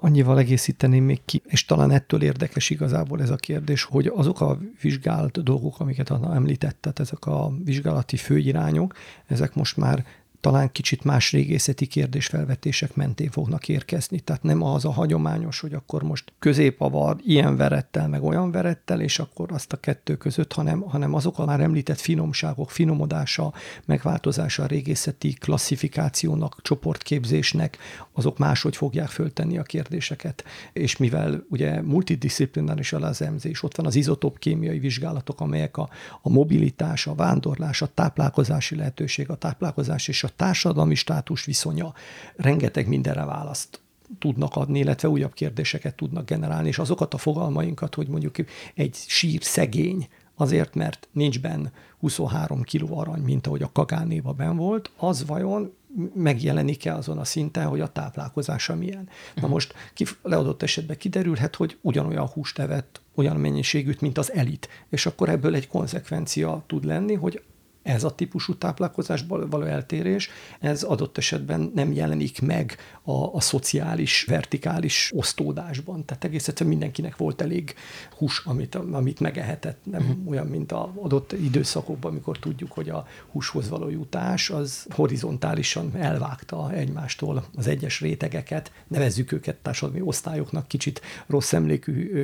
Annyival 0.00 0.38
egészíteném 0.38 1.04
még 1.04 1.20
ki, 1.24 1.42
és 1.46 1.64
talán 1.64 1.90
ettől 1.90 2.22
érdekes 2.22 2.70
igazából 2.70 3.22
ez 3.22 3.30
a 3.30 3.36
kérdés, 3.36 3.82
hogy 3.82 4.06
azok 4.06 4.40
a 4.40 4.58
vizsgált 4.80 5.42
dolgok, 5.42 5.80
amiket 5.80 6.10
említettet, 6.10 6.98
ezek 6.98 7.26
a 7.26 7.52
vizsgálati 7.64 8.16
főirányok, 8.16 8.94
ezek 9.26 9.54
most 9.54 9.76
már 9.76 10.04
talán 10.40 10.72
kicsit 10.72 11.04
más 11.04 11.32
régészeti 11.32 11.86
kérdésfelvetések 11.86 12.94
mentén 12.94 13.30
fognak 13.30 13.68
érkezni. 13.68 14.20
Tehát 14.20 14.42
nem 14.42 14.62
az 14.62 14.84
a 14.84 14.90
hagyományos, 14.90 15.60
hogy 15.60 15.72
akkor 15.74 16.02
most 16.02 16.32
középavar 16.38 17.16
ilyen 17.24 17.56
verettel, 17.56 18.08
meg 18.08 18.22
olyan 18.22 18.50
verettel, 18.50 19.00
és 19.00 19.18
akkor 19.18 19.52
azt 19.52 19.72
a 19.72 19.76
kettő 19.76 20.16
között, 20.16 20.52
hanem, 20.52 20.80
hanem 20.80 21.14
azok 21.14 21.38
a 21.38 21.44
már 21.44 21.60
említett 21.60 21.98
finomságok, 21.98 22.70
finomodása, 22.70 23.52
megváltozása 23.84 24.62
a 24.62 24.66
régészeti 24.66 25.32
klasszifikációnak, 25.32 26.58
csoportképzésnek, 26.62 27.78
azok 28.12 28.38
máshogy 28.38 28.76
fogják 28.76 29.08
föltenni 29.08 29.58
a 29.58 29.62
kérdéseket. 29.62 30.44
És 30.72 30.96
mivel 30.96 31.44
ugye 31.48 31.82
multidisziplináris 31.82 32.92
az 32.92 33.22
emzés, 33.22 33.62
ott 33.62 33.76
van 33.76 33.86
az 33.86 33.94
izotóp 33.94 34.38
kémiai 34.38 34.78
vizsgálatok, 34.78 35.40
amelyek 35.40 35.76
a, 35.76 35.88
a 36.22 36.28
mobilitás, 36.28 37.06
a 37.06 37.14
vándorlás, 37.14 37.82
a 37.82 37.86
táplálkozási 37.94 38.76
lehetőség, 38.76 39.30
a 39.30 39.36
táplálkozás 39.36 40.08
és 40.08 40.24
a 40.24 40.27
a 40.28 40.32
társadalmi 40.36 40.94
státus 40.94 41.44
viszonya 41.44 41.94
rengeteg 42.36 42.88
mindenre 42.88 43.24
választ 43.24 43.80
tudnak 44.18 44.56
adni, 44.56 44.78
illetve 44.78 45.08
újabb 45.08 45.34
kérdéseket 45.34 45.94
tudnak 45.94 46.26
generálni, 46.26 46.68
és 46.68 46.78
azokat 46.78 47.14
a 47.14 47.18
fogalmainkat, 47.18 47.94
hogy 47.94 48.08
mondjuk 48.08 48.34
egy 48.74 48.96
sír 49.06 49.42
szegény, 49.42 50.08
azért, 50.34 50.74
mert 50.74 51.08
nincs 51.12 51.40
benne 51.40 51.72
23 51.98 52.62
kiló 52.62 52.98
arany, 52.98 53.20
mint 53.20 53.46
ahogy 53.46 53.62
a 53.62 53.72
kagánéva 53.72 54.32
ben 54.32 54.56
volt, 54.56 54.90
az 54.96 55.26
vajon 55.26 55.72
megjelenik-e 56.14 56.94
azon 56.94 57.18
a 57.18 57.24
szinten, 57.24 57.66
hogy 57.66 57.80
a 57.80 57.92
táplálkozása 57.92 58.74
milyen. 58.74 59.04
Na 59.04 59.32
uh-huh. 59.34 59.50
most 59.50 59.74
leadott 60.22 60.62
esetben 60.62 60.96
kiderülhet, 60.96 61.56
hogy 61.56 61.78
ugyanolyan 61.80 62.26
húst 62.26 62.58
evett, 62.58 63.00
olyan 63.14 63.36
mennyiségűt, 63.36 64.00
mint 64.00 64.18
az 64.18 64.32
elit, 64.32 64.68
és 64.88 65.06
akkor 65.06 65.28
ebből 65.28 65.54
egy 65.54 65.68
konzekvencia 65.68 66.62
tud 66.66 66.84
lenni, 66.84 67.14
hogy 67.14 67.42
ez 67.88 68.04
a 68.04 68.10
típusú 68.10 68.54
táplálkozásból 68.54 69.48
való 69.48 69.64
eltérés, 69.64 70.30
ez 70.60 70.82
adott 70.82 71.18
esetben 71.18 71.72
nem 71.74 71.92
jelenik 71.92 72.40
meg 72.40 72.76
a, 73.02 73.34
a 73.34 73.40
szociális, 73.40 74.24
vertikális 74.24 75.12
osztódásban. 75.14 76.04
Tehát 76.04 76.24
egész 76.24 76.48
egyszerűen 76.48 76.76
mindenkinek 76.76 77.16
volt 77.16 77.40
elég 77.40 77.74
hús, 78.16 78.42
amit, 78.44 78.74
amit 78.74 79.20
megehetett. 79.20 79.78
Nem 79.82 80.00
uh-huh. 80.00 80.28
olyan, 80.28 80.46
mint 80.46 80.72
a 80.72 80.92
adott 80.96 81.32
időszakokban, 81.32 82.10
amikor 82.10 82.38
tudjuk, 82.38 82.72
hogy 82.72 82.88
a 82.88 83.06
húshoz 83.30 83.68
való 83.68 83.88
jutás 83.88 84.50
az 84.50 84.86
horizontálisan 84.90 85.96
elvágta 85.96 86.72
egymástól 86.72 87.44
az 87.54 87.66
egyes 87.66 88.00
rétegeket, 88.00 88.72
nevezzük 88.88 89.32
őket 89.32 89.56
társadalmi 89.56 90.00
osztályoknak 90.00 90.68
kicsit 90.68 91.00
rossz 91.26 91.52
emlékű 91.52 92.10
ö, 92.12 92.18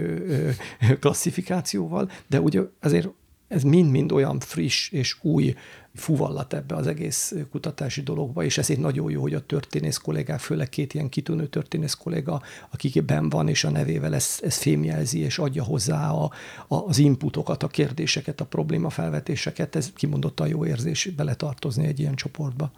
ö, 0.88 0.98
klasszifikációval, 1.00 2.10
de 2.26 2.40
ugye 2.40 2.60
azért 2.80 3.08
ez 3.55 3.62
mind-mind 3.62 4.12
olyan 4.12 4.40
friss 4.40 4.90
és 4.90 5.16
új 5.22 5.55
fuvallat 5.94 6.55
ebbe 6.55 6.74
az 6.74 6.86
egész 6.86 7.35
kutatási 7.51 8.02
dologba, 8.02 8.44
és 8.44 8.59
ezért 8.59 8.81
nagyon 8.81 9.10
jó, 9.10 9.20
hogy 9.20 9.35
a 9.35 9.47
történész 9.47 9.97
kollégák, 9.97 10.40
főleg 10.40 10.68
két 10.68 10.94
ilyen 10.94 11.09
kitűnő 11.09 11.47
történész 11.47 11.94
kolléga, 11.94 12.43
akik 12.70 13.05
ben 13.05 13.28
van, 13.28 13.48
és 13.48 13.64
a 13.64 13.70
nevével 13.70 14.14
ez, 14.14 14.39
ez 14.43 14.56
fémjelzi, 14.56 15.18
és 15.18 15.39
adja 15.39 15.62
hozzá 15.62 16.10
a, 16.10 16.31
a, 16.68 16.76
az 16.76 16.98
inputokat, 16.98 17.62
a 17.62 17.68
kérdéseket, 17.68 18.40
a 18.40 18.47
problémafelvetéseket, 18.47 19.76
ez 19.76 19.93
kimondottan 19.93 20.48
jó 20.48 20.66
érzés 20.66 21.09
beletartozni 21.16 21.86
egy 21.86 22.01
ilyen 22.01 22.14
csoportba. 22.14 22.72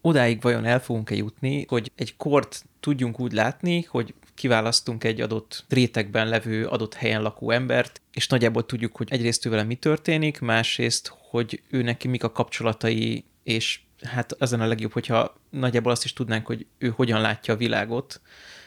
Odáig 0.00 0.42
vajon 0.42 0.64
el 0.64 0.80
fogunk-e 0.80 1.14
jutni, 1.14 1.64
hogy 1.68 1.92
egy 1.94 2.16
kort 2.16 2.64
tudjunk 2.80 3.20
úgy 3.20 3.32
látni, 3.32 3.82
hogy 3.82 4.14
kiválasztunk 4.38 5.04
egy 5.04 5.20
adott 5.20 5.64
rétegben 5.68 6.28
levő, 6.28 6.66
adott 6.66 6.94
helyen 6.94 7.22
lakó 7.22 7.50
embert, 7.50 8.00
és 8.12 8.28
nagyjából 8.28 8.66
tudjuk, 8.66 8.96
hogy 8.96 9.08
egyrészt 9.10 9.46
ő 9.46 9.50
vele 9.50 9.62
mi 9.62 9.74
történik, 9.74 10.40
másrészt, 10.40 11.12
hogy 11.30 11.62
ő 11.70 11.82
neki 11.82 12.08
mik 12.08 12.24
a 12.24 12.32
kapcsolatai, 12.32 13.24
és 13.42 13.80
hát 14.02 14.36
ezen 14.38 14.60
a 14.60 14.66
legjobb, 14.66 14.92
hogyha 14.92 15.40
nagyjából 15.50 15.92
azt 15.92 16.04
is 16.04 16.12
tudnánk, 16.12 16.46
hogy 16.46 16.66
ő 16.78 16.88
hogyan 16.88 17.20
látja 17.20 17.54
a 17.54 17.56
világot, 17.56 18.20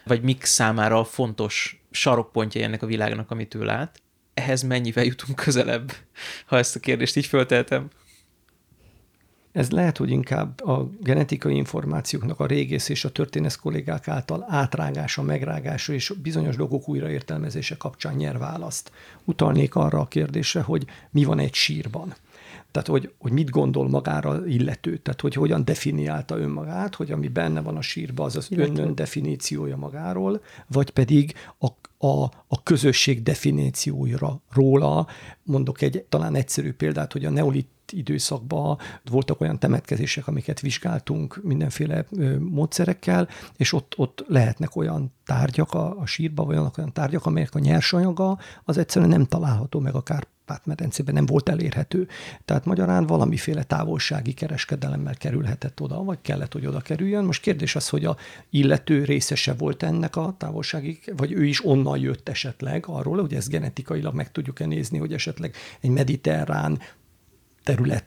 vagy 0.05 0.21
mik 0.21 0.43
számára 0.43 1.03
fontos 1.03 1.83
sarokpontja 1.91 2.63
ennek 2.63 2.83
a 2.83 2.85
világnak, 2.85 3.31
amit 3.31 3.55
ő 3.55 3.63
lát. 3.63 4.01
Ehhez 4.33 4.61
mennyivel 4.61 5.03
jutunk 5.03 5.35
közelebb, 5.35 5.93
ha 6.49 6.57
ezt 6.57 6.75
a 6.75 6.79
kérdést 6.79 7.15
így 7.15 7.25
fölteltem? 7.25 7.89
Ez 9.51 9.69
lehet, 9.69 9.97
hogy 9.97 10.09
inkább 10.09 10.61
a 10.61 10.89
genetikai 10.99 11.55
információknak 11.55 12.39
a 12.39 12.45
régész 12.45 12.89
és 12.89 13.05
a 13.05 13.11
történész 13.11 13.55
kollégák 13.55 14.07
által 14.07 14.45
átrágása, 14.49 15.21
megrágása 15.21 15.93
és 15.93 16.13
bizonyos 16.21 16.55
dolgok 16.55 16.89
újraértelmezése 16.89 17.77
kapcsán 17.77 18.15
nyer 18.15 18.37
választ. 18.37 18.91
Utalnék 19.23 19.75
arra 19.75 19.99
a 19.99 20.07
kérdésre, 20.07 20.61
hogy 20.61 20.85
mi 21.09 21.23
van 21.23 21.39
egy 21.39 21.53
sírban. 21.53 22.13
Tehát, 22.71 22.87
hogy, 22.87 23.13
hogy 23.17 23.31
mit 23.31 23.49
gondol 23.49 23.89
magára 23.89 24.47
illető, 24.47 24.97
tehát, 24.97 25.21
hogy 25.21 25.33
hogyan 25.33 25.65
definiálta 25.65 26.37
önmagát, 26.37 26.95
hogy 26.95 27.11
ami 27.11 27.27
benne 27.27 27.61
van 27.61 27.77
a 27.77 27.81
sírban, 27.81 28.25
az 28.25 28.35
az 28.35 28.47
ön 28.51 28.95
definíciója 28.95 29.77
magáról, 29.77 30.41
vagy 30.67 30.89
pedig 30.89 31.33
a, 31.57 31.67
a, 32.07 32.23
a 32.47 32.63
közösség 32.63 33.23
definícióira 33.23 34.41
róla. 34.51 35.07
Mondok 35.43 35.81
egy 35.81 36.05
talán 36.09 36.35
egyszerű 36.35 36.73
példát, 36.73 37.11
hogy 37.11 37.25
a 37.25 37.29
neolit 37.29 37.67
időszakban 37.91 38.77
voltak 39.09 39.41
olyan 39.41 39.59
temetkezések, 39.59 40.27
amiket 40.27 40.59
vizsgáltunk 40.59 41.39
mindenféle 41.43 42.05
módszerekkel, 42.39 43.27
és 43.57 43.73
ott, 43.73 43.93
ott 43.97 44.23
lehetnek 44.27 44.75
olyan 44.75 45.13
tárgyak 45.25 45.73
a, 45.73 45.99
a 45.99 46.05
sírban, 46.05 46.45
vagy 46.45 46.57
olyan 46.57 46.93
tárgyak, 46.93 47.25
amelyek 47.25 47.55
a 47.55 47.59
nyersanyaga 47.59 48.37
az 48.63 48.77
egyszerűen 48.77 49.09
nem 49.09 49.25
található 49.25 49.79
meg 49.79 49.95
a 49.95 50.01
Kárpát-medencében, 50.03 51.13
nem 51.13 51.25
volt 51.25 51.49
elérhető. 51.49 52.07
Tehát 52.45 52.65
magyarán 52.65 53.05
valamiféle 53.05 53.63
távolsági 53.63 54.33
kereskedelemmel 54.33 55.15
kerülhetett 55.15 55.81
oda, 55.81 56.03
vagy 56.03 56.17
kellett, 56.21 56.53
hogy 56.53 56.65
oda 56.65 56.79
kerüljön. 56.79 57.23
Most 57.23 57.41
kérdés 57.41 57.75
az, 57.75 57.89
hogy 57.89 58.05
a 58.05 58.17
illető 58.49 59.03
részese 59.03 59.53
volt 59.53 59.83
ennek 59.83 60.15
a 60.15 60.35
távolsági, 60.37 60.99
vagy 61.17 61.31
ő 61.31 61.45
is 61.45 61.65
onnan 61.65 61.97
jött 61.97 62.29
esetleg 62.29 62.83
arról, 62.87 63.19
hogy 63.19 63.33
ezt 63.33 63.49
genetikailag 63.49 64.13
meg 64.13 64.31
tudjuk-e 64.31 64.65
nézni, 64.65 64.97
hogy 64.97 65.13
esetleg 65.13 65.55
egy 65.79 65.89
mediterrán 65.89 66.79
terület 67.63 68.05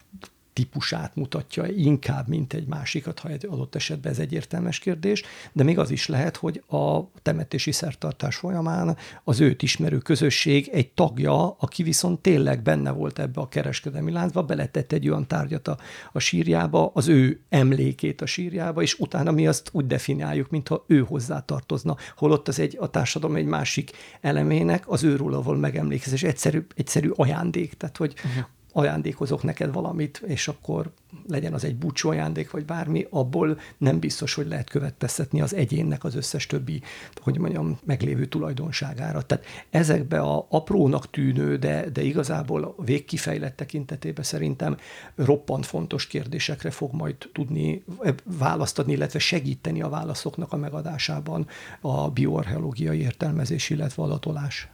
típusát 0.55 1.15
mutatja 1.17 1.67
inkább, 1.67 2.29
mint 2.29 2.53
egy 2.53 2.67
másikat, 2.67 3.19
ha 3.19 3.29
egy 3.29 3.47
adott 3.47 3.75
esetben 3.75 4.13
ez 4.13 4.19
egy 4.19 4.33
értelmes 4.33 4.79
kérdés, 4.79 5.23
de 5.53 5.63
még 5.63 5.79
az 5.79 5.91
is 5.91 6.07
lehet, 6.07 6.37
hogy 6.37 6.63
a 6.69 7.01
temetési 7.23 7.73
szertartás 7.73 8.37
folyamán 8.37 8.97
az 9.25 9.41
őt 9.41 9.63
ismerő 9.63 9.99
közösség 9.99 10.69
egy 10.73 10.91
tagja, 10.91 11.51
aki 11.51 11.83
viszont 11.83 12.21
tényleg 12.21 12.63
benne 12.63 12.91
volt 12.91 13.19
ebbe 13.19 13.41
a 13.41 13.49
kereskedelmi 13.49 14.13
láncba, 14.13 14.43
beletett 14.43 14.93
egy 14.93 15.09
olyan 15.09 15.27
tárgyat 15.27 15.69
a, 15.69 15.79
a 16.13 16.19
sírjába, 16.19 16.91
az 16.95 17.09
ő 17.09 17.41
emlékét 17.49 18.21
a 18.21 18.27
sírjába, 18.27 18.83
és 18.83 18.99
utána 18.99 19.31
mi 19.31 19.47
azt 19.47 19.69
úgy 19.73 19.87
definiáljuk, 19.87 20.51
mintha 20.51 20.85
ő 20.87 21.01
hozzá 21.01 21.41
tartozna, 21.41 21.97
holott 22.17 22.49
az 22.49 22.59
egy 22.59 22.77
a 22.81 22.91
társadalom 22.91 23.37
egy 23.37 23.47
másik 23.47 23.91
elemének, 24.21 24.89
az 24.89 25.03
őről 25.03 25.35
ahol 25.35 25.57
megemlékezés, 25.57 26.23
egyszerű, 26.23 26.67
egyszerű 26.75 27.11
ajándék, 27.15 27.75
tehát 27.75 27.97
hogy 27.97 28.15
uh-huh 28.17 28.45
ajándékozok 28.77 29.43
neked 29.43 29.73
valamit, 29.73 30.23
és 30.27 30.49
akkor 30.49 30.91
legyen 31.29 31.55
az 31.55 31.65
egy 31.65 31.77
búcsú 31.77 32.09
ajándék, 32.09 32.51
vagy 32.51 32.65
bármi, 32.65 33.07
abból 33.11 33.59
nem 33.79 33.99
biztos, 33.99 34.35
hogy 34.35 34.47
lehet 34.47 34.71
következtetni 34.71 35.41
az 35.41 35.55
egyénnek 35.55 36.05
az 36.05 36.15
összes 36.15 36.47
többi, 36.47 36.83
hogy 37.23 37.39
mondjam, 37.39 37.79
meglévő 37.85 38.27
tulajdonságára. 38.27 39.23
Tehát 39.23 39.45
ezekbe 39.71 40.21
a 40.21 40.47
aprónak 40.49 41.11
tűnő, 41.11 41.57
de, 41.57 41.91
de 41.91 42.03
igazából 42.03 42.75
végkifejlett 42.85 43.57
tekintetében 43.57 44.25
szerintem 44.25 44.77
roppant 45.15 45.67
fontos 45.67 46.07
kérdésekre 46.07 46.71
fog 46.71 46.93
majd 46.93 47.17
tudni 47.33 47.85
választ 48.25 48.79
adni, 48.79 48.93
illetve 48.93 49.19
segíteni 49.19 49.83
a 49.83 49.89
válaszoknak 49.89 50.53
a 50.53 50.57
megadásában 50.57 51.47
a 51.81 52.11
bioarcheológiai 52.11 52.99
értelmezés, 52.99 53.71
illetve 53.71 54.03
adatolás. 54.03 54.69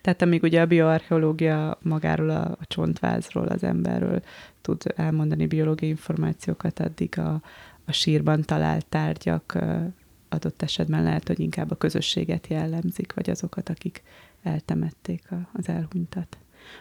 Tehát 0.00 0.22
amíg 0.22 0.42
ugye 0.42 0.60
a 0.60 0.66
bioarcheológia 0.66 1.78
magáról 1.82 2.30
a, 2.30 2.56
a 2.60 2.66
csontvázról, 2.66 3.46
az 3.46 3.62
emberről 3.62 4.22
tud 4.60 4.82
elmondani 4.96 5.46
biológiai 5.46 5.90
információkat, 5.90 6.80
addig 6.80 7.18
a, 7.18 7.40
a 7.84 7.92
sírban 7.92 8.42
talált 8.42 8.86
tárgyak 8.86 9.58
adott 10.28 10.62
esetben 10.62 11.02
lehet, 11.02 11.26
hogy 11.26 11.40
inkább 11.40 11.70
a 11.70 11.76
közösséget 11.76 12.46
jellemzik, 12.46 13.14
vagy 13.14 13.30
azokat, 13.30 13.68
akik 13.68 14.02
eltemették 14.42 15.22
a, 15.30 15.48
az 15.52 15.68
elhunytat. 15.68 16.38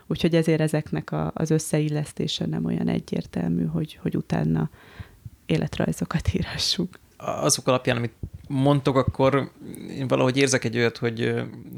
Úgyhogy 0.07 0.36
ezért 0.36 0.61
ezeknek 0.61 1.11
a, 1.11 1.32
az 1.34 1.49
összeillesztése 1.49 2.45
nem 2.45 2.65
olyan 2.65 2.88
egyértelmű, 2.88 3.65
hogy, 3.65 3.99
hogy 4.02 4.18
utána 4.18 4.69
életrajzokat 5.45 6.28
írassunk. 6.34 6.99
Azok 7.18 7.68
alapján, 7.68 7.98
amit 7.98 8.14
mondtok, 8.48 8.95
akkor 8.95 9.52
én 9.90 10.07
valahogy 10.07 10.38
érzek 10.38 10.64
egy 10.64 10.78
olyat, 10.78 10.98
hogy, 10.98 11.34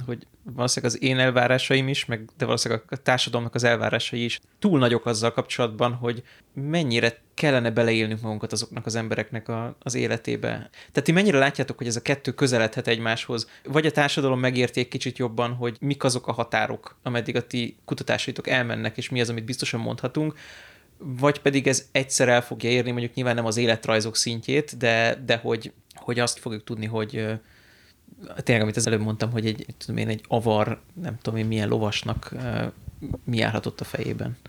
hogy 0.05 0.27
valószínűleg 0.43 0.95
az 0.95 1.03
én 1.03 1.19
elvárásaim 1.19 1.87
is, 1.87 2.05
meg 2.05 2.29
de 2.37 2.45
valószínűleg 2.45 2.83
a 2.89 2.95
társadalomnak 2.95 3.55
az 3.55 3.63
elvárásai 3.63 4.23
is 4.23 4.39
túl 4.59 4.79
nagyok 4.79 5.05
azzal 5.05 5.31
kapcsolatban, 5.31 5.93
hogy 5.93 6.23
mennyire 6.53 7.21
kellene 7.33 7.71
beleélnünk 7.71 8.21
magunkat 8.21 8.51
azoknak 8.51 8.85
az 8.85 8.95
embereknek 8.95 9.47
a, 9.47 9.75
az 9.79 9.95
életébe. 9.95 10.49
Tehát 10.71 11.03
ti 11.03 11.11
mennyire 11.11 11.37
látjátok, 11.37 11.77
hogy 11.77 11.87
ez 11.87 11.95
a 11.95 12.01
kettő 12.01 12.31
közeledhet 12.31 12.87
egymáshoz? 12.87 13.49
Vagy 13.63 13.85
a 13.85 13.91
társadalom 13.91 14.39
megérti 14.39 14.87
kicsit 14.87 15.17
jobban, 15.17 15.53
hogy 15.53 15.77
mik 15.79 16.03
azok 16.03 16.27
a 16.27 16.31
határok, 16.31 16.97
ameddig 17.03 17.35
a 17.35 17.47
ti 17.47 17.77
kutatásaitok 17.85 18.47
elmennek, 18.47 18.97
és 18.97 19.09
mi 19.09 19.21
az, 19.21 19.29
amit 19.29 19.45
biztosan 19.45 19.79
mondhatunk, 19.79 20.33
vagy 20.97 21.39
pedig 21.39 21.67
ez 21.67 21.87
egyszer 21.91 22.29
el 22.29 22.41
fogja 22.41 22.69
érni, 22.69 22.91
mondjuk 22.91 23.13
nyilván 23.13 23.35
nem 23.35 23.45
az 23.45 23.57
életrajzok 23.57 24.15
szintjét, 24.15 24.77
de, 24.77 25.21
de 25.25 25.37
hogy 25.37 25.71
hogy 25.99 26.19
azt 26.19 26.39
fogjuk 26.39 26.63
tudni, 26.63 26.85
hogy 26.85 27.39
tényleg, 28.35 28.63
amit 28.63 28.77
az 28.77 28.87
előbb 28.87 29.01
mondtam, 29.01 29.31
hogy 29.31 29.45
egy, 29.45 29.65
tudom 29.77 29.97
én, 29.97 30.07
egy 30.07 30.23
avar, 30.27 30.81
nem 30.93 31.17
tudom 31.21 31.39
én 31.39 31.45
milyen 31.45 31.67
lovasnak 31.67 32.35
mi 33.23 33.37
járhatott 33.37 33.81
a 33.81 33.83
fejében. 33.83 34.37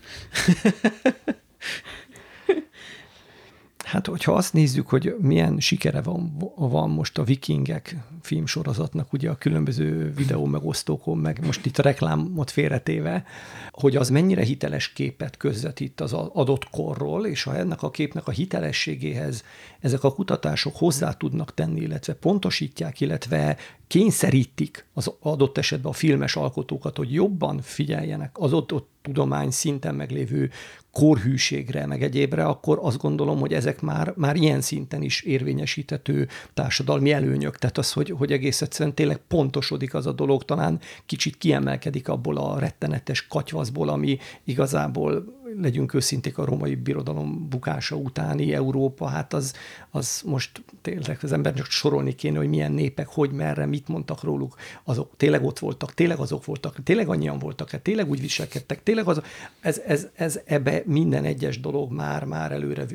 Hát, 3.91 4.07
hogyha 4.07 4.33
azt 4.33 4.53
nézzük, 4.53 4.89
hogy 4.89 5.15
milyen 5.19 5.59
sikere 5.59 6.01
van, 6.01 6.37
van 6.55 6.89
most 6.89 7.17
a 7.17 7.23
vikingek 7.23 7.97
filmsorozatnak, 8.21 9.13
ugye 9.13 9.29
a 9.29 9.35
különböző 9.35 10.13
videó 10.13 10.45
megosztókon, 10.45 11.17
meg 11.17 11.45
most 11.45 11.65
itt 11.65 11.77
a 11.77 11.81
reklámot 11.81 12.51
félretéve, 12.51 13.23
hogy 13.71 13.95
az 13.95 14.09
mennyire 14.09 14.43
hiteles 14.43 14.93
képet 14.93 15.37
közvetít 15.37 16.01
az 16.01 16.13
adott 16.13 16.69
korról, 16.69 17.25
és 17.25 17.43
ha 17.43 17.55
ennek 17.55 17.83
a 17.83 17.91
képnek 17.91 18.27
a 18.27 18.31
hitelességéhez 18.31 19.43
ezek 19.79 20.03
a 20.03 20.13
kutatások 20.13 20.75
hozzá 20.75 21.11
tudnak 21.11 21.53
tenni, 21.53 21.81
illetve 21.81 22.13
pontosítják, 22.13 23.01
illetve 23.01 23.57
kényszerítik 23.87 24.85
az 24.93 25.13
adott 25.19 25.57
esetben 25.57 25.91
a 25.91 25.95
filmes 25.95 26.35
alkotókat, 26.35 26.97
hogy 26.97 27.13
jobban 27.13 27.61
figyeljenek 27.61 28.31
az 28.33 28.53
ott 28.53 28.89
tudomány 29.01 29.51
szinten 29.51 29.95
meglévő 29.95 30.49
korhűségre, 30.91 31.85
meg 31.85 32.03
egyébre, 32.03 32.43
akkor 32.43 32.79
azt 32.81 32.97
gondolom, 32.97 33.39
hogy 33.39 33.53
ezek 33.53 33.81
már, 33.81 34.13
már 34.15 34.35
ilyen 34.35 34.61
szinten 34.61 35.01
is 35.01 35.21
érvényesíthető 35.21 36.27
társadalmi 36.53 37.11
előnyök. 37.11 37.57
Tehát 37.57 37.77
az, 37.77 37.91
hogy, 37.91 38.09
hogy 38.09 38.31
egész 38.31 38.61
egyszerűen 38.61 38.95
tényleg 38.95 39.17
pontosodik 39.17 39.93
az 39.93 40.07
a 40.07 40.11
dolog, 40.11 40.43
talán 40.43 40.79
kicsit 41.05 41.37
kiemelkedik 41.37 42.09
abból 42.09 42.37
a 42.37 42.59
rettenetes 42.59 43.27
katyvaszból, 43.27 43.89
ami 43.89 44.17
igazából 44.43 45.39
legyünk 45.59 45.93
őszinték, 45.93 46.37
a 46.37 46.45
romai 46.45 46.75
birodalom 46.75 47.49
bukása 47.49 47.95
utáni 47.95 48.53
Európa, 48.53 49.05
hát 49.05 49.33
az, 49.33 49.53
az 49.89 50.21
most 50.25 50.63
tényleg 50.81 51.19
az 51.21 51.31
ember 51.31 51.53
csak 51.53 51.65
sorolni 51.65 52.15
kéne, 52.15 52.37
hogy 52.37 52.49
milyen 52.49 52.71
népek, 52.71 53.07
hogy 53.07 53.31
merre, 53.31 53.65
mit 53.65 53.87
mondtak 53.87 54.23
róluk, 54.23 54.55
azok 54.83 55.11
tényleg 55.17 55.43
ott 55.43 55.59
voltak, 55.59 55.93
tényleg 55.93 56.17
azok 56.17 56.45
voltak, 56.45 56.83
tényleg 56.83 57.09
annyian 57.09 57.39
voltak, 57.39 57.69
hát 57.69 57.81
tényleg 57.81 58.09
úgy 58.09 58.21
viselkedtek, 58.21 58.83
tényleg 58.83 59.07
az, 59.07 59.21
ez, 59.59 59.81
ez, 59.85 60.07
ez 60.13 60.39
ebbe 60.45 60.81
minden 60.85 61.23
egyes 61.23 61.59
dolog 61.59 61.91
már, 61.91 62.23
már 62.23 62.51
előre 62.51 62.85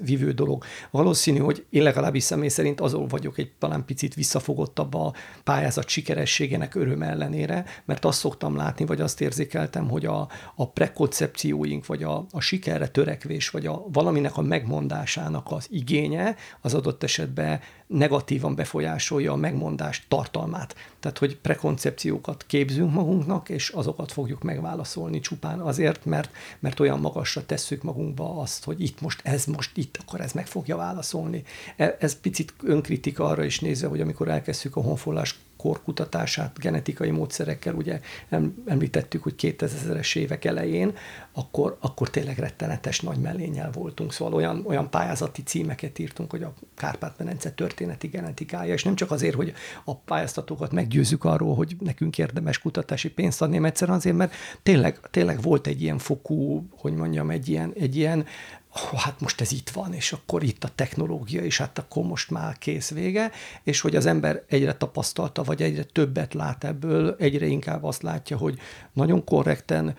vívő 0.00 0.32
dolog. 0.32 0.64
Valószínű, 0.90 1.38
hogy 1.38 1.64
én 1.70 1.82
legalábbis 1.82 2.22
személy 2.22 2.48
szerint 2.48 2.80
azon 2.80 3.06
vagyok 3.08 3.38
egy 3.38 3.52
talán 3.58 3.84
picit 3.84 4.14
visszafogottabb 4.14 4.94
a 4.94 5.12
pályázat 5.44 5.88
sikerességének 5.88 6.74
öröm 6.74 7.02
ellenére, 7.02 7.64
mert 7.84 8.04
azt 8.04 8.18
szoktam 8.18 8.56
látni, 8.56 8.86
vagy 8.86 9.00
azt 9.00 9.20
érzékeltem, 9.20 9.88
hogy 9.88 10.06
a, 10.06 10.28
a 10.54 10.70
prekoncepcióink, 10.70 11.86
vagy 11.86 11.97
a, 12.02 12.26
a 12.30 12.40
sikerre 12.40 12.88
törekvés, 12.88 13.50
vagy 13.50 13.66
a 13.66 13.84
valaminek 13.92 14.36
a 14.36 14.42
megmondásának 14.42 15.46
az 15.50 15.66
igénye 15.70 16.36
az 16.60 16.74
adott 16.74 17.02
esetben 17.02 17.60
negatívan 17.86 18.54
befolyásolja 18.54 19.32
a 19.32 19.36
megmondás 19.36 20.04
tartalmát. 20.08 20.74
Tehát, 21.00 21.18
hogy 21.18 21.36
prekoncepciókat 21.36 22.44
képzünk 22.46 22.92
magunknak, 22.92 23.48
és 23.48 23.68
azokat 23.68 24.12
fogjuk 24.12 24.42
megválaszolni 24.42 25.20
csupán 25.20 25.60
azért, 25.60 26.04
mert, 26.04 26.30
mert 26.58 26.80
olyan 26.80 27.00
magasra 27.00 27.46
tesszük 27.46 27.82
magunkba 27.82 28.40
azt, 28.40 28.64
hogy 28.64 28.80
itt 28.80 29.00
most 29.00 29.20
ez, 29.24 29.44
most 29.44 29.76
itt, 29.76 29.96
akkor 30.00 30.20
ez 30.20 30.32
meg 30.32 30.46
fogja 30.46 30.76
válaszolni. 30.76 31.42
E, 31.76 31.96
ez 32.00 32.20
picit 32.20 32.54
önkritika 32.62 33.24
arra 33.24 33.44
is 33.44 33.60
nézve, 33.60 33.88
hogy 33.88 34.00
amikor 34.00 34.28
elkezdjük 34.28 34.76
a 34.76 34.80
honfoglalás 34.80 35.38
korkutatását 35.58 36.58
genetikai 36.58 37.10
módszerekkel, 37.10 37.74
ugye 37.74 38.00
említettük, 38.66 39.22
hogy 39.22 39.34
2000-es 39.38 40.16
évek 40.16 40.44
elején, 40.44 40.96
akkor, 41.32 41.76
akkor 41.80 42.10
tényleg 42.10 42.38
rettenetes 42.38 43.00
nagy 43.00 43.18
mellényel 43.18 43.70
voltunk, 43.70 44.12
szóval 44.12 44.34
olyan, 44.34 44.64
olyan 44.66 44.90
pályázati 44.90 45.42
címeket 45.42 45.98
írtunk, 45.98 46.30
hogy 46.30 46.42
a 46.42 46.54
Kárpát-medence 46.74 47.50
történeti 47.50 48.06
genetikája, 48.06 48.72
és 48.72 48.84
nem 48.84 48.94
csak 48.94 49.10
azért, 49.10 49.34
hogy 49.34 49.52
a 49.84 49.94
pályáztatókat 49.96 50.72
meggyőzzük 50.72 51.24
arról, 51.24 51.54
hogy 51.54 51.76
nekünk 51.80 52.18
érdemes 52.18 52.58
kutatási 52.58 53.10
pénzt 53.10 53.42
adni, 53.42 53.64
egyszerűen 53.64 53.96
azért, 53.96 54.16
mert 54.16 54.32
tényleg, 54.62 55.00
tényleg 55.10 55.42
volt 55.42 55.66
egy 55.66 55.82
ilyen 55.82 55.98
fokú, 55.98 56.68
hogy 56.76 56.94
mondjam, 56.94 57.30
egy 57.30 57.48
ilyen, 57.48 57.72
egy 57.76 57.96
ilyen 57.96 58.26
hát 58.96 59.20
most 59.20 59.40
ez 59.40 59.52
itt 59.52 59.70
van, 59.70 59.92
és 59.92 60.12
akkor 60.12 60.42
itt 60.42 60.64
a 60.64 60.70
technológia, 60.74 61.42
és 61.42 61.58
hát 61.58 61.78
akkor 61.78 62.04
most 62.04 62.30
már 62.30 62.58
kész 62.58 62.90
vége, 62.90 63.30
és 63.62 63.80
hogy 63.80 63.96
az 63.96 64.06
ember 64.06 64.42
egyre 64.48 64.74
tapasztalta, 64.74 65.42
vagy 65.42 65.62
egyre 65.62 65.82
többet 65.82 66.34
lát 66.34 66.64
ebből, 66.64 67.16
egyre 67.18 67.46
inkább 67.46 67.84
azt 67.84 68.02
látja, 68.02 68.36
hogy 68.36 68.58
nagyon 68.92 69.24
korrekten 69.24 69.96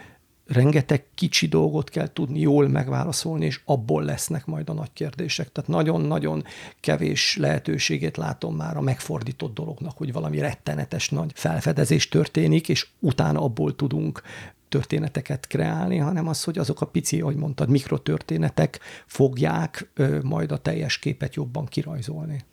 rengeteg 0.49 1.05
kicsi 1.15 1.47
dolgot 1.47 1.89
kell 1.89 2.13
tudni 2.13 2.39
jól 2.39 2.67
megválaszolni, 2.67 3.45
és 3.45 3.61
abból 3.65 4.03
lesznek 4.03 4.45
majd 4.45 4.69
a 4.69 4.73
nagy 4.73 4.93
kérdések. 4.93 5.51
Tehát 5.51 5.69
nagyon-nagyon 5.69 6.43
kevés 6.79 7.37
lehetőségét 7.37 8.17
látom 8.17 8.55
már 8.55 8.77
a 8.77 8.81
megfordított 8.81 9.53
dolognak, 9.53 9.97
hogy 9.97 10.13
valami 10.13 10.39
rettenetes 10.39 11.09
nagy 11.09 11.31
felfedezés 11.35 12.07
történik, 12.07 12.69
és 12.69 12.87
utána 12.99 13.41
abból 13.41 13.75
tudunk 13.75 14.21
történeteket 14.69 15.47
kreálni, 15.47 15.97
hanem 15.97 16.27
az, 16.27 16.43
hogy 16.43 16.57
azok 16.57 16.81
a 16.81 16.85
pici, 16.85 17.21
ahogy 17.21 17.35
mondtad, 17.35 17.69
mikrotörténetek 17.69 18.79
fogják 19.05 19.89
ö, 19.93 20.19
majd 20.23 20.51
a 20.51 20.57
teljes 20.57 20.99
képet 20.99 21.35
jobban 21.35 21.65
kirajzolni. 21.65 22.43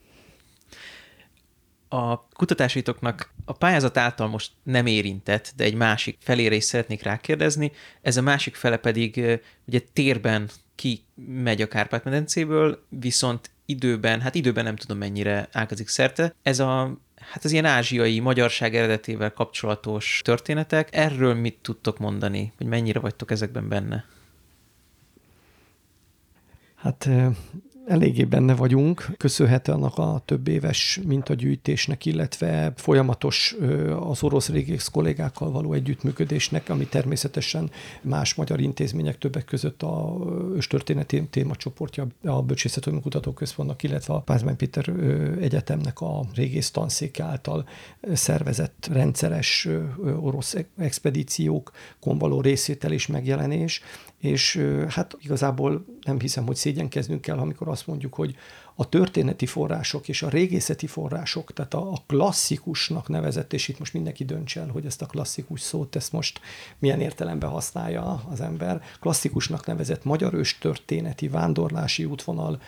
A 1.88 2.26
kutatásítoknak 2.28 3.32
a 3.44 3.52
pályázat 3.52 3.96
által 3.96 4.28
most 4.28 4.52
nem 4.62 4.86
érintett, 4.86 5.52
de 5.56 5.64
egy 5.64 5.74
másik 5.74 6.16
felére 6.20 6.54
is 6.54 6.64
szeretnék 6.64 7.02
rákérdezni. 7.02 7.72
Ez 8.02 8.16
a 8.16 8.22
másik 8.22 8.54
fele 8.54 8.76
pedig 8.76 9.40
ugye 9.66 9.80
térben 9.92 10.48
ki 10.74 11.04
megy 11.14 11.62
a 11.62 11.68
Kárpát-medencéből, 11.68 12.86
viszont 12.88 13.50
időben, 13.66 14.20
hát 14.20 14.34
időben 14.34 14.64
nem 14.64 14.76
tudom 14.76 14.98
mennyire 14.98 15.48
ágazik 15.52 15.88
szerte. 15.88 16.34
Ez 16.42 16.58
a 16.58 16.98
hát 17.30 17.44
az 17.44 17.52
ilyen 17.52 17.64
ázsiai 17.64 18.20
magyarság 18.20 18.74
eredetével 18.74 19.32
kapcsolatos 19.32 20.20
történetek. 20.24 20.88
Erről 20.92 21.34
mit 21.34 21.58
tudtok 21.62 21.98
mondani, 21.98 22.52
hogy 22.56 22.66
mennyire 22.66 23.00
vagytok 23.00 23.30
ezekben 23.30 23.68
benne? 23.68 24.04
Hát 26.74 27.08
eléggé 27.86 28.24
benne 28.24 28.54
vagyunk, 28.54 29.06
köszönhető 29.16 29.72
annak 29.72 29.98
a 29.98 30.22
több 30.24 30.48
éves 30.48 31.00
mintagyűjtésnek, 31.06 32.04
illetve 32.06 32.72
folyamatos 32.76 33.56
az 34.00 34.22
orosz 34.22 34.48
régész 34.48 34.88
kollégákkal 34.88 35.50
való 35.50 35.72
együttműködésnek, 35.72 36.68
ami 36.68 36.86
természetesen 36.86 37.70
más 38.02 38.34
magyar 38.34 38.60
intézmények 38.60 39.18
többek 39.18 39.44
között 39.44 39.82
a 39.82 40.16
őstörténeti 40.54 41.26
témacsoportja 41.30 42.06
a 42.24 42.42
Bölcsészetőnök 42.42 43.02
Kutatóközpontnak, 43.02 43.82
illetve 43.82 44.14
a 44.14 44.20
Pázmány 44.20 44.56
Péter 44.56 44.88
Egyetemnek 45.40 46.00
a 46.00 46.24
régész 46.34 46.70
tanszéke 46.70 47.24
által 47.24 47.68
szervezett 48.12 48.88
rendszeres 48.92 49.68
orosz 50.20 50.56
expedíciókon 50.78 52.18
való 52.18 52.40
részvétel 52.40 52.92
és 52.92 53.06
megjelenés, 53.06 53.82
és 54.26 54.66
hát 54.88 55.16
igazából 55.20 55.84
nem 56.02 56.20
hiszem, 56.20 56.46
hogy 56.46 56.56
szégyenkeznünk 56.56 57.20
kell, 57.20 57.38
amikor 57.38 57.68
azt 57.68 57.86
mondjuk, 57.86 58.14
hogy 58.14 58.36
a 58.74 58.88
történeti 58.88 59.46
források 59.46 60.08
és 60.08 60.22
a 60.22 60.28
régészeti 60.28 60.86
források, 60.86 61.52
tehát 61.52 61.74
a, 61.74 62.02
klasszikusnak 62.06 63.08
nevezett, 63.08 63.52
és 63.52 63.68
itt 63.68 63.78
most 63.78 63.92
mindenki 63.92 64.24
döntse 64.24 64.60
el, 64.60 64.68
hogy 64.68 64.86
ezt 64.86 65.02
a 65.02 65.06
klasszikus 65.06 65.60
szót, 65.60 65.96
ezt 65.96 66.12
most 66.12 66.40
milyen 66.78 67.00
értelemben 67.00 67.50
használja 67.50 68.22
az 68.30 68.40
ember, 68.40 68.82
klasszikusnak 69.00 69.66
nevezett 69.66 70.04
magyar 70.04 70.34
őstörténeti 70.34 71.28
vándorlási 71.28 72.04
útvonal 72.04 72.60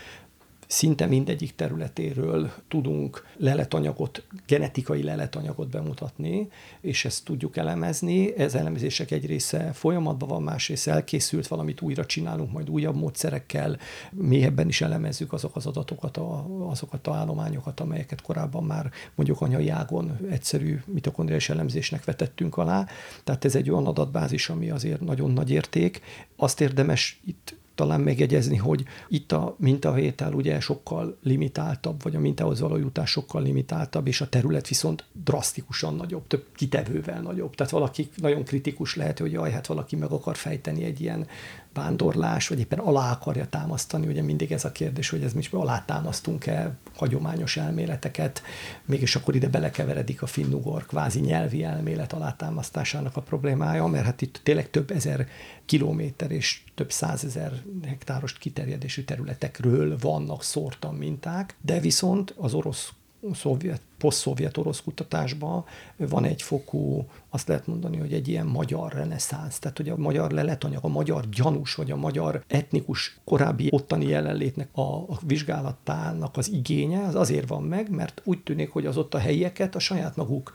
szinte 0.68 1.06
mindegyik 1.06 1.54
területéről 1.54 2.52
tudunk 2.68 3.26
leletanyagot, 3.36 4.22
genetikai 4.46 5.02
leletanyagot 5.02 5.68
bemutatni, 5.68 6.48
és 6.80 7.04
ezt 7.04 7.24
tudjuk 7.24 7.56
elemezni. 7.56 8.36
Ez 8.36 8.54
elemzések 8.54 9.10
egy 9.10 9.26
része 9.26 9.72
folyamatban 9.72 10.28
van, 10.28 10.42
másrészt 10.42 10.88
elkészült, 10.88 11.46
valamit 11.46 11.80
újra 11.80 12.06
csinálunk, 12.06 12.52
majd 12.52 12.70
újabb 12.70 12.96
módszerekkel, 12.96 13.78
mélyebben 14.10 14.68
is 14.68 14.80
elemezzük 14.80 15.32
azok 15.32 15.56
az 15.56 15.66
adatokat, 15.66 16.16
a, 16.16 16.46
azokat 16.70 17.06
a 17.06 17.14
állományokat, 17.14 17.80
amelyeket 17.80 18.22
korábban 18.22 18.64
már 18.64 18.90
mondjuk 19.14 19.40
anyai 19.40 19.68
ágon 19.68 20.18
egyszerű 20.30 20.80
mitokondriás 20.86 21.48
elemzésnek 21.48 22.04
vetettünk 22.04 22.56
alá. 22.56 22.86
Tehát 23.24 23.44
ez 23.44 23.54
egy 23.54 23.70
olyan 23.70 23.86
adatbázis, 23.86 24.48
ami 24.48 24.70
azért 24.70 25.00
nagyon 25.00 25.30
nagy 25.30 25.50
érték. 25.50 26.00
Azt 26.36 26.60
érdemes 26.60 27.20
itt 27.24 27.56
talán 27.78 28.00
megjegyezni, 28.00 28.56
hogy 28.56 28.84
itt 29.08 29.32
a 29.32 29.54
mintavétel 29.58 30.32
ugye 30.32 30.60
sokkal 30.60 31.16
limitáltabb, 31.22 32.02
vagy 32.02 32.16
a 32.16 32.20
mintához 32.20 32.60
való 32.60 32.76
jutás 32.76 33.10
sokkal 33.10 33.42
limitáltabb, 33.42 34.06
és 34.06 34.20
a 34.20 34.28
terület 34.28 34.68
viszont 34.68 35.04
drasztikusan 35.24 35.94
nagyobb, 35.94 36.26
több 36.26 36.46
kitevővel 36.54 37.20
nagyobb. 37.20 37.54
Tehát 37.54 37.72
valaki 37.72 38.08
nagyon 38.16 38.44
kritikus 38.44 38.96
lehet, 38.96 39.18
hogy 39.18 39.32
jaj, 39.32 39.50
hát 39.50 39.66
valaki 39.66 39.96
meg 39.96 40.10
akar 40.10 40.36
fejteni 40.36 40.84
egy 40.84 41.00
ilyen 41.00 41.26
vándorlás, 41.72 42.48
vagy 42.48 42.58
éppen 42.58 42.78
alá 42.78 43.12
akarja 43.12 43.46
támasztani, 43.46 44.06
ugye 44.06 44.22
mindig 44.22 44.52
ez 44.52 44.64
a 44.64 44.72
kérdés, 44.72 45.08
hogy 45.10 45.22
ez 45.22 45.32
mi 45.32 45.42
alátámasztunk-e 45.50 46.76
hagyományos 46.96 47.56
elméleteket, 47.56 48.42
mégis 48.84 49.16
akkor 49.16 49.34
ide 49.34 49.48
belekeveredik 49.48 50.22
a 50.22 50.26
finnugor 50.26 50.86
kvázi 50.86 51.20
nyelvi 51.20 51.64
elmélet 51.64 52.12
alátámasztásának 52.12 53.16
a 53.16 53.22
problémája, 53.22 53.86
mert 53.86 54.04
hát 54.04 54.22
itt 54.22 54.40
tényleg 54.42 54.70
több 54.70 54.90
ezer 54.90 55.26
kilométer 55.64 56.30
és 56.30 56.62
több 56.74 56.92
százezer 56.92 57.52
hektáros 57.86 58.32
kiterjedésű 58.32 59.02
területekről 59.02 59.98
vannak 60.00 60.42
szórtan 60.42 60.94
minták, 60.94 61.56
de 61.60 61.80
viszont 61.80 62.34
az 62.36 62.54
orosz 62.54 62.92
szovjet, 63.32 63.80
poszt-szovjet 63.98 64.56
orosz 64.56 64.80
kutatásban 64.82 65.64
van 65.96 66.24
egy 66.24 66.42
fokú, 66.42 67.06
azt 67.28 67.48
lehet 67.48 67.66
mondani, 67.66 67.96
hogy 67.96 68.12
egy 68.12 68.28
ilyen 68.28 68.46
magyar 68.46 68.92
reneszánsz, 68.92 69.58
tehát 69.58 69.76
hogy 69.76 69.88
a 69.88 69.96
magyar 69.96 70.30
leletanyag, 70.30 70.84
a 70.84 70.88
magyar 70.88 71.28
gyanús, 71.28 71.74
vagy 71.74 71.90
a 71.90 71.96
magyar 71.96 72.44
etnikus 72.46 73.18
korábbi 73.24 73.68
ottani 73.70 74.06
jelenlétnek 74.06 74.68
a, 74.72 74.80
a 74.80 75.18
vizsgálatának 75.26 76.36
az 76.36 76.52
igénye, 76.52 77.06
az 77.06 77.14
azért 77.14 77.48
van 77.48 77.62
meg, 77.62 77.90
mert 77.90 78.22
úgy 78.24 78.42
tűnik, 78.42 78.70
hogy 78.70 78.86
az 78.86 78.96
ott 78.96 79.14
a 79.14 79.18
helyieket 79.18 79.74
a 79.74 79.78
saját 79.78 80.16
maguk 80.16 80.52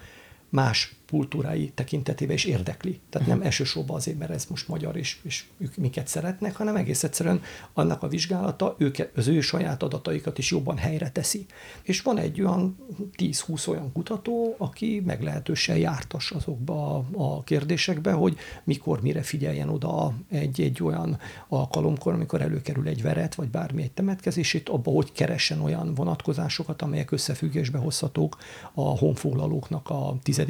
más 0.50 0.96
kultúrái 1.10 1.72
tekintetében 1.76 2.36
is 2.36 2.46
érdekli. 2.46 3.00
Tehát 3.10 3.28
nem 3.28 3.42
elsősorban 3.42 3.96
azért, 3.96 4.18
mert 4.18 4.32
ez 4.32 4.46
most 4.46 4.68
magyar, 4.68 4.98
és, 4.98 5.18
és 5.24 5.46
ők 5.58 5.76
miket 5.76 6.08
szeretnek, 6.08 6.56
hanem 6.56 6.76
egész 6.76 7.04
egyszerűen 7.04 7.42
annak 7.74 8.04
a 8.04 8.08
vizsgálata 8.08 8.76
őket, 8.78 9.18
az 9.18 9.28
ő 9.28 9.42
saját 9.42 9.84
adataikat 9.84 10.38
is 10.38 10.52
jobban 10.52 10.78
helyre 10.78 11.10
teszi. 11.12 11.46
És 11.82 12.02
van 12.02 12.18
egy 12.18 12.42
olyan 12.42 12.78
10-20 13.18 13.68
olyan 13.68 13.92
kutató, 13.92 14.56
aki 14.58 15.02
meglehetősen 15.06 15.78
jártas 15.78 16.32
azokba 16.32 16.96
a, 16.96 17.06
a 17.12 17.44
kérdésekbe, 17.44 18.12
hogy 18.12 18.38
mikor, 18.64 19.02
mire 19.02 19.22
figyeljen 19.22 19.70
oda 19.70 20.14
egy, 20.30 20.62
egy 20.62 20.84
olyan 20.84 21.18
alkalomkor, 21.48 22.14
amikor 22.14 22.42
előkerül 22.42 22.88
egy 22.88 23.02
veret, 23.02 23.36
vagy 23.36 23.50
bármi 23.50 23.82
egy 23.84 23.92
temetkezését, 23.92 24.70
abba 24.70 24.92
hogy 24.92 25.12
keressen 25.12 25.62
olyan 25.62 25.94
vonatkozásokat, 25.94 26.82
amelyek 26.82 27.12
összefüggésbe 27.12 27.78
hozhatók 27.78 28.38
a 28.74 28.82
honfoglalóknak 28.82 29.90
a 29.90 30.18
10. 30.24 30.42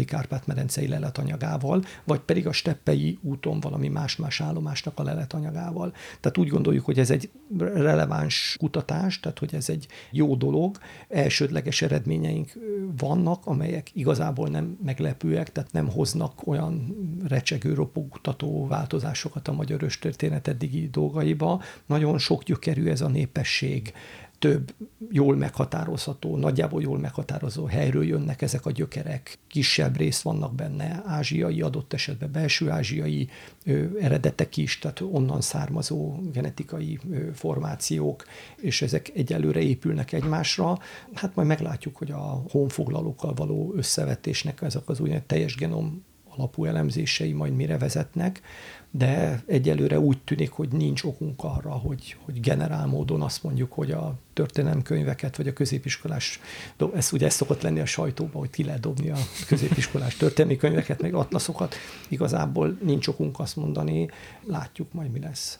századi 0.00 0.04
Kárpát-medencei 0.04 0.88
leletanyagával, 0.88 1.82
vagy 2.04 2.20
pedig 2.20 2.46
a 2.46 2.52
steppei 2.52 3.18
úton 3.22 3.60
valami 3.60 3.88
más-más 3.88 4.40
állomásnak 4.40 4.98
a 4.98 5.02
leletanyagával. 5.02 5.92
Tehát 6.20 6.38
úgy 6.38 6.48
gondoljuk, 6.48 6.84
hogy 6.84 6.98
ez 6.98 7.10
egy 7.10 7.30
releváns 7.58 8.56
kutatás, 8.58 9.20
tehát 9.20 9.38
hogy 9.38 9.54
ez 9.54 9.68
egy 9.68 9.86
jó 10.10 10.34
dolog, 10.34 10.78
elsődleges 11.08 11.82
eredményeink 11.82 12.52
vannak, 12.96 13.46
amelyek 13.46 13.90
igazából 13.94 14.48
nem 14.48 14.78
meglepőek, 14.84 15.52
tehát 15.52 15.72
nem 15.72 15.88
hoznak 15.88 16.46
olyan 16.46 16.96
recsegő, 17.28 17.74
ropogtató 17.74 18.66
változásokat 18.66 19.48
a 19.48 19.52
magyar 19.52 19.78
történet 20.00 20.48
eddigi 20.48 20.88
dolgaiba. 20.88 21.62
Nagyon 21.86 22.18
sok 22.18 22.42
gyökerű 22.42 22.88
ez 22.88 23.00
a 23.00 23.08
népesség, 23.08 23.92
több 24.40 24.74
jól 25.10 25.36
meghatározható, 25.36 26.36
nagyjából 26.36 26.82
jól 26.82 26.98
meghatározó 26.98 27.64
helyről 27.64 28.04
jönnek 28.04 28.42
ezek 28.42 28.66
a 28.66 28.70
gyökerek, 28.70 29.38
kisebb 29.48 29.96
rész 29.96 30.20
vannak 30.20 30.54
benne, 30.54 31.02
ázsiai, 31.06 31.60
adott 31.60 31.92
esetben 31.92 32.32
belső 32.32 32.70
ázsiai 32.70 33.28
ö, 33.64 33.84
eredetek 34.00 34.56
is, 34.56 34.78
tehát 34.78 35.00
onnan 35.00 35.40
származó 35.40 36.14
genetikai 36.32 36.98
ö, 37.10 37.32
formációk, 37.32 38.24
és 38.56 38.82
ezek 38.82 39.10
egyelőre 39.14 39.60
épülnek 39.60 40.12
egymásra. 40.12 40.78
Hát 41.14 41.34
majd 41.34 41.48
meglátjuk, 41.48 41.96
hogy 41.96 42.10
a 42.10 42.42
honfoglalókkal 42.50 43.34
való 43.34 43.72
összevetésnek 43.76 44.62
ezek 44.62 44.88
az 44.88 45.00
úgynevezett 45.00 45.28
teljes 45.28 45.54
genom 45.54 46.04
alapú 46.36 46.64
elemzései 46.64 47.32
majd 47.32 47.54
mire 47.54 47.78
vezetnek, 47.78 48.40
de 48.90 49.42
egyelőre 49.46 49.98
úgy 49.98 50.18
tűnik, 50.18 50.50
hogy 50.50 50.68
nincs 50.68 51.02
okunk 51.02 51.44
arra, 51.44 51.70
hogy, 51.70 52.16
hogy 52.24 52.40
generál 52.40 52.86
módon 52.86 53.22
azt 53.22 53.42
mondjuk, 53.42 53.72
hogy 53.72 53.90
a 53.90 54.14
történelemkönyveket, 54.32 55.36
vagy 55.36 55.48
a 55.48 55.52
középiskolás, 55.52 56.40
ez 56.94 57.12
ugye 57.12 57.26
ez 57.26 57.34
szokott 57.34 57.62
lenni 57.62 57.80
a 57.80 57.86
sajtóban, 57.86 58.40
hogy 58.40 58.50
ki 58.50 58.64
lehet 58.64 58.80
dobni 58.80 59.10
a 59.10 59.16
középiskolás 59.46 60.16
történelmi 60.16 60.56
könyveket, 60.56 61.02
meg 61.02 61.14
atlaszokat, 61.14 61.74
igazából 62.08 62.78
nincs 62.82 63.06
okunk 63.06 63.38
azt 63.38 63.56
mondani, 63.56 64.08
látjuk 64.46 64.92
majd 64.92 65.10
mi 65.10 65.20
lesz. 65.20 65.58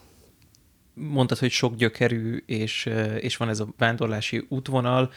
Mondtad, 0.95 1.39
hogy 1.39 1.51
sok 1.51 1.77
gyökerű, 1.77 2.43
és, 2.47 2.89
és 3.21 3.37
van 3.37 3.49
ez 3.49 3.61
a 3.61 3.69
vándorlási 3.79 4.47
útvonal 4.49 5.11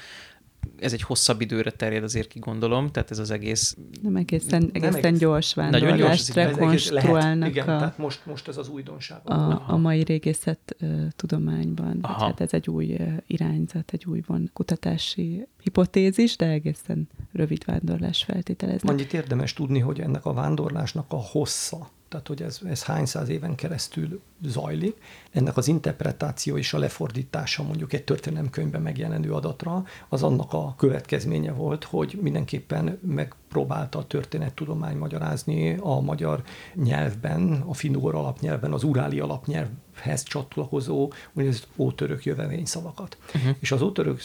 ez 0.79 0.93
egy 0.93 1.01
hosszabb 1.01 1.41
időre 1.41 1.71
terjed 1.71 2.03
azért 2.03 2.27
ki 2.27 2.39
gondolom, 2.39 2.91
tehát 2.91 3.11
ez 3.11 3.19
az 3.19 3.31
egész... 3.31 3.77
Nem 4.01 4.15
egészen, 4.15 4.69
egészen 4.73 4.99
nem 5.01 5.13
gyors 5.13 5.53
vándorlást 5.53 6.33
rekonstruálnak 6.33 7.49
igen, 7.49 7.69
a, 7.69 7.77
tehát 7.77 7.97
most, 7.97 8.25
most 8.25 8.47
ez 8.47 8.57
az 8.57 8.69
újdonság. 8.69 9.19
A, 9.23 9.63
a 9.67 9.77
mai 9.77 10.03
régészet 10.03 10.75
uh, 10.81 11.07
tudományban. 11.15 12.01
Tehát 12.01 12.41
ez 12.41 12.53
egy 12.53 12.69
új 12.69 12.93
uh, 12.93 13.13
irányzat, 13.27 13.91
egy 13.91 14.05
új 14.05 14.23
von 14.27 14.49
kutatási 14.53 15.47
hipotézis, 15.61 16.35
de 16.35 16.45
egészen 16.45 17.07
rövid 17.31 17.65
vándorlás 17.65 18.23
feltételeznek. 18.23 18.91
Annyit 18.91 19.13
érdemes 19.13 19.53
tudni, 19.53 19.79
hogy 19.79 19.99
ennek 19.99 20.25
a 20.25 20.33
vándorlásnak 20.33 21.05
a 21.07 21.21
hossza, 21.21 21.89
tehát 22.13 22.27
hogy 22.27 22.41
ez, 22.41 22.59
ez 22.69 22.83
hány 22.83 23.05
száz 23.05 23.29
éven 23.29 23.55
keresztül 23.55 24.21
zajlik, 24.45 24.97
ennek 25.31 25.57
az 25.57 25.67
interpretáció 25.67 26.57
és 26.57 26.73
a 26.73 26.77
lefordítása 26.77 27.63
mondjuk 27.63 27.93
egy 27.93 28.03
történelemkönyvben 28.03 28.81
megjelenő 28.81 29.31
adatra, 29.33 29.83
az 30.09 30.23
annak 30.23 30.53
a 30.53 30.75
következménye 30.77 31.51
volt, 31.51 31.83
hogy 31.83 32.19
mindenképpen 32.21 32.99
megpróbálta 33.01 33.99
a 33.99 34.07
történettudomány 34.07 34.97
magyarázni 34.97 35.77
a 35.79 35.99
magyar 35.99 36.43
nyelvben, 36.73 37.63
a 37.67 37.73
finnugor 37.73 38.15
alapnyelvben, 38.15 38.73
az 38.73 38.83
uráli 38.83 39.19
alapnyelvhez 39.19 40.23
csatlakozó 40.23 41.11
úgynevezett 41.33 41.67
ótörök 41.77 42.21
szavakat. 42.63 43.17
Uh-huh. 43.35 43.55
És 43.59 43.71
az 43.71 43.81
ótörök 43.81 44.21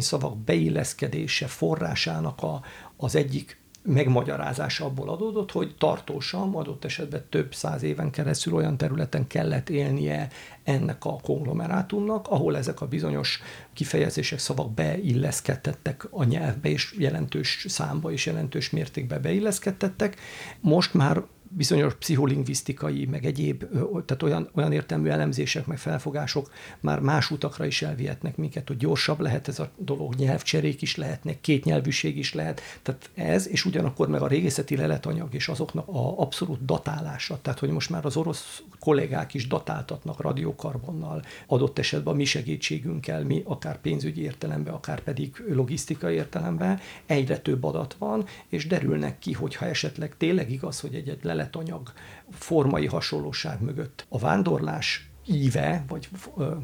szavak 0.00 0.38
beilleszkedése 0.38 1.46
forrásának 1.46 2.42
a, 2.42 2.62
az 2.96 3.14
egyik 3.16 3.61
megmagyarázása 3.82 4.84
abból 4.84 5.08
adódott, 5.08 5.52
hogy 5.52 5.74
tartósan, 5.78 6.54
adott 6.54 6.84
esetben 6.84 7.24
több 7.28 7.54
száz 7.54 7.82
éven 7.82 8.10
keresztül 8.10 8.54
olyan 8.54 8.76
területen 8.76 9.26
kellett 9.26 9.68
élnie 9.68 10.28
ennek 10.64 11.04
a 11.04 11.16
konglomerátumnak, 11.22 12.28
ahol 12.28 12.56
ezek 12.56 12.80
a 12.80 12.86
bizonyos 12.86 13.40
kifejezések, 13.72 14.38
szavak 14.38 14.74
beilleszkedtettek 14.74 16.06
a 16.10 16.24
nyelvbe, 16.24 16.68
és 16.68 16.94
jelentős 16.98 17.64
számba 17.68 18.12
és 18.12 18.26
jelentős 18.26 18.70
mértékben 18.70 19.22
beilleszkedtettek. 19.22 20.16
Most 20.60 20.94
már 20.94 21.22
bizonyos 21.56 21.94
pszicholingvisztikai, 21.94 23.04
meg 23.04 23.24
egyéb, 23.24 23.64
tehát 24.06 24.22
olyan, 24.22 24.48
olyan 24.54 24.72
értelmű 24.72 25.08
elemzések, 25.08 25.66
meg 25.66 25.78
felfogások 25.78 26.50
már 26.80 27.00
más 27.00 27.30
utakra 27.30 27.64
is 27.64 27.82
elvihetnek 27.82 28.36
minket, 28.36 28.68
hogy 28.68 28.76
gyorsabb 28.76 29.20
lehet 29.20 29.48
ez 29.48 29.58
a 29.58 29.70
dolog, 29.76 30.14
nyelvcserék 30.14 30.82
is 30.82 30.96
lehetnek, 30.96 31.40
kétnyelvűség 31.40 32.18
is 32.18 32.34
lehet. 32.34 32.60
Tehát 32.82 33.10
ez, 33.14 33.48
és 33.48 33.64
ugyanakkor 33.64 34.08
meg 34.08 34.22
a 34.22 34.26
régészeti 34.26 34.76
leletanyag 34.76 35.34
és 35.34 35.48
azoknak 35.48 35.88
a 35.88 36.20
abszolút 36.20 36.64
datálása, 36.64 37.38
tehát 37.42 37.58
hogy 37.58 37.70
most 37.70 37.90
már 37.90 38.04
az 38.04 38.16
orosz 38.16 38.62
kollégák 38.78 39.34
is 39.34 39.46
datáltatnak 39.46 40.20
radiokarbonnal, 40.20 41.22
adott 41.46 41.78
esetben 41.78 42.14
a 42.14 42.16
mi 42.16 42.24
segítségünkkel, 42.24 43.24
mi 43.24 43.42
akár 43.44 43.80
pénzügyi 43.80 44.22
értelemben, 44.22 44.74
akár 44.74 45.00
pedig 45.00 45.44
logisztikai 45.48 46.14
értelemben 46.14 46.80
egyre 47.06 47.38
több 47.38 47.64
adat 47.64 47.96
van, 47.98 48.24
és 48.48 48.66
derülnek 48.66 49.18
ki, 49.18 49.32
hogyha 49.32 49.66
esetleg 49.66 50.16
tényleg 50.16 50.50
igaz, 50.50 50.80
hogy 50.80 50.94
egy, 50.94 51.08
egy 51.08 51.24
leletanyag 51.42 51.92
formai 52.30 52.86
hasonlóság 52.86 53.60
mögött. 53.62 54.06
A 54.08 54.18
vándorlás 54.18 55.10
íve, 55.26 55.84
vagy 55.88 56.08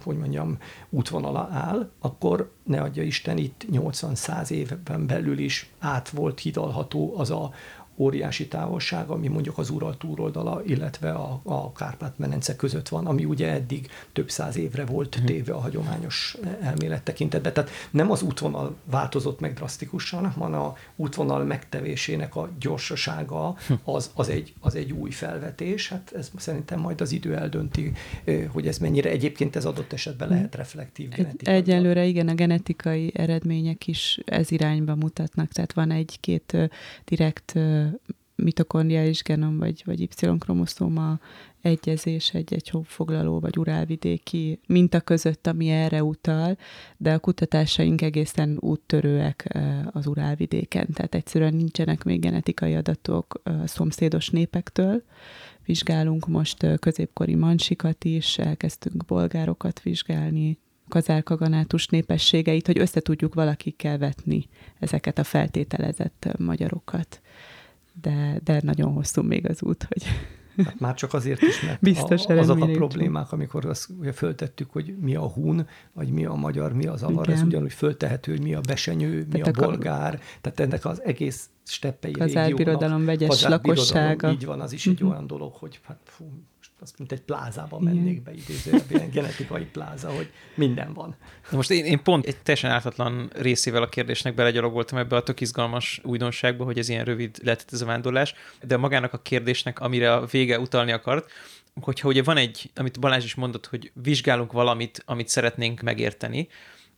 hogy 0.04 0.16
mondjam, 0.16 0.58
útvonala 0.88 1.48
áll, 1.52 1.90
akkor 2.00 2.52
ne 2.62 2.80
adja 2.80 3.02
Isten, 3.02 3.38
itt 3.38 3.66
80-100 3.72 4.50
évben 4.50 5.06
belül 5.06 5.38
is 5.38 5.70
át 5.78 6.08
volt 6.08 6.40
hidalható 6.40 7.14
az 7.16 7.30
a 7.30 7.50
óriási 7.98 8.48
távolság, 8.48 9.08
ami 9.08 9.28
mondjuk 9.28 9.58
az 9.58 9.70
Ural 9.70 9.96
túloldala, 9.96 10.62
illetve 10.64 11.10
a, 11.10 11.40
a 11.42 11.72
Kárpát-medence 11.72 12.56
között 12.56 12.88
van, 12.88 13.06
ami 13.06 13.24
ugye 13.24 13.52
eddig 13.52 13.90
több 14.12 14.30
száz 14.30 14.56
évre 14.56 14.84
volt 14.84 15.16
mhm. 15.16 15.26
téve 15.26 15.52
a 15.52 15.60
hagyományos 15.60 16.36
elmélet 16.60 17.02
tekintetben. 17.02 17.52
Tehát 17.52 17.70
nem 17.90 18.10
az 18.10 18.22
útvonal 18.22 18.76
változott 18.84 19.40
meg 19.40 19.54
drasztikusan, 19.54 20.30
hanem 20.30 20.60
a 20.60 20.76
útvonal 20.96 21.44
megtevésének 21.44 22.36
a 22.36 22.48
gyorsasága 22.60 23.56
hm. 23.66 23.72
az, 23.84 24.10
az, 24.14 24.28
egy, 24.28 24.54
az 24.60 24.74
egy 24.74 24.92
új 24.92 25.10
felvetés. 25.10 25.88
Hát 25.88 26.12
ez 26.16 26.30
szerintem 26.36 26.80
majd 26.80 27.00
az 27.00 27.12
idő 27.12 27.36
eldönti, 27.36 27.92
hogy 28.48 28.66
ez 28.66 28.78
mennyire 28.78 29.10
egyébként 29.10 29.56
ez 29.56 29.64
adott 29.64 29.92
esetben 29.92 30.28
lehet 30.28 30.54
reflektív 30.54 31.08
genetikai. 31.08 31.54
Egyelőre 31.54 32.04
igen, 32.04 32.28
a 32.28 32.34
genetikai 32.34 33.12
eredmények 33.14 33.86
is 33.86 34.18
ez 34.24 34.50
irányba 34.50 34.94
mutatnak, 34.94 35.52
tehát 35.52 35.72
van 35.72 35.90
egy-két 35.90 36.56
direkt 37.04 37.54
mitokondriális 38.42 39.22
genom 39.22 39.58
vagy, 39.58 39.82
vagy 39.84 40.00
Y-kromoszóma 40.00 41.18
egyezés 41.60 42.34
egy, 42.34 42.54
egy 42.54 42.72
foglaló 42.84 43.40
vagy 43.40 43.58
urálvidéki 43.58 44.60
minta 44.66 45.00
között, 45.00 45.46
ami 45.46 45.68
erre 45.68 46.02
utal, 46.02 46.56
de 46.96 47.12
a 47.12 47.18
kutatásaink 47.18 48.02
egészen 48.02 48.56
úttörőek 48.60 49.58
az 49.92 50.06
urálvidéken, 50.06 50.86
tehát 50.92 51.14
egyszerűen 51.14 51.54
nincsenek 51.54 52.04
még 52.04 52.20
genetikai 52.20 52.74
adatok 52.74 53.40
a 53.44 53.66
szomszédos 53.66 54.30
népektől. 54.30 55.02
Vizsgálunk 55.64 56.26
most 56.26 56.78
középkori 56.78 57.34
mansikat 57.34 58.04
is, 58.04 58.38
elkezdtünk 58.38 59.04
bolgárokat 59.04 59.82
vizsgálni, 59.82 60.58
kazárkaganátus 60.88 61.86
népességeit, 61.86 62.66
hogy 62.66 62.78
össze 62.78 63.00
tudjuk 63.00 63.34
valakikkel 63.34 63.98
vetni 63.98 64.48
ezeket 64.78 65.18
a 65.18 65.24
feltételezett 65.24 66.28
magyarokat 66.38 67.20
de, 68.00 68.40
de 68.44 68.60
nagyon 68.62 68.92
hosszú 68.92 69.22
még 69.22 69.48
az 69.48 69.62
út, 69.62 69.84
hogy... 69.88 70.02
Hát 70.64 70.80
már 70.80 70.94
csak 70.94 71.14
azért 71.14 71.42
is, 71.42 71.62
mert 71.62 71.80
Biztos 71.90 72.26
a, 72.26 72.38
azok 72.38 72.62
a 72.62 72.66
problémák, 72.66 73.32
amikor 73.32 73.66
azt 73.66 73.88
ugye 73.98 74.12
föltettük, 74.12 74.70
hogy 74.70 74.96
mi 75.00 75.14
a 75.14 75.26
hun, 75.26 75.66
vagy 75.92 76.10
mi 76.10 76.24
a 76.24 76.34
magyar, 76.34 76.72
mi 76.72 76.86
az 76.86 77.02
avar, 77.02 77.24
Igen. 77.26 77.38
ez 77.38 77.46
ugyanúgy 77.46 77.72
föltehető, 77.72 78.30
hogy 78.30 78.42
mi 78.42 78.54
a 78.54 78.60
besenyő, 78.60 79.26
mi 79.32 79.38
tehát 79.38 79.56
a 79.56 79.64
bolgár, 79.64 80.14
a... 80.14 80.38
tehát 80.40 80.60
ennek 80.60 80.84
az 80.84 81.02
egész 81.02 81.48
steppei 81.64 82.12
régiónak. 82.12 83.04
vegyes 83.04 83.42
lakossága. 83.42 84.30
Így 84.30 84.44
van, 84.44 84.60
az 84.60 84.72
is 84.72 84.86
egy 84.86 84.92
uh-huh. 84.92 85.10
olyan 85.10 85.26
dolog, 85.26 85.52
hogy 85.52 85.80
hát 85.82 85.98
fú, 86.04 86.24
azt 86.80 86.98
mint 86.98 87.12
egy 87.12 87.20
plázába 87.20 87.78
mennék 87.78 88.22
be 88.22 88.32
idézőjelben, 88.32 89.10
genetikai 89.10 89.64
pláza, 89.64 90.10
hogy 90.10 90.30
minden 90.54 90.92
van. 90.92 91.16
Na 91.50 91.56
most 91.56 91.70
én, 91.70 91.84
én 91.84 92.02
pont 92.02 92.26
egy 92.26 92.36
teljesen 92.36 92.70
ártatlan 92.70 93.30
részével 93.34 93.82
a 93.82 93.88
kérdésnek 93.88 94.34
belegyalogoltam 94.34 94.98
ebbe 94.98 95.16
a 95.16 95.22
tök 95.22 95.40
izgalmas 95.40 96.00
újdonságba, 96.04 96.64
hogy 96.64 96.78
ez 96.78 96.88
ilyen 96.88 97.04
rövid 97.04 97.38
lett 97.42 97.68
ez 97.72 97.80
a 97.80 97.86
vándorlás, 97.86 98.34
de 98.62 98.76
magának 98.76 99.12
a 99.12 99.18
kérdésnek, 99.18 99.80
amire 99.80 100.12
a 100.12 100.26
vége 100.26 100.58
utalni 100.58 100.92
akart, 100.92 101.30
hogyha 101.80 102.08
ugye 102.08 102.22
van 102.22 102.36
egy, 102.36 102.70
amit 102.74 103.00
Balázs 103.00 103.24
is 103.24 103.34
mondott, 103.34 103.66
hogy 103.66 103.90
vizsgálunk 104.02 104.52
valamit, 104.52 105.02
amit 105.06 105.28
szeretnénk 105.28 105.80
megérteni, 105.80 106.48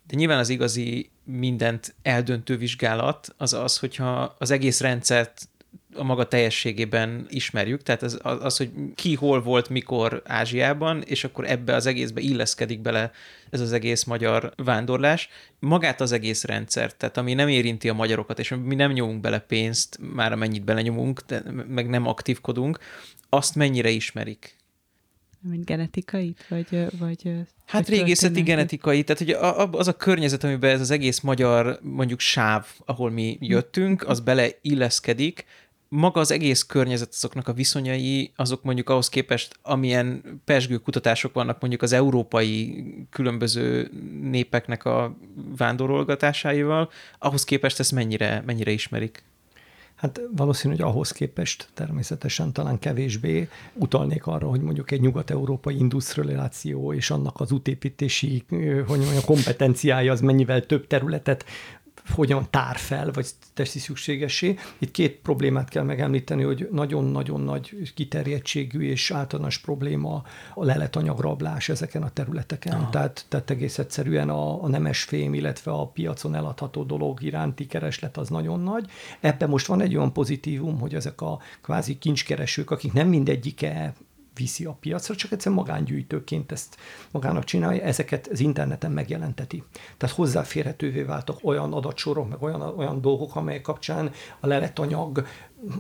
de 0.07 0.17
nyilván 0.17 0.39
az 0.39 0.49
igazi 0.49 1.11
mindent 1.25 1.95
eldöntő 2.03 2.57
vizsgálat 2.57 3.35
az 3.37 3.53
az, 3.53 3.79
hogyha 3.79 4.35
az 4.39 4.51
egész 4.51 4.81
rendszert 4.81 5.49
a 5.95 6.03
maga 6.03 6.29
teljességében 6.29 7.27
ismerjük, 7.29 7.83
tehát 7.83 8.03
az, 8.03 8.21
az, 8.23 8.57
hogy 8.57 8.71
ki 8.95 9.15
hol 9.15 9.43
volt, 9.43 9.69
mikor 9.69 10.23
Ázsiában, 10.25 11.03
és 11.03 11.25
akkor 11.25 11.51
ebbe 11.51 11.75
az 11.75 11.87
egészbe 11.87 12.21
illeszkedik 12.21 12.81
bele 12.81 13.11
ez 13.51 13.61
az 13.61 13.73
egész 13.73 14.05
magyar 14.05 14.53
vándorlás. 14.57 15.29
Magát 15.59 16.01
az 16.01 16.13
egész 16.13 16.45
rendszer, 16.45 16.93
tehát 16.93 17.17
ami 17.17 17.35
nem 17.35 17.49
érinti 17.49 17.89
a 17.89 17.95
magyarokat, 17.95 18.39
és 18.39 18.55
mi 18.65 18.75
nem 18.75 18.93
nyomunk 18.93 19.21
bele 19.21 19.39
pénzt, 19.39 19.99
már 20.15 20.33
amennyit 20.33 20.65
belenyomunk, 20.65 21.21
de 21.21 21.43
meg 21.69 21.89
nem 21.89 22.07
aktívkodunk, 22.07 22.79
azt 23.29 23.55
mennyire 23.55 23.91
ismerik? 23.91 24.59
Mint 25.43 25.65
genetikai, 25.65 26.35
vagy, 26.49 26.87
vagy 26.99 27.33
Hát 27.67 27.89
vagy 27.89 27.99
régészeti 27.99 28.43
genetikai, 28.43 29.05
tehát 29.05 29.19
hogy 29.19 29.51
az 29.79 29.89
a 29.89 29.97
környezet, 29.97 30.45
amiben 30.45 30.71
ez 30.71 30.81
az 30.81 30.91
egész 30.91 31.21
magyar 31.21 31.79
mondjuk 31.83 32.21
sáv, 32.21 32.67
ahol 32.85 33.11
mi 33.11 33.39
jöttünk, 33.41 34.09
az 34.09 34.21
bele 34.21 34.49
illeszkedik, 34.63 35.45
maga 35.93 36.21
az 36.21 36.31
egész 36.31 36.63
környezet, 36.63 37.09
azoknak 37.13 37.49
a 37.49 37.53
viszonyai, 37.53 38.33
azok 38.37 38.63
mondjuk 38.63 38.89
ahhoz 38.89 39.09
képest, 39.09 39.59
amilyen 39.63 40.23
pesgő 40.45 40.77
kutatások 40.77 41.33
vannak 41.35 41.61
mondjuk 41.61 41.83
az 41.83 41.93
európai 41.93 42.85
különböző 43.11 43.91
népeknek 44.23 44.85
a 44.85 45.17
vándorolgatásáival, 45.57 46.91
ahhoz 47.19 47.45
képest 47.45 47.79
ezt 47.79 47.93
mennyire, 47.93 48.43
mennyire 48.47 48.71
ismerik? 48.71 49.23
Hát 50.01 50.21
valószínű, 50.37 50.75
hogy 50.75 50.83
ahhoz 50.83 51.11
képest 51.13 51.69
természetesen 51.75 52.53
talán 52.53 52.79
kevésbé 52.79 53.49
utalnék 53.75 54.27
arra, 54.27 54.49
hogy 54.49 54.61
mondjuk 54.61 54.91
egy 54.91 55.01
nyugat-európai 55.01 55.79
industrializáció 55.79 56.93
és 56.93 57.11
annak 57.11 57.41
az 57.41 57.53
útépítési 57.53 58.45
hogy 58.87 58.99
mondjam, 58.99 59.25
kompetenciája 59.25 60.13
az 60.13 60.21
mennyivel 60.21 60.67
több 60.67 60.87
területet 60.87 61.45
hogyan 62.09 62.47
tár 62.51 62.77
fel, 62.77 63.11
vagy 63.11 63.27
teszi 63.55 63.79
szükségesé. 63.79 64.59
Itt 64.79 64.91
két 64.91 65.17
problémát 65.17 65.69
kell 65.69 65.83
megemlíteni, 65.83 66.43
hogy 66.43 66.69
nagyon-nagyon 66.73 67.41
nagy 67.41 67.93
kiterjedtségű 67.95 68.81
és 68.81 69.11
általános 69.11 69.59
probléma 69.59 70.23
a 70.55 70.65
leletanyagrablás 70.65 71.69
ezeken 71.69 72.03
a 72.03 72.11
területeken. 72.11 72.91
Tehát, 72.91 73.25
tehát 73.29 73.51
egész 73.51 73.79
egyszerűen 73.79 74.29
a, 74.29 74.63
a 74.63 74.69
nemes 74.69 75.03
fém, 75.03 75.35
illetve 75.35 75.71
a 75.71 75.87
piacon 75.87 76.35
eladható 76.35 76.83
dolog 76.83 77.23
iránti 77.23 77.67
kereslet 77.67 78.17
az 78.17 78.29
nagyon 78.29 78.61
nagy. 78.61 78.91
Ebben 79.21 79.49
most 79.49 79.67
van 79.67 79.81
egy 79.81 79.97
olyan 79.97 80.13
pozitívum, 80.13 80.79
hogy 80.79 80.95
ezek 80.95 81.21
a 81.21 81.39
kvázi 81.63 81.99
kincskeresők, 81.99 82.71
akik 82.71 82.93
nem 82.93 83.09
mindegyike 83.09 83.95
viszi 84.35 84.65
a 84.65 84.77
piacra, 84.81 85.15
csak 85.15 85.33
egyszerűen 85.33 85.61
magángyűjtőként 85.61 86.53
ezt 86.53 86.77
magának 87.11 87.45
csinálja, 87.45 87.83
ezeket 87.83 88.29
az 88.33 88.41
interneten 88.41 88.93
megjelenteti. 88.93 89.63
Tehát 89.97 90.15
hozzáférhetővé 90.15 91.03
váltak 91.03 91.39
olyan 91.43 91.73
adatsorok, 91.73 92.29
meg 92.29 92.43
olyan, 92.43 92.61
olyan 92.61 93.01
dolgok, 93.01 93.37
amelyek 93.37 93.63
kapcsán 93.63 94.11
a 94.41 94.47
leletanyag 94.47 95.27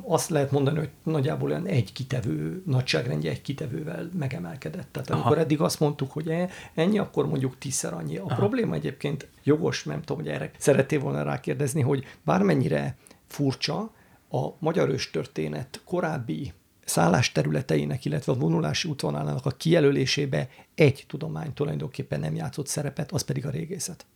azt 0.02 0.30
lehet 0.30 0.50
mondani, 0.50 0.78
hogy 0.78 0.90
nagyjából 1.02 1.50
olyan 1.50 1.66
egy 1.66 1.92
kitevő, 1.92 2.62
nagyságrendje 2.66 3.30
egy 3.30 3.42
kitevővel 3.42 4.08
megemelkedett. 4.18 4.88
Tehát 4.92 5.10
amikor 5.10 5.32
Aha. 5.32 5.40
eddig 5.40 5.60
azt 5.60 5.80
mondtuk, 5.80 6.10
hogy 6.10 6.28
e, 6.28 6.48
ennyi, 6.74 6.98
akkor 6.98 7.28
mondjuk 7.28 7.58
tízszer 7.58 7.92
annyi. 7.92 8.16
A 8.16 8.24
Aha. 8.24 8.34
probléma 8.34 8.74
egyébként 8.74 9.28
jogos, 9.42 9.84
nem 9.84 10.02
tudom, 10.02 10.22
hogy 10.22 10.32
erre 10.32 10.50
szerettél 10.58 11.00
volna 11.00 11.22
rákérdezni, 11.22 11.80
hogy 11.80 12.04
bármennyire 12.24 12.96
furcsa, 13.26 13.90
a 14.30 14.54
magyar 14.58 14.88
őstörténet 14.88 15.80
korábbi 15.84 16.52
szállás 16.90 17.32
területeinek, 17.32 18.04
illetve 18.04 18.32
a 18.32 18.36
vonulási 18.36 18.88
útvonalának 18.88 19.46
a 19.46 19.50
kijelölésébe 19.50 20.48
egy 20.74 21.04
tudomány 21.08 21.52
tulajdonképpen 21.52 22.20
nem 22.20 22.34
játszott 22.34 22.66
szerepet, 22.66 23.12
az 23.12 23.22
pedig 23.22 23.46
a 23.46 23.50
régészet. 23.50 24.06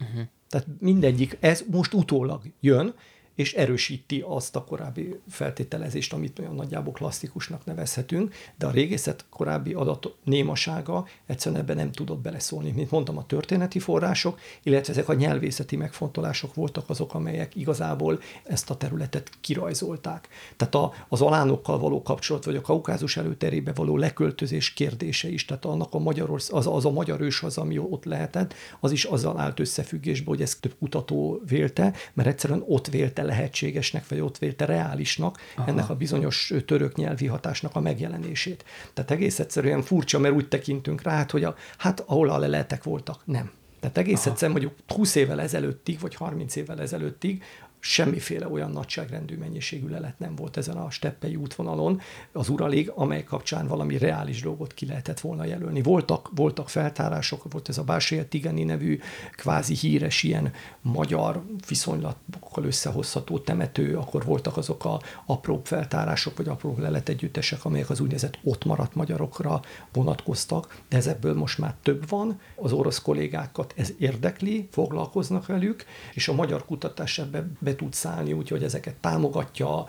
Uh-huh. 0.00 0.26
Tehát 0.48 0.66
mindegyik, 0.80 1.36
ez 1.40 1.64
most 1.70 1.94
utólag 1.94 2.42
jön, 2.60 2.94
és 3.34 3.54
erősíti 3.54 4.24
azt 4.26 4.56
a 4.56 4.64
korábbi 4.64 5.20
feltételezést, 5.28 6.12
amit 6.12 6.38
olyan 6.38 6.54
nagyjából 6.54 6.92
klasszikusnak 6.92 7.64
nevezhetünk, 7.64 8.34
de 8.58 8.66
a 8.66 8.70
régészet 8.70 9.24
korábbi 9.30 9.72
adat 9.72 10.14
némasága 10.24 11.06
egyszerűen 11.26 11.60
ebben 11.60 11.76
nem 11.76 11.92
tudott 11.92 12.18
beleszólni. 12.18 12.70
Mint 12.70 12.90
mondtam, 12.90 13.18
a 13.18 13.26
történeti 13.26 13.78
források, 13.78 14.38
illetve 14.62 14.92
ezek 14.92 15.08
a 15.08 15.14
nyelvészeti 15.14 15.76
megfontolások 15.76 16.54
voltak 16.54 16.90
azok, 16.90 17.14
amelyek 17.14 17.56
igazából 17.56 18.20
ezt 18.44 18.70
a 18.70 18.76
területet 18.76 19.30
kirajzolták. 19.40 20.28
Tehát 20.56 20.74
a, 20.74 20.92
az 21.08 21.20
alánokkal 21.20 21.78
való 21.78 22.02
kapcsolat, 22.02 22.44
vagy 22.44 22.56
a 22.56 22.60
kaukázus 22.60 23.16
előterébe 23.16 23.72
való 23.72 23.96
leköltözés 23.96 24.72
kérdése 24.72 25.28
is, 25.28 25.44
tehát 25.44 25.64
annak 25.64 25.94
a 25.94 25.98
magyar, 25.98 26.30
az, 26.30 26.66
az 26.66 26.84
a 26.84 26.90
magyar 26.90 27.20
ős 27.20 27.42
az, 27.42 27.58
ami 27.58 27.78
ott 27.78 28.04
lehetett, 28.04 28.54
az 28.80 28.92
is 28.92 29.04
azzal 29.04 29.38
állt 29.38 29.60
összefüggésbe, 29.60 30.30
hogy 30.30 30.42
ezt 30.42 30.60
több 30.60 30.74
kutató 30.78 31.40
vélte, 31.46 31.92
mert 32.12 32.28
egyszerűen 32.28 32.64
ott 32.66 32.86
vélte 32.86 33.22
lehetségesnek, 33.24 34.08
vagy 34.08 34.20
ott 34.20 34.38
vélte 34.38 34.64
reálisnak 34.64 35.38
Aha. 35.56 35.68
ennek 35.68 35.90
a 35.90 35.94
bizonyos 35.94 36.52
török 36.66 36.96
nyelvi 36.96 37.26
hatásnak 37.26 37.76
a 37.76 37.80
megjelenését. 37.80 38.64
Tehát 38.94 39.10
egész 39.10 39.38
egyszerűen 39.38 39.82
furcsa, 39.82 40.18
mert 40.18 40.34
úgy 40.34 40.48
tekintünk 40.48 41.02
rá, 41.02 41.12
hát, 41.12 41.30
hogy 41.30 41.44
a, 41.44 41.56
hát 41.78 42.00
ahol 42.06 42.30
a 42.30 42.38
leletek 42.38 42.84
voltak, 42.84 43.20
nem. 43.24 43.50
Tehát 43.80 43.98
egész 43.98 44.20
Aha. 44.20 44.30
egyszerűen 44.30 44.58
mondjuk 44.58 44.96
20 44.96 45.14
évvel 45.14 45.40
ezelőttig, 45.40 46.00
vagy 46.00 46.14
30 46.14 46.56
évvel 46.56 46.80
ezelőttig 46.80 47.42
semmiféle 47.84 48.48
olyan 48.48 48.70
nagyságrendű 48.70 49.36
mennyiségű 49.36 49.88
lelet 49.88 50.18
nem 50.18 50.34
volt 50.34 50.56
ezen 50.56 50.76
a 50.76 50.90
steppei 50.90 51.36
útvonalon 51.36 52.00
az 52.32 52.48
Uralig, 52.48 52.90
amely 52.94 53.24
kapcsán 53.24 53.66
valami 53.66 53.98
reális 53.98 54.42
dolgot 54.42 54.74
ki 54.74 54.86
lehetett 54.86 55.20
volna 55.20 55.44
jelölni. 55.44 55.82
Voltak, 55.82 56.30
voltak 56.34 56.68
feltárások, 56.68 57.52
volt 57.52 57.68
ez 57.68 57.78
a 57.78 57.82
Bársélye 57.82 58.24
Tigani 58.24 58.64
nevű 58.64 59.00
kvázi 59.36 59.74
híres 59.74 60.22
ilyen 60.22 60.52
magyar 60.80 61.42
viszonylatokkal 61.68 62.64
összehozható 62.64 63.38
temető, 63.38 63.96
akkor 63.96 64.24
voltak 64.24 64.56
azok 64.56 64.84
a 64.84 65.00
apró 65.26 65.60
feltárások, 65.64 66.36
vagy 66.36 66.48
apró 66.48 66.76
leletegyüttesek, 66.78 67.64
amelyek 67.64 67.90
az 67.90 68.00
úgynevezett 68.00 68.38
ott 68.42 68.64
maradt 68.64 68.94
magyarokra 68.94 69.60
vonatkoztak, 69.92 70.82
de 70.88 70.96
ezekből 70.96 71.34
most 71.34 71.58
már 71.58 71.74
több 71.82 72.08
van, 72.08 72.40
az 72.56 72.72
orosz 72.72 73.02
kollégákat 73.02 73.74
ez 73.76 73.92
érdekli, 73.98 74.68
foglalkoznak 74.70 75.46
velük, 75.46 75.84
és 76.14 76.28
a 76.28 76.34
magyar 76.34 76.64
kutatás 76.64 77.18
ebbe 77.18 77.46
be 77.74 77.80
tud 77.80 77.94
szállni, 77.94 78.32
úgyhogy 78.32 78.62
ezeket 78.62 78.94
támogatja. 78.94 79.84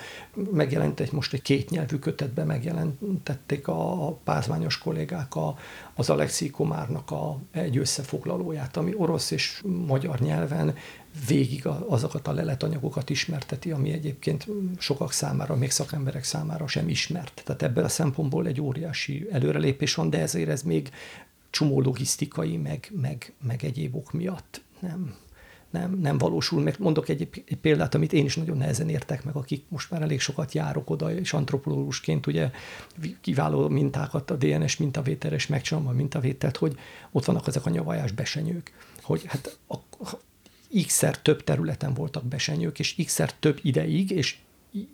Megjelent 0.52 1.00
egy 1.00 1.12
most 1.12 1.34
egy 1.34 1.42
kétnyelvű 1.42 1.96
kötetben 1.96 2.48
megjelentették 2.48 3.68
a 3.68 4.12
pázmányos 4.24 4.78
kollégák 4.78 5.36
a, 5.36 5.56
az 5.94 6.10
Alexi 6.10 6.50
Komárnak 6.50 7.12
a, 7.12 7.40
egy 7.52 7.78
összefoglalóját, 7.78 8.78
ami 8.78 8.94
orosz 8.98 9.32
és 9.32 9.64
magyar 9.88 10.20
nyelven 10.20 10.76
végig 11.28 11.66
azokat 11.88 12.28
a 12.28 12.34
leletanyagokat 12.34 13.10
ismerteti, 13.10 13.72
ami 13.72 13.92
egyébként 13.92 14.48
sokak 14.78 15.12
számára, 15.12 15.56
még 15.56 15.72
szakemberek 15.72 16.24
számára 16.24 16.68
sem 16.68 16.90
ismert. 16.90 17.42
Tehát 17.46 17.64
ebből 17.64 17.84
a 17.84 17.90
szempontból 17.90 18.48
egy 18.48 18.62
óriási 18.62 19.28
előrelépés 19.32 19.96
van, 19.96 20.10
de 20.10 20.20
ezért 20.20 20.50
ez 20.50 20.62
még 20.62 20.90
csomó 21.50 21.82
logisztikai, 21.82 22.58
meg, 22.58 22.92
meg, 23.02 23.34
meg 23.42 23.64
egyéb 23.64 23.96
ok 23.96 24.12
miatt 24.12 24.62
nem, 24.80 25.16
nem, 25.76 26.00
nem 26.00 26.18
valósul 26.18 26.62
meg. 26.62 26.76
Mondok 26.80 27.10
egy, 27.10 27.44
egy 27.48 27.58
példát, 27.58 27.96
amit 27.96 28.14
én 28.14 28.26
is 28.26 28.36
nagyon 28.36 28.58
nehezen 28.58 28.90
értek 28.90 29.24
meg, 29.24 29.36
akik 29.36 29.64
most 29.68 29.92
már 29.92 30.02
elég 30.02 30.20
sokat 30.20 30.54
járok 30.54 30.90
oda, 30.90 31.14
és 31.14 31.34
antropológusként 31.34 32.28
ugye 32.28 32.52
kiváló 33.22 33.68
mintákat, 33.68 34.32
a 34.32 34.36
DNS 34.36 34.78
mintavételes 34.78 35.48
megcsinálom 35.48 35.88
a 35.88 35.92
mintavételt, 35.92 36.58
hogy 36.58 36.78
ott 37.12 37.26
vannak 37.26 37.48
ezek 37.48 37.66
a 37.66 37.70
nyavajás 37.70 38.12
besenyők, 38.12 38.74
hogy 39.02 39.22
hát 39.26 39.58
a, 39.68 39.76
x-szer 40.86 41.22
több 41.22 41.44
területen 41.44 41.94
voltak 41.94 42.26
besenyők, 42.26 42.80
és 42.80 42.96
x-szer 43.06 43.34
több 43.34 43.60
ideig, 43.62 44.12
és 44.12 44.38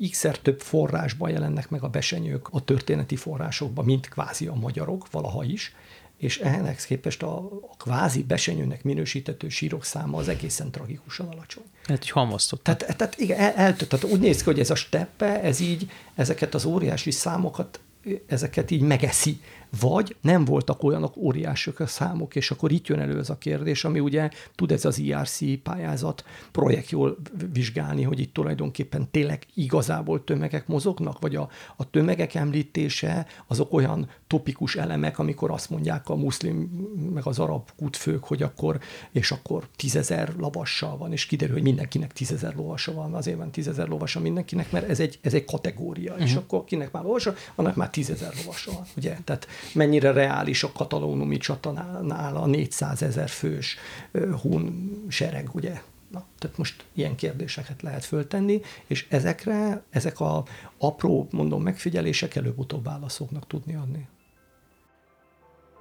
x-szer 0.09 0.39
több 0.39 0.61
forrásban 0.61 1.29
jelennek 1.29 1.69
meg 1.69 1.83
a 1.83 1.89
besenyők 1.89 2.47
a 2.51 2.63
történeti 2.63 3.15
forrásokban, 3.15 3.85
mint 3.85 4.09
kvázi 4.09 4.47
a 4.47 4.53
magyarok, 4.53 5.11
valaha 5.11 5.43
is, 5.43 5.75
és 6.21 6.39
ehhez 6.39 6.85
képest 6.85 7.23
a, 7.23 7.37
a 7.71 7.75
kvázi 7.77 8.23
besenyőnek 8.23 8.83
minősítető 8.83 9.49
sírok 9.49 9.85
száma 9.85 10.17
az 10.17 10.27
egészen 10.27 10.71
tragikusan 10.71 11.27
alacsony. 11.27 11.63
Hát, 11.83 11.97
hogy 11.97 12.09
hamasztott. 12.09 12.63
Tehát, 12.63 12.97
tehát 12.97 13.19
igen, 13.19 13.39
el, 13.39 13.53
el, 13.53 13.75
tehát 13.75 14.05
úgy 14.05 14.19
néz 14.19 14.37
ki, 14.37 14.43
hogy 14.43 14.59
ez 14.59 14.69
a 14.69 14.75
steppe, 14.75 15.41
ez 15.41 15.59
így 15.59 15.91
ezeket 16.15 16.53
az 16.53 16.65
óriási 16.65 17.11
számokat, 17.11 17.79
ezeket 18.27 18.71
így 18.71 18.81
megeszi 18.81 19.41
vagy 19.79 20.15
nem 20.21 20.45
voltak 20.45 20.83
olyanok 20.83 21.17
óriások 21.17 21.79
a 21.79 21.87
számok, 21.87 22.35
és 22.35 22.51
akkor 22.51 22.71
itt 22.71 22.87
jön 22.87 22.99
elő 22.99 23.19
ez 23.19 23.29
a 23.29 23.37
kérdés, 23.37 23.83
ami 23.83 23.99
ugye 23.99 24.29
tud 24.55 24.71
ez 24.71 24.85
az 24.85 24.97
IRC 24.97 25.61
pályázat 25.63 26.23
projekt 26.51 26.89
jól 26.89 27.17
vizsgálni, 27.53 28.03
hogy 28.03 28.19
itt 28.19 28.33
tulajdonképpen 28.33 29.07
tényleg 29.11 29.45
igazából 29.53 30.23
tömegek 30.23 30.67
mozognak, 30.67 31.19
vagy 31.19 31.35
a, 31.35 31.49
a 31.75 31.89
tömegek 31.89 32.35
említése 32.35 33.25
azok 33.47 33.73
olyan 33.73 34.09
topikus 34.27 34.75
elemek, 34.75 35.19
amikor 35.19 35.51
azt 35.51 35.69
mondják 35.69 36.09
a 36.09 36.15
muszlim 36.15 36.57
meg 37.13 37.25
az 37.25 37.39
arab 37.39 37.69
kutfők, 37.77 38.23
hogy 38.23 38.41
akkor, 38.43 38.79
és 39.11 39.31
akkor 39.31 39.67
tízezer 39.75 40.33
lavassal 40.37 40.97
van, 40.97 41.11
és 41.11 41.25
kiderül, 41.25 41.53
hogy 41.53 41.63
mindenkinek 41.63 42.13
tízezer 42.13 42.55
lovasa 42.55 42.93
van, 42.93 43.13
azért 43.13 43.37
van 43.37 43.51
tízezer 43.51 43.87
lovasa 43.87 44.19
mindenkinek, 44.19 44.71
mert 44.71 44.89
ez 44.89 44.99
egy, 44.99 45.19
ez 45.21 45.33
egy 45.33 45.45
kategória, 45.45 46.11
uh-huh. 46.11 46.27
és 46.27 46.33
mhm. 46.33 46.43
akkor 46.43 46.63
kinek 46.63 46.91
már 46.91 47.03
lovasa, 47.03 47.33
annak 47.55 47.75
már 47.75 47.89
tízezer 47.89 48.33
lovasa 48.37 48.71
van, 48.71 48.85
ugye? 48.97 49.17
Tehát 49.23 49.47
mennyire 49.73 50.11
reális 50.11 50.63
a 50.63 50.71
katalónumi 50.71 51.37
csatanál 51.37 52.35
a 52.35 52.45
400 52.45 53.01
ezer 53.01 53.29
fős 53.29 53.77
hun 54.41 54.91
sereg, 55.09 55.49
ugye? 55.53 55.81
Na, 56.11 56.25
tehát 56.39 56.57
most 56.57 56.83
ilyen 56.93 57.15
kérdéseket 57.15 57.81
lehet 57.81 58.05
föltenni, 58.05 58.61
és 58.87 59.05
ezekre, 59.09 59.83
ezek 59.89 60.19
a 60.19 60.43
apró, 60.77 61.27
mondom, 61.31 61.63
megfigyelések 61.63 62.35
előbb-utóbb 62.35 62.83
válaszoknak 62.83 63.47
tudni 63.47 63.75
adni. 63.75 64.07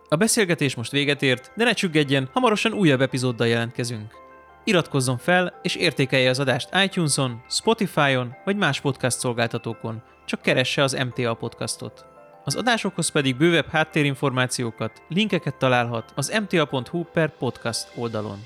A 0.09 0.17
beszélgetés 0.17 0.75
most 0.75 0.91
véget 0.91 1.23
ért, 1.23 1.53
de 1.57 1.65
ne 1.65 1.73
csüggedjen, 1.73 2.29
hamarosan 2.33 2.73
újabb 2.73 3.01
epizóddal 3.01 3.47
jelentkezünk. 3.47 4.15
Iratkozzon 4.65 5.19
fel 5.19 5.59
és 5.63 5.75
értékelje 5.75 6.31
az 6.31 6.39
adást 6.39 6.69
iTunes-on, 6.85 7.43
Spotify-on 7.49 8.35
vagy 8.45 8.57
más 8.57 8.81
podcast 8.81 9.19
szolgáltatókon, 9.19 10.03
csak 10.27 10.43
keresse 10.43 10.83
az 10.83 10.93
MTA 10.93 11.35
podcastot. 11.35 12.10
Az 12.45 12.55
adásokhoz 12.55 13.09
pedig 13.09 13.37
bővebb 13.37 13.69
háttérinformációkat, 13.69 15.03
linkeket 15.09 15.55
találhat 15.55 16.13
az 16.15 16.39
mta.hu 16.41 17.03
per 17.03 17.37
podcast 17.37 17.93
oldalon. 17.95 18.39